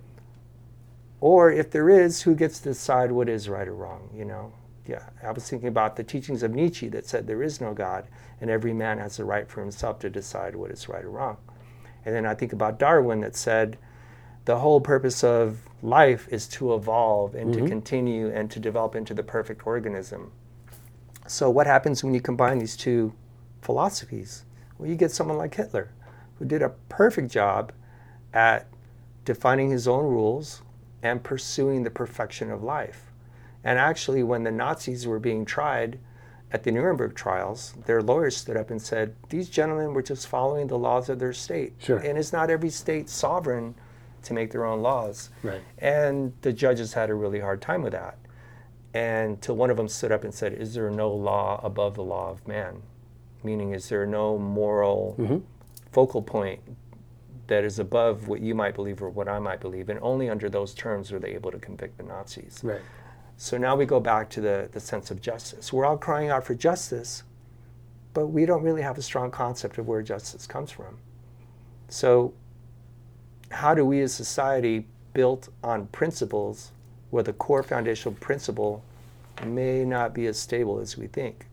Or 1.21 1.53
if 1.53 1.71
there 1.71 1.89
is, 1.89 2.23
who 2.23 2.35
gets 2.35 2.59
to 2.59 2.71
decide 2.71 3.13
what 3.13 3.29
is 3.29 3.49
right 3.49 3.69
or 3.69 3.75
wrong, 3.75 4.11
you 4.13 4.25
know? 4.25 4.53
Yeah, 4.85 5.05
I 5.23 5.31
was 5.31 5.49
thinking 5.49 5.69
about 5.69 5.95
the 5.95 6.03
teachings 6.03 6.43
of 6.43 6.53
Nietzsche 6.53 6.89
that 6.89 7.07
said 7.07 7.29
there 7.29 7.43
is 7.45 7.61
no 7.61 7.73
God 7.73 8.09
and 8.41 8.51
every 8.51 8.73
man 8.73 8.99
has 8.99 9.17
the 9.17 9.25
right 9.25 9.49
for 9.49 9.61
himself 9.61 10.01
to 10.01 10.11
decide 10.11 10.57
what 10.57 10.73
is 10.73 10.89
right 10.89 11.05
or 11.05 11.11
wrong. 11.11 11.37
And 12.05 12.13
then 12.13 12.27
I 12.27 12.35
think 12.35 12.53
about 12.53 12.81
Darwin 12.81 13.21
that 13.21 13.37
said 13.37 13.79
the 14.47 14.59
whole 14.59 14.81
purpose 14.81 15.23
of 15.23 15.59
life 15.83 16.29
is 16.31 16.47
to 16.49 16.75
evolve 16.75 17.35
and 17.35 17.53
to 17.53 17.59
mm-hmm. 17.59 17.69
continue 17.69 18.31
and 18.31 18.51
to 18.51 18.61
develop 18.61 18.95
into 18.95 19.13
the 19.13 19.23
perfect 19.23 19.67
organism. 19.67 20.33
So, 21.27 21.51
what 21.51 21.67
happens 21.67 22.03
when 22.03 22.15
you 22.15 22.21
combine 22.21 22.59
these 22.59 22.77
two 22.77 23.13
philosophies? 23.61 24.45
Well, 24.79 24.89
you 24.89 24.95
get 24.95 25.11
someone 25.11 25.37
like 25.37 25.55
Hitler, 25.55 25.91
who 26.39 26.45
did 26.45 26.63
a 26.63 26.71
perfect 26.89 27.31
job 27.31 27.73
at 28.33 28.69
defining 29.25 29.71
his 29.71 29.89
own 29.89 30.05
rules 30.05 30.63
and 31.03 31.25
pursuing 31.25 31.83
the 31.83 31.91
perfection 31.91 32.51
of 32.51 32.63
life. 32.63 33.13
And 33.65 33.81
actually, 33.81 34.23
when 34.23 34.45
the 34.45 34.53
Nazis 34.53 35.09
were 35.09 35.19
being 35.19 35.45
tried 35.45 35.99
at 36.53 36.63
the 36.63 36.71
Nuremberg 36.71 37.17
trials, 37.17 37.75
their 37.87 38.01
lawyers 38.01 38.37
stood 38.37 38.57
up 38.57 38.71
and 38.71 38.81
said, 38.81 39.17
These 39.29 39.49
gentlemen 39.49 39.93
were 39.93 40.03
just 40.03 40.29
following 40.29 40.69
the 40.69 40.79
laws 40.79 41.09
of 41.09 41.19
their 41.19 41.33
state. 41.33 41.75
Sure. 41.79 41.99
And 41.99 42.17
it's 42.17 42.33
not 42.33 42.49
every 42.49 42.71
state 42.71 43.09
sovereign 43.09 43.75
to 44.27 44.35
make 44.35 44.51
their 44.51 44.65
own 44.65 44.83
laws. 44.83 45.31
Right. 45.43 45.61
And 45.79 46.33
the 46.43 46.53
judges 46.53 46.93
had 46.93 47.11
a 47.11 47.15
really 47.15 47.41
hard 47.41 47.63
time 47.63 47.83
with 47.83 47.93
that. 47.93 48.19
And 48.95 49.41
till 49.43 49.57
one 49.57 49.71
of 49.71 49.77
them 49.77 49.89
stood 49.89 50.13
up 50.13 50.25
and 50.25 50.33
said, 50.33 50.53
Is 50.53 50.75
there 50.75 50.91
no 50.91 51.11
law 51.11 51.61
above 51.63 51.95
the 51.95 52.03
law 52.03 52.31
of 52.31 52.47
man? 52.47 52.83
Meaning, 53.45 53.73
is 53.73 53.89
there 53.89 54.07
no 54.07 54.39
moral 54.39 55.17
mm-hmm. 55.19 55.39
focal 55.93 56.23
point 56.23 56.61
that 57.47 57.63
is 57.63 57.79
above 57.79 58.27
what 58.27 58.41
you 58.41 58.55
might 58.55 58.75
believe 58.75 59.03
or 59.03 59.11
what 59.11 59.29
I 59.29 59.39
might 59.39 59.61
believe? 59.61 59.89
And 59.89 60.01
only 60.03 60.29
under 60.29 60.49
those 60.49 60.75
terms 60.75 61.13
were 61.13 61.19
they 61.19 61.35
able 61.35 61.51
to 61.53 61.59
convict 61.59 61.99
the 61.99 62.05
Nazis. 62.05 62.61
Right. 62.63 62.81
So 63.37 63.59
now 63.59 63.77
we 63.77 63.85
go 63.85 64.01
back 64.01 64.31
to 64.31 64.41
the, 64.41 64.69
the 64.73 64.81
sense 64.81 65.11
of 65.11 65.21
justice. 65.21 65.73
We're 65.73 65.85
all 65.85 65.99
crying 65.99 66.31
out 66.31 66.45
for 66.45 66.55
justice, 66.55 67.23
but 68.15 68.29
we 68.29 68.47
don't 68.47 68.63
really 68.63 68.83
have 68.83 68.97
a 68.97 69.03
strong 69.03 69.31
concept 69.31 69.77
of 69.77 69.87
where 69.87 70.01
justice 70.03 70.47
comes 70.47 70.71
from. 70.71 70.99
So, 71.89 72.33
how 73.51 73.75
do 73.75 73.85
we 73.85 74.01
as 74.01 74.13
a 74.13 74.17
society, 74.17 74.87
built 75.15 75.49
on 75.63 75.87
principles, 75.89 76.73
where 77.11 77.23
the 77.23 77.33
core 77.33 77.63
foundational 77.63 78.15
principle 78.21 78.83
may 79.45 79.85
not 79.85 80.15
be 80.15 80.27
as 80.27 80.39
stable 80.39 80.79
as 80.81 80.97
we 80.97 81.07
think? 81.07 81.47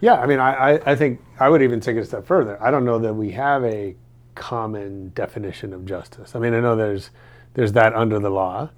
Yeah, 0.00 0.14
I 0.14 0.26
mean, 0.26 0.38
I, 0.38 0.80
I, 0.86 0.94
think 0.94 1.20
I 1.40 1.48
would 1.48 1.62
even 1.62 1.80
take 1.80 1.96
it 1.96 2.00
a 2.00 2.04
step 2.04 2.26
further. 2.26 2.62
I 2.62 2.70
don't 2.70 2.84
know 2.84 2.98
that 3.00 3.14
we 3.14 3.32
have 3.32 3.64
a 3.64 3.96
common 4.34 5.10
definition 5.14 5.72
of 5.72 5.84
justice. 5.84 6.36
I 6.36 6.38
mean, 6.38 6.54
I 6.54 6.60
know 6.60 6.76
there's 6.76 7.10
there's 7.54 7.72
that 7.72 7.94
under 7.94 8.20
the 8.20 8.30
law, 8.30 8.70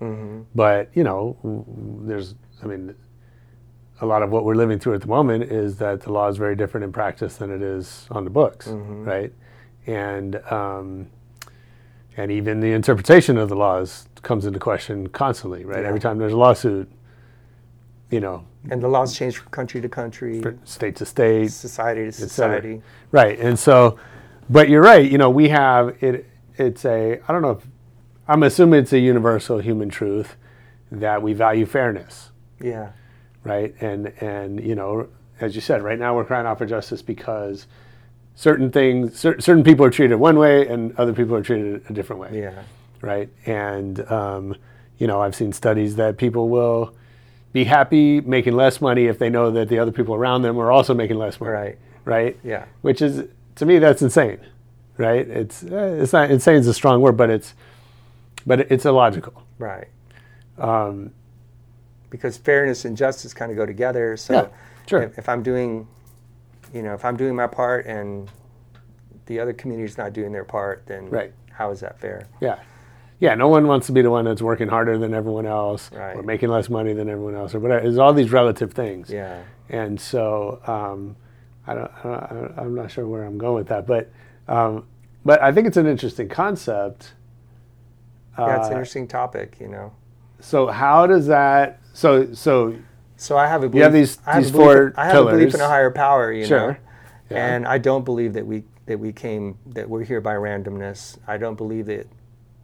but 0.55 0.91
you 0.95 1.05
know, 1.05 1.37
there's 2.07 2.35
I 2.63 2.67
mean, 2.67 2.95
a 4.01 4.07
lot 4.07 4.23
of 4.23 4.31
what 4.31 4.45
we're 4.45 4.55
living 4.55 4.79
through 4.79 4.95
at 4.95 5.03
the 5.03 5.09
moment 5.09 5.45
is 5.45 5.77
that 5.77 6.01
the 6.01 6.13
law 6.13 6.29
is 6.29 6.39
very 6.39 6.57
different 6.57 6.85
in 6.85 6.93
practice 6.93 7.37
than 7.37 7.51
it 7.51 7.61
is 7.61 8.07
on 8.11 8.25
the 8.25 8.31
books, 8.31 8.69
right? 9.05 9.33
And 9.87 10.37
um, 10.51 11.11
and 12.17 12.31
even 12.31 12.61
the 12.61 12.73
interpretation 12.73 13.37
of 13.39 13.49
the 13.49 13.57
laws 13.57 14.09
comes 14.23 14.45
into 14.47 14.59
question 14.59 15.09
constantly, 15.09 15.65
right? 15.65 15.83
Yeah. 15.83 15.89
Every 15.89 16.01
time 16.01 16.19
there's 16.19 16.33
a 16.33 16.37
lawsuit, 16.37 16.91
you 18.11 18.21
know, 18.21 18.45
And 18.69 18.83
the 18.83 18.89
laws 18.89 19.17
change 19.17 19.39
from 19.39 19.51
country 19.51 19.81
to 19.81 19.89
country, 19.89 20.43
state 20.65 20.97
to 20.97 21.07
state, 21.07 21.53
society 21.53 22.05
to 22.07 22.13
society. 22.13 22.83
Right. 23.13 23.39
And 23.39 23.59
so, 23.59 23.99
but 24.51 24.69
you're 24.69 24.83
right. 24.83 25.11
You 25.11 25.17
know, 25.19 25.31
we 25.31 25.49
have 25.49 25.97
it. 26.03 26.27
It's 26.57 26.85
a. 26.85 27.21
I 27.27 27.33
don't 27.33 27.41
know. 27.43 27.53
if 27.53 27.67
I'm 28.29 28.43
assuming 28.43 28.81
it's 28.81 28.93
a 28.93 28.99
universal 28.99 29.59
human 29.61 29.89
truth 29.89 30.37
that 30.93 31.23
we 31.23 31.33
value 31.33 31.65
fairness, 31.67 32.31
Yeah. 32.61 32.91
right? 33.45 33.75
And 33.81 34.09
and 34.21 34.61
you 34.63 34.75
know, 34.75 35.09
as 35.41 35.55
you 35.55 35.61
said, 35.61 35.83
right 35.83 35.99
now 35.99 36.15
we're 36.17 36.25
crying 36.25 36.47
out 36.47 36.59
for 36.59 36.67
justice 36.67 37.01
because 37.01 37.67
certain 38.35 38.71
things, 38.71 39.19
cer- 39.19 39.41
certain 39.41 39.65
people 39.65 39.85
are 39.85 39.91
treated 39.91 40.17
one 40.17 40.39
way 40.39 40.67
and 40.67 40.97
other 40.99 41.13
people 41.13 41.35
are 41.37 41.43
treated 41.43 41.85
a 41.89 41.93
different 41.93 42.21
way. 42.23 42.31
Yeah. 42.41 42.63
Right. 43.03 43.29
And, 43.47 44.01
um, 44.11 44.55
you 44.99 45.07
know, 45.07 45.21
I've 45.21 45.35
seen 45.35 45.53
studies 45.53 45.97
that 45.97 46.17
people 46.17 46.49
will 46.49 46.95
be 47.53 47.65
happy 47.65 48.21
making 48.21 48.55
less 48.55 48.81
money 48.81 49.07
if 49.07 49.19
they 49.19 49.29
know 49.29 49.51
that 49.51 49.69
the 49.69 49.79
other 49.79 49.93
people 49.93 50.15
around 50.15 50.43
them 50.43 50.59
are 50.59 50.71
also 50.71 50.95
making 50.95 51.17
less 51.19 51.41
money. 51.41 51.53
Right. 51.53 51.79
Right. 52.05 52.39
Yeah. 52.45 52.67
Which 52.83 53.03
is, 53.03 53.29
to 53.57 53.67
me, 53.67 53.79
that's 53.79 54.03
insane. 54.03 54.39
Right. 54.97 55.27
It's, 55.29 55.63
uh, 55.65 55.99
it's 56.01 56.13
not, 56.13 56.31
insane 56.31 56.57
is 56.57 56.67
a 56.67 56.75
strong 56.75 57.01
word, 57.01 57.17
but 57.17 57.31
it's, 57.31 57.55
but 58.47 58.61
it's 58.71 58.85
illogical. 58.85 59.43
Right. 59.59 59.89
Um, 60.59 61.13
because 62.11 62.37
fairness 62.37 62.85
and 62.85 62.97
justice 62.97 63.33
kind 63.33 63.51
of 63.51 63.57
go 63.57 63.65
together. 63.65 64.17
So 64.17 64.35
Yeah, 64.35 64.49
sure. 64.87 65.03
if, 65.03 65.19
if 65.19 65.29
I'm 65.29 65.43
doing, 65.43 65.87
you 66.73 66.83
know, 66.83 66.95
if 66.95 67.05
I'm 67.05 67.17
doing 67.17 67.35
my 67.37 67.47
part 67.47 67.87
and 67.87 68.31
the 69.27 69.41
other 69.41 69.53
community's 69.53 69.99
not 69.99 70.13
doing 70.13 70.33
their 70.33 70.45
part, 70.45 70.85
then 70.87 71.09
Right. 71.09 71.33
how 71.51 71.71
is 71.71 71.81
that 71.81 71.99
fair? 71.99 72.27
Yeah. 72.41 72.59
Yeah, 73.19 73.35
no 73.35 73.49
one 73.49 73.67
wants 73.67 73.87
to 73.89 73.93
be 73.93 74.01
the 74.03 74.11
one 74.11 74.25
that's 74.25 74.41
working 74.41 74.69
harder 74.69 74.97
than 74.97 75.13
everyone 75.13 75.45
else 75.47 75.91
Right. 75.93 76.17
or 76.17 76.23
making 76.23 76.49
less 76.49 76.71
money 76.71 76.95
than 76.95 77.09
everyone 77.11 77.35
else 77.35 77.55
or 77.55 77.61
whatever. 77.61 77.83
There's 77.83 77.99
all 77.99 78.13
these 78.15 78.33
relative 78.33 78.73
things. 78.73 79.11
Yeah. 79.11 79.43
And 79.69 80.01
so 80.01 80.61
um, 80.67 81.17
I 81.67 81.75
don't, 81.75 81.91
I 82.05 82.35
don't, 82.35 82.55
I'm 82.57 82.75
not 82.75 82.91
sure 82.91 83.07
where 83.07 83.25
I'm 83.25 83.37
going 83.39 83.57
with 83.57 83.69
that, 83.69 83.87
but 83.87 84.11
um, 84.49 84.87
but 85.25 85.41
I 85.43 85.53
think 85.53 85.67
it's 85.67 85.77
an 85.77 85.87
interesting 85.87 86.29
concept. 86.29 87.13
Yeah, 88.39 88.57
it's 88.57 88.67
an 88.69 88.73
Uh, 88.73 88.77
interesting 88.77 89.07
topic, 89.07 89.59
you 89.61 89.69
know. 89.69 89.93
So 90.41 90.67
how 90.69 91.07
does 91.07 91.27
that? 91.27 91.79
So 91.93 92.33
so 92.33 92.75
So 93.21 93.37
I 93.37 93.49
have 93.49 93.63
a 93.63 93.69
belief, 93.69 93.77
You 93.81 93.83
have 93.83 93.93
these- 93.93 94.19
I 94.27 94.33
have 94.33 94.43
these 94.45 94.51
four 94.53 94.87
in, 94.89 94.95
I 94.97 95.05
have 95.05 95.27
a 95.27 95.31
belief 95.31 95.55
in 95.55 95.61
a 95.61 95.67
higher 95.69 95.91
power, 95.91 96.33
you 96.33 96.47
Sure. 96.47 96.73
know. 96.73 96.77
Yeah. 97.29 97.47
And 97.55 97.67
I 97.69 97.77
don't 97.77 98.03
believe 98.05 98.33
that 98.33 98.47
we 98.47 98.65
that 98.87 98.99
we 98.99 99.13
came 99.13 99.57
that 99.67 99.89
we're 99.91 100.03
here 100.05 100.21
by 100.23 100.35
randomness. 100.35 101.19
I 101.29 101.37
don't 101.37 101.55
believe 101.57 101.85
that. 101.87 102.07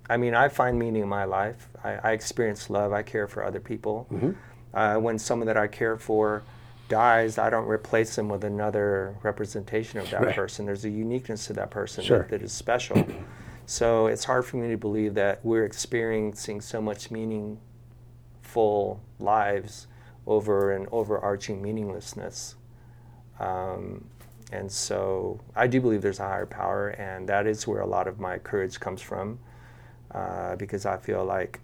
I 0.09 0.17
mean, 0.17 0.35
I 0.35 0.49
find 0.49 0.79
meaning 0.79 1.03
in 1.03 1.09
my 1.09 1.25
life. 1.25 1.69
I, 1.85 1.99
I 2.03 2.13
experience 2.13 2.71
love. 2.71 2.93
I 2.93 3.03
care 3.03 3.29
for 3.29 3.45
other 3.45 3.61
people. 3.61 4.07
Mm-hmm. 4.11 4.31
Uh, 4.75 4.97
when 4.99 5.19
someone 5.19 5.47
that 5.47 5.57
I 5.59 5.67
care 5.69 5.97
for 5.99 6.43
dies, 6.89 7.37
I 7.39 7.51
don't 7.51 7.69
replace 7.69 8.17
them 8.17 8.29
with 8.31 8.43
another 8.43 9.15
representation 9.23 10.01
of 10.01 10.11
that 10.11 10.23
Right. 10.23 10.35
person. 10.35 10.65
There's 10.67 10.85
a 10.87 10.91
uniqueness 10.91 11.47
to 11.49 11.53
that 11.53 11.71
person 11.71 12.03
Sure. 12.03 12.19
that, 12.21 12.31
that 12.31 12.43
is 12.43 12.53
special. 12.53 13.05
so 13.67 14.07
it's 14.07 14.25
hard 14.25 14.45
for 14.47 14.57
me 14.57 14.69
to 14.71 14.77
believe 14.79 15.13
that 15.15 15.41
we're 15.45 15.65
experiencing 15.65 16.61
so 16.63 16.81
much 16.81 17.11
meaningful 17.11 19.01
lives 19.21 19.87
over 20.27 20.73
an 20.73 20.87
overarching 20.93 21.63
meaninglessness. 21.63 22.57
Um, 23.39 24.05
and 24.53 24.71
so 24.71 25.41
I 25.55 25.67
do 25.67 25.81
believe 25.81 26.03
there's 26.03 26.21
a 26.21 26.25
higher 26.25 26.47
power, 26.47 26.89
and 26.91 27.29
that 27.29 27.47
is 27.47 27.67
where 27.67 27.81
a 27.81 27.87
lot 27.87 28.07
of 28.07 28.21
my 28.21 28.39
courage 28.39 28.79
comes 28.79 29.01
from, 29.03 29.39
uh, 30.13 30.57
because 30.57 30.87
I 30.87 30.97
feel 30.97 31.25
like, 31.25 31.61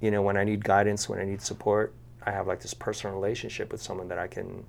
you 0.00 0.10
know, 0.10 0.22
when 0.22 0.36
I 0.36 0.44
need 0.44 0.64
guidance, 0.64 1.08
when 1.08 1.18
I 1.18 1.24
need 1.24 1.42
support, 1.42 1.92
I 2.24 2.30
have 2.30 2.46
like 2.46 2.60
this 2.60 2.74
personal 2.74 3.14
relationship 3.16 3.72
with 3.72 3.82
someone 3.82 4.08
that 4.08 4.18
I 4.18 4.28
can 4.28 4.64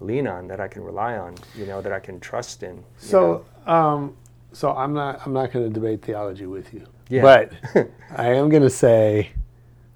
lean 0.00 0.26
on, 0.26 0.48
that 0.48 0.60
I 0.60 0.66
can 0.66 0.82
rely 0.82 1.16
on, 1.16 1.36
you 1.56 1.64
know, 1.64 1.80
that 1.80 1.92
I 1.92 2.00
can 2.00 2.18
trust 2.18 2.62
in. 2.64 2.82
so 2.96 3.44
um, 3.66 4.16
so 4.52 4.72
I'm 4.72 4.92
not 4.92 5.20
I'm 5.24 5.32
not 5.32 5.52
going 5.52 5.66
to 5.66 5.72
debate 5.72 6.02
theology 6.02 6.46
with 6.46 6.74
you, 6.74 6.84
Yeah. 7.08 7.22
but 7.22 7.52
I 8.16 8.30
am 8.34 8.48
going 8.48 8.62
to 8.64 8.70
say 8.70 9.30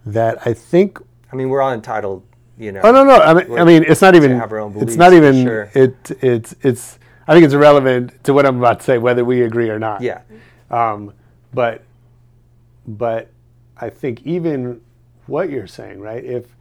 that 0.07 0.47
I 0.47 0.55
think 0.55 1.01
I 1.33 1.37
mean, 1.37 1.49
we're 1.49 1.61
all 1.61 1.73
entitled, 1.73 2.23
you 2.59 2.73
know. 2.73 2.81
Oh 2.83 2.93
no, 2.93 3.05
no. 3.05 3.17
I 3.17 3.35
mean, 3.35 3.59
I 3.59 3.65
mean, 3.65 3.85
it's 3.87 4.03
not 4.03 4.15
even. 4.15 4.39
have 4.39 4.53
our 4.53 4.59
own 4.59 4.77
it's 4.81 4.97
not 4.97 5.13
even. 5.13 5.45
sure. 5.45 5.71
It. 5.75 6.13
It's. 6.23 6.55
It's. 6.63 6.99
I 7.29 7.35
think 7.35 7.45
it's 7.45 7.55
irrelevant 7.55 8.23
to 8.25 8.33
what 8.33 8.47
I'm 8.47 8.59
about 8.59 8.81
to 8.81 8.85
say, 8.85 8.99
whether 8.99 9.25
we 9.25 9.43
agree 9.43 9.69
or 9.69 9.79
not. 9.79 10.01
Yeah, 10.01 10.23
Um, 10.71 11.13
but. 11.53 11.83
But, 12.89 13.33
I 13.77 13.91
think 13.91 14.25
even 14.25 14.81
what 15.27 15.51
you're 15.51 15.67
saying, 15.67 16.01
right? 16.01 16.25
If, 16.25 16.55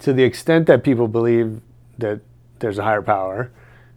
to 0.00 0.12
the 0.12 0.22
extent 0.22 0.66
that 0.66 0.84
people 0.84 1.08
believe 1.08 1.62
that 1.96 2.20
there's 2.58 2.78
a 2.78 2.84
higher 2.84 3.02
power, 3.02 3.50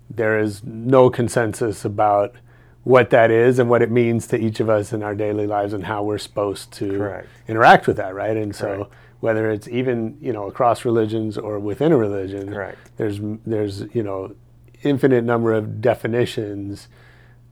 there 0.09 0.39
is 0.39 0.63
no 0.63 1.09
consensus 1.09 1.85
about 1.85 2.35
what 2.83 3.11
that 3.11 3.29
is 3.29 3.59
and 3.59 3.69
what 3.69 3.81
it 3.81 3.91
means 3.91 4.25
to 4.27 4.37
each 4.37 4.59
of 4.59 4.69
us 4.69 4.93
in 4.93 5.03
our 5.03 5.13
daily 5.13 5.45
lives 5.45 5.73
and 5.73 5.85
how 5.85 6.01
we're 6.01 6.17
supposed 6.17 6.71
to 6.73 6.97
Correct. 6.97 7.27
interact 7.47 7.87
with 7.87 7.97
that, 7.97 8.15
right? 8.15 8.35
And 8.35 8.55
so 8.55 8.75
Correct. 8.75 8.93
Whether 9.22 9.49
it's 9.49 9.67
even 9.67 10.17
you 10.19 10.34
know 10.34 10.47
across 10.47 10.84
religions 10.84 11.38
or 11.38 11.59
within 11.59 11.91
a 11.91 11.97
religion, 11.97 12.51
Correct. 12.51 12.78
there's 12.97 13.19
there's 13.45 13.84
you 13.93 14.03
know 14.03 14.36
infinite 14.84 15.24
number 15.24 15.53
of 15.53 15.80
definitions 15.80 16.89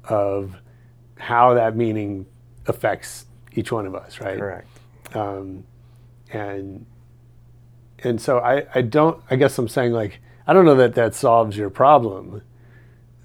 of 0.05 0.55
how 1.17 1.53
that 1.53 1.76
meaning 1.76 2.26
affects 2.65 3.26
each 3.53 3.72
one 3.72 3.86
of 3.86 3.95
us, 3.95 4.20
right? 4.20 4.38
correct. 4.38 4.67
um, 5.15 5.63
and 6.32 6.86
and 7.99 8.20
so 8.22 8.39
I, 8.39 8.65
I 8.76 8.82
don't 8.82 9.22
I 9.30 9.36
guess 9.36 9.57
I'm 9.57 9.67
saying 9.67 9.93
like 9.93 10.20
I 10.47 10.53
don't 10.53 10.65
know 10.65 10.76
that 10.76 10.95
that 10.95 11.13
solves 11.13 11.55
your 11.55 11.70
problem 11.70 12.41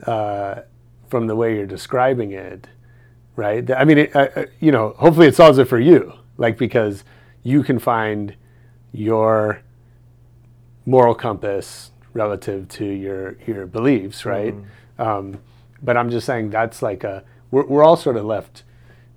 uh, 0.06 0.56
from 1.08 1.26
the 1.26 1.36
way 1.36 1.54
you're 1.56 1.66
describing 1.66 2.32
it, 2.32 2.66
right? 3.36 3.70
I 3.70 3.84
mean, 3.84 3.98
it, 3.98 4.14
uh, 4.16 4.28
uh, 4.36 4.44
you 4.60 4.70
know, 4.72 4.94
hopefully 4.98 5.28
it 5.28 5.34
solves 5.34 5.56
it 5.58 5.66
for 5.66 5.78
you, 5.78 6.12
like 6.36 6.58
because 6.58 7.04
you 7.44 7.62
can 7.62 7.78
find 7.78 8.34
your 8.92 9.60
moral 10.86 11.14
compass 11.14 11.90
relative 12.12 12.68
to 12.68 12.84
your 12.84 13.36
your 13.46 13.66
beliefs, 13.66 14.24
right? 14.24 14.54
Um, 14.98 15.38
but 15.82 15.96
I'm 15.96 16.10
just 16.10 16.26
saying 16.26 16.50
that's 16.50 16.82
like 16.82 17.04
a 17.04 17.24
we're, 17.50 17.66
we're 17.66 17.84
all 17.84 17.96
sort 17.96 18.16
of 18.16 18.24
left 18.24 18.62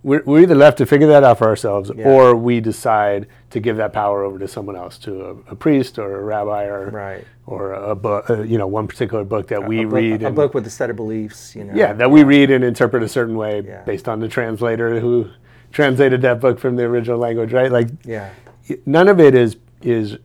we're, 0.03 0.21
we're 0.25 0.41
either 0.41 0.55
left 0.55 0.77
to 0.77 0.85
figure 0.85 1.07
that 1.07 1.23
out 1.23 1.39
for 1.39 1.47
ourselves 1.47 1.91
Yeah. 1.95 2.07
or 2.07 2.35
we 2.35 2.59
decide 2.61 3.27
to 3.49 3.59
give 3.59 3.77
that 3.77 3.93
power 3.93 4.23
over 4.23 4.37
to 4.39 4.47
someone 4.47 4.75
else 4.75 4.97
to 4.99 5.25
a, 5.25 5.29
a 5.51 5.55
priest 5.55 5.97
or 5.99 6.19
a 6.19 6.23
rabbi 6.23 6.65
or 6.65 6.89
Right. 6.91 7.25
or 7.45 7.73
a 7.73 7.95
book 7.95 8.29
uh, 8.29 8.41
you 8.43 8.57
know 8.57 8.67
one 8.67 8.87
particular 8.87 9.23
book 9.23 9.47
that 9.47 9.67
we 9.67 9.81
a 9.81 9.83
book, 9.83 9.93
read 9.93 10.23
a 10.23 10.27
and- 10.27 10.35
book 10.35 10.53
with 10.53 10.65
a 10.67 10.69
set 10.69 10.89
of 10.89 10.95
beliefs, 10.95 11.55
you 11.55 11.63
know. 11.63 11.73
yeah 11.73 11.93
that 11.93 12.09
we 12.11 12.23
read 12.23 12.51
and 12.51 12.63
interpret 12.63 13.03
a 13.03 13.09
certain 13.09 13.35
way 13.35 13.61
Yeah. 13.65 13.81
based 13.83 14.07
on 14.07 14.19
the 14.19 14.27
translator 14.27 14.99
who 14.99 15.29
translated 15.77 16.23
that 16.23 16.39
book 16.39 16.57
from 16.57 16.75
the 16.75 16.81
original 16.83 17.19
language 17.19 17.53
right 17.53 17.71
like 17.71 17.87
Yeah. 18.03 18.31
none 18.87 19.07
of 19.07 19.19
it 19.19 19.35
is 19.35 19.57
is 19.83 20.17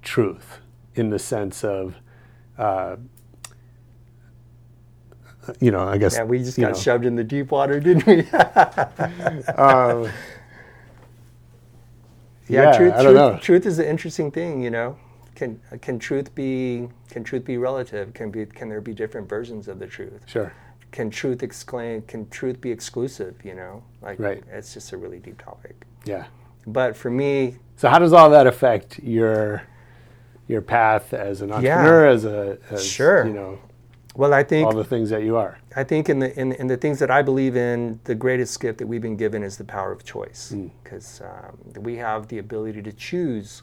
truth 0.00 0.60
in 0.94 1.10
the 1.10 1.18
sense 1.18 1.62
of 1.62 1.96
uh, 2.56 2.96
you 5.60 5.70
know 5.70 5.80
I 5.86 5.98
guess 5.98 6.14
Yeah, 6.14 6.24
we 6.24 6.38
just 6.38 6.58
got 6.58 6.72
know, 6.72 6.78
shoved 6.78 7.04
in 7.04 7.14
the 7.14 7.22
deep 7.24 7.50
water, 7.50 7.78
didn't 7.78 8.06
we? 8.06 8.20
um, 9.66 10.08
Yeah, 12.48 12.62
Yeah, 12.62 12.76
truth, 12.78 12.94
I 12.94 13.02
don't 13.02 13.12
truth, 13.12 13.14
know. 13.16 13.38
truth 13.38 13.66
is 13.66 13.78
an 13.78 13.84
interesting 13.84 14.30
thing, 14.30 14.62
you 14.62 14.70
know. 14.70 14.96
Can 15.34 15.60
can 15.82 15.98
truth 15.98 16.34
be 16.34 16.88
can 17.10 17.22
truth 17.22 17.44
be 17.44 17.58
relative? 17.58 18.14
Can 18.14 18.30
be 18.30 18.46
can 18.46 18.70
there 18.70 18.80
be 18.80 18.94
different 18.94 19.28
versions 19.28 19.68
of 19.68 19.78
the 19.78 19.86
truth? 19.86 20.22
sure 20.24 20.54
Can 20.92 21.10
truth 21.10 21.42
exclaim? 21.42 22.02
Can 22.02 22.28
truth 22.30 22.60
be 22.60 22.70
exclusive? 22.70 23.36
You 23.44 23.54
know, 23.54 23.82
like 24.02 24.18
Right. 24.18 24.42
it's 24.52 24.72
just 24.74 24.92
a 24.92 24.96
really 24.96 25.18
deep 25.18 25.42
topic. 25.42 25.84
yeah 26.04 26.26
But 26.66 26.96
for 26.96 27.10
me, 27.10 27.56
So 27.76 27.88
how 27.88 27.98
does 27.98 28.12
all 28.12 28.30
that 28.30 28.46
affect 28.46 28.98
your 29.00 29.62
your 30.48 30.62
path 30.62 31.12
as 31.12 31.42
an 31.42 31.50
entrepreneur, 31.52 32.06
as 32.06 32.24
a 32.24 32.58
as, 32.70 32.84
Sure. 32.84 33.26
you 33.26 33.32
know 33.32 33.58
well, 34.14 34.32
I 34.32 34.44
think 34.44 34.66
all 34.66 34.74
the 34.74 34.82
things 34.84 35.10
that 35.10 35.22
you 35.24 35.36
are? 35.36 35.58
I 35.76 35.84
think 35.84 36.08
in 36.08 36.20
the 36.20 36.30
in, 36.40 36.52
in 36.52 36.66
the 36.68 36.76
things 36.78 36.98
that 37.00 37.10
I 37.10 37.20
believe 37.20 37.54
in, 37.56 38.00
the 38.04 38.14
greatest 38.14 38.58
gift 38.60 38.78
that 38.78 38.86
we've 38.86 39.02
been 39.02 39.16
given 39.16 39.42
is 39.42 39.58
the 39.58 39.64
power 39.64 39.92
of 39.92 40.04
choice, 40.04 40.50
Hmm. 40.54 40.68
because 40.82 41.20
um, 41.20 41.82
we 41.82 41.96
have 41.96 42.28
the 42.28 42.38
ability 42.38 42.80
to 42.82 42.92
choose 42.92 43.62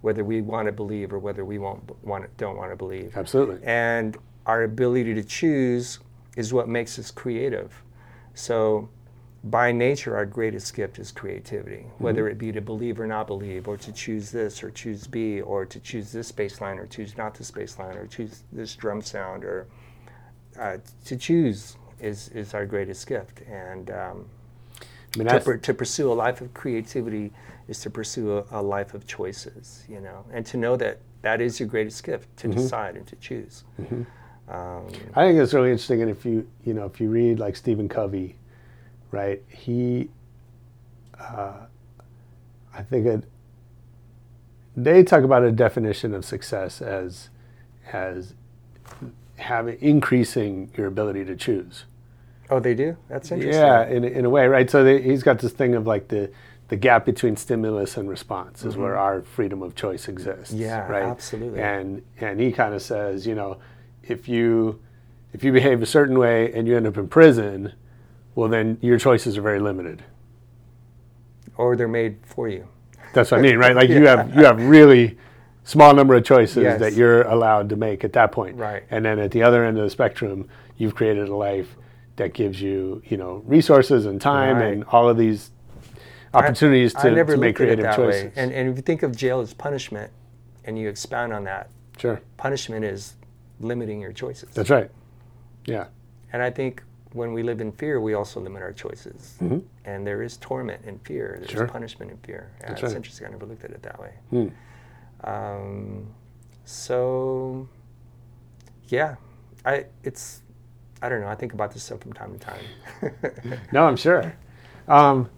whether 0.00 0.24
we 0.24 0.40
want 0.40 0.66
to 0.66 0.72
believe 0.72 1.12
or 1.12 1.18
whether 1.18 1.44
we 1.44 1.58
won't 1.58 1.82
want 2.04 2.34
don't 2.38 2.56
want 2.56 2.70
to 2.72 2.76
believe. 2.76 3.14
Absolutely. 3.16 3.58
And 3.64 4.16
our 4.46 4.62
ability 4.62 5.12
to 5.14 5.22
choose 5.22 5.98
is 6.36 6.52
what 6.52 6.68
makes 6.68 6.98
us 6.98 7.10
creative. 7.10 7.82
So, 8.34 8.88
by 9.44 9.72
nature, 9.72 10.16
our 10.16 10.24
greatest 10.24 10.72
gift 10.74 11.00
is 11.00 11.10
creativity, 11.10 11.86
whether 11.98 12.28
it 12.28 12.38
be 12.38 12.52
to 12.52 12.60
believe 12.60 13.00
or 13.00 13.08
not 13.08 13.26
believe, 13.26 13.66
or 13.66 13.76
to 13.76 13.92
choose 13.92 14.30
this 14.30 14.62
or 14.62 14.70
choose 14.70 15.06
B, 15.08 15.40
or 15.40 15.64
to 15.66 15.80
choose 15.80 16.12
this 16.12 16.30
bass 16.30 16.60
line 16.60 16.78
or 16.78 16.86
choose 16.86 17.16
not 17.16 17.34
this 17.34 17.50
bass 17.50 17.76
line, 17.78 17.96
or 17.96 18.06
choose 18.06 18.44
this 18.52 18.76
drum 18.76 19.02
sound, 19.02 19.44
or 19.44 19.66
uh, 20.58 20.76
to 21.06 21.16
choose 21.16 21.76
is, 22.00 22.28
is 22.28 22.54
our 22.54 22.64
greatest 22.66 23.06
gift. 23.08 23.40
And 23.42 23.90
um, 23.90 24.28
I 24.80 25.18
mean, 25.18 25.26
to, 25.28 25.40
per, 25.40 25.56
to 25.56 25.74
pursue 25.74 26.12
a 26.12 26.14
life 26.14 26.40
of 26.40 26.54
creativity 26.54 27.32
is 27.68 27.80
to 27.80 27.90
pursue 27.90 28.38
a, 28.38 28.44
a 28.52 28.62
life 28.62 28.94
of 28.94 29.06
choices, 29.06 29.84
you 29.88 30.00
know, 30.00 30.24
and 30.32 30.46
to 30.46 30.56
know 30.56 30.76
that 30.76 31.00
that 31.22 31.40
is 31.40 31.58
your 31.58 31.68
greatest 31.68 32.04
gift 32.04 32.34
to 32.38 32.48
decide 32.48 32.96
and 32.96 33.06
to 33.08 33.16
choose. 33.16 33.64
Um, 34.48 34.88
I 35.14 35.26
think 35.26 35.38
it's 35.38 35.54
really 35.54 35.70
interesting. 35.70 36.02
And 36.02 36.10
if 36.10 36.24
you 36.24 36.48
you 36.64 36.74
know 36.74 36.86
if 36.86 37.00
you 37.00 37.08
read 37.08 37.38
like 37.38 37.56
Stephen 37.56 37.88
Covey, 37.88 38.36
right? 39.10 39.42
He, 39.48 40.10
uh, 41.18 41.66
I 42.74 42.82
think 42.82 43.06
it. 43.06 43.24
They 44.76 45.02
talk 45.02 45.22
about 45.22 45.44
a 45.44 45.52
definition 45.52 46.14
of 46.14 46.24
success 46.24 46.80
as 46.82 47.28
as 47.92 48.34
having 49.36 49.78
increasing 49.80 50.70
your 50.76 50.86
ability 50.86 51.24
to 51.26 51.36
choose. 51.36 51.84
Oh, 52.50 52.60
they 52.60 52.74
do. 52.74 52.96
That's 53.08 53.30
interesting. 53.30 53.62
Yeah, 53.62 53.86
in, 53.86 54.04
in 54.04 54.24
a 54.24 54.30
way, 54.30 54.46
right? 54.46 54.68
So 54.68 54.84
they, 54.84 55.00
he's 55.00 55.22
got 55.22 55.38
this 55.38 55.52
thing 55.52 55.74
of 55.74 55.86
like 55.86 56.08
the 56.08 56.30
the 56.68 56.76
gap 56.76 57.04
between 57.04 57.36
stimulus 57.36 57.98
and 57.98 58.08
response 58.08 58.64
is 58.64 58.78
where 58.78 58.96
our 58.96 59.20
freedom 59.20 59.62
of 59.62 59.74
choice 59.74 60.08
exists. 60.08 60.54
Mm-hmm. 60.54 60.62
Yeah, 60.62 60.88
right? 60.88 61.02
absolutely. 61.02 61.60
And 61.60 62.02
and 62.18 62.40
he 62.40 62.50
kind 62.50 62.74
of 62.74 62.80
says, 62.80 63.26
you 63.26 63.34
know, 63.34 63.58
if 64.02 64.28
you 64.28 64.80
if 65.32 65.42
you 65.44 65.52
behave 65.52 65.80
a 65.82 65.86
certain 65.86 66.18
way 66.18 66.52
and 66.52 66.68
you 66.68 66.76
end 66.76 66.86
up 66.86 66.96
in 66.98 67.08
prison, 67.08 67.72
well, 68.34 68.48
then 68.48 68.78
your 68.80 68.98
choices 68.98 69.38
are 69.38 69.42
very 69.42 69.60
limited. 69.60 70.02
Or 71.56 71.76
they're 71.76 71.88
made 71.88 72.18
for 72.24 72.48
you. 72.48 72.66
That's 73.14 73.30
what 73.30 73.38
I 73.38 73.42
mean, 73.42 73.58
right? 73.58 73.74
Like 73.76 73.88
you 73.88 74.06
have 74.06 74.34
you 74.34 74.44
have 74.44 74.60
really 74.62 75.18
small 75.64 75.94
number 75.94 76.14
of 76.14 76.24
choices 76.24 76.62
Yes. 76.64 76.80
that 76.80 76.94
you're 76.94 77.22
allowed 77.22 77.68
to 77.70 77.76
make 77.76 78.04
at 78.04 78.12
that 78.14 78.32
point. 78.32 78.56
Right. 78.56 78.82
And 78.90 79.04
then 79.04 79.18
at 79.18 79.30
the 79.30 79.42
other 79.42 79.64
end 79.64 79.78
of 79.78 79.84
the 79.84 79.90
spectrum, 79.90 80.48
you've 80.76 80.94
created 80.94 81.28
a 81.28 81.36
life 81.36 81.76
that 82.16 82.34
gives 82.34 82.60
you, 82.60 83.00
you 83.06 83.16
know, 83.16 83.42
resources 83.46 84.06
and 84.06 84.20
time 84.20 84.56
Right. 84.56 84.72
and 84.72 84.84
all 84.84 85.08
of 85.08 85.16
these 85.16 85.50
opportunities 86.34 86.94
I 86.96 87.02
to, 87.02 87.10
never 87.12 87.34
to 87.34 87.38
make 87.40 87.58
looked 87.58 87.70
at 87.70 87.78
it 87.78 87.82
creative 87.82 87.96
choices. 87.96 88.24
way. 88.24 88.32
And, 88.36 88.52
and 88.52 88.68
if 88.70 88.76
you 88.76 88.82
think 88.82 89.02
of 89.02 89.14
jail 89.16 89.40
as 89.40 89.54
punishment 89.54 90.10
and 90.64 90.78
you 90.78 90.88
expound 90.88 91.32
on 91.32 91.44
that, 91.44 91.70
sure. 91.96 92.20
punishment 92.36 92.84
is 92.84 93.14
limiting 93.62 94.00
your 94.00 94.12
choices. 94.12 94.50
That's 94.54 94.70
right. 94.70 94.90
Yeah. 95.66 95.86
And 96.32 96.42
I 96.42 96.50
think 96.50 96.82
when 97.12 97.32
we 97.32 97.42
live 97.42 97.60
in 97.60 97.72
fear, 97.72 98.00
we 98.00 98.14
also 98.14 98.40
limit 98.40 98.62
our 98.62 98.72
choices. 98.72 99.36
And 99.84 100.06
there 100.06 100.22
is 100.22 100.36
torment 100.38 100.84
in 100.84 100.98
fear. 101.00 101.36
There's 101.38 101.50
Mm-hmm. 101.50 101.58
Sure. 101.58 101.68
punishment 101.68 102.10
in 102.10 102.16
fear. 102.18 102.50
Yeah, 102.60 102.68
That's 102.68 102.80
it's 102.82 102.82
right. 102.90 102.96
Interesting. 102.96 103.26
I 103.26 103.30
never 103.30 103.46
looked 103.46 103.64
at 103.64 103.70
it 103.70 103.82
that 103.82 103.98
way. 104.00 104.50
Um, 105.24 106.06
so, 106.64 107.68
yeah, 108.88 109.16
I 109.64 109.86
it's 110.04 110.42
I 111.02 111.08
don't 111.08 111.20
know. 111.20 111.28
I 111.28 111.34
think 111.34 111.52
about 111.52 111.72
this 111.72 111.82
stuff 111.82 112.00
from 112.00 112.12
time 112.12 112.32
to 112.32 112.38
time. 112.38 113.58
No, 113.72 113.84
I'm 113.86 113.96
sure. 113.96 114.32
Um, 114.88 115.28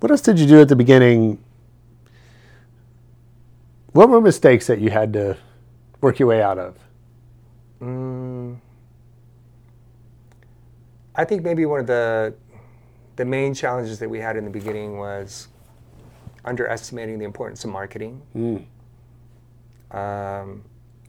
what 0.00 0.10
else 0.10 0.20
did 0.22 0.38
you 0.38 0.46
do 0.46 0.60
at 0.60 0.68
the 0.68 0.76
beginning? 0.76 1.42
What 3.92 4.08
were 4.08 4.20
mistakes 4.20 4.66
that 4.68 4.80
you 4.80 4.90
had 4.90 5.12
to 5.12 5.36
work 6.02 6.18
your 6.18 6.28
way 6.28 6.42
out 6.42 6.58
of? 6.58 6.76
Mm, 7.80 8.58
I 11.14 11.24
think 11.24 11.42
maybe 11.42 11.64
one 11.64 11.80
of 11.80 11.86
the 11.86 12.34
the 13.16 13.24
main 13.24 13.54
challenges 13.54 13.98
that 13.98 14.08
we 14.08 14.18
had 14.18 14.36
in 14.36 14.44
the 14.44 14.50
beginning 14.50 14.98
was 14.98 15.48
underestimating 16.44 17.18
the 17.18 17.24
importance 17.24 17.64
of 17.64 17.70
marketing, 17.70 18.22
um, 19.90 20.62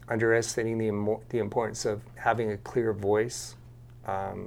underestimating 0.09 0.77
the 0.77 1.19
the 1.29 1.39
importance 1.39 1.85
of 1.85 2.01
having 2.15 2.51
a 2.51 2.57
clear 2.57 2.93
voice. 2.93 3.55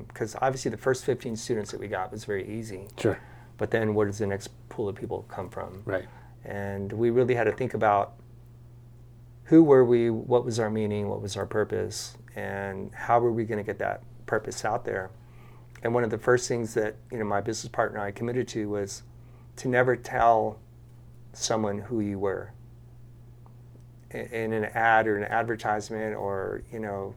Because 0.09 0.37
obviously, 0.43 0.71
the 0.71 0.77
first 0.77 1.05
15 1.07 1.35
students 1.35 1.71
that 1.71 1.81
we 1.81 1.89
got 1.89 2.13
was 2.13 2.25
very 2.27 2.47
easy. 2.47 2.89
Sure. 2.99 3.19
But 3.57 3.71
then, 3.71 3.95
where 3.95 4.07
does 4.07 4.19
the 4.19 4.27
next 4.27 4.49
pool 4.69 4.87
of 4.89 4.97
people 4.97 5.25
come 5.29 5.49
from? 5.49 5.83
Right. 5.87 6.05
and 6.45 6.93
we 6.93 7.09
really 7.11 7.35
had 7.35 7.45
to 7.45 7.53
think 7.53 7.73
about 7.75 8.13
who 9.47 9.63
were 9.63 9.85
we, 9.85 10.11
what 10.11 10.45
was 10.45 10.59
our 10.59 10.71
meaning, 10.71 11.09
what 11.09 11.23
was 11.23 11.37
our 11.37 11.47
purpose, 11.47 12.17
and 12.35 12.93
how 12.93 13.19
were 13.19 13.33
we 13.33 13.45
going 13.45 13.59
to 13.59 13.65
get 13.65 13.79
that 13.79 14.03
purpose 14.27 14.65
out 14.65 14.85
there. 14.85 15.11
And 15.83 15.95
one 15.95 16.05
of 16.05 16.11
the 16.11 16.19
first 16.19 16.49
things 16.49 16.75
that 16.75 16.97
you 17.11 17.19
know 17.19 17.25
my 17.25 17.41
business 17.41 17.71
partner 17.71 17.99
and 17.99 18.07
I 18.07 18.11
committed 18.11 18.49
to 18.49 18.69
was 18.69 19.03
to 19.57 19.69
never 19.69 19.95
tell 19.97 20.59
someone 21.33 21.79
who 21.79 22.01
you 22.01 22.19
were 22.19 22.53
in 24.11 24.53
an 24.53 24.65
ad 24.67 25.07
or 25.07 25.17
an 25.17 25.25
advertisement 25.25 26.17
or 26.17 26.63
you 26.73 26.79
know 26.79 27.15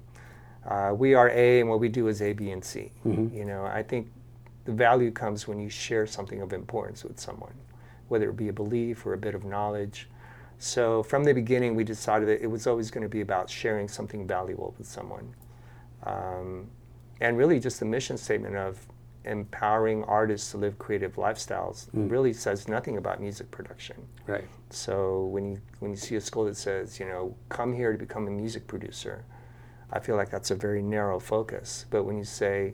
uh, 0.68 0.94
we 0.96 1.14
are 1.14 1.30
A 1.30 1.62
and 1.62 1.70
what 1.70 1.80
we 1.80 1.90
do 1.90 2.08
is 2.10 2.22
A, 2.22 2.34
B, 2.34 2.52
and 2.52 2.64
C. 2.64 2.92
You 3.34 3.46
know, 3.46 3.66
I 3.66 3.82
think 3.82 4.12
the 4.66 4.72
value 4.74 5.10
comes 5.10 5.48
when 5.48 5.60
you 5.60 5.70
share 5.70 6.06
something 6.06 6.42
of 6.42 6.54
importance 6.54 7.04
with 7.04 7.20
someone, 7.20 7.54
whether 8.10 8.30
it 8.30 8.38
be 8.38 8.50
a 8.50 8.54
belief 8.54 9.06
or 9.06 9.14
a 9.14 9.18
bit 9.18 9.34
of 9.36 9.46
knowledge. 9.46 10.10
So 10.60 11.04
from 11.04 11.24
the 11.24 11.34
beginning, 11.34 11.74
we 11.74 11.86
decided 11.86 12.28
that 12.28 12.44
it 12.44 12.48
was 12.48 12.68
always 12.68 12.92
going 12.92 13.04
to 13.04 13.10
be 13.10 13.22
about 13.22 13.50
sharing 13.50 13.88
something 13.88 14.28
valuable 14.28 14.76
with 14.78 14.88
someone. 14.88 15.34
Um, 16.04 16.70
and 17.22 17.38
really, 17.38 17.60
just 17.60 17.80
the 17.80 17.86
mission 17.86 18.18
statement 18.18 18.56
of 18.58 18.86
empowering 19.24 20.04
artists 20.04 20.52
to 20.52 20.58
live 20.58 20.78
creative 20.78 21.16
lifestyles 21.16 21.88
really 21.94 22.34
says 22.34 22.68
nothing 22.68 22.98
about 22.98 23.22
music 23.22 23.50
production. 23.52 23.96
Right. 24.28 24.46
So 24.70 25.26
when 25.26 25.52
you 25.52 25.62
when 25.80 25.92
you 25.92 25.98
see 25.98 26.16
a 26.16 26.22
school 26.22 26.46
that 26.46 26.58
says, 26.58 27.00
you 27.00 27.06
know, 27.06 27.36
come 27.48 27.74
here 27.74 27.94
to 27.94 27.98
become 27.98 28.28
a 28.28 28.32
music 28.32 28.68
producer, 28.68 29.24
I 29.92 30.00
feel 30.00 30.18
like 30.18 30.30
that's 30.30 30.52
a 30.52 30.56
very 30.56 30.82
narrow 30.82 31.20
focus. 31.20 31.86
But 31.90 32.04
when 32.04 32.18
you 32.18 32.26
say, 32.26 32.74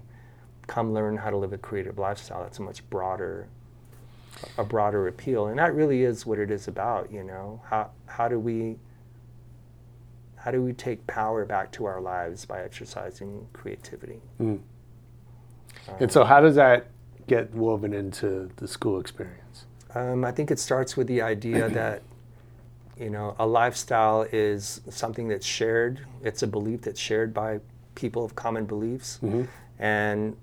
come 0.66 0.92
learn 0.92 1.18
how 1.18 1.30
to 1.30 1.38
live 1.38 1.54
a 1.54 1.58
creative 1.58 2.00
lifestyle, 2.00 2.42
that's 2.42 2.60
a 2.60 2.64
much 2.64 2.88
broader 2.90 3.48
a 4.58 4.64
broader 4.64 5.08
appeal. 5.08 5.48
And 5.48 5.60
that 5.60 5.74
really 5.74 6.04
is 6.04 6.26
what 6.26 6.40
it 6.40 6.52
is 6.52 6.68
about, 6.68 7.12
you 7.12 7.24
know. 7.24 7.62
How 7.70 7.90
how 8.08 8.28
do 8.28 8.40
we 8.40 8.78
how 10.46 10.52
do 10.52 10.62
we 10.62 10.74
take 10.74 11.06
power 11.08 11.44
back 11.44 11.72
to 11.72 11.86
our 11.86 12.00
lives 12.00 12.46
by 12.46 12.62
exercising 12.62 13.48
creativity? 13.52 14.22
Hmm. 14.38 14.58
Uh, 15.88 15.94
and 16.02 16.12
so, 16.12 16.24
how 16.24 16.40
does 16.40 16.56
that 16.56 16.88
get 17.28 17.54
woven 17.56 17.94
into 17.94 18.52
the 18.58 18.68
school 18.68 19.00
experience? 19.00 19.66
Um, 19.96 20.24
I 20.24 20.32
think 20.32 20.52
it 20.52 20.60
starts 20.60 20.96
with 20.96 21.08
the 21.08 21.22
idea 21.22 21.70
that, 21.82 22.04
you 22.98 23.10
know, 23.10 23.36
a 23.40 23.48
lifestyle 23.48 24.28
is 24.32 24.82
something 24.90 25.28
that's 25.28 25.46
shared. 25.46 26.06
It's 26.24 26.44
a 26.44 26.48
belief 26.48 26.82
that's 26.82 27.00
shared 27.00 27.34
by 27.34 27.60
people 27.96 28.24
of 28.24 28.36
common 28.36 28.66
beliefs. 28.66 29.20
Mm-hmm. 29.24 29.44
And 29.80 30.38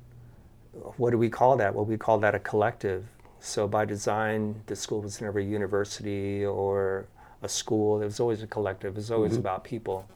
what 0.97 1.11
do 1.11 1.18
we 1.18 1.28
call 1.28 1.57
that? 1.59 1.74
Well, 1.74 1.84
we 1.84 1.97
call 1.97 2.18
that 2.18 2.34
a 2.34 2.38
collective. 2.38 3.07
So 3.45 3.66
by 3.66 3.84
design, 3.84 4.62
the 4.66 4.76
school 4.76 5.03
was 5.03 5.20
never 5.20 5.40
a 5.40 5.45
university 5.45 6.45
or 6.45 7.07
a 7.43 7.49
school. 7.49 8.01
It 8.01 8.05
was 8.05 8.20
always 8.20 8.40
a 8.40 8.47
collective. 8.47 8.95
It 8.95 8.97
was 8.97 9.11
always 9.11 9.32
mm-hmm. 9.32 9.40
about 9.40 9.64
people. 9.64 10.09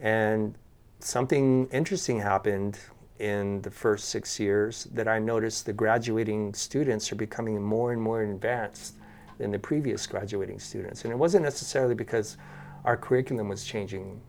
And 0.00 0.54
something 1.00 1.66
interesting 1.72 2.20
happened 2.20 2.78
in 3.18 3.62
the 3.62 3.70
first 3.70 4.10
six 4.10 4.38
years 4.38 4.84
that 4.94 5.08
I 5.08 5.18
noticed 5.18 5.66
the 5.66 5.72
graduating 5.72 6.54
students 6.54 7.10
are 7.10 7.16
becoming 7.16 7.60
more 7.60 7.92
and 7.92 8.00
more 8.00 8.22
advanced 8.22 8.94
than 9.38 9.50
the 9.50 9.58
previous 9.58 10.06
graduating 10.06 10.60
students. 10.60 11.02
And 11.02 11.12
it 11.12 11.16
wasn't 11.16 11.42
necessarily 11.42 11.96
because 11.96 12.36
our 12.84 12.96
curriculum 12.96 13.48
was 13.48 13.64
changing 13.64 14.20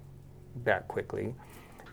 that 0.64 0.88
quickly. 0.88 1.36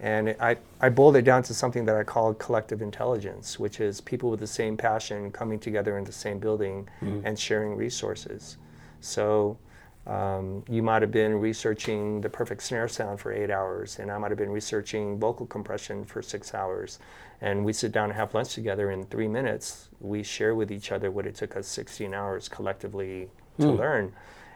And 0.02 0.34
I, 0.40 0.56
I 0.80 0.88
boiled 0.88 1.16
it 1.16 1.22
down 1.22 1.42
to 1.44 1.54
something 1.54 1.84
that 1.84 1.94
I 1.94 2.04
call 2.04 2.32
collective 2.34 2.80
intelligence, 2.80 3.58
which 3.58 3.80
is 3.80 4.00
people 4.00 4.30
with 4.30 4.40
the 4.40 4.46
same 4.46 4.76
passion 4.76 5.30
coming 5.30 5.58
together 5.58 5.98
in 5.98 6.04
the 6.04 6.12
same 6.12 6.38
building 6.38 6.88
and 7.24 7.38
sharing 7.38 7.76
resources. 7.76 8.56
So 9.00 9.58
um, 10.06 10.64
you 10.68 10.82
might 10.82 11.02
have 11.02 11.10
been 11.10 11.38
researching 11.38 12.22
the 12.22 12.30
perfect 12.30 12.62
snare 12.62 12.88
sound 12.88 13.20
for 13.20 13.30
eight 13.30 13.50
hours, 13.50 13.98
and 13.98 14.10
I 14.10 14.16
might 14.16 14.30
have 14.30 14.38
been 14.38 14.50
researching 14.50 15.18
vocal 15.18 15.46
compression 15.46 16.04
for 16.06 16.22
six 16.22 16.54
hours. 16.54 16.98
And 17.42 17.64
we 17.64 17.72
sit 17.74 17.92
down 17.92 18.04
and 18.04 18.14
have 18.14 18.32
lunch 18.34 18.54
together 18.54 18.90
in 18.90 19.04
three 19.04 19.28
minutes. 19.28 19.88
We 20.00 20.22
share 20.22 20.54
with 20.54 20.72
each 20.72 20.92
other 20.92 21.10
what 21.10 21.26
it 21.26 21.34
took 21.34 21.56
us 21.56 21.66
16 21.68 22.14
hours 22.14 22.48
collectively 22.48 23.28
to 23.60 23.66
learn. 23.70 24.12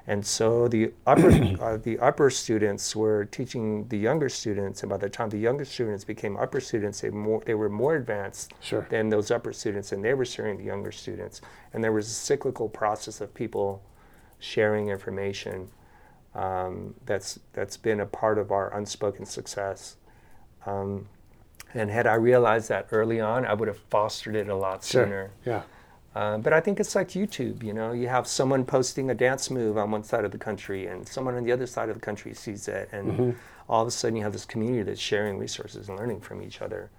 And 0.07 0.25
so 0.25 0.69
the 0.69 0.93
upper 1.07 1.31
uh, 1.61 1.77
the 1.79 1.99
upper 1.99 2.31
students 2.31 2.95
were 2.95 3.25
teaching 3.25 3.89
the 3.89 3.97
younger 3.99 4.29
students, 4.29 4.83
and 4.83 4.91
by 4.91 4.99
the 4.99 5.09
time 5.09 5.31
the 5.31 5.39
younger 5.39 5.65
students 5.65 6.05
became 6.05 6.37
upper 6.37 6.61
students, 6.61 7.01
they 7.01 7.11
more 7.11 7.43
they 7.47 7.55
were 7.55 7.71
more 7.71 7.97
advanced 7.97 8.53
Sure. 8.61 8.87
than 8.91 9.09
those 9.09 9.31
upper 9.31 9.53
students, 9.53 9.93
and 9.93 10.05
they 10.05 10.15
were 10.15 10.25
sharing 10.27 10.59
the 10.59 10.65
younger 10.65 10.93
students. 10.93 11.41
And 11.73 11.83
there 11.83 11.93
was 11.93 12.07
a 12.07 12.11
cyclical 12.11 12.69
process 12.69 13.21
of 13.21 13.33
people 13.33 13.83
sharing 14.39 14.89
information 14.89 15.69
um, 16.35 16.95
that's 17.07 17.39
that's 17.53 17.77
been 17.77 18.01
a 18.01 18.07
part 18.07 18.39
of 18.39 18.51
our 18.53 18.77
unspoken 18.77 19.25
success. 19.25 19.97
Um, 20.67 21.09
and 21.73 21.91
had 21.91 22.07
I 22.07 22.15
realized 22.15 22.69
that 22.69 22.89
early 22.93 23.21
on, 23.21 23.45
I 23.45 23.55
would 23.55 23.69
have 23.69 23.79
fostered 23.91 24.37
it 24.37 24.49
a 24.49 24.55
lot 24.55 24.85
sooner. 24.85 25.33
Yeah. 25.45 25.63
Um, 26.17 26.43
but 26.43 26.53
I 26.53 26.61
think 26.61 26.79
it's 26.79 26.95
like 26.95 27.09
YouTube, 27.09 27.65
you 27.65 27.73
know, 27.73 27.93
you 27.93 28.07
have 28.07 28.27
someone 28.29 28.65
posting 28.65 29.11
a 29.11 29.15
dance 29.15 29.51
move 29.51 29.77
on 29.77 29.91
one 29.91 30.05
side 30.05 30.25
of 30.25 30.31
the 30.31 30.39
country 30.39 30.87
and 30.87 31.07
someone 31.09 31.35
on 31.35 31.43
the 31.43 31.51
other 31.51 31.67
side 31.67 31.89
of 31.89 31.97
the 31.97 32.01
country 32.01 32.33
sees 32.35 32.69
it. 32.69 32.89
And 32.93 33.35
all 33.69 33.83
of 33.83 33.89
a 33.89 33.91
sudden 33.91 34.17
you 34.17 34.23
have 34.23 34.33
this 34.33 34.45
community 34.45 34.83
that's 34.85 35.01
sharing 35.01 35.39
resources 35.39 35.89
and 35.89 35.99
learning 35.99 36.21
from 36.21 36.41
each 36.41 36.63
other. 36.63 36.91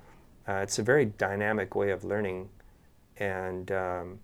Uh, 0.48 0.56
it's 0.56 0.80
a 0.80 0.84
very 0.84 1.06
dynamic 1.06 1.76
way 1.76 1.92
of 1.92 2.04
learning. 2.04 2.50
And 3.18 3.72
um, 3.72 4.20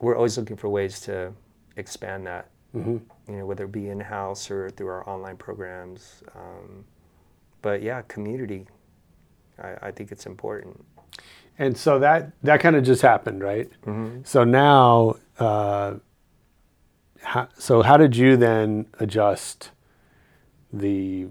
we're 0.00 0.16
always 0.16 0.38
looking 0.38 0.56
for 0.56 0.70
ways 0.70 1.00
to 1.00 1.34
expand 1.76 2.26
that, 2.26 2.48
you 3.28 3.36
know, 3.36 3.46
whether 3.46 3.64
it 3.64 3.72
be 3.72 3.88
in 3.90 4.00
house 4.00 4.50
or 4.50 4.70
through 4.70 4.88
our 4.88 5.08
online 5.08 5.36
programs. 5.36 6.22
Um, 6.34 6.84
but 7.60 7.82
yeah, 7.82 8.00
community, 8.08 8.66
I, 9.62 9.74
I 9.82 9.90
think 9.90 10.10
it's 10.10 10.24
important. 10.24 10.82
And 11.58 11.76
so 11.76 11.98
that 12.00 12.32
that 12.42 12.60
kind 12.60 12.74
of 12.76 12.82
just 12.84 13.02
happened, 13.02 13.42
right? 13.42 13.70
So 14.24 14.42
now, 14.44 15.16
uh, 15.38 15.94
how, 17.22 17.48
so 17.58 17.82
how 17.82 17.96
did 17.96 18.16
you 18.16 18.36
then 18.36 18.86
adjust 18.98 19.70
the 20.72 21.28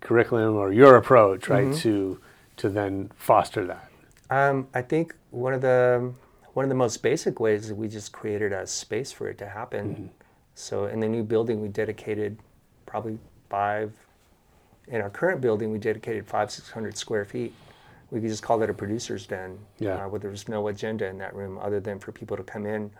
curriculum 0.00 0.56
or 0.56 0.72
your 0.72 0.96
approach, 0.96 1.48
right, 1.48 1.66
Mm-hmm. 1.68 1.78
to 1.78 2.20
to 2.56 2.68
then 2.68 3.10
foster 3.16 3.64
that? 3.66 3.88
Um, 4.30 4.66
I 4.74 4.82
think 4.82 5.14
one 5.30 5.54
of 5.54 5.60
the 5.60 6.12
one 6.54 6.64
of 6.64 6.68
the 6.68 6.74
most 6.74 7.02
basic 7.02 7.38
ways 7.40 7.66
is 7.66 7.72
we 7.72 7.88
just 7.88 8.12
created 8.12 8.52
a 8.52 8.66
space 8.66 9.12
for 9.12 9.28
it 9.28 9.38
to 9.38 9.48
happen. 9.48 10.10
So 10.54 10.86
in 10.86 11.00
the 11.00 11.08
new 11.08 11.22
building, 11.22 11.62
we 11.62 11.68
dedicated 11.68 12.38
probably 12.84 13.18
five. 13.48 13.92
In 14.88 15.00
our 15.00 15.08
current 15.10 15.40
building, 15.40 15.70
we 15.72 15.78
dedicated 15.78 16.26
five 16.26 16.50
six 16.50 16.68
hundred 16.70 16.98
square 16.98 17.24
feet. 17.24 17.54
We 18.12 18.20
could 18.20 18.28
just 18.28 18.42
call 18.42 18.58
that 18.58 18.68
a 18.68 18.74
producer's 18.74 19.26
den, 19.26 19.58
Yeah. 19.78 20.04
uh, 20.04 20.08
where 20.10 20.20
there's 20.20 20.46
no 20.46 20.68
agenda 20.68 21.06
in 21.06 21.16
that 21.18 21.34
room 21.34 21.58
other 21.58 21.80
than 21.80 21.98
for 21.98 22.12
people 22.12 22.36
to 22.36 22.42
come 22.42 22.66
in, 22.66 22.90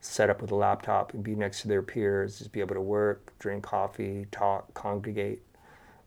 set 0.00 0.30
up 0.30 0.40
with 0.40 0.52
a 0.52 0.54
laptop, 0.54 1.12
and 1.12 1.22
be 1.22 1.34
next 1.34 1.60
to 1.62 1.68
their 1.68 1.82
peers, 1.82 2.38
just 2.38 2.50
be 2.50 2.60
able 2.60 2.74
to 2.74 2.80
work, 2.80 3.34
drink 3.38 3.62
coffee, 3.62 4.26
talk, 4.30 4.72
congregate. 4.72 5.42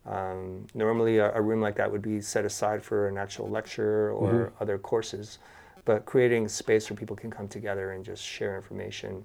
Um, 0.04 0.66
normally, 0.74 1.18
a, 1.18 1.32
a 1.34 1.40
room 1.40 1.60
like 1.60 1.76
that 1.76 1.90
would 1.90 2.02
be 2.02 2.20
set 2.20 2.44
aside 2.44 2.82
for 2.82 3.06
an 3.08 3.16
actual 3.16 3.48
lecture 3.48 4.10
or 4.10 4.52
other 4.58 4.76
courses, 4.76 5.38
but 5.84 6.04
creating 6.04 6.48
space 6.48 6.90
where 6.90 6.96
people 6.96 7.14
can 7.14 7.30
come 7.30 7.46
together 7.46 7.92
and 7.92 8.04
just 8.04 8.24
share 8.24 8.56
information 8.56 9.24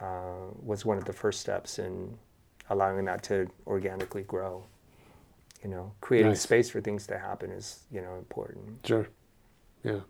uh, 0.00 0.46
was 0.62 0.84
one 0.84 0.98
of 0.98 1.04
the 1.04 1.12
first 1.12 1.40
steps 1.40 1.80
in 1.80 2.16
allowing 2.70 3.04
that 3.06 3.24
to 3.24 3.48
organically 3.66 4.22
grow. 4.22 4.64
You 5.62 5.68
know, 5.70 5.92
creating 6.00 6.30
Nice. 6.32 6.40
space 6.40 6.70
for 6.70 6.80
things 6.80 7.06
to 7.06 7.18
happen 7.18 7.50
is 7.52 7.84
you 7.92 8.00
know 8.02 8.16
important, 8.16 8.84
Sure. 8.84 9.06
Yeah. 9.84 10.00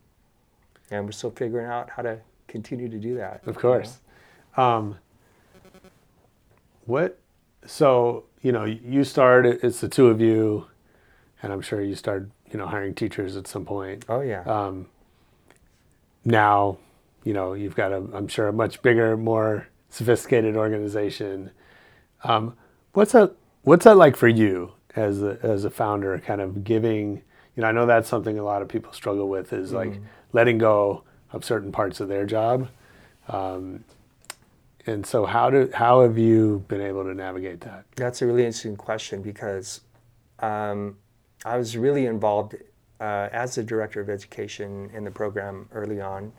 and 0.90 1.04
we're 1.04 1.12
still 1.12 1.30
figuring 1.30 1.66
out 1.66 1.90
how 1.90 2.02
to 2.02 2.18
continue 2.48 2.88
to 2.88 2.98
do 2.98 3.14
that. 3.16 3.42
Of 3.46 3.56
you 3.56 3.60
course. 3.60 3.98
Um, 4.56 4.96
what? 6.86 7.18
So 7.66 8.24
you 8.42 8.50
know, 8.52 8.64
you 8.64 9.04
started. 9.04 9.60
It's 9.62 9.80
the 9.80 9.88
two 9.88 10.08
of 10.08 10.20
you, 10.20 10.66
and 11.42 11.52
I'm 11.52 11.60
sure 11.62 11.80
you 11.80 11.94
started. 11.94 12.30
You 12.50 12.58
know, 12.58 12.66
hiring 12.66 12.94
teachers 12.94 13.36
at 13.38 13.46
some 13.46 13.64
point. 13.64 14.04
Oh 14.10 14.20
yeah. 14.20 14.42
Um, 14.42 14.86
now, 16.24 16.76
you 17.24 17.32
know, 17.32 17.54
you've 17.54 17.74
got 17.74 17.92
a. 17.92 17.96
I'm 18.12 18.28
sure 18.28 18.48
a 18.48 18.52
much 18.52 18.82
bigger, 18.82 19.16
more 19.16 19.68
sophisticated 19.88 20.54
organization. 20.56 21.50
Um, 22.24 22.54
what's 22.92 23.12
that? 23.12 23.32
What's 23.62 23.84
that 23.84 23.96
like 23.96 24.16
for 24.16 24.28
you 24.28 24.72
as 24.96 25.22
a, 25.22 25.38
as 25.42 25.64
a 25.64 25.70
founder? 25.70 26.18
Kind 26.18 26.40
of 26.40 26.64
giving. 26.64 27.22
You 27.56 27.62
know, 27.62 27.66
I 27.66 27.72
know 27.72 27.86
that's 27.86 28.08
something 28.08 28.38
a 28.38 28.44
lot 28.44 28.62
of 28.62 28.68
people 28.68 28.92
struggle 28.92 29.28
with 29.28 29.52
is 29.52 29.72
like 29.72 30.00
letting 30.32 30.56
go 30.56 31.04
of 31.32 31.44
certain 31.44 31.70
parts 31.70 32.00
of 32.00 32.08
their 32.08 32.24
job. 32.24 32.68
Um, 33.28 33.84
and 34.86 35.06
so, 35.06 35.26
how 35.26 35.50
do 35.50 35.70
how 35.72 36.02
have 36.02 36.18
you 36.18 36.64
been 36.68 36.80
able 36.80 37.04
to 37.04 37.14
navigate 37.14 37.60
that? 37.60 37.84
That's 37.94 38.22
a 38.22 38.26
really 38.26 38.44
interesting 38.44 38.76
question 38.76 39.22
because 39.22 39.82
um, 40.40 40.96
I 41.44 41.56
was 41.56 41.76
really 41.76 42.06
involved 42.06 42.56
uh, 43.00 43.28
as 43.32 43.54
the 43.54 43.62
director 43.62 44.00
of 44.00 44.10
education 44.10 44.90
in 44.92 45.04
the 45.04 45.10
program 45.10 45.68
early 45.72 46.00
on, 46.00 46.32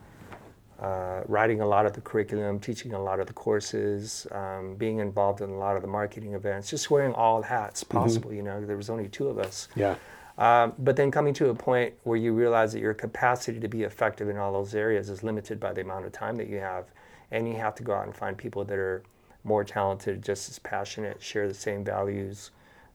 uh, 0.84 1.22
writing 1.28 1.62
a 1.62 1.66
lot 1.66 1.86
of 1.86 1.94
the 1.94 2.02
curriculum, 2.02 2.60
teaching 2.60 2.94
a 2.94 3.02
lot 3.02 3.20
of 3.22 3.28
the 3.28 3.34
courses, 3.34 4.28
um, 4.32 4.76
being 4.76 5.00
involved 5.00 5.40
in 5.42 5.50
a 5.50 5.58
lot 5.58 5.76
of 5.78 5.82
the 5.82 5.88
marketing 5.88 6.34
events, 6.34 6.70
just 6.70 6.92
wearing 6.92 7.14
all 7.14 7.42
hats 7.42 7.84
possible. 7.84 8.34
You 8.34 8.44
know, 8.44 8.66
there 8.66 8.76
was 8.78 8.90
only 8.90 9.08
two 9.08 9.28
of 9.30 9.38
us. 9.38 9.70
Yeah, 9.76 9.96
Um, 10.38 10.74
but 10.80 10.96
then 10.96 11.12
coming 11.12 11.34
to 11.36 11.50
a 11.50 11.56
point 11.56 11.94
where 12.04 12.18
you 12.18 12.34
realize 12.34 12.74
that 12.74 12.80
your 12.80 12.94
capacity 12.94 13.60
to 13.60 13.68
be 13.68 13.84
effective 13.84 14.30
in 14.30 14.38
all 14.38 14.52
those 14.52 14.74
areas 14.76 15.10
is 15.10 15.24
limited 15.24 15.60
by 15.60 15.74
the 15.74 15.82
amount 15.82 16.06
of 16.06 16.12
time 16.12 16.36
that 16.38 16.50
you 16.50 16.58
have, 16.58 16.86
and 17.32 17.48
you 17.48 17.56
have 17.56 17.76
to 17.76 17.84
go 17.84 17.94
out 17.94 18.06
and 18.06 18.16
find 18.16 18.38
people 18.38 18.66
that 18.66 18.78
are 18.78 19.04
more 19.44 19.64
talented, 19.64 20.24
just 20.24 20.50
as 20.50 20.60
passionate, 20.60 21.22
share 21.22 21.48
the 21.48 21.54
same 21.54 21.84
values 21.84 22.52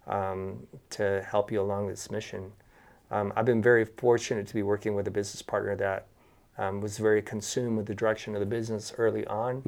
um, 0.06 0.66
to 0.90 1.24
help 1.30 1.52
you 1.52 1.60
along 1.60 1.88
this 1.88 2.10
mission. 2.10 2.52
Um, 3.10 3.32
I've 3.36 3.44
been 3.44 3.62
very 3.62 3.84
fortunate 3.84 4.46
to 4.48 4.54
be 4.54 4.62
working 4.62 4.94
with 4.94 5.06
a 5.06 5.10
business 5.10 5.42
partner 5.42 5.76
that 5.76 6.06
um, 6.58 6.80
was 6.80 6.98
very 6.98 7.22
consumed 7.22 7.76
with 7.76 7.86
the 7.86 7.94
direction 7.94 8.34
of 8.34 8.40
the 8.40 8.46
business 8.46 8.92
early 8.98 9.26
on, 9.26 9.62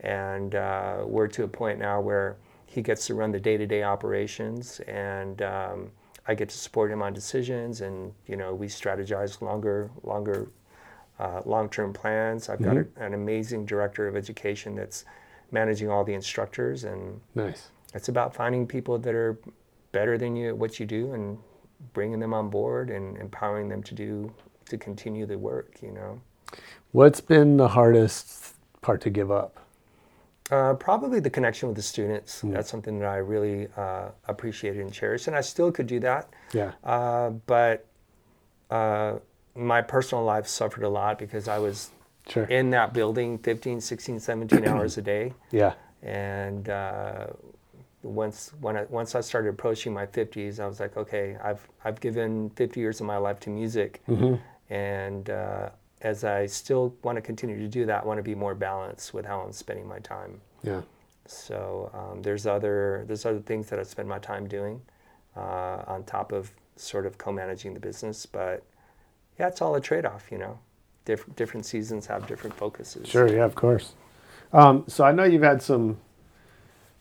and 0.00 0.54
uh, 0.54 1.02
we're 1.06 1.28
to 1.28 1.44
a 1.44 1.48
point 1.48 1.78
now 1.78 2.00
where 2.00 2.36
he 2.66 2.82
gets 2.82 3.06
to 3.06 3.14
run 3.14 3.30
the 3.30 3.40
day-to-day 3.40 3.82
operations, 3.82 4.80
and 4.88 5.42
um, 5.42 5.90
I 6.26 6.34
get 6.34 6.48
to 6.48 6.56
support 6.56 6.90
him 6.90 7.02
on 7.02 7.12
decisions, 7.12 7.82
and 7.82 8.12
you 8.26 8.36
know 8.36 8.54
we 8.54 8.66
strategize 8.66 9.40
longer, 9.42 9.90
longer, 10.02 10.48
uh, 11.18 11.42
long-term 11.44 11.92
plans. 11.92 12.48
I've 12.48 12.62
got 12.62 12.76
a, 12.76 12.86
an 12.96 13.14
amazing 13.14 13.66
director 13.66 14.08
of 14.08 14.16
education 14.16 14.74
that's 14.74 15.04
managing 15.50 15.90
all 15.90 16.02
the 16.02 16.14
instructors, 16.14 16.84
and 16.84 17.20
nice. 17.34 17.68
it's 17.94 18.08
about 18.08 18.34
finding 18.34 18.66
people 18.66 18.98
that 18.98 19.14
are 19.14 19.38
better 19.92 20.16
than 20.16 20.34
you 20.34 20.48
at 20.48 20.56
what 20.56 20.80
you 20.80 20.86
do 20.86 21.12
and 21.12 21.38
bringing 21.92 22.18
them 22.18 22.32
on 22.32 22.48
board 22.48 22.90
and 22.90 23.18
empowering 23.18 23.68
them 23.68 23.82
to 23.82 23.94
do 23.94 24.32
to 24.66 24.78
continue 24.78 25.26
the 25.26 25.38
work. 25.38 25.78
You 25.82 25.92
know. 25.92 26.20
What's 26.92 27.20
been 27.20 27.56
the 27.56 27.68
hardest 27.68 28.54
part 28.82 29.00
to 29.02 29.10
give 29.10 29.30
up? 29.30 29.58
Uh, 30.50 30.74
probably 30.74 31.18
the 31.20 31.30
connection 31.30 31.68
with 31.68 31.76
the 31.76 31.82
students. 31.82 32.42
That's 32.44 32.68
something 32.68 32.98
that 32.98 33.08
I 33.08 33.16
really 33.16 33.68
uh, 33.76 34.08
appreciated 34.26 34.82
and 34.82 34.92
cherished, 34.92 35.26
and 35.26 35.34
I 35.36 35.40
still 35.40 35.72
could 35.72 35.86
do 35.86 36.00
that. 36.00 36.28
Yeah, 36.52 36.72
Uh, 36.84 37.30
but 37.30 37.86
uh, 38.70 39.14
my 39.54 39.80
personal 39.80 40.24
life 40.24 40.46
suffered 40.46 40.82
a 40.84 40.88
lot 40.88 41.18
because 41.18 41.48
I 41.48 41.58
was 41.58 41.90
sure. 42.28 42.44
in 42.44 42.70
that 42.70 42.92
building 42.92 43.38
15, 43.38 43.80
16, 43.80 44.20
17 44.20 44.66
hours 44.66 44.98
a 44.98 45.02
day. 45.02 45.32
yeah, 45.50 45.72
And 46.02 46.68
uh, 46.68 47.28
once 48.02 48.52
when 48.60 48.76
I, 48.76 48.84
once 48.90 49.14
I 49.14 49.20
started 49.20 49.48
approaching 49.48 49.94
my 49.94 50.06
50s, 50.06 50.58
I 50.60 50.66
was 50.66 50.80
like, 50.80 50.96
okay, 50.98 51.36
I've 51.42 51.66
I've 51.84 52.00
given 52.00 52.50
50 52.56 52.80
years 52.80 53.00
of 53.00 53.06
my 53.06 53.16
life 53.16 53.40
to 53.40 53.50
music, 53.50 54.02
and 54.72 55.28
uh, 55.28 55.68
as 56.00 56.24
I 56.24 56.46
still 56.46 56.94
want 57.02 57.16
to 57.16 57.22
continue 57.22 57.58
to 57.58 57.68
do 57.68 57.84
that, 57.86 58.04
I 58.04 58.06
want 58.06 58.18
to 58.18 58.22
be 58.22 58.34
more 58.34 58.54
balanced 58.54 59.12
with 59.12 59.26
how 59.26 59.40
I'm 59.40 59.52
spending 59.52 59.86
my 59.86 59.98
time. 59.98 60.40
yeah. 60.62 60.80
So 61.26 61.90
um, 61.94 62.20
there's 62.22 62.46
other 62.46 63.04
there's 63.06 63.24
other 63.24 63.38
things 63.38 63.68
that 63.68 63.78
I 63.78 63.84
spend 63.84 64.08
my 64.08 64.18
time 64.18 64.48
doing 64.48 64.80
uh, 65.36 65.82
on 65.86 66.02
top 66.04 66.32
of 66.32 66.50
sort 66.76 67.06
of 67.06 67.16
co-managing 67.16 67.74
the 67.74 67.80
business, 67.80 68.26
but 68.26 68.64
yeah, 69.38 69.46
it's 69.46 69.62
all 69.62 69.76
a 69.76 69.80
trade-off, 69.80 70.32
you 70.32 70.38
know. 70.38 70.58
Different 71.04 71.36
different 71.36 71.64
seasons 71.64 72.06
have 72.06 72.26
different 72.26 72.56
focuses. 72.56 73.08
Sure, 73.08 73.28
yeah, 73.28 73.44
of 73.44 73.54
course. 73.54 73.94
Um, 74.52 74.84
so 74.88 75.04
I 75.04 75.12
know 75.12 75.24
you've 75.24 75.42
had 75.42 75.62
some 75.62 75.98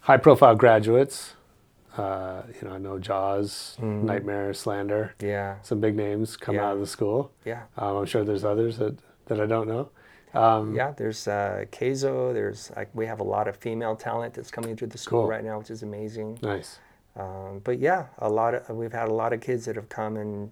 high-profile 0.02 0.56
graduates. 0.56 1.34
Uh, 1.98 2.44
you 2.62 2.68
know, 2.68 2.76
I 2.76 2.78
know 2.78 2.98
Jauz, 3.00 3.76
NGHTMRE, 3.82 4.56
Slander, 4.56 5.14
Yeah. 5.20 5.56
some 5.62 5.80
big 5.82 5.96
names 5.96 6.38
come 6.38 6.56
Yeah. 6.56 6.68
out 6.68 6.74
of 6.76 6.80
the 6.80 6.88
school. 6.88 7.32
Yeah. 7.44 7.64
Um, 7.78 7.98
I'm 7.98 8.06
sure 8.06 8.24
there's 8.24 8.46
others 8.46 8.78
that, 8.78 8.98
that 9.26 9.42
I 9.42 9.46
don't 9.46 9.68
know. 9.68 9.89
Um, 10.34 10.74
Yeah, 10.74 10.94
there's 10.96 11.28
uh, 11.28 11.66
Kayzo. 11.72 12.34
There's 12.34 12.72
like 12.78 12.89
we 12.94 13.06
have 13.08 13.20
a 13.20 13.24
lot 13.26 13.50
of 13.50 13.58
female 13.58 13.98
talent 13.98 14.34
that's 14.36 14.52
coming 14.52 14.78
through 14.78 14.88
the 14.88 14.98
school 14.98 15.24
Cool. 15.24 15.30
right 15.30 15.44
now, 15.44 15.58
which 15.60 15.70
is 15.70 15.84
amazing. 15.84 16.39
Nice. 16.42 16.80
Um, 17.18 17.60
but 17.66 17.80
yeah, 17.80 18.06
a 18.20 18.30
lot 18.30 18.54
of 18.56 18.70
we've 18.70 18.94
had 18.94 19.10
a 19.10 19.14
lot 19.14 19.34
of 19.34 19.42
kids 19.42 19.66
that 19.66 19.76
have 19.76 19.89
come 19.89 20.16
and 20.16 20.52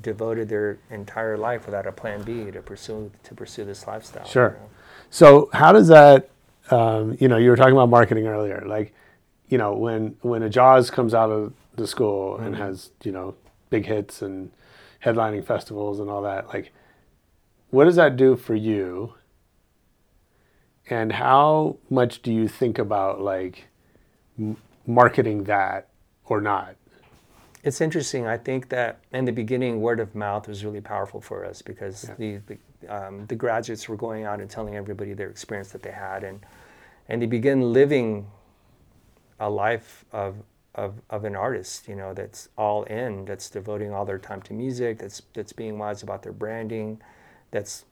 devoted 0.00 0.48
their 0.48 0.78
entire 0.90 1.36
life 1.36 1.66
without 1.66 1.86
a 1.86 1.92
plan 1.92 2.22
B 2.22 2.50
to 2.52 2.62
pursue 2.62 3.10
to 3.24 3.34
pursue 3.34 3.64
this 3.64 3.86
lifestyle. 3.88 4.22
you 4.24 4.30
Sure. 4.30 4.50
know? 4.50 4.68
So 5.10 5.50
how 5.52 5.72
does 5.72 5.88
that? 5.88 6.28
Um, 6.70 7.16
you 7.20 7.26
know, 7.28 7.36
you 7.36 7.50
were 7.50 7.56
talking 7.56 7.72
about 7.74 7.90
marketing 7.90 8.26
earlier. 8.28 8.62
Like, 8.64 8.94
you 9.48 9.58
know, 9.58 9.74
when 9.74 10.16
when 10.22 10.42
a 10.42 10.48
Jauz 10.48 10.90
comes 10.90 11.14
out 11.14 11.30
of 11.30 11.52
the 11.76 11.86
school 11.86 12.36
and 12.36 12.56
has 12.56 12.90
you 13.02 13.12
know 13.12 13.34
big 13.70 13.86
hits 13.86 14.22
and 14.22 14.50
headlining 15.04 15.44
festivals 15.44 16.00
and 16.00 16.08
all 16.08 16.22
that, 16.22 16.48
like, 16.48 16.72
what 17.70 17.84
does 17.84 17.96
that 17.96 18.16
do 18.16 18.36
for 18.36 18.54
you? 18.54 19.14
And 20.88 21.12
how 21.12 21.78
much 21.88 22.22
do 22.22 22.32
you 22.32 22.48
think 22.48 22.78
about 22.78 23.20
like 23.20 23.64
m- 24.38 24.56
marketing 24.86 25.44
that 25.44 25.88
or 26.26 26.40
not? 26.40 26.76
It's 27.62 27.80
interesting. 27.80 28.26
I 28.26 28.36
think 28.36 28.68
that 28.68 28.98
in 29.12 29.24
the 29.24 29.32
beginning, 29.32 29.80
word 29.80 29.98
of 29.98 30.14
mouth 30.14 30.46
was 30.48 30.64
really 30.64 30.82
powerful 30.82 31.20
for 31.20 31.46
us 31.46 31.62
because 31.62 32.10
the 32.18 32.38
the, 32.46 32.58
um, 32.88 33.26
the 33.26 33.34
graduates 33.34 33.88
were 33.88 33.96
going 33.96 34.24
out 34.24 34.40
and 34.40 34.50
telling 34.50 34.76
everybody 34.76 35.14
their 35.14 35.30
experience 35.30 35.70
that 35.72 35.82
they 35.82 35.90
had, 35.92 36.24
and 36.24 36.40
and 37.08 37.22
they 37.22 37.26
begin 37.26 37.72
living 37.72 38.26
a 39.40 39.50
life 39.50 40.04
of 40.12 40.36
of, 40.76 41.00
of 41.08 41.24
an 41.24 41.36
artist, 41.36 41.86
you 41.86 41.94
know, 41.94 42.12
that's 42.12 42.48
all 42.58 42.82
in, 42.84 43.24
that's 43.26 43.48
devoting 43.48 43.92
all 43.92 44.04
their 44.04 44.18
time 44.18 44.42
to 44.42 44.52
music, 44.52 44.98
that's 44.98 45.22
that's 45.32 45.52
being 45.52 45.78
wise 45.78 46.02
about 46.02 46.22
their 46.22 46.32
branding, 46.32 47.00
that's 47.52 47.84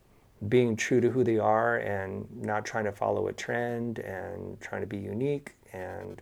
being 0.49 0.74
true 0.74 1.01
to 1.01 1.09
who 1.11 1.22
they 1.22 1.38
are 1.38 1.76
and 1.76 2.26
not 2.43 2.64
trying 2.64 2.84
to 2.84 2.90
follow 2.90 3.28
a 3.28 3.32
trend 3.32 4.01
and 4.01 4.61
trying 4.61 4.80
to 4.80 4.86
be 4.88 4.97
unique 4.97 5.53
and 5.72 6.20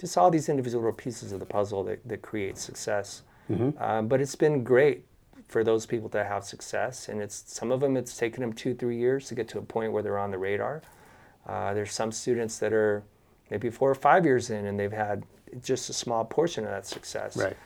just 0.00 0.18
all 0.18 0.30
these 0.30 0.48
individual 0.48 0.92
pieces 0.92 1.30
of 1.30 1.38
the 1.38 1.46
puzzle 1.46 1.84
that, 1.84 2.00
that 2.08 2.20
create 2.20 2.58
success. 2.58 3.22
Um, 3.80 4.08
but 4.08 4.20
it's 4.20 4.34
been 4.34 4.64
great 4.64 5.04
for 5.46 5.62
those 5.62 5.86
people 5.86 6.08
to 6.08 6.24
have 6.24 6.42
success, 6.44 7.08
and 7.08 7.22
it's 7.22 7.44
some 7.46 7.70
of 7.70 7.78
them 7.78 7.96
it's 7.96 8.16
taken 8.16 8.40
them 8.40 8.52
two, 8.52 8.74
three 8.74 8.96
years 8.98 9.28
to 9.28 9.36
get 9.36 9.46
to 9.48 9.58
a 9.58 9.62
point 9.62 9.92
where 9.92 10.02
they're 10.02 10.18
on 10.18 10.32
the 10.32 10.38
radar. 10.38 10.82
Uh, 11.46 11.72
there's 11.72 11.92
some 11.92 12.10
students 12.10 12.58
that 12.58 12.72
are 12.72 13.04
maybe 13.50 13.70
four 13.70 13.90
or 13.90 13.94
five 13.94 14.24
years 14.24 14.50
in, 14.50 14.66
and 14.66 14.78
they've 14.78 14.92
had 14.92 15.24
just 15.62 15.88
a 15.90 15.92
small 15.92 16.24
portion 16.24 16.64
of 16.64 16.70
that 16.70 16.86
success. 16.86 17.36
Right. 17.36 17.56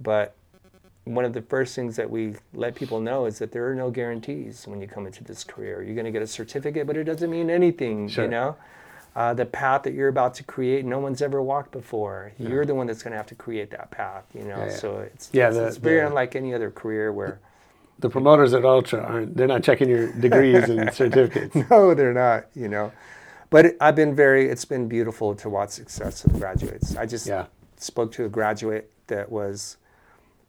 But 0.00 0.34
one 1.04 1.24
of 1.24 1.32
the 1.32 1.42
first 1.42 1.74
things 1.74 1.96
that 1.96 2.08
we 2.10 2.34
let 2.54 2.74
people 2.74 3.00
know 3.00 3.26
is 3.26 3.38
that 3.38 3.52
there 3.52 3.68
are 3.70 3.74
no 3.74 3.90
guarantees 3.90 4.66
when 4.66 4.80
you 4.80 4.86
come 4.86 5.06
into 5.06 5.24
this 5.24 5.44
career. 5.44 5.82
You're 5.82 5.94
going 5.94 6.04
to 6.04 6.10
get 6.10 6.22
a 6.22 6.26
certificate, 6.26 6.86
but 6.86 6.96
it 6.96 7.04
doesn't 7.04 7.30
mean 7.30 7.50
anything, 7.50 8.08
Sure. 8.08 8.24
you 8.24 8.30
know? 8.30 8.56
Uh, 9.16 9.34
the 9.34 9.44
path 9.46 9.82
that 9.82 9.92
you're 9.92 10.08
about 10.08 10.34
to 10.34 10.44
create, 10.44 10.84
no 10.84 11.00
one's 11.00 11.20
ever 11.20 11.42
walked 11.42 11.72
before. 11.72 12.30
Yeah. 12.38 12.48
You're 12.50 12.64
the 12.64 12.74
one 12.76 12.86
that's 12.86 13.02
going 13.02 13.10
to 13.12 13.16
have 13.16 13.26
to 13.26 13.34
create 13.34 13.70
that 13.70 13.90
path, 13.90 14.24
you 14.34 14.42
know? 14.42 14.56
Yeah, 14.58 14.66
yeah. 14.66 14.76
So 14.76 14.98
it's, 14.98 15.30
Yeah, 15.32 15.48
it's, 15.48 15.56
the- 15.56 15.66
it's 15.66 15.76
very 15.78 16.00
the- 16.00 16.06
unlike 16.08 16.36
any 16.36 16.54
other 16.54 16.70
career 16.70 17.12
where, 17.12 17.40
The 17.98 18.08
promoters 18.08 18.54
at 18.54 18.64
Ultra 18.64 19.00
aren't. 19.02 19.36
They're 19.36 19.48
not 19.48 19.62
checking 19.64 19.88
your 19.88 20.12
degrees 20.12 20.68
and 20.68 20.92
certificates. 20.92 21.54
no, 21.70 21.92
they're 21.94 22.14
not, 22.14 22.46
you 22.54 22.68
know? 22.68 22.92
But 23.50 23.66
it, 23.66 23.76
I've 23.80 23.96
been 23.96 24.14
very, 24.14 24.48
it's 24.48 24.64
been 24.64 24.88
beautiful 24.88 25.34
to 25.34 25.50
watch 25.50 25.70
success 25.70 26.24
of 26.24 26.32
graduates. 26.38 26.96
I 26.96 27.04
just 27.04 27.26
Yeah. 27.26 27.46
spoke 27.76 28.12
to 28.12 28.24
a 28.24 28.28
graduate 28.28 28.90
that 29.08 29.30
was 29.30 29.76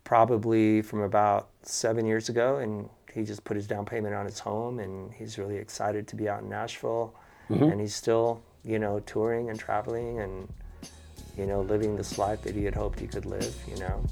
probably 0.04 0.82
from 0.82 1.02
about 1.02 1.50
seven 1.64 2.06
years 2.06 2.30
ago, 2.30 2.58
and 2.58 2.90
he 3.12 3.24
just 3.24 3.44
put 3.44 3.58
his 3.58 3.68
down 3.68 3.86
payment 3.86 4.14
on 4.14 4.26
his 4.26 4.40
home, 4.40 4.80
and 4.80 5.12
he's 5.12 5.38
really 5.38 5.58
excited 5.58 6.08
to 6.10 6.16
be 6.16 6.30
out 6.30 6.44
in 6.44 6.50
Nashville, 6.50 7.14
mm-hmm. 7.50 7.64
and 7.64 7.82
he's 7.82 7.96
still, 7.96 8.42
you 8.64 8.78
know, 8.78 9.00
touring 9.02 9.50
and 9.50 9.60
traveling 9.60 10.20
and, 10.20 10.48
you 11.38 11.46
know, 11.46 11.62
living 11.62 11.96
this 11.96 12.18
life 12.18 12.42
that 12.44 12.56
he 12.56 12.64
had 12.64 12.76
hoped 12.76 13.00
he 13.00 13.08
could 13.08 13.26
live, 13.26 13.56
you 13.68 13.78
know, 13.78 14.04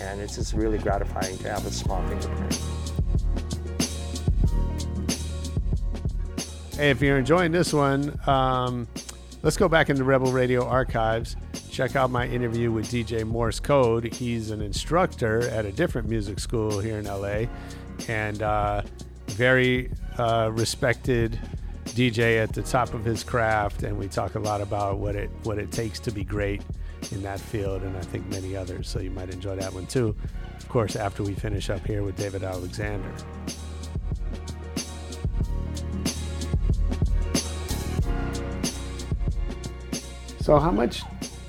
and 0.00 0.20
it's 0.20 0.36
just 0.36 0.54
really 0.54 0.78
gratifying 0.78 1.36
to 1.38 1.50
have 1.50 1.66
a 1.66 1.70
small 1.70 2.02
fingerprint. 2.08 2.60
Hey, 6.76 6.90
if 6.90 7.00
you're 7.00 7.18
enjoying 7.18 7.52
this 7.52 7.72
one, 7.72 8.18
um, 8.26 8.88
let's 9.44 9.56
go 9.56 9.68
back 9.68 9.90
into 9.90 10.02
Rebel 10.02 10.32
Radio 10.32 10.66
archives. 10.66 11.36
Check 11.70 11.94
out 11.94 12.10
my 12.10 12.26
interview 12.26 12.72
with 12.72 12.86
DJ 12.90 13.24
Morse 13.24 13.60
Code. 13.60 14.12
He's 14.12 14.50
an 14.50 14.60
instructor 14.60 15.48
at 15.50 15.66
a 15.66 15.70
different 15.70 16.08
music 16.08 16.40
school 16.40 16.80
here 16.80 16.98
in 16.98 17.04
LA 17.04 17.44
and 18.08 18.42
uh, 18.42 18.82
very 19.28 19.92
uh, 20.18 20.50
respected 20.52 21.38
DJ 21.84 22.42
at 22.42 22.52
the 22.52 22.62
top 22.62 22.92
of 22.92 23.04
his 23.04 23.22
craft. 23.22 23.84
And 23.84 23.96
we 23.96 24.08
talk 24.08 24.34
a 24.34 24.40
lot 24.40 24.60
about 24.60 24.98
what 24.98 25.14
it 25.14 25.30
what 25.44 25.58
it 25.58 25.70
takes 25.70 26.00
to 26.00 26.10
be 26.10 26.24
great 26.24 26.62
in 27.12 27.22
that 27.22 27.38
field, 27.38 27.84
and 27.84 27.96
I 27.96 28.00
think 28.00 28.26
many 28.30 28.56
others. 28.56 28.88
So 28.88 28.98
you 28.98 29.12
might 29.12 29.30
enjoy 29.30 29.54
that 29.54 29.72
one 29.72 29.86
too. 29.86 30.16
Of 30.58 30.68
course, 30.68 30.96
after 30.96 31.22
we 31.22 31.34
finish 31.34 31.70
up 31.70 31.86
here 31.86 32.02
with 32.02 32.16
David 32.16 32.42
Alexander. 32.42 33.12
So, 40.44 40.58
how 40.58 40.70
much, 40.70 41.04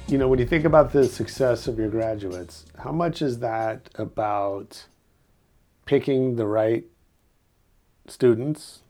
you 0.07 0.17
know, 0.17 0.29
when 0.29 0.39
you 0.39 0.45
think 0.45 0.63
about 0.63 0.93
the 0.93 1.03
success 1.03 1.67
of 1.67 1.77
your 1.77 1.89
graduates, 1.89 2.65
how 2.81 2.93
much 2.93 3.21
is 3.21 3.39
that 3.39 3.89
about 3.95 4.85
picking 5.83 6.37
the 6.37 6.47
right 6.47 6.85
students 8.07 8.83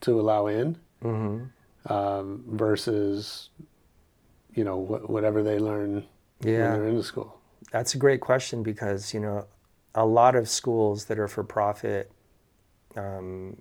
to 0.00 0.18
allow 0.20 0.48
in 0.48 0.76
um, 1.86 2.42
versus, 2.48 3.50
you 4.56 4.64
know, 4.64 4.84
wh- 4.84 5.08
whatever 5.08 5.44
they 5.44 5.60
learn 5.60 6.04
Yeah. 6.40 6.72
when 6.72 6.80
they're 6.80 6.88
in 6.88 6.96
the 6.96 7.04
school? 7.04 7.38
That's 7.70 7.94
a 7.94 7.98
great 7.98 8.20
question 8.20 8.64
because 8.64 9.14
you 9.14 9.20
know 9.20 9.46
a 9.94 10.04
lot 10.04 10.34
of 10.34 10.48
schools 10.48 11.04
that 11.04 11.16
are 11.20 11.28
for 11.28 11.44
profit, 11.44 12.10
um, 12.96 13.58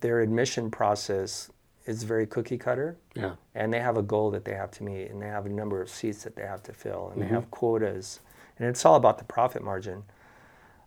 their 0.00 0.20
admission 0.20 0.70
process 0.70 1.48
is 1.86 2.02
very 2.02 2.26
cookie 2.26 2.58
cutter, 2.58 2.96
Yeah. 3.14 3.32
and 3.54 3.72
they 3.72 3.80
have 3.80 3.96
a 3.96 4.02
goal 4.02 4.30
that 4.32 4.44
they 4.44 4.54
have 4.54 4.70
to 4.72 4.82
meet, 4.84 5.10
and 5.10 5.20
they 5.20 5.26
have 5.28 5.46
a 5.46 5.48
number 5.48 5.80
of 5.80 5.88
seats 5.88 6.24
that 6.24 6.36
they 6.36 6.42
have 6.42 6.62
to 6.64 6.72
fill, 6.72 7.10
and 7.12 7.22
they 7.22 7.26
have 7.26 7.50
quotas, 7.50 8.20
and 8.58 8.68
it's 8.68 8.84
all 8.84 8.96
about 8.96 9.18
the 9.18 9.24
profit 9.24 9.62
margin. 9.62 10.04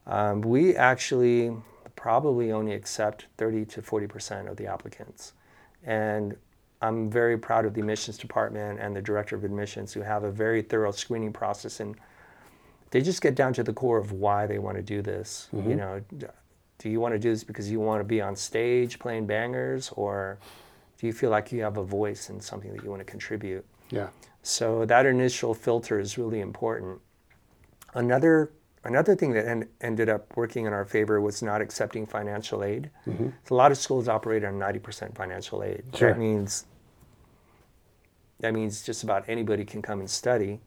Um, 0.06 0.42
we 0.42 0.76
actually 0.76 1.56
probably 1.96 2.52
only 2.52 2.74
accept 2.74 3.26
30 3.38 3.66
to 3.66 3.82
40 3.82 4.08
percent 4.08 4.48
of 4.50 4.58
the 4.58 4.68
applicants, 4.68 5.34
and 5.84 6.36
I'm 6.82 7.10
very 7.10 7.38
proud 7.38 7.66
of 7.66 7.74
the 7.74 7.80
admissions 7.80 8.18
department 8.18 8.80
and 8.80 8.94
the 8.96 9.02
director 9.02 9.36
of 9.38 9.44
admissions 9.46 9.94
who 9.94 10.02
have 10.02 10.24
a 10.24 10.32
very 10.32 10.62
thorough 10.62 10.92
screening 10.92 11.32
process 11.32 11.80
and 11.80 11.96
they 12.92 13.00
just 13.02 13.22
get 13.22 13.36
down 13.36 13.54
to 13.54 13.64
the 13.64 13.72
core 13.74 13.98
of 13.98 14.12
why 14.12 14.46
they 14.46 14.60
want 14.60 14.76
to 14.76 14.84
do 14.84 15.02
this. 15.02 15.48
You 15.54 15.76
know, 15.76 16.02
do 16.78 16.90
you 16.90 17.00
want 17.00 17.14
to 17.16 17.20
do 17.20 17.32
this 17.32 17.44
because 17.44 17.72
you 17.72 17.80
want 17.80 18.02
to 18.02 18.04
be 18.04 18.22
on 18.22 18.36
stage 18.36 19.00
playing 19.00 19.26
bangers, 19.26 19.90
or 19.96 20.38
do 21.04 21.08
you 21.08 21.12
feel 21.12 21.32
like 21.32 21.52
you 21.52 21.62
have 21.64 21.76
a 21.76 21.84
voice 21.84 22.30
and 22.30 22.42
something 22.42 22.74
that 22.74 22.82
you 22.82 22.90
want 22.90 23.02
to 23.02 23.04
contribute? 23.04 23.66
Yeah. 23.90 24.08
So 24.42 24.86
that 24.86 25.06
initial 25.06 25.54
filter 25.54 26.00
is 26.00 26.18
really 26.18 26.40
important. 26.40 27.02
Another 27.94 28.54
another 28.86 29.14
thing 29.14 29.34
that 29.34 29.46
en- 29.46 29.68
ended 29.82 30.08
up 30.08 30.32
working 30.38 30.66
in 30.66 30.72
our 30.72 30.86
favor 30.86 31.20
was 31.20 31.42
not 31.44 31.60
accepting 31.60 32.06
financial 32.06 32.64
aid. 32.64 32.90
So 33.06 33.34
a 33.52 33.54
lot 33.54 33.70
of 33.70 33.78
schools 33.78 34.08
operate 34.08 34.46
on 34.46 34.54
90% 34.54 35.14
financial 35.14 35.62
aid. 35.62 35.84
Sure. 35.94 36.14
That 36.14 36.18
means 36.18 36.68
that 38.40 38.54
means 38.54 38.82
just 38.82 39.04
about 39.04 39.26
anybody 39.28 39.66
can 39.66 39.82
come 39.82 40.00
and 40.00 40.10
study. 40.10 40.62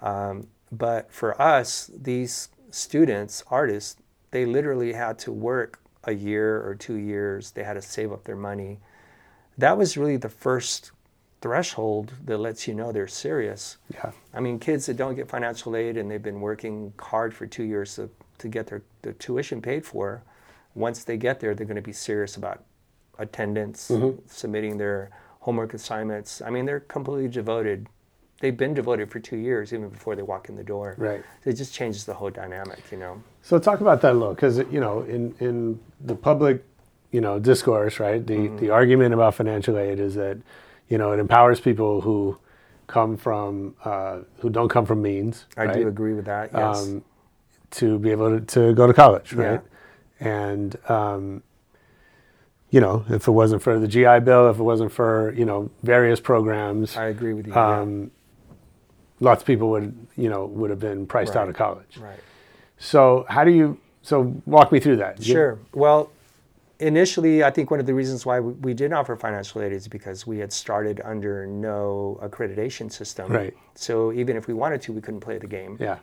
Um, 0.00 0.46
but 0.70 1.12
for 1.12 1.42
us, 1.42 1.90
these 1.92 2.50
students, 2.70 3.42
artists, 3.48 3.96
they 4.30 4.44
literally 4.46 4.92
had 4.92 5.18
to 5.20 5.32
work 5.32 5.80
a 6.04 6.12
year 6.12 6.64
or 6.64 6.76
two 6.76 6.94
years. 6.94 7.50
They 7.50 7.64
had 7.64 7.74
to 7.74 7.82
save 7.82 8.12
up 8.12 8.22
their 8.22 8.36
money. 8.36 8.78
That 9.58 9.78
was 9.78 9.96
really 9.96 10.16
the 10.16 10.28
first 10.28 10.92
threshold 11.40 12.12
that 12.24 12.38
lets 12.38 12.66
you 12.66 12.74
know 12.74 12.92
they're 12.92 13.08
serious. 13.08 13.76
Yeah. 13.92 14.10
I 14.34 14.40
mean, 14.40 14.58
kids 14.58 14.86
that 14.86 14.96
don't 14.96 15.14
get 15.14 15.28
financial 15.28 15.76
aid 15.76 15.96
and 15.96 16.10
they've 16.10 16.22
been 16.22 16.40
working 16.40 16.92
hard 16.98 17.34
for 17.34 17.46
two 17.46 17.62
years 17.64 17.96
to, 17.96 18.10
to 18.38 18.48
get 18.48 18.66
their, 18.66 18.82
their 19.02 19.12
tuition 19.14 19.60
paid 19.62 19.84
for, 19.84 20.22
once 20.74 21.04
they 21.04 21.16
get 21.16 21.40
there, 21.40 21.54
they're 21.54 21.66
going 21.66 21.76
to 21.76 21.82
be 21.82 21.92
serious 21.92 22.36
about 22.36 22.64
attendance, 23.18 23.88
mm-hmm. 23.90 24.20
submitting 24.26 24.76
their 24.76 25.10
homework 25.40 25.74
assignments. 25.74 26.42
I 26.42 26.50
mean, 26.50 26.66
they're 26.66 26.80
completely 26.80 27.28
devoted. 27.28 27.86
They've 28.40 28.56
been 28.56 28.74
devoted 28.74 29.10
for 29.10 29.20
two 29.20 29.38
years, 29.38 29.72
even 29.72 29.88
before 29.88 30.16
they 30.16 30.22
walk 30.22 30.48
in 30.50 30.56
the 30.56 30.64
door. 30.64 30.94
Right. 30.98 31.24
It 31.44 31.54
just 31.54 31.72
changes 31.72 32.04
the 32.04 32.12
whole 32.12 32.30
dynamic, 32.30 32.82
you 32.90 32.98
know. 32.98 33.22
So 33.42 33.58
talk 33.58 33.80
about 33.80 34.02
that 34.02 34.12
a 34.12 34.18
little, 34.18 34.34
because 34.34 34.58
you 34.58 34.80
know, 34.80 35.02
in 35.02 35.34
in 35.40 35.80
the 36.00 36.14
public, 36.14 36.62
you 37.12 37.20
know, 37.20 37.38
discourse, 37.38 37.98
right? 38.00 38.24
The 38.26 38.34
Mm-hmm. 38.36 38.56
the 38.58 38.70
argument 38.70 39.14
about 39.14 39.34
financial 39.34 39.78
aid 39.78 39.98
is 40.00 40.14
that, 40.16 40.38
you 40.88 40.98
know, 40.98 41.12
it 41.12 41.18
empowers 41.18 41.60
people 41.60 42.00
who 42.00 42.38
come 42.86 43.16
from 43.16 43.74
uh, 43.84 44.18
who 44.40 44.50
don't 44.50 44.68
come 44.68 44.86
from 44.86 45.02
means. 45.02 45.46
I 45.56 45.64
right? 45.64 45.74
do 45.76 45.88
agree 45.88 46.14
with 46.14 46.26
that. 46.26 46.50
Yes. 46.52 46.82
um, 46.86 47.04
to 47.72 47.98
be 47.98 48.10
able 48.12 48.38
to, 48.38 48.44
to 48.46 48.74
go 48.74 48.86
to 48.86 48.94
college, 48.94 49.32
Yeah. 49.32 49.42
right? 49.44 49.60
And 50.20 50.76
um, 50.88 51.42
you 52.70 52.80
know, 52.80 53.04
if 53.08 53.26
it 53.28 53.30
wasn't 53.32 53.62
for 53.62 53.78
the 53.78 53.88
GI 53.88 54.20
Bill, 54.20 54.50
if 54.50 54.58
it 54.58 54.62
wasn't 54.62 54.92
for 54.92 55.32
you 55.36 55.44
know 55.44 55.70
various 55.82 56.20
programs, 56.20 56.96
I 56.96 57.06
agree 57.06 57.32
with 57.34 57.46
you. 57.46 57.52
yeah. 57.52 57.80
um, 57.80 58.10
lots 59.20 59.42
of 59.42 59.46
people 59.46 59.70
would 59.70 59.94
you 60.16 60.28
know 60.28 60.46
would 60.46 60.70
have 60.70 60.78
been 60.80 61.06
priced 61.06 61.36
out 61.36 61.48
of 61.48 61.54
college. 61.54 61.96
right. 61.98 62.18
So 62.78 63.24
how 63.28 63.44
do 63.44 63.50
you? 63.50 63.78
So 64.02 64.40
walk 64.46 64.70
me 64.72 64.78
through 64.80 64.96
that. 64.96 65.22
Sure. 65.22 65.58
Well, 65.72 66.10
initially, 66.78 67.44
I 67.44 67.50
think 67.50 67.70
one 67.70 67.80
of 67.80 67.86
the 67.86 67.94
reasons 67.94 68.26
why 68.26 68.40
we, 68.40 68.52
we 68.54 68.74
didn't 68.74 68.94
offer 68.94 69.16
financial 69.16 69.62
aid 69.62 69.72
is 69.72 69.88
because 69.88 70.26
we 70.26 70.38
had 70.38 70.52
started 70.52 71.00
under 71.04 71.46
no 71.46 72.18
accreditation 72.22 72.90
system. 72.90 73.32
Right. 73.32 73.54
So 73.74 74.12
even 74.12 74.36
if 74.36 74.46
we 74.46 74.54
wanted 74.54 74.82
to, 74.82 74.92
we 74.92 75.00
couldn't 75.00 75.20
play 75.20 75.38
the 75.38 75.46
game. 75.46 75.76
Yeah. 75.80 75.98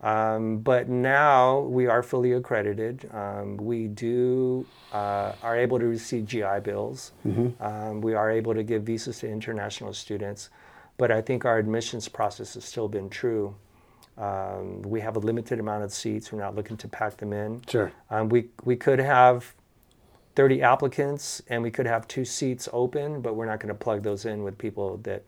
Um, 0.00 0.58
but 0.58 0.88
now 0.88 1.60
we 1.60 1.88
are 1.88 2.02
fully 2.04 2.32
accredited. 2.32 3.10
Um, 3.12 3.56
we 3.56 3.88
do 3.88 4.64
uh, 4.92 5.32
are 5.42 5.56
able 5.56 5.78
to 5.80 5.86
receive 5.86 6.26
GI 6.26 6.60
bills. 6.62 7.12
Um, 7.60 8.00
we 8.00 8.14
are 8.14 8.30
able 8.30 8.54
to 8.54 8.62
give 8.62 8.84
visas 8.84 9.18
to 9.20 9.28
international 9.28 9.92
students. 9.92 10.50
But 10.98 11.10
I 11.10 11.20
think 11.20 11.44
our 11.44 11.58
admissions 11.58 12.08
process 12.08 12.54
has 12.54 12.64
still 12.64 12.88
been 12.88 13.08
true. 13.08 13.54
Um, 14.16 14.82
we 14.82 15.00
have 15.00 15.16
a 15.16 15.20
limited 15.20 15.60
amount 15.60 15.84
of 15.84 15.92
seats. 15.92 16.32
We're 16.32 16.40
not 16.40 16.56
looking 16.56 16.76
to 16.78 16.88
pack 16.88 17.16
them 17.16 17.32
in. 17.32 17.62
Sure. 17.68 17.92
Um, 18.10 18.28
we 18.28 18.48
we 18.64 18.74
could 18.74 18.98
have 18.98 19.54
30 20.38 20.62
applicants 20.62 21.42
and 21.48 21.64
we 21.64 21.68
could 21.68 21.84
have 21.84 22.06
two 22.06 22.24
seats 22.24 22.68
open, 22.72 23.20
but 23.20 23.34
we're 23.34 23.44
not 23.44 23.58
going 23.58 23.74
to 23.74 23.74
plug 23.74 24.04
those 24.04 24.24
in 24.24 24.44
with 24.44 24.56
people 24.56 24.98
that 24.98 25.24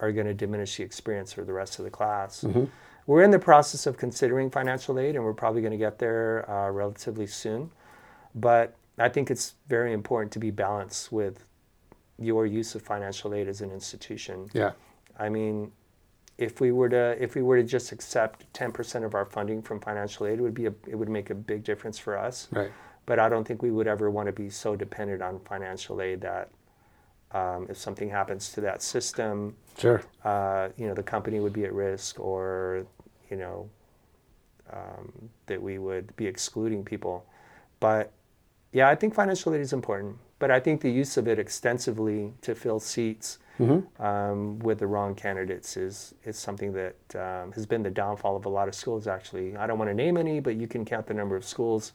are 0.00 0.12
going 0.12 0.26
to 0.26 0.34
diminish 0.34 0.76
the 0.76 0.82
experience 0.82 1.32
for 1.32 1.44
the 1.44 1.52
rest 1.54 1.78
of 1.78 1.86
the 1.86 1.90
class. 1.90 2.44
We're 3.06 3.22
in 3.22 3.30
the 3.30 3.38
process 3.38 3.86
of 3.86 3.96
considering 3.96 4.50
financial 4.50 4.98
aid, 4.98 5.16
and 5.16 5.24
we're 5.24 5.32
probably 5.32 5.62
going 5.62 5.72
to 5.72 5.78
get 5.78 5.98
there 5.98 6.44
uh, 6.50 6.68
relatively 6.68 7.26
soon. 7.26 7.70
But 8.34 8.76
I 8.98 9.08
think 9.08 9.30
it's 9.30 9.54
very 9.66 9.94
important 9.94 10.30
to 10.32 10.38
be 10.38 10.50
balanced 10.50 11.10
with 11.10 11.46
your 12.18 12.44
use 12.44 12.74
of 12.74 12.82
financial 12.82 13.32
aid 13.32 13.48
as 13.48 13.62
an 13.62 13.70
institution. 13.70 14.50
Yeah. 14.52 14.72
I 15.18 15.30
mean, 15.30 15.72
if 16.36 16.60
we 16.60 16.70
were 16.70 16.90
to 16.90 17.16
if 17.18 17.34
we 17.34 17.40
were 17.40 17.56
to 17.56 17.62
just 17.62 17.92
accept 17.92 18.52
10% 18.52 19.06
of 19.06 19.14
our 19.14 19.24
funding 19.24 19.62
from 19.62 19.80
financial 19.80 20.26
aid, 20.26 20.38
it 20.38 20.42
would 20.42 20.52
be 20.52 20.66
a, 20.66 20.74
it 20.86 20.96
would 20.96 21.08
make 21.08 21.30
a 21.30 21.34
big 21.34 21.64
difference 21.64 21.98
for 21.98 22.18
us. 22.18 22.46
Right. 22.52 22.70
But 23.10 23.18
I 23.18 23.28
don't 23.28 23.42
think 23.44 23.60
we 23.60 23.72
would 23.72 23.88
ever 23.88 24.08
want 24.08 24.26
to 24.26 24.32
be 24.32 24.48
so 24.50 24.76
dependent 24.76 25.20
on 25.20 25.40
financial 25.40 26.00
aid 26.00 26.20
that 26.20 26.48
um, 27.32 27.66
if 27.68 27.76
something 27.76 28.08
happens 28.08 28.52
to 28.52 28.60
that 28.60 28.82
system, 28.82 29.56
Sure. 29.76 30.00
uh, 30.22 30.68
you 30.76 30.86
know, 30.86 30.94
the 30.94 31.02
company 31.02 31.40
would 31.40 31.52
be 31.52 31.64
at 31.64 31.72
risk, 31.72 32.20
or 32.20 32.86
you 33.28 33.36
know, 33.36 33.68
um, 34.72 35.28
that 35.46 35.60
we 35.60 35.78
would 35.78 36.14
be 36.14 36.28
excluding 36.28 36.84
people. 36.84 37.26
But 37.80 38.12
yeah, 38.70 38.88
I 38.88 38.94
think 38.94 39.12
financial 39.12 39.52
aid 39.56 39.60
is 39.60 39.72
important. 39.72 40.16
But 40.38 40.52
I 40.52 40.60
think 40.60 40.80
the 40.80 40.92
use 40.92 41.16
of 41.16 41.26
it 41.26 41.40
extensively 41.40 42.32
to 42.42 42.54
fill 42.54 42.78
seats 42.78 43.38
um, 43.98 44.60
with 44.60 44.78
the 44.78 44.86
wrong 44.86 45.16
candidates 45.16 45.76
is 45.76 46.14
is 46.24 46.38
something 46.38 46.72
that 46.74 46.94
um, 47.16 47.50
has 47.56 47.66
been 47.66 47.82
the 47.82 47.90
downfall 47.90 48.36
of 48.36 48.44
a 48.46 48.48
lot 48.48 48.68
of 48.68 48.74
schools. 48.76 49.08
Actually, 49.08 49.56
I 49.56 49.66
don't 49.66 49.78
want 49.80 49.90
to 49.90 49.94
name 50.04 50.16
any, 50.16 50.38
but 50.38 50.54
you 50.54 50.68
can 50.68 50.84
count 50.84 51.08
the 51.08 51.14
number 51.14 51.34
of 51.34 51.44
schools 51.44 51.92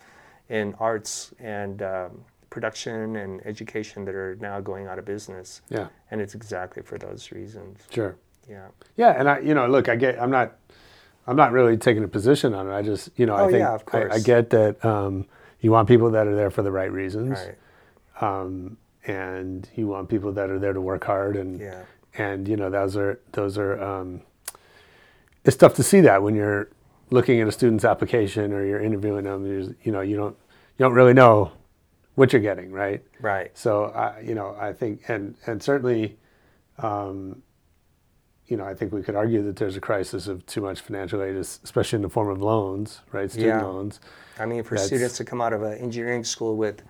in 0.49 0.73
arts 0.79 1.33
and 1.39 1.81
um, 1.81 2.23
production 2.49 3.15
and 3.17 3.45
education 3.45 4.05
that 4.05 4.15
are 4.15 4.35
now 4.39 4.61
going 4.61 4.87
out 4.87 4.99
of 4.99 5.05
business. 5.05 5.61
Yeah. 5.69 5.87
And 6.11 6.21
it's 6.21 6.35
exactly 6.35 6.83
for 6.83 6.97
those 6.97 7.31
reasons. 7.31 7.79
Sure. 7.89 8.15
Yeah. 8.49 8.67
Yeah, 8.95 9.15
and 9.17 9.27
I, 9.29 9.39
you 9.39 9.53
know, 9.53 9.67
look, 9.67 9.89
I 9.89 9.95
get, 9.95 10.21
I'm 10.21 10.29
not, 10.29 10.53
I'm 11.27 11.35
not 11.35 11.51
really 11.51 11.77
taking 11.77 12.03
a 12.03 12.07
position 12.07 12.53
on 12.53 12.69
it. 12.69 12.73
I 12.73 12.81
just, 12.83 13.09
you 13.17 13.25
know, 13.25 13.35
I 13.35 13.41
Oh, 13.41 13.49
think 13.49 13.59
yeah, 13.59 13.77
I, 13.91 14.15
I 14.15 14.19
get 14.19 14.51
that 14.51 14.83
um, 14.85 15.25
you 15.59 15.71
want 15.71 15.87
people 15.87 16.11
that 16.11 16.27
are 16.27 16.35
there 16.35 16.51
for 16.51 16.61
the 16.61 16.71
right 16.71 16.91
reasons, 16.91 17.39
Right. 17.39 17.55
um, 18.21 18.77
and 19.07 19.67
you 19.75 19.87
want 19.87 20.09
people 20.09 20.31
that 20.33 20.49
are 20.51 20.59
there 20.59 20.73
to 20.73 20.81
work 20.81 21.03
hard, 21.03 21.35
and 21.35 21.59
Yeah. 21.59 21.81
and 22.17 22.47
you 22.47 22.55
know, 22.55 22.69
those 22.69 22.95
are 22.95 23.19
those 23.33 23.57
are. 23.57 23.81
Um, 23.81 24.21
it's 25.43 25.57
tough 25.57 25.73
to 25.75 25.83
see 25.83 26.01
that 26.01 26.21
when 26.23 26.35
you're 26.35 26.69
looking 27.09 27.39
at 27.41 27.47
a 27.47 27.51
student's 27.51 27.85
application 27.85 28.51
or 28.53 28.65
you're 28.65 28.81
interviewing 28.81 29.25
them. 29.25 29.45
You're, 29.45 29.73
you 29.83 29.91
know, 29.91 30.01
you 30.01 30.15
don't 30.15 30.35
you 30.77 30.83
don't 30.83 30.93
really 30.93 31.13
know 31.13 31.51
what 32.15 32.33
you're 32.33 32.41
getting, 32.41 32.71
right? 32.71 33.03
Right. 33.19 33.57
So 33.57 33.85
I, 33.85 34.19
you 34.21 34.35
know, 34.35 34.55
I 34.59 34.73
think, 34.73 35.01
and 35.09 35.35
and 35.45 35.61
certainly, 35.61 36.17
um, 36.79 37.41
you 38.47 38.57
know, 38.57 38.65
I 38.65 38.73
think 38.73 38.91
we 38.93 39.01
could 39.01 39.15
argue 39.15 39.41
that 39.43 39.55
there's 39.55 39.75
a 39.75 39.81
crisis 39.81 40.27
of 40.27 40.45
too 40.45 40.61
much 40.61 40.81
financial 40.81 41.21
aid, 41.23 41.35
especially 41.35 41.97
in 41.97 42.01
the 42.03 42.09
form 42.09 42.29
of 42.29 42.41
loans, 42.41 43.01
right? 43.11 43.29
Student 43.31 43.61
Yeah. 43.61 43.65
loans. 43.65 43.99
I 44.39 44.45
mean, 44.45 44.63
for 44.63 44.75
That's- 44.75 44.87
students 44.87 45.17
to 45.17 45.25
come 45.25 45.41
out 45.41 45.53
of 45.53 45.63
an 45.63 45.77
engineering 45.79 46.23
school 46.23 46.55
with 46.55 46.83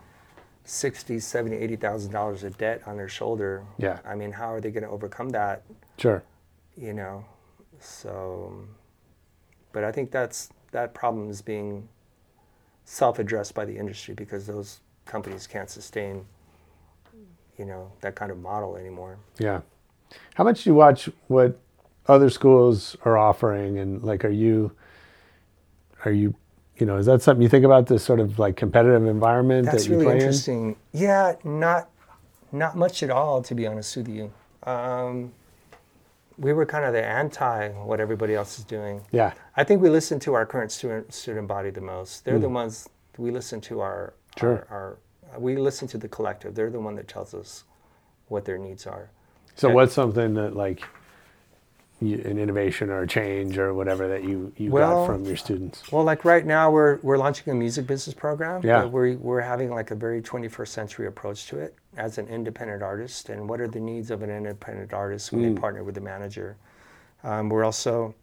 60, 0.65 1.19
70, 1.19 1.55
80,000 1.57 2.11
dollars 2.11 2.43
of 2.43 2.57
debt 2.57 2.81
on 2.87 2.97
their 2.97 3.07
shoulder. 3.07 3.63
Yeah. 3.77 3.99
I 4.03 4.15
mean, 4.15 4.31
how 4.31 4.51
are 4.51 4.59
they 4.59 4.71
going 4.71 4.83
to 4.83 4.89
overcome 4.89 5.29
that, 5.29 5.61
Sure. 5.97 6.23
you 6.75 6.91
know? 6.93 7.23
So 7.79 8.65
but 9.75 9.83
I 9.83 9.91
think 9.91 10.09
that's 10.09 10.49
that 10.71 10.95
problem 10.95 11.29
is 11.29 11.41
being 11.41 11.89
self-addressed 12.85 13.53
by 13.53 13.65
the 13.65 13.77
industry 13.77 14.13
because 14.13 14.47
those 14.47 14.79
companies 15.05 15.45
can't 15.47 15.69
sustain 15.69 16.25
you 17.57 17.65
know, 17.65 17.91
that 18.01 18.15
kind 18.15 18.31
of 18.31 18.39
model 18.39 18.75
anymore. 18.75 19.17
Yeah. 19.37 19.61
How 20.35 20.43
much 20.43 20.63
do 20.63 20.69
you 20.69 20.75
watch 20.75 21.09
what 21.27 21.59
other 22.07 22.29
schools 22.29 22.95
are 23.05 23.17
offering, 23.17 23.79
and 23.79 24.03
like, 24.03 24.23
are 24.23 24.29
you, 24.29 24.71
are 26.03 26.11
you, 26.11 26.35
you 26.77 26.85
know, 26.85 26.97
is 26.97 27.05
that 27.07 27.21
something 27.21 27.41
you 27.41 27.49
think 27.49 27.65
about 27.65 27.87
this 27.87 28.03
sort 28.03 28.19
of 28.19 28.37
like 28.37 28.55
competitive 28.55 29.05
environment 29.07 29.65
That's 29.65 29.85
that 29.85 29.95
really 29.95 30.13
interesting. 30.13 30.75
Yeah, 30.91 31.35
not 31.43 31.89
not 32.51 32.77
much 32.77 33.01
at 33.01 33.09
all, 33.09 33.41
to 33.41 33.55
be 33.55 33.65
honest 33.65 33.97
with 33.97 34.07
you. 34.07 34.31
Um, 34.63 35.33
we 36.37 36.53
were 36.53 36.65
kind 36.65 36.83
of 36.85 36.93
the 36.93 37.03
anti 37.03 37.69
what 37.69 37.99
everybody 37.99 38.35
else 38.35 38.59
is 38.59 38.65
doing. 38.65 39.01
Yeah. 39.11 39.33
I 39.55 39.63
think 39.63 39.81
we 39.81 39.89
listen 39.89 40.19
to 40.21 40.33
our 40.33 40.45
current 40.45 40.71
student 40.71 41.13
student 41.13 41.47
body 41.47 41.69
the 41.69 41.81
most. 41.81 42.25
They're 42.25 42.39
the 42.39 42.49
ones 42.49 42.89
we 43.17 43.31
listen 43.31 43.61
to. 43.61 43.79
Our, 43.81 44.13
Hmm. 44.35 44.39
Sure. 44.39 44.67
our, 44.69 44.97
our 45.33 45.39
we 45.39 45.55
listen 45.55 45.87
to 45.89 45.97
the 45.97 46.07
collective. 46.09 46.55
They're 46.55 46.69
the 46.69 46.79
one 46.79 46.95
that 46.95 47.07
tells 47.07 47.33
us 47.33 47.63
what 48.27 48.43
their 48.45 48.57
needs 48.57 48.85
are. 48.85 49.09
So 49.55 49.69
Yeah. 49.69 49.73
what's 49.75 49.93
something 49.93 50.33
that 50.33 50.55
like 50.55 50.81
you, 52.01 52.21
an 52.25 52.37
innovation 52.37 52.89
or 52.89 53.03
a 53.03 53.07
change 53.07 53.57
or 53.57 53.73
whatever 53.73 54.09
that 54.09 54.23
you 54.25 54.51
you 54.57 54.71
Well- 54.71 55.05
got 55.05 55.13
from 55.13 55.23
your 55.25 55.37
students? 55.37 55.89
Well, 55.91 56.03
like 56.03 56.25
right 56.25 56.45
now, 56.45 56.69
we're 56.69 56.97
we're 57.01 57.17
launching 57.17 57.51
a 57.53 57.55
music 57.55 57.87
business 57.87 58.13
program. 58.13 58.61
Yeah. 58.63 58.81
but 58.81 58.91
We're 58.91 59.15
we're 59.15 59.41
having 59.41 59.69
like 59.69 59.91
a 59.91 59.95
very 59.95 60.21
21st 60.21 60.67
century 60.73 61.07
approach 61.07 61.47
to 61.47 61.59
it 61.59 61.75
as 61.97 62.17
an 62.17 62.27
independent 62.27 62.81
artist, 62.83 63.29
and 63.29 63.47
what 63.49 63.61
are 63.61 63.67
the 63.67 63.79
needs 63.79 64.11
of 64.11 64.21
an 64.21 64.29
independent 64.29 64.93
artist 64.93 65.31
when 65.31 65.41
they 65.41 65.59
partner 65.59 65.83
with 65.83 65.95
the 65.95 66.01
manager. 66.01 66.57
Um, 67.23 67.49
we're 67.49 67.63
also 67.63 68.13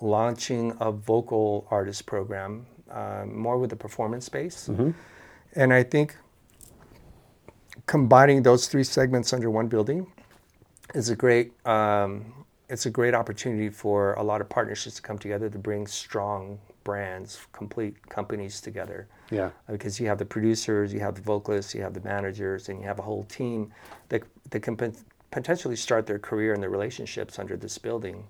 launching 0.00 0.76
a 0.80 0.90
vocal 0.90 1.66
artist 1.70 2.06
program, 2.06 2.66
um, 2.90 3.36
more 3.38 3.58
with 3.58 3.70
the 3.70 3.76
performance 3.76 4.26
space, 4.26 4.68
and 5.54 5.72
I 5.72 5.82
think 5.82 6.16
combining 7.86 8.42
those 8.42 8.68
three 8.68 8.84
segments 8.84 9.32
under 9.32 9.50
one 9.50 9.68
building 9.68 10.06
is 10.94 11.08
a 11.10 11.16
great 11.16 11.52
um, 11.66 12.32
it's 12.68 12.86
a 12.86 12.90
great 12.90 13.14
opportunity 13.14 13.68
for 13.68 14.14
a 14.14 14.22
lot 14.22 14.40
of 14.40 14.48
partnerships 14.48 14.96
to 14.96 15.02
come 15.02 15.18
together 15.18 15.50
to 15.50 15.58
bring 15.58 15.86
strong 15.86 16.58
brands, 16.84 17.40
complete 17.52 18.08
companies 18.08 18.60
together. 18.60 19.08
Yeah. 19.30 19.50
Because 19.70 20.00
you 20.00 20.06
have 20.08 20.18
the 20.18 20.24
producers, 20.24 20.92
you 20.92 21.00
have 21.00 21.14
the 21.14 21.22
vocalists, 21.22 21.74
you 21.74 21.82
have 21.82 21.94
the 21.94 22.00
managers, 22.00 22.68
and 22.68 22.80
you 22.80 22.86
have 22.86 22.98
a 22.98 23.02
whole 23.02 23.24
team 23.24 23.72
that 24.08 24.22
that 24.50 24.60
can 24.60 24.76
pot- 24.76 25.02
potentially 25.30 25.76
start 25.76 26.06
their 26.06 26.18
career 26.18 26.52
and 26.54 26.62
their 26.62 26.70
relationships 26.70 27.38
under 27.38 27.56
this 27.56 27.78
building, 27.78 28.24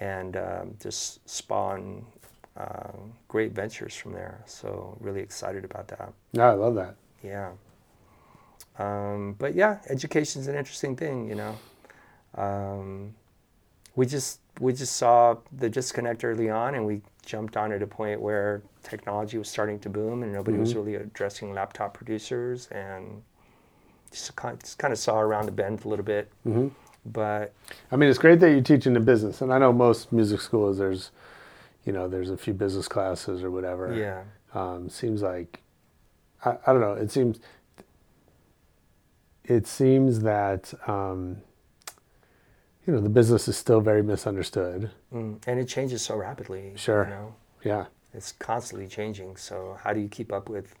and 0.00 0.36
um, 0.36 0.74
just 0.80 1.28
spawn 1.28 2.04
um, 2.56 3.12
great 3.28 3.52
ventures 3.52 3.94
from 3.94 4.12
there. 4.12 4.40
So 4.46 4.96
really 5.00 5.20
excited 5.20 5.64
about 5.64 5.88
that. 5.88 6.12
Yeah, 6.32 6.50
I 6.50 6.54
love 6.54 6.74
that. 6.74 6.96
Yeah. 7.22 7.50
Um, 8.78 9.34
but 9.38 9.54
yeah, 9.54 9.78
education's 9.88 10.46
an 10.46 10.54
interesting 10.54 10.96
thing, 10.96 11.28
you 11.28 11.34
know. 11.34 11.58
Um, 12.34 13.14
we 13.96 14.06
just 14.06 14.40
we 14.60 14.72
just 14.72 14.96
saw 14.96 15.36
the 15.52 15.68
disconnect 15.68 16.24
early 16.24 16.48
on, 16.48 16.74
and 16.74 16.86
we 16.86 17.02
jumped 17.28 17.56
on 17.58 17.72
at 17.72 17.82
a 17.82 17.86
point 17.86 18.20
where 18.20 18.62
technology 18.82 19.36
was 19.36 19.48
starting 19.48 19.78
to 19.80 19.90
boom, 19.90 20.22
and 20.22 20.32
nobody 20.32 20.56
was 20.56 20.74
really 20.74 20.94
addressing 20.94 21.52
laptop 21.52 21.92
producers, 21.92 22.66
and 22.68 23.22
just 24.10 24.34
kind, 24.34 24.58
of 24.92 24.98
saw 24.98 25.20
around 25.20 25.44
the 25.46 25.52
bend 25.52 25.84
a 25.84 25.88
little 25.88 26.04
bit. 26.04 26.32
But 27.04 27.52
I 27.92 27.96
mean, 27.96 28.08
it's 28.08 28.18
great 28.18 28.40
that 28.40 28.50
you're 28.50 28.62
teaching 28.62 28.94
the 28.94 29.00
business, 29.00 29.42
and 29.42 29.52
I 29.52 29.58
know 29.58 29.72
most 29.72 30.10
music 30.10 30.40
schools 30.40 30.78
there's, 30.78 31.10
you 31.84 31.92
know, 31.92 32.08
there's 32.08 32.30
a 32.30 32.36
few 32.36 32.54
business 32.54 32.88
classes 32.88 33.42
or 33.42 33.50
whatever. 33.50 33.94
yeah, 33.94 34.22
Um, 34.54 34.88
seems 34.88 35.20
like, 35.22 35.60
I, 36.44 36.56
I 36.66 36.72
don't 36.72 36.80
know. 36.80 36.94
It 36.94 37.10
seems. 37.10 37.38
It 39.44 39.66
seems 39.66 40.20
that, 40.20 40.74
um, 40.86 41.38
you 42.88 42.94
know, 42.94 43.00
the 43.00 43.10
business 43.10 43.46
is 43.48 43.56
still 43.56 43.82
very 43.82 44.02
misunderstood. 44.02 44.90
mm. 45.12 45.38
and 45.46 45.60
it 45.60 45.68
changes 45.68 46.00
so 46.00 46.16
rapidly. 46.16 46.72
Sure. 46.74 47.04
You 47.04 47.10
know? 47.10 47.34
Yeah. 47.62 47.84
it's 48.14 48.32
constantly 48.32 48.88
changing. 48.88 49.36
So 49.36 49.76
how 49.84 49.92
do 49.92 50.00
you 50.00 50.08
keep 50.08 50.32
up 50.32 50.48
with 50.48 50.74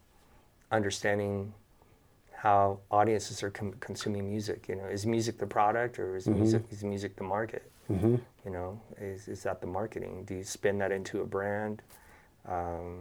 understanding 0.72 1.52
how 2.32 2.78
audiences 2.90 3.42
are 3.42 3.50
com- 3.50 3.74
consuming 3.80 4.26
music? 4.30 4.68
You 4.70 4.76
know, 4.76 4.86
is 4.86 5.04
music 5.04 5.36
the 5.36 5.46
product 5.46 5.98
or 5.98 6.16
is 6.16 6.26
music 6.26 6.62
is 6.70 6.82
music 6.82 7.14
the 7.16 7.24
market? 7.24 7.70
Mm-hmm. 7.92 8.16
You 8.46 8.50
know, 8.50 8.80
is 8.98 9.28
is 9.28 9.42
that 9.42 9.60
the 9.60 9.66
marketing? 9.66 10.24
Do 10.24 10.34
you 10.34 10.44
spin 10.44 10.78
that 10.78 10.90
into 10.90 11.20
a 11.20 11.26
brand? 11.26 11.82
Um, 12.48 13.00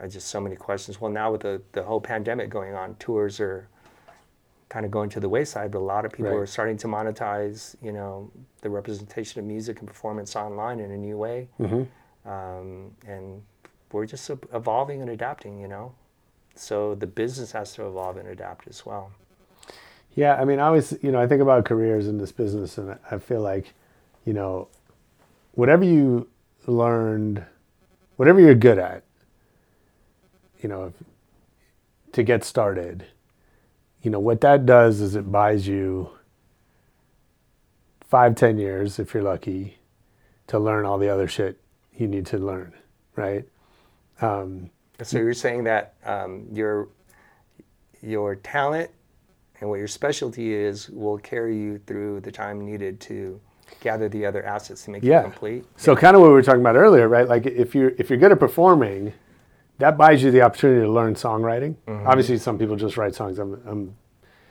I 0.00 0.08
just 0.08 0.26
so 0.28 0.40
many 0.40 0.56
questions. 0.56 1.00
Well, 1.00 1.12
now 1.12 1.30
with 1.30 1.42
the 1.42 1.62
the 1.72 1.84
whole 1.84 2.00
pandemic 2.00 2.50
going 2.50 2.74
on, 2.74 2.96
tours 2.96 3.38
are 3.38 3.68
kind 4.70 4.86
of 4.86 4.90
going 4.90 5.10
to 5.10 5.20
the 5.20 5.28
wayside, 5.28 5.70
but 5.72 5.78
a 5.78 5.88
lot 5.94 6.04
of 6.06 6.12
people 6.12 6.30
Right. 6.30 6.40
are 6.42 6.46
starting 6.46 6.78
to 6.78 6.86
monetize, 6.86 7.74
you 7.82 7.92
know, 7.92 8.30
the 8.62 8.70
representation 8.70 9.40
of 9.40 9.44
music 9.44 9.80
and 9.80 9.88
performance 9.88 10.34
online 10.36 10.80
in 10.80 10.90
a 10.92 10.96
new 10.96 11.18
way. 11.18 11.48
Um, 12.24 12.94
and 13.06 13.42
we're 13.92 14.06
just 14.06 14.30
evolving 14.30 15.02
and 15.02 15.10
adapting, 15.10 15.60
you 15.60 15.68
know. 15.68 15.92
So 16.54 16.94
the 16.94 17.06
business 17.06 17.52
has 17.52 17.74
to 17.74 17.86
evolve 17.86 18.16
and 18.16 18.28
adapt 18.28 18.68
as 18.68 18.86
well. 18.86 19.10
Yeah, 20.14 20.34
I 20.40 20.44
mean, 20.44 20.58
I 20.60 20.66
always, 20.66 20.96
you 21.02 21.10
know, 21.12 21.20
I 21.20 21.26
think 21.26 21.42
about 21.42 21.64
careers 21.64 22.06
in 22.06 22.18
this 22.18 22.32
business, 22.32 22.78
and 22.78 22.96
I 23.10 23.18
feel 23.18 23.40
like, 23.40 23.74
you 24.24 24.32
know, 24.32 24.68
whatever 25.52 25.84
you 25.84 26.28
learned, 26.66 27.44
whatever 28.16 28.38
you're 28.40 28.54
good 28.54 28.78
at, 28.78 29.02
you 30.60 30.68
know, 30.68 30.92
to 32.12 32.22
get 32.22 32.44
started, 32.44 33.06
you 34.02 34.10
know, 34.10 34.20
what 34.20 34.40
that 34.42 34.64
does 34.66 35.00
is 35.00 35.14
it 35.14 35.30
buys 35.30 35.66
you 35.66 36.10
five, 38.08 38.34
ten 38.34 38.58
years, 38.58 38.98
if 38.98 39.14
you're 39.14 39.22
lucky, 39.22 39.78
to 40.48 40.58
learn 40.58 40.84
all 40.84 40.98
the 40.98 41.08
other 41.08 41.28
shit 41.28 41.60
you 41.96 42.06
need 42.08 42.26
to 42.26 42.38
learn, 42.38 42.72
right? 43.16 43.44
Um, 44.20 44.70
So 45.02 45.18
you're 45.18 45.34
saying 45.34 45.64
that 45.64 45.94
um, 46.04 46.46
your 46.52 46.88
your 48.02 48.34
talent 48.36 48.90
and 49.60 49.68
what 49.68 49.76
your 49.78 49.88
specialty 49.88 50.54
is 50.54 50.88
will 50.88 51.18
carry 51.18 51.56
you 51.56 51.78
through 51.86 52.20
the 52.20 52.32
time 52.32 52.64
needed 52.64 52.98
to 53.00 53.38
gather 53.80 54.08
the 54.08 54.24
other 54.24 54.42
assets 54.44 54.84
to 54.86 54.90
make 54.90 55.02
Yeah. 55.02 55.18
you 55.18 55.24
complete. 55.24 55.64
So 55.76 55.94
kind 55.94 56.16
of 56.16 56.22
what 56.22 56.28
we 56.28 56.32
were 56.34 56.42
talking 56.42 56.62
about 56.62 56.76
earlier, 56.76 57.08
right? 57.08 57.28
Like 57.28 57.44
if 57.46 57.74
you're 57.74 57.90
if 57.98 58.08
you're 58.10 58.18
good 58.18 58.32
at 58.32 58.40
performing, 58.40 59.12
that 59.80 59.98
buys 59.98 60.22
you 60.22 60.30
the 60.30 60.42
opportunity 60.42 60.82
to 60.82 60.90
learn 60.90 61.14
songwriting. 61.14 61.74
Obviously, 61.88 62.38
some 62.38 62.58
people 62.58 62.76
just 62.76 62.96
write 62.96 63.14
songs. 63.14 63.38
I'm, 63.38 63.60
I'm 63.66 63.96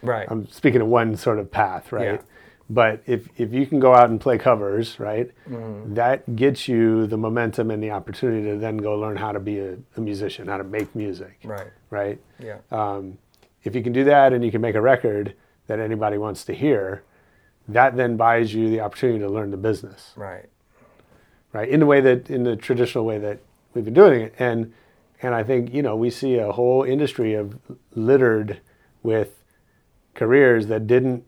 Right. 0.01 0.27
I'm 0.31 0.47
speaking 0.47 0.79
of 0.81 0.87
one 0.87 1.17
sort 1.17 1.39
of 1.39 1.51
path, 1.51 1.91
right? 1.91 2.03
Yeah. 2.13 2.21
But 2.69 3.01
if 3.05 3.27
if 3.37 3.51
you 3.51 3.65
can 3.65 3.79
go 3.81 3.93
out 3.93 4.09
and 4.09 4.21
play 4.21 4.37
covers, 4.37 4.97
right, 4.99 5.29
Mm-hmm. 5.49 5.95
that 5.95 6.35
gets 6.35 6.67
you 6.67 7.05
the 7.07 7.17
momentum 7.17 7.69
and 7.71 7.81
the 7.83 7.91
opportunity 7.91 8.47
to 8.49 8.57
then 8.57 8.77
go 8.77 8.95
learn 8.97 9.17
how 9.17 9.31
to 9.33 9.39
be 9.39 9.59
a, 9.59 9.75
a 9.97 10.01
musician, 10.01 10.47
how 10.47 10.57
to 10.57 10.63
make 10.63 10.95
music, 10.95 11.39
right. 11.43 11.67
right? 11.89 12.19
Yeah. 12.39 12.59
Um, 12.71 13.17
if 13.63 13.75
you 13.75 13.83
can 13.83 13.91
do 13.91 14.03
that 14.05 14.31
and 14.31 14.43
you 14.45 14.51
can 14.51 14.61
make 14.61 14.75
a 14.75 14.81
record 14.81 15.33
that 15.67 15.79
anybody 15.79 16.17
wants 16.17 16.45
to 16.45 16.53
hear, 16.53 17.03
that 17.67 17.97
then 17.97 18.15
buys 18.17 18.53
you 18.53 18.69
the 18.69 18.79
opportunity 18.79 19.19
to 19.19 19.27
learn 19.29 19.51
the 19.51 19.57
business, 19.57 20.13
right. 20.15 20.45
right? 21.51 21.67
In 21.67 21.79
the 21.81 21.85
way 21.85 21.99
that 22.01 22.29
in 22.29 22.43
the 22.43 22.55
traditional 22.55 23.03
way 23.05 23.17
that 23.17 23.39
we've 23.73 23.83
been 23.83 23.93
doing 23.93 24.21
it, 24.21 24.33
and 24.39 24.71
and 25.21 25.33
I 25.35 25.43
think 25.43 25.73
you 25.73 25.81
know 25.81 25.95
we 25.95 26.09
see 26.09 26.35
a 26.37 26.51
whole 26.51 26.83
industry 26.83 27.33
of 27.33 27.57
littered 27.95 28.61
with 29.03 29.43
careers 30.15 30.67
that 30.67 30.87
didn't 30.87 31.23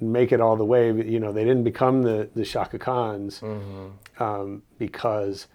make 0.00 0.32
it 0.32 0.40
all 0.40 0.56
the 0.56 0.64
way. 0.64 0.86
You 0.92 1.20
know, 1.20 1.32
they 1.32 1.44
didn't 1.44 1.64
become 1.64 2.02
the 2.02 2.28
the 2.34 2.44
Chaka 2.44 2.78
Khans 2.78 3.42
um, 4.18 4.62
because 4.78 5.46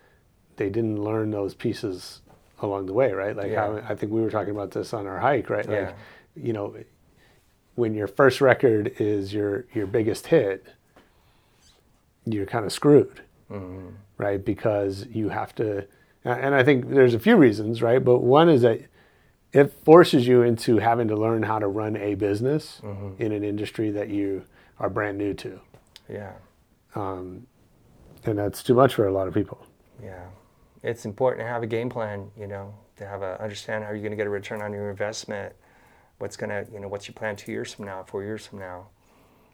they 0.57 0.69
didn't 0.69 1.01
learn 1.03 1.31
those 1.31 1.53
pieces 1.55 2.21
along 2.59 2.85
the 2.85 2.93
way, 2.93 3.11
right? 3.11 3.35
Like 3.35 3.51
Yeah. 3.51 3.79
how, 3.79 3.81
I 3.89 3.95
think 3.95 4.11
we 4.11 4.21
were 4.21 4.29
talking 4.29 4.51
about 4.51 4.71
this 4.71 4.93
on 4.93 5.07
our 5.07 5.19
hike, 5.19 5.49
right? 5.49 5.67
Yeah. 5.69 5.93
You 6.35 6.53
know, 6.53 6.75
when 7.75 7.93
your 7.93 8.07
first 8.07 8.39
record 8.41 8.93
is 8.99 9.33
your 9.33 9.65
your 9.73 9.87
biggest 9.87 10.27
hit, 10.27 10.65
you're 12.25 12.45
kind 12.45 12.65
of 12.65 12.71
screwed, 12.71 13.21
right? 14.17 14.43
Because 14.43 15.05
you 15.07 15.29
have 15.29 15.53
to, 15.55 15.85
and 16.25 16.55
I 16.55 16.63
think 16.63 16.89
there's 16.89 17.13
a 17.13 17.19
few 17.19 17.35
reasons, 17.35 17.81
right? 17.81 18.03
But 18.03 18.19
one 18.19 18.49
is 18.49 18.61
that 18.61 18.81
it 19.51 19.71
forces 19.85 20.27
you 20.27 20.41
into 20.41 20.77
having 20.77 21.07
to 21.09 21.15
learn 21.15 21.43
how 21.43 21.59
to 21.59 21.67
run 21.67 21.95
a 21.95 22.15
business 22.15 22.81
mm-hmm. 22.83 23.21
in 23.21 23.31
an 23.31 23.43
industry 23.43 23.91
that 23.91 24.09
you 24.09 24.43
are 24.79 24.89
brand 24.89 25.17
new 25.17 25.33
to, 25.35 25.59
Yeah. 26.09 26.33
Um, 26.95 27.47
and 28.25 28.37
that's 28.37 28.63
too 28.63 28.73
much 28.73 28.95
for 28.95 29.07
a 29.07 29.11
lot 29.11 29.27
of 29.27 29.33
people. 29.33 29.65
Yeah. 30.01 30.25
It's 30.81 31.05
important 31.05 31.45
to 31.45 31.47
have 31.47 31.63
a 31.63 31.67
game 31.67 31.89
plan, 31.89 32.29
you 32.37 32.47
know, 32.47 32.73
to 32.97 33.07
have 33.07 33.21
a 33.21 33.41
understand 33.41 33.83
how 33.83 33.91
you're 33.91 33.99
going 33.99 34.11
to 34.11 34.17
get 34.17 34.27
a 34.27 34.31
return 34.31 34.61
on 34.61 34.73
your 34.73 34.89
investment. 34.89 35.53
What's 36.17 36.35
going 36.35 36.49
to, 36.49 36.71
you 36.71 36.79
know, 36.79 36.87
what's 36.87 37.07
your 37.07 37.13
plan 37.13 37.35
two 37.35 37.51
years 37.51 37.73
from 37.73 37.85
now, 37.85 38.03
four 38.03 38.23
years 38.23 38.45
from 38.45 38.59
now? 38.59 38.87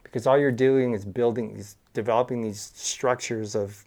Because 0.04 0.26
all 0.26 0.38
you're 0.38 0.52
doing 0.52 0.94
is 0.94 1.06
building 1.06 1.54
these, 1.54 1.78
developing 1.94 2.42
these 2.42 2.72
structures 2.74 3.56
of 3.56 3.84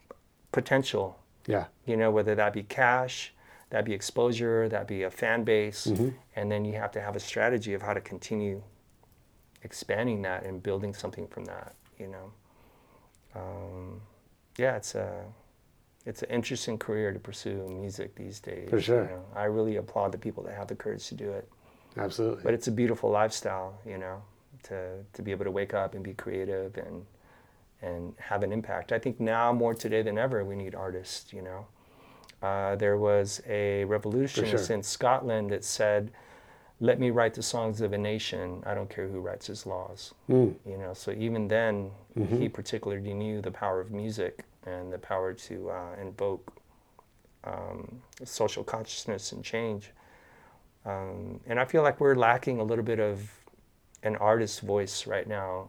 potential, 0.53 1.18
Yeah, 1.47 1.66
you 1.86 1.97
know, 1.97 2.11
whether 2.11 2.34
that 2.34 2.53
be 2.53 2.62
cash, 2.62 3.32
that 3.70 3.84
be 3.84 3.93
exposure, 3.93 4.68
that 4.68 4.86
be 4.86 5.03
a 5.03 5.11
fan 5.11 5.45
base. 5.45 5.86
And 6.36 6.51
then 6.51 6.64
you 6.64 6.74
have 6.74 6.93
to 6.93 7.01
have 7.01 7.16
a 7.16 7.20
strategy 7.20 7.74
of 7.74 7.82
how 7.82 7.95
to 7.95 8.01
continue 8.01 8.62
expanding 9.62 10.22
that 10.22 10.45
and 10.45 10.62
building 10.62 10.93
something 10.93 11.26
from 11.26 11.47
that, 11.47 11.74
you 11.99 12.09
know. 12.09 12.32
Um, 13.34 14.01
yeah, 14.59 14.76
it's 14.76 14.95
a 14.95 15.24
it's 16.05 16.22
an 16.22 16.30
interesting 16.30 16.78
career 16.78 17.12
to 17.12 17.18
pursue 17.18 17.66
music 17.68 18.14
these 18.14 18.40
days. 18.40 18.68
For 18.68 18.80
sure. 18.80 19.05
You 19.05 19.11
know? 19.11 19.24
I 19.34 19.45
really 19.45 19.76
applaud 19.76 20.12
the 20.12 20.18
people 20.18 20.43
that 20.45 20.55
have 20.55 20.66
the 20.66 20.74
courage 20.74 21.07
to 21.09 21.14
do 21.14 21.30
it. 21.30 21.49
absolutely. 21.97 22.43
But 22.43 22.55
it's 22.55 22.66
a 22.66 22.72
beautiful 22.72 23.11
lifestyle, 23.11 23.78
you 23.86 23.99
know, 23.99 24.22
to 24.64 25.03
to 25.12 25.22
be 25.22 25.30
able 25.30 25.45
to 25.45 25.51
wake 25.51 25.74
up 25.74 25.95
and 25.95 26.05
be 26.05 26.14
creative 26.14 26.76
and 26.76 27.07
and 27.83 28.14
have 28.18 28.43
an 28.43 28.53
impact. 28.53 28.93
I 28.93 28.99
think 28.99 29.20
now 29.20 29.53
more 29.53 29.74
today 29.74 30.03
than 30.03 30.16
ever 30.16 30.45
we 30.45 30.57
need 30.57 30.74
artists, 30.74 31.33
you 31.33 31.43
know. 31.43 31.66
Uh, 32.41 32.76
there 32.76 32.97
was 32.97 33.41
a 33.47 33.85
revolutionist 33.85 34.66
sure. 34.66 34.76
in 34.76 34.83
Scotland 34.83 35.51
that 35.51 35.64
said, 35.64 36.11
"Let 36.80 36.99
me 36.99 37.11
write 37.11 37.35
the 37.35 37.43
songs 37.43 37.80
of 37.80 37.93
a 37.93 37.99
nation. 37.99 38.62
I 38.66 38.74
don't 38.74 38.91
care 38.91 39.07
who 39.07 39.20
writes 39.20 39.47
his 39.47 39.66
laws." 39.66 40.14
Mm. 40.28 40.55
You 40.66 40.76
know, 40.78 40.95
so 40.95 41.12
even 41.12 41.49
then, 41.49 41.91
he 42.28 42.49
particularly 42.49 43.14
knew 43.14 43.41
the 43.41 43.51
power 43.51 43.80
of 43.80 43.93
music 43.93 44.45
and 44.66 44.93
the 44.93 44.99
power 44.99 45.33
to 45.33 45.70
uh, 45.70 45.95
invoke 46.01 46.53
um, 47.45 48.03
social 48.24 48.64
consciousness 48.64 49.33
and 49.33 49.45
change. 49.45 49.91
Um, 50.85 51.41
and 51.47 51.61
I 51.61 51.64
feel 51.64 51.83
like 51.83 52.01
we're 52.01 52.16
lacking 52.16 52.59
a 52.59 52.64
little 52.64 52.85
bit 52.85 52.99
of 52.99 53.30
an 54.03 54.16
artist's 54.16 54.61
voice 54.61 55.07
right 55.07 55.28
now 55.28 55.68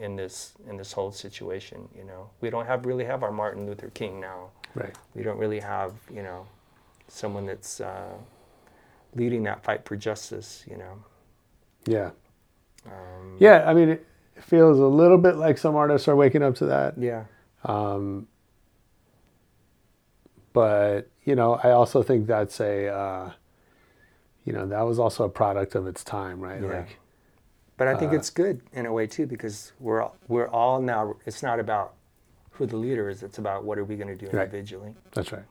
in 0.00 0.16
this 0.16 0.54
in 0.68 0.76
this 0.76 0.92
whole 0.92 1.12
situation. 1.12 1.88
You 1.96 2.04
know, 2.04 2.30
we 2.40 2.50
don't 2.50 2.66
have 2.66 2.86
really 2.86 3.04
have 3.04 3.22
our 3.22 3.32
Martin 3.32 3.66
Luther 3.66 3.90
King 3.90 4.20
now. 4.20 4.50
right. 4.74 4.94
We 5.14 5.22
don't 5.22 5.38
really 5.38 5.60
have 5.60 5.92
you 6.12 6.22
know 6.22 6.46
someone 7.08 7.46
that's 7.46 7.80
uh, 7.80 8.14
leading 9.14 9.42
that 9.44 9.62
fight 9.62 9.84
for 9.84 9.96
justice. 9.96 10.64
You 10.70 10.76
know. 10.78 10.94
Yeah. 11.86 12.10
Um, 12.86 13.36
Yeah, 13.38 13.64
I 13.68 13.74
mean, 13.74 13.88
it 13.90 14.06
feels 14.40 14.78
a 14.78 14.86
little 14.86 15.18
bit 15.18 15.36
like 15.36 15.58
some 15.58 15.74
artists 15.76 16.08
are 16.08 16.16
waking 16.16 16.42
up 16.42 16.54
to 16.56 16.66
that. 16.66 16.98
Yeah. 16.98 17.24
Um, 17.64 18.28
But, 20.52 21.08
you 21.24 21.34
know, 21.36 21.54
I 21.62 21.70
also 21.70 22.02
think 22.02 22.26
that's 22.26 22.60
a, 22.60 22.88
uh, 22.88 23.32
you 24.44 24.52
know, 24.52 24.66
that 24.66 24.82
was 24.82 24.98
also 24.98 25.24
a 25.24 25.28
product 25.28 25.74
of 25.74 25.86
its 25.86 26.02
time, 26.02 26.40
right? 26.40 26.60
Yeah. 26.60 26.68
Like, 26.78 26.98
But 27.78 27.88
I 27.88 27.94
think 27.94 28.12
it's 28.12 28.28
good 28.28 28.60
in 28.72 28.84
a 28.86 28.92
way 28.92 29.06
too 29.06 29.26
because 29.26 29.72
we're 29.80 30.02
all, 30.02 30.16
we're 30.26 30.48
all 30.48 30.82
now. 30.82 31.14
It's 31.24 31.42
not 31.42 31.58
about 31.60 31.94
who 32.50 32.66
the 32.66 32.76
leader 32.76 33.08
is. 33.08 33.22
It's 33.22 33.38
about 33.38 33.64
what 33.64 33.78
are 33.78 33.84
we 33.84 33.94
going 33.96 34.08
to 34.08 34.16
do 34.16 34.26
Right. 34.36 34.44
individually. 34.46 34.94
that's 35.14 35.30
right. 35.32 35.44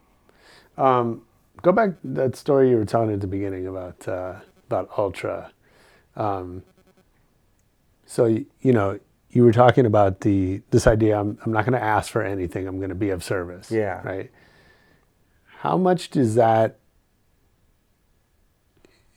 Um, 0.77 1.23
go 1.61 1.71
back 1.71 1.89
to 2.01 2.07
that 2.09 2.35
story 2.35 2.69
you 2.69 2.75
were 2.77 2.85
telling 2.85 3.11
at 3.13 3.21
the 3.21 3.27
beginning 3.27 3.65
about, 3.65 4.07
uh, 4.07 4.35
about 4.67 4.89
Ultra. 4.97 5.51
Um, 6.17 6.63
so, 8.05 8.25
y- 8.25 8.45
you 8.59 8.73
know, 8.73 8.99
you 9.29 9.43
were 9.43 9.53
talking 9.53 9.85
about 9.85 10.19
the, 10.21 10.61
this 10.71 10.85
idea, 10.85 11.17
I'm, 11.19 11.37
I'm 11.45 11.51
not 11.53 11.65
going 11.65 11.79
to 11.79 11.83
ask 11.83 12.11
for 12.11 12.21
anything. 12.23 12.67
I'm 12.67 12.77
going 12.77 12.89
to 12.89 12.95
be 12.95 13.09
of 13.09 13.23
service. 13.23 13.71
Yeah. 13.71 14.01
Right. 14.03 14.31
How 15.59 15.77
much 15.77 16.09
does 16.09 16.35
that 16.35 16.77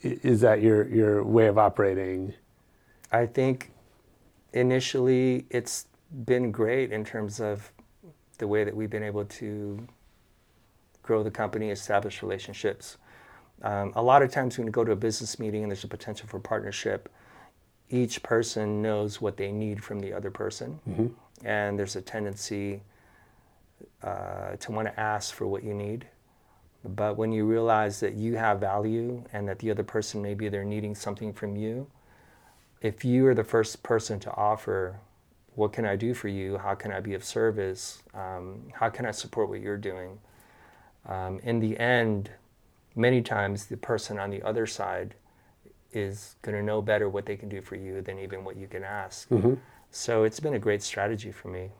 is 0.02 0.40
that 0.40 0.62
your, 0.62 0.86
your 0.88 1.22
way 1.24 1.46
of 1.48 1.58
operating? 1.58 2.34
I 3.12 3.26
think 3.26 3.70
initially 4.52 5.46
it's 5.50 5.86
been 6.24 6.50
great 6.50 6.92
in 6.92 7.04
terms 7.04 7.40
of 7.40 7.72
the 8.38 8.46
way 8.46 8.64
that 8.64 8.74
we've 8.74 8.90
been 8.90 9.02
able 9.02 9.24
to 9.24 9.86
grow 11.02 11.22
the 11.22 11.30
company, 11.30 11.70
establish 11.70 12.22
relationships. 12.22 12.96
Um, 13.62 13.92
a 13.96 14.02
lot 14.02 14.22
of 14.22 14.30
times 14.30 14.56
when 14.56 14.66
you 14.66 14.72
go 14.72 14.84
to 14.84 14.92
a 14.92 14.96
business 14.96 15.38
meeting 15.38 15.62
and 15.62 15.70
there's 15.70 15.84
a 15.84 15.88
potential 15.88 16.26
for 16.28 16.38
partnership, 16.40 17.08
each 17.90 18.22
person 18.22 18.80
knows 18.80 19.20
what 19.20 19.36
they 19.36 19.50
need 19.50 19.82
from 19.82 19.98
the 19.98 20.12
other 20.12 20.30
person, 20.30 20.78
and 21.44 21.78
there's 21.78 21.96
a 21.96 22.00
tendency 22.00 22.82
uh, 24.02 24.56
to 24.56 24.72
want 24.72 24.86
to 24.86 25.00
ask 25.00 25.34
for 25.34 25.46
what 25.46 25.64
you 25.64 25.74
need. 25.74 26.06
But 26.84 27.16
when 27.16 27.32
you 27.32 27.44
realize 27.44 28.00
that 28.00 28.14
you 28.14 28.36
have 28.36 28.60
value 28.60 29.24
and 29.32 29.46
that 29.48 29.58
the 29.58 29.70
other 29.70 29.82
person 29.82 30.22
maybe 30.22 30.48
they're 30.48 30.64
needing 30.64 30.94
something 30.94 31.32
from 31.32 31.56
you, 31.56 31.86
if 32.80 33.04
you 33.04 33.26
are 33.26 33.34
the 33.34 33.44
first 33.44 33.82
person 33.82 34.18
to 34.20 34.34
offer, 34.34 35.00
what 35.54 35.72
can 35.72 35.84
I 35.84 35.96
do 35.96 36.14
for 36.14 36.28
you? 36.28 36.58
How 36.58 36.74
can 36.74 36.92
I 36.92 37.00
be 37.00 37.14
of 37.14 37.24
service? 37.24 38.02
Um, 38.14 38.62
how 38.72 38.88
can 38.88 39.04
I 39.04 39.10
support 39.10 39.48
what 39.48 39.60
you're 39.60 39.76
doing? 39.76 40.18
Um, 41.06 41.40
in 41.42 41.60
the 41.60 41.78
end, 41.78 42.30
many 42.94 43.20
times 43.22 43.66
the 43.66 43.76
person 43.76 44.18
on 44.18 44.30
the 44.30 44.42
other 44.42 44.66
side 44.66 45.14
is 45.92 46.36
going 46.42 46.56
to 46.56 46.62
know 46.62 46.80
better 46.80 47.08
what 47.08 47.26
they 47.26 47.36
can 47.36 47.48
do 47.48 47.60
for 47.60 47.74
you 47.74 48.00
than 48.00 48.18
even 48.18 48.44
what 48.44 48.56
you 48.56 48.66
can 48.66 48.84
ask. 48.84 49.28
So 49.90 50.22
it's 50.22 50.38
been 50.38 50.54
a 50.54 50.58
great 50.58 50.82
strategy 50.82 51.32
for 51.32 51.48
me. 51.48 51.70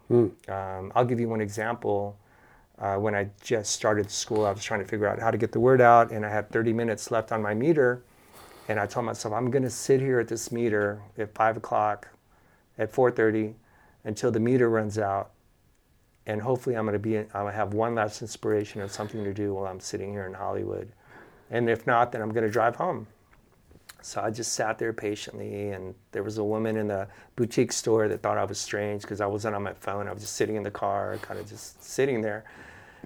Um, 0.49 0.91
I'll 0.97 1.05
give 1.05 1.21
you 1.21 1.29
one 1.29 1.41
example. 1.41 2.17
Uh, 2.79 2.97
when 2.97 3.15
I 3.15 3.29
just 3.43 3.73
started 3.73 4.11
school, 4.11 4.45
I 4.47 4.51
was 4.53 4.65
trying 4.65 4.81
to 4.81 4.87
figure 4.87 5.07
out 5.07 5.21
how 5.21 5.31
to 5.31 5.39
get 5.39 5.53
the 5.53 5.61
word 5.61 5.81
out, 5.81 6.11
and 6.11 6.27
I 6.27 6.31
had 6.31 6.51
30 6.51 6.73
minutes 6.73 7.11
left 7.11 7.31
on 7.31 7.41
my 7.41 7.55
meter. 7.55 8.03
And 8.71 8.79
I 8.79 8.87
told 8.87 9.05
myself, 9.05 9.35
I'm 9.35 9.51
going 9.51 9.65
to 9.65 9.69
sit 9.69 9.99
here 9.99 10.21
at 10.21 10.29
this 10.29 10.53
meter 10.53 11.03
at 11.19 11.35
5 11.35 11.57
o'clock, 11.57 12.07
at 12.79 12.93
4.30, 12.93 13.55
until 14.05 14.31
the 14.31 14.39
meter 14.39 14.71
runs 14.71 14.97
out. 14.97 15.33
And 16.25 16.41
hopefully 16.41 16.77
I'm 16.77 16.85
going 16.85 16.93
to 16.93 17.01
be, 17.01 17.19
I'm 17.19 17.27
going 17.33 17.47
to 17.47 17.53
have 17.53 17.75
one 17.75 17.97
last 17.97 18.23
inspiration 18.23 18.81
of 18.81 18.93
something 18.93 19.25
to 19.25 19.35
do 19.35 19.55
while 19.55 19.67
I'm 19.67 19.81
sitting 19.81 20.13
here 20.13 20.25
in 20.25 20.35
Hollywood. 20.35 20.93
And 21.51 21.69
if 21.69 21.85
not, 21.85 22.13
then 22.13 22.23
I'm 22.23 22.31
going 22.31 22.47
to 22.47 22.51
drive 22.51 22.77
home. 22.77 23.09
So 24.03 24.21
I 24.21 24.31
just 24.31 24.53
sat 24.53 24.79
there 24.79 24.93
patiently, 24.93 25.71
and 25.71 25.93
there 26.13 26.23
was 26.23 26.39
a 26.39 26.45
woman 26.45 26.77
in 26.77 26.87
the 26.87 27.09
boutique 27.35 27.73
store 27.73 28.07
that 28.07 28.23
thought 28.23 28.39
I 28.39 28.45
was 28.45 28.61
strange 28.61 29.03
because 29.03 29.21
I 29.21 29.27
wasn't 29.27 29.57
on 29.57 29.65
my 29.65 29.75
phone. 29.75 30.07
I 30.07 30.13
was 30.13 30.23
just 30.23 30.37
sitting 30.37 30.55
in 30.55 30.63
the 30.63 30.71
car, 30.71 31.19
kind 31.23 31.41
of 31.41 31.49
just 31.49 31.83
sitting 31.83 32.23
there. 32.23 32.45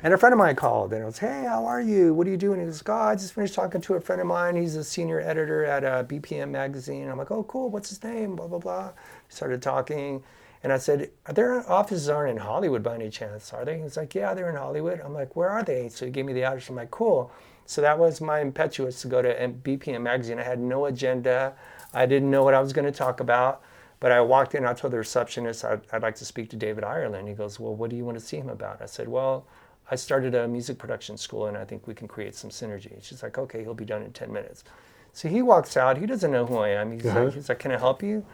And 0.03 0.13
a 0.13 0.19
friend 0.19 0.33
of 0.33 0.39
mine 0.39 0.57
called, 0.57 0.93
and 0.93 1.03
I 1.03 1.07
was, 1.07 1.19
"Hey, 1.19 1.45
how 1.49 1.65
are 1.67 1.81
you? 1.81 2.13
What 2.13 2.27
are 2.27 2.31
you 2.31 2.37
doing?" 2.37 2.61
He 2.61 2.67
goes, 2.67 2.83
"Oh, 2.87 2.93
I 2.93 3.15
just 3.15 3.33
finished 3.33 3.55
talking 3.55 3.81
to 3.81 3.95
a 3.95 4.01
friend 4.01 4.21
of 4.21 4.27
mine. 4.27 4.57
He's 4.57 4.77
a 4.77 4.85
senior 4.85 5.21
editor 5.21 5.65
at 5.65 5.85
uh, 5.85 6.03
BPM 6.05 6.51
magazine." 6.51 7.09
I'm 7.09 7.17
like, 7.17 7.31
"Oh, 7.31 7.45
cool. 7.45 7.71
What's 7.71 7.89
his 7.89 8.03
name?" 8.03 8.37
Blah 8.37 8.49
blah 8.49 8.59
blah. 8.59 8.93
Started 9.29 9.63
talking, 9.63 10.23
and 10.63 10.73
I 10.73 10.79
said, 10.79 11.11
"Are 11.27 11.33
their 11.33 11.71
offices 11.71 12.09
aren't 12.09 12.33
in 12.33 12.37
Hollywood 12.39 12.83
by 12.83 12.97
any 12.97 13.09
chance? 13.09 13.53
Are 13.53 13.65
they?" 13.65 13.81
He's 13.81 13.97
like, 13.97 14.15
"Yeah, 14.15 14.35
they're 14.35 14.51
in 14.51 14.57
Hollywood." 14.57 15.01
I'm 15.01 15.15
like, 15.15 15.37
"Where 15.37 15.49
are 15.49 15.63
they?" 15.63 15.89
So 15.89 16.05
he 16.05 16.11
gave 16.13 16.27
me 16.27 16.33
the 16.35 16.45
address. 16.45 16.69
I'm 16.69 16.77
like, 16.77 16.91
"Cool." 16.91 17.31
So 17.67 17.81
that 17.81 17.99
was 17.99 18.21
my 18.21 18.43
impetus 18.43 19.01
to 19.03 19.09
go 19.09 19.23
to 19.23 19.29
BPM 19.29 20.03
magazine. 20.03 20.39
I 20.39 20.43
had 20.43 20.59
no 20.59 20.85
agenda. 20.87 21.55
I 21.95 22.07
didn't 22.07 22.31
know 22.31 22.43
what 22.43 22.55
I 22.55 22.61
was 22.61 22.73
going 22.73 22.85
to 22.85 22.93
talk 22.93 23.21
about. 23.21 23.63
But 24.01 24.13
I 24.13 24.21
walked 24.21 24.55
in, 24.55 24.67
I 24.67 24.75
told 24.75 24.93
the 24.93 24.99
receptionist 24.99 25.65
I'd, 25.65 25.81
I'd 25.91 26.03
like 26.03 26.17
to 26.17 26.27
speak 26.27 26.51
to 26.51 26.57
David 26.57 26.85
Ireland. 26.85 27.27
He 27.27 27.33
goes, 27.33 27.59
Well, 27.59 27.75
what 27.75 27.89
do 27.89 27.97
you 27.97 28.05
want 28.05 28.19
to 28.19 28.25
see 28.25 28.37
him 28.37 28.51
about? 28.51 28.83
I 28.83 28.87
said, 28.87 29.09
Well, 29.09 29.47
I 29.91 29.97
started 29.97 30.35
a 30.35 30.49
music 30.49 30.79
production 30.79 31.17
school 31.17 31.47
and 31.47 31.57
I 31.57 31.65
think 31.65 31.87
we 31.87 31.95
can 31.95 32.09
create 32.09 32.35
some 32.35 32.51
synergy. 32.51 33.03
She's 33.03 33.23
like, 33.23 33.39
Okay, 33.39 33.63
he'll 33.63 33.75
be 33.75 33.85
done 33.85 34.03
in 34.03 34.13
10 34.13 34.33
minutes. 34.33 34.65
So 35.13 35.29
he 35.29 35.43
walks 35.43 35.77
out. 35.77 35.99
He 35.99 36.07
doesn't 36.07 36.31
know 36.31 36.47
who 36.47 36.59
I 36.59 36.71
am. 36.71 36.93
He's, 36.93 37.05
like, 37.05 37.17
uh-huh. 37.17 37.31
he's 37.31 37.49
like, 37.49 37.59
Can 37.59 37.73
I 37.73 37.79
help 37.79 38.03
you? 38.03 38.25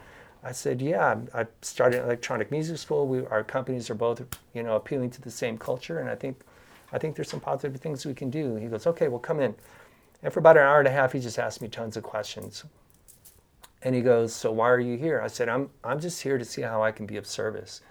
I 0.43 0.51
said, 0.51 0.81
Yeah. 0.81 1.19
I 1.33 1.45
started 1.61 1.99
an 1.99 2.05
electronic 2.05 2.51
music 2.51 2.77
school. 2.77 3.07
We, 3.07 3.25
our 3.27 3.43
companies 3.43 3.89
are 3.89 3.95
both, 3.95 4.23
you 4.53 4.63
know, 4.63 4.75
appealing 4.75 5.11
to 5.11 5.21
the 5.21 5.31
same 5.31 5.57
culture, 5.57 5.99
and 5.99 6.09
I 6.09 6.15
think, 6.15 6.41
I 6.91 6.97
think 6.97 7.15
there's 7.15 7.29
some 7.29 7.39
positive 7.39 7.79
things 7.79 8.05
we 8.05 8.13
can 8.13 8.29
do. 8.29 8.55
He 8.55 8.67
goes, 8.67 8.87
Okay, 8.87 9.07
well, 9.07 9.19
come 9.19 9.39
in. 9.39 9.55
And 10.23 10.31
for 10.31 10.39
about 10.39 10.57
an 10.57 10.63
hour 10.63 10.79
and 10.79 10.87
a 10.87 10.91
half, 10.91 11.13
he 11.13 11.19
just 11.19 11.39
asked 11.39 11.61
me 11.61 11.67
tons 11.67 11.97
of 11.97 12.03
questions. 12.03 12.63
And 13.83 13.95
he 13.95 14.01
goes, 14.01 14.33
So 14.33 14.51
why 14.51 14.69
are 14.69 14.79
you 14.79 14.97
here? 14.97 15.21
I 15.21 15.27
said, 15.27 15.49
I'm, 15.49 15.69
I'm 15.83 15.99
just 15.99 16.21
here 16.21 16.37
to 16.37 16.45
see 16.45 16.61
how 16.61 16.83
I 16.83 16.91
can 16.91 17.05
be 17.05 17.17
of 17.17 17.25
service. 17.25 17.81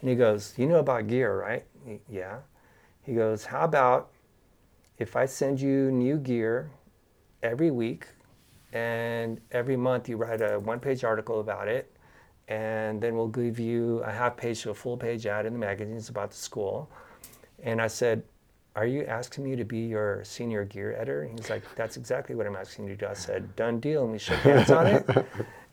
And 0.00 0.10
he 0.10 0.16
goes, 0.16 0.54
You 0.56 0.66
know 0.66 0.78
about 0.78 1.06
gear, 1.06 1.38
right? 1.40 1.64
He- 1.86 2.00
yeah. 2.08 2.38
He 3.04 3.14
goes, 3.14 3.44
How 3.44 3.64
about 3.64 4.10
if 4.98 5.16
I 5.16 5.26
send 5.26 5.60
you 5.60 5.90
new 5.90 6.18
gear 6.18 6.70
every 7.42 7.70
week 7.70 8.06
and 8.72 9.40
every 9.52 9.76
month 9.76 10.08
you 10.08 10.16
write 10.16 10.40
a 10.40 10.58
one 10.58 10.80
page 10.80 11.04
article 11.04 11.40
about 11.40 11.68
it? 11.68 11.90
And 12.48 13.00
then 13.00 13.16
we'll 13.16 13.28
give 13.28 13.58
you 13.58 13.98
a 14.00 14.10
half 14.12 14.36
page 14.36 14.62
to 14.62 14.70
a 14.70 14.74
full 14.74 14.96
page 14.96 15.26
ad 15.26 15.46
in 15.46 15.52
the 15.54 15.58
magazines 15.58 16.08
about 16.10 16.30
the 16.30 16.36
school. 16.36 16.90
And 17.62 17.80
I 17.80 17.86
said, 17.86 18.22
Are 18.76 18.86
you 18.86 19.04
asking 19.04 19.44
me 19.44 19.56
to 19.56 19.64
be 19.64 19.78
your 19.86 20.22
senior 20.24 20.64
gear 20.64 20.92
editor? 20.94 21.22
And 21.22 21.38
he's 21.38 21.48
like, 21.50 21.62
That's 21.76 21.96
exactly 21.96 22.34
what 22.34 22.46
I'm 22.46 22.56
asking 22.56 22.84
you 22.86 22.90
to 22.90 22.96
do. 22.96 23.06
I 23.06 23.14
said, 23.14 23.54
Done 23.56 23.80
deal. 23.80 24.02
And 24.04 24.12
we 24.12 24.18
shook 24.18 24.38
hands 24.38 24.70
on 24.70 24.86
it. 24.86 25.06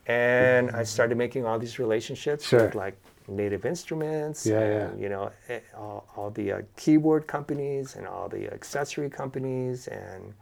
And 0.08 0.72
I 0.72 0.84
started 0.84 1.16
making 1.16 1.46
all 1.46 1.60
these 1.60 1.78
relationships 1.78 2.48
Sure. 2.48 2.66
with 2.66 2.76
like 2.76 2.98
Native 3.28 3.66
Instruments, 3.66 4.46
Yeah, 4.46 4.60
and, 4.60 4.98
yeah. 4.98 5.04
you 5.04 5.10
know, 5.10 5.32
eh, 5.50 5.60
all, 5.76 6.08
all 6.16 6.30
the 6.30 6.52
uh, 6.52 6.62
keyboard 6.78 7.28
companies 7.28 7.96
and 7.96 8.08
all 8.08 8.28
the 8.30 8.52
accessory 8.54 9.10
companies. 9.10 9.88
And 9.88 10.34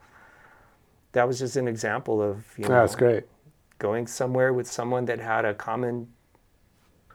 that 1.12 1.28
was 1.28 1.40
just 1.40 1.56
an 1.56 1.68
example 1.68 2.22
of, 2.22 2.46
you 2.58 2.64
know, 2.64 2.70
That's 2.70 2.96
great. 2.96 3.24
going 3.80 4.08
somewhere 4.08 4.54
with 4.54 4.70
someone 4.70 5.06
that 5.06 5.20
had 5.20 5.46
a 5.46 5.54
common 5.54 6.08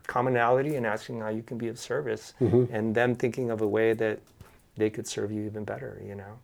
commonality 0.07 0.77
and 0.77 0.87
asking 0.87 1.21
how 1.21 1.29
you 1.31 1.43
can 1.43 1.57
be 1.57 1.69
of 1.69 1.79
service 1.79 2.35
Mm-hmm. 2.41 2.75
and 2.75 2.95
them 2.95 3.15
thinking 3.15 3.51
of 3.51 3.63
a 3.63 3.67
way 3.69 3.95
that 3.95 4.21
they 4.77 4.91
could 4.91 5.07
serve 5.07 5.33
you 5.33 5.45
even 5.47 5.65
better 5.65 6.03
you 6.07 6.15
know 6.15 6.39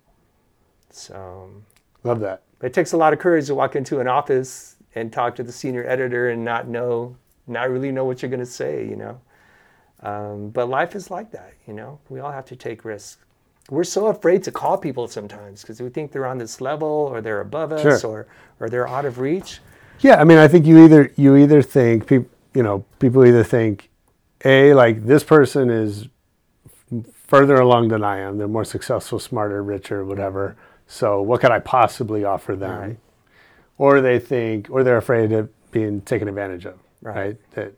so 0.91 1.51
Love 2.05 2.21
that. 2.21 2.43
it 2.63 2.73
takes 2.73 2.93
a 2.93 2.97
lot 2.97 3.13
of 3.13 3.19
courage 3.19 3.47
to 3.49 3.55
walk 3.55 3.77
into 3.77 4.01
an 4.01 4.09
office 4.09 4.77
and 4.95 5.13
talk 5.13 5.37
to 5.37 5.43
the 5.43 5.53
senior 5.53 5.87
editor 5.87 6.31
and 6.31 6.43
not 6.43 6.69
know 6.69 7.17
not 7.47 7.71
really 7.71 7.91
know 7.93 8.05
what 8.05 8.23
you're 8.23 8.31
going 8.31 8.41
to 8.41 8.47
say 8.47 8.87
you 8.89 8.97
know 8.97 9.21
um, 10.03 10.51
but 10.51 10.69
life 10.69 10.95
is 10.95 11.11
like 11.11 11.31
that 11.33 11.53
you 11.67 11.75
know 11.75 11.99
we 12.09 12.21
all 12.21 12.33
have 12.33 12.47
to 12.47 12.57
take 12.57 12.85
risks 12.85 13.19
we're 13.69 13.85
so 13.85 14.07
afraid 14.07 14.43
to 14.43 14.51
call 14.51 14.77
people 14.79 15.07
sometimes 15.07 15.61
because 15.63 15.81
we 15.81 15.89
think 15.89 16.11
they're 16.13 16.27
on 16.27 16.39
this 16.39 16.61
level 16.61 16.89
or 16.89 17.21
they're 17.21 17.41
above 17.41 17.73
us 17.73 18.01
Sure. 18.01 18.11
or 18.11 18.27
or 18.59 18.69
they're 18.69 18.89
out 18.89 19.05
of 19.05 19.19
reach 19.19 19.61
Yeah, 20.01 20.17
I 20.21 20.25
mean, 20.25 20.39
I 20.39 20.49
think 20.49 20.65
you 20.67 20.83
either 20.85 21.13
you 21.17 21.37
either 21.37 21.61
think 21.63 22.07
people, 22.07 22.31
you 22.55 22.63
know, 22.63 22.85
people 22.99 23.25
either 23.27 23.45
think, 23.45 23.91
a 24.45 24.73
like 24.75 25.05
this 25.05 25.23
person 25.23 25.69
is 25.71 26.09
further 27.27 27.57
along 27.57 27.89
than 27.89 28.03
I 28.03 28.19
am. 28.19 28.39
They're 28.39 28.49
more 28.49 28.65
successful, 28.65 29.19
smarter, 29.19 29.63
richer, 29.63 30.05
whatever. 30.05 30.57
So 30.87 31.21
what 31.23 31.41
could 31.41 31.51
I 31.53 31.59
possibly 31.61 32.25
offer 32.25 32.57
them? 32.57 32.81
Right. 32.81 32.97
Or 33.79 34.01
they 34.01 34.19
think, 34.19 34.69
or 34.71 34.83
they're 34.83 34.97
afraid 34.97 35.33
of 35.33 35.49
being 35.71 36.01
taken 36.01 36.29
advantage 36.29 36.65
of. 36.67 36.79
Right. 37.03 37.37
That 37.53 37.75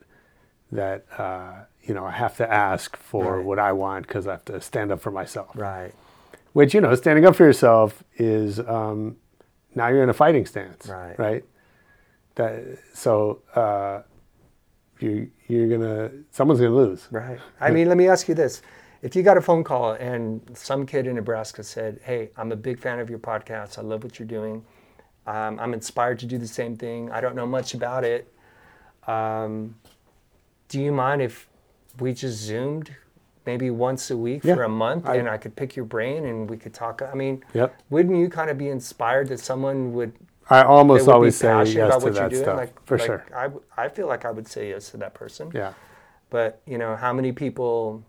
that 0.73 1.05
uh, 1.19 1.53
you 1.83 1.95
know 1.95 2.05
I 2.05 2.11
have 2.13 2.37
to 2.39 2.51
ask 2.53 2.97
for 2.97 3.37
Right. 3.39 3.45
what 3.45 3.59
I 3.59 3.73
want 3.73 4.07
because 4.07 4.27
I 4.27 4.33
have 4.33 4.45
to 4.47 4.61
stand 4.61 4.91
up 4.93 5.01
for 5.01 5.11
myself. 5.11 5.51
right 5.55 5.93
Which 6.55 6.75
you 6.75 6.81
know, 6.81 6.95
standing 6.95 7.25
up 7.27 7.37
for 7.37 7.45
yourself 7.45 8.03
is 8.17 8.59
um, 8.61 9.17
now 9.75 9.89
you're 9.89 10.03
in 10.03 10.09
a 10.11 10.15
fighting 10.15 10.47
stance, 10.47 10.87
Right. 10.89 11.19
Right. 11.19 11.45
That 12.37 12.63
so 12.95 13.43
uh, 13.55 14.03
you 15.01 15.31
you're 15.49 15.69
gonna 15.69 16.11
someone's 16.31 16.61
gonna 16.61 16.75
lose. 16.75 17.07
Right. 17.11 17.39
I 17.61 17.71
mean, 17.71 17.89
let 17.89 17.97
me 17.99 18.09
ask 18.09 18.29
you 18.29 18.35
this. 18.35 18.63
If 19.03 19.17
you 19.17 19.23
got 19.25 19.37
a 19.37 19.41
phone 19.41 19.65
call 19.65 19.93
and 19.93 20.41
some 20.55 20.87
kid 20.87 21.07
in 21.09 21.17
Nebraska 21.17 21.63
said, 21.65 22.01
Hey, 22.05 22.31
I'm 22.37 22.53
a 22.53 22.57
big 22.57 22.79
fan 22.79 23.01
of 23.01 23.11
your 23.11 23.19
podcast. 23.19 23.77
I 23.79 23.83
love 23.83 24.05
what 24.05 24.19
you're 24.19 24.29
doing. 24.29 24.65
Um, 25.27 25.59
I'm 25.61 25.75
inspired 25.75 26.19
to 26.21 26.27
do 26.27 26.39
the 26.39 26.47
same 26.49 26.77
thing. 26.77 27.11
I 27.11 27.21
don't 27.21 27.35
know 27.35 27.47
much 27.47 27.75
about 27.75 28.05
it. 28.05 28.33
Um, 29.07 29.77
do 30.69 30.81
you 30.81 30.93
mind 30.93 31.23
if 31.23 31.49
we 31.99 32.13
just 32.15 32.39
Zoomed 32.39 32.95
maybe 33.45 33.71
once 33.71 34.11
a 34.11 34.17
week 34.17 34.45
Yeah. 34.45 34.55
for 34.55 34.63
a 34.63 34.69
month 34.69 35.07
I- 35.07 35.17
and 35.17 35.29
I 35.29 35.37
could 35.39 35.57
pick 35.57 35.75
your 35.77 35.85
brain 35.85 36.25
and 36.25 36.49
we 36.49 36.57
could 36.57 36.73
talk? 36.75 37.03
I 37.03 37.15
mean, 37.15 37.45
Yep. 37.53 37.75
wouldn't 37.91 38.17
you 38.17 38.29
kind 38.29 38.51
of 38.51 38.57
be 38.59 38.69
inspired 38.69 39.29
that 39.29 39.41
someone 39.41 39.93
would 39.95 40.13
I 40.51 40.63
almost 40.63 41.07
would 41.07 41.13
always 41.15 41.37
say 41.37 41.49
yes 41.49 41.75
about 41.75 42.01
to 42.01 42.05
what 42.07 42.15
you're 42.15 42.23
that 42.25 42.31
doing? 42.31 42.43
stuff 42.43 42.57
Like, 42.57 42.83
for 42.85 42.99
like, 42.99 43.07
sure. 43.07 43.25
I 43.77 43.89
feel 43.89 44.07
like 44.07 44.25
I 44.25 44.31
would 44.31 44.47
say 44.47 44.71
yes 44.71 44.91
to 44.91 44.97
that 44.99 45.15
person. 45.15 45.51
Yeah. 45.55 45.73
But 46.31 46.61
you 46.67 46.79
know, 46.79 46.97
how 46.97 47.13
many 47.13 47.33
people 47.33 48.03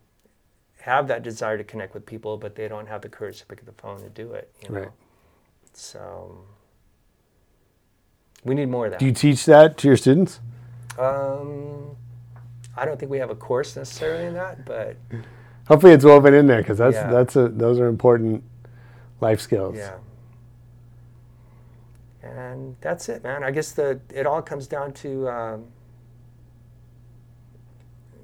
have 0.82 1.08
that 1.08 1.24
desire 1.24 1.58
to 1.58 1.64
connect 1.64 1.94
with 1.94 2.06
people, 2.06 2.38
but 2.38 2.56
they 2.56 2.68
don't 2.68 2.88
have 2.88 3.02
the 3.02 3.10
courage 3.10 3.40
to 3.40 3.46
pick 3.46 3.60
up 3.60 3.66
the 3.66 3.72
phone 3.82 4.02
and 4.02 4.14
do 4.14 4.34
it? 4.34 4.52
You 4.64 4.70
know? 4.76 4.82
Right. 4.82 4.92
So 5.74 6.38
we 8.44 8.54
need 8.56 8.68
more 8.70 8.86
of 8.86 8.92
that. 8.92 9.00
Do 9.00 9.06
you 9.06 9.12
teach 9.14 9.46
that 9.46 9.78
to 9.80 9.88
your 9.88 9.98
students? 9.98 10.40
Um, 11.00 11.96
I 12.76 12.86
don't 12.86 13.00
think 13.00 13.12
we 13.12 13.18
have 13.20 13.30
a 13.30 13.36
course 13.36 13.76
necessarily 13.76 14.26
in 14.26 14.34
that, 14.34 14.66
but 14.66 14.98
Hopefully, 15.68 15.94
it's 15.94 16.04
woven 16.04 16.34
in 16.34 16.46
there 16.48 16.58
because 16.58 16.78
that's 16.78 16.96
Yeah. 16.96 17.10
that's 17.10 17.36
a 17.38 17.48
those 17.48 17.80
are 17.80 17.88
important 17.88 18.44
life 19.22 19.40
skills. 19.40 19.76
yeah. 19.78 19.96
And 22.22 22.76
that's 22.82 23.10
it, 23.10 23.24
man. 23.24 23.44
I 23.44 23.52
guess 23.52 23.72
the 23.72 24.00
it 24.14 24.26
all 24.26 24.42
comes 24.42 24.68
down 24.68 24.94
to 24.94 25.30
um, 25.30 25.66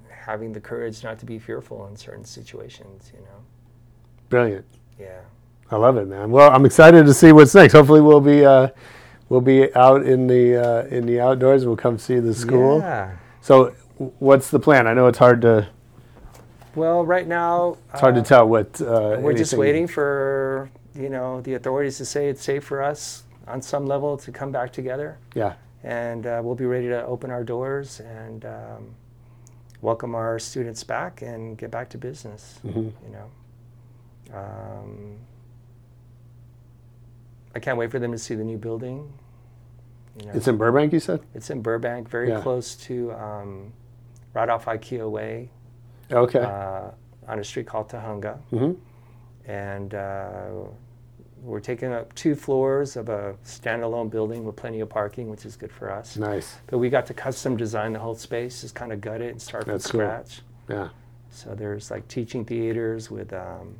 having 0.09 0.53
the 0.53 0.59
courage 0.59 1.03
not 1.03 1.19
to 1.19 1.25
be 1.25 1.39
fearful 1.39 1.87
in 1.87 1.95
certain 1.95 2.25
situations. 2.25 3.11
You 3.13 3.21
know. 3.21 3.43
Brilliant. 4.29 4.65
Yeah. 4.99 5.21
I 5.71 5.75
love 5.75 5.97
it, 5.97 6.07
man. 6.07 6.31
Well, 6.31 6.49
I'm 6.51 6.65
excited 6.65 7.05
to 7.05 7.13
see 7.13 7.31
what's 7.31 7.53
next. 7.53 7.73
Hopefully, 7.73 8.01
we'll 8.01 8.21
be 8.21 8.43
uh, 8.45 8.69
we'll 9.29 9.41
be 9.41 9.73
out 9.75 10.05
in 10.05 10.27
the 10.27 10.57
uh, 10.57 10.83
in 10.87 11.05
the 11.05 11.19
outdoors. 11.21 11.65
We'll 11.65 11.77
come 11.77 11.97
see 11.97 12.19
the 12.19 12.33
school. 12.33 12.79
Yeah. 12.79 13.15
So, 13.41 13.73
what's 13.97 14.49
the 14.49 14.59
plan? 14.59 14.87
I 14.87 14.93
know 14.93 15.07
it's 15.07 15.17
hard 15.17 15.41
to 15.43 15.69
Well, 16.75 17.05
right 17.05 17.27
now 17.27 17.77
it's 17.91 18.01
hard 18.01 18.15
to 18.15 18.21
uh, 18.21 18.25
tell 18.25 18.47
what. 18.47 18.81
Uh, 18.81 19.17
We're 19.19 19.33
just 19.33 19.53
waiting 19.53 19.87
for 19.87 20.69
you 20.95 21.09
know 21.09 21.41
the 21.41 21.53
authorities 21.53 21.97
to 21.97 22.05
say 22.05 22.27
it's 22.29 22.43
safe 22.43 22.63
for 22.63 22.83
us 22.83 23.23
on 23.47 23.61
some 23.61 23.85
level 23.85 24.17
to 24.17 24.31
come 24.31 24.51
back 24.51 24.71
together, 24.73 25.17
Yeah, 25.33 25.53
and 25.83 26.25
uh, 26.27 26.41
we'll 26.43 26.55
be 26.55 26.65
ready 26.65 26.87
to 26.87 27.03
open 27.05 27.31
our 27.31 27.43
doors 27.43 27.99
and 27.99 28.45
um, 28.45 28.95
welcome 29.81 30.13
our 30.13 30.37
students 30.37 30.83
back 30.83 31.21
and 31.21 31.57
get 31.57 31.71
back 31.71 31.89
to 31.89 31.97
business. 31.97 32.59
Mm-hmm. 32.65 32.79
You 32.79 33.11
know, 33.11 34.37
um, 34.37 35.17
I 37.55 37.59
can't 37.59 37.77
wait 37.77 37.91
for 37.91 37.99
them 37.99 38.11
to 38.11 38.17
see 38.17 38.35
the 38.35 38.43
new 38.43 38.57
building. 38.57 39.11
You 40.19 40.27
know, 40.27 40.31
it's 40.33 40.47
in 40.47 40.57
Burbank. 40.57 40.93
You 40.93 40.99
said. 40.99 41.21
it's 41.33 41.49
in 41.49 41.61
Burbank, 41.61 42.09
very 42.09 42.29
Yeah. 42.29 42.41
close 42.41 42.75
to 42.87 43.11
um, 43.13 43.73
right 44.33 44.49
off 44.49 44.65
IKEA 44.65 45.09
Way 45.09 45.49
Okay. 46.11 46.39
uh, 46.39 46.91
on 47.27 47.39
a 47.39 47.43
street 47.43 47.67
called 47.67 47.89
Tujunga. 47.89 48.37
Mm-hmm. 48.51 48.73
And 49.49 49.93
uh, 49.93 50.49
we're 51.41 51.59
taking 51.61 51.91
up 51.93 52.13
two 52.15 52.35
floors 52.35 52.95
of 52.97 53.09
a 53.09 53.35
standalone 53.45 54.09
building 54.09 54.43
with 54.43 54.55
plenty 54.55 54.81
of 54.81 54.89
parking, 54.89 55.29
which 55.29 55.45
is 55.45 55.55
good 55.55 55.71
for 55.71 55.91
us. 55.91 56.17
nice. 56.17 56.57
But 56.67 56.79
we 56.79 56.89
got 56.89 57.05
to 57.07 57.13
custom 57.13 57.55
design 57.57 57.93
the 57.93 57.99
whole 57.99 58.15
space, 58.15 58.61
just 58.61 58.75
kind 58.75 58.91
of 58.91 58.99
gut 59.01 59.21
it 59.21 59.31
and 59.31 59.41
start 59.41 59.65
That's 59.65 59.89
from 59.89 59.99
cool. 60.01 60.07
scratch. 60.07 60.41
Yeah. 60.69 60.89
So 61.31 61.55
there's 61.55 61.89
like 61.91 62.07
teaching 62.07 62.43
theaters 62.45 63.09
with 63.09 63.31
um, 63.33 63.75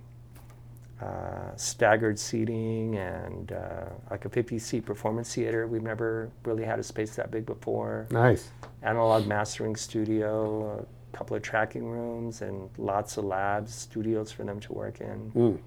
uh, 1.02 1.56
staggered 1.56 2.20
seating 2.20 2.96
and 2.98 3.52
uh, 3.54 3.86
like 4.12 4.26
a 4.26 4.30
50 4.30 4.60
seat 4.60 4.86
performance 4.86 5.34
theater. 5.34 5.66
We've 5.68 5.82
never 5.84 6.30
really 6.44 6.66
had 6.66 6.78
a 6.80 6.84
space 6.84 7.16
that 7.16 7.32
big 7.32 7.46
before 7.46 8.08
Nice. 8.12 8.50
analog 8.84 9.26
mastering 9.26 9.76
studio, 9.78 10.86
a 11.14 11.18
couple 11.18 11.38
of 11.38 11.42
tracking 11.42 11.86
rooms, 11.88 12.42
and 12.42 12.70
lots 12.78 13.18
of 13.18 13.24
labs, 13.26 13.74
studios 13.74 14.32
for 14.32 14.44
them 14.44 14.60
to 14.60 14.74
work 14.74 15.00
in, 15.00 15.32
Mm. 15.36 15.58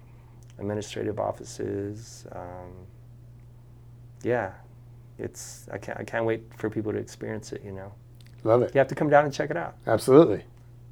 administrative 0.59 1.19
offices. 1.19 2.25
Um, 2.31 2.69
yeah, 4.23 4.51
it's 5.17 5.67
I 5.71 5.77
can't 5.79 5.99
I 5.99 6.03
can't 6.03 6.25
wait 6.25 6.43
for 6.57 6.69
people 6.69 6.91
to 6.91 6.97
experience 6.99 7.51
it. 7.53 7.63
You 7.65 7.71
know, 7.71 7.91
Love 8.43 8.61
it. 8.61 8.73
you 8.73 8.77
have 8.77 8.87
to 8.89 8.95
come 8.95 9.09
down 9.09 9.25
and 9.25 9.33
check 9.33 9.49
it 9.49 9.57
out. 9.57 9.75
Absolutely. 9.87 10.43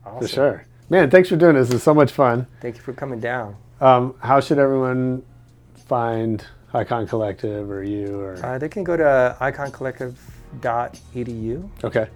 Awesome. 0.06 0.20
For 0.20 0.28
sure. 0.28 0.66
Man, 0.90 1.10
thanks 1.12 1.30
for 1.30 1.36
doing 1.38 1.56
this. 1.56 1.72
It's 1.72 1.84
so 1.84 1.94
much 1.94 2.12
fun. 2.12 2.48
Thank 2.60 2.76
you 2.76 2.82
for 2.82 2.92
coming 2.94 3.20
down. 3.20 3.56
Um, 3.82 4.14
how 4.20 4.40
should 4.40 4.60
everyone 4.60 5.24
find 5.88 6.46
Icon 6.74 7.08
Collective 7.08 7.70
or 7.70 7.84
you 7.84 8.20
or 8.20 8.38
Uh, 8.46 8.58
they 8.60 8.70
can 8.70 8.84
go 8.84 8.96
to 8.96 9.36
iconcollective.edu, 9.42 11.70
okay. 11.84 12.08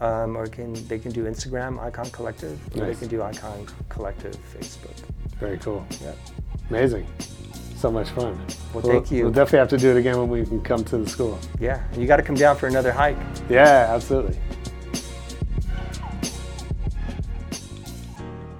um, 0.00 0.36
or 0.36 0.46
can 0.46 0.72
they 0.88 0.98
can 0.98 1.12
do 1.12 1.24
Instagram 1.24 1.78
Icon 1.78 2.08
Collective, 2.10 2.58
or 2.76 2.86
they 2.86 2.94
can 2.94 3.08
do 3.08 3.22
Icon 3.22 3.66
Collective 3.90 4.34
Facebook. 4.52 4.96
Very 5.38 5.58
cool. 5.58 5.84
Yep. 6.02 6.16
Amazing. 6.70 7.06
So 7.76 7.90
much 7.90 8.08
fun. 8.10 8.38
Well, 8.72 8.82
thank 8.82 9.10
you. 9.10 9.24
We'll 9.24 9.32
definitely 9.32 9.58
have 9.58 9.68
to 9.68 9.76
do 9.76 9.90
it 9.90 9.98
again 9.98 10.16
when 10.18 10.28
we 10.30 10.46
can 10.46 10.62
come 10.62 10.82
to 10.84 10.96
the 10.96 11.06
school. 11.08 11.38
Yeah, 11.60 11.82
and 11.92 12.00
you 12.00 12.06
got 12.08 12.16
to 12.16 12.22
come 12.22 12.36
down 12.36 12.56
for 12.56 12.66
another 12.66 12.92
hike. 12.92 13.18
Yeah, 13.50 13.88
absolutely. 13.90 14.38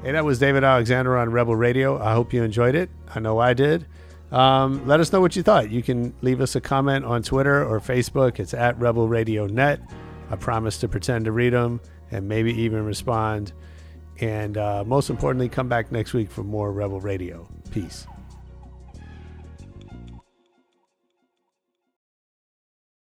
Hey, 0.04 0.12
that 0.12 0.22
was 0.26 0.38
David 0.38 0.64
Alexander 0.64 1.16
on 1.16 1.30
Rebel 1.30 1.56
Radio. 1.56 1.98
I 1.98 2.12
hope 2.12 2.34
you 2.34 2.42
enjoyed 2.42 2.74
it. 2.74 2.90
I 3.14 3.20
know 3.20 3.38
I 3.38 3.54
did. 3.54 3.86
Um, 4.30 4.86
let 4.86 5.00
us 5.00 5.10
know 5.10 5.22
what 5.22 5.34
you 5.34 5.42
thought. 5.42 5.70
You 5.70 5.82
can 5.82 6.12
leave 6.20 6.42
us 6.42 6.54
a 6.56 6.60
comment 6.60 7.06
on 7.06 7.22
Twitter 7.22 7.64
or 7.64 7.80
Facebook. 7.80 8.38
It's 8.38 8.52
at 8.52 8.78
Rebel 8.78 9.08
Radio 9.08 9.46
Net. 9.46 9.80
I 10.28 10.36
promise 10.36 10.76
to 10.80 10.88
pretend 10.88 11.24
to 11.24 11.32
read 11.32 11.54
them 11.54 11.80
and 12.10 12.28
maybe 12.28 12.52
even 12.52 12.84
respond. 12.84 13.54
And 14.20 14.58
uh, 14.58 14.84
most 14.84 15.08
importantly, 15.08 15.48
come 15.48 15.70
back 15.70 15.90
next 15.90 16.12
week 16.12 16.30
for 16.30 16.44
more 16.44 16.70
Rebel 16.70 17.00
Radio. 17.00 17.48
Peace. 17.70 18.06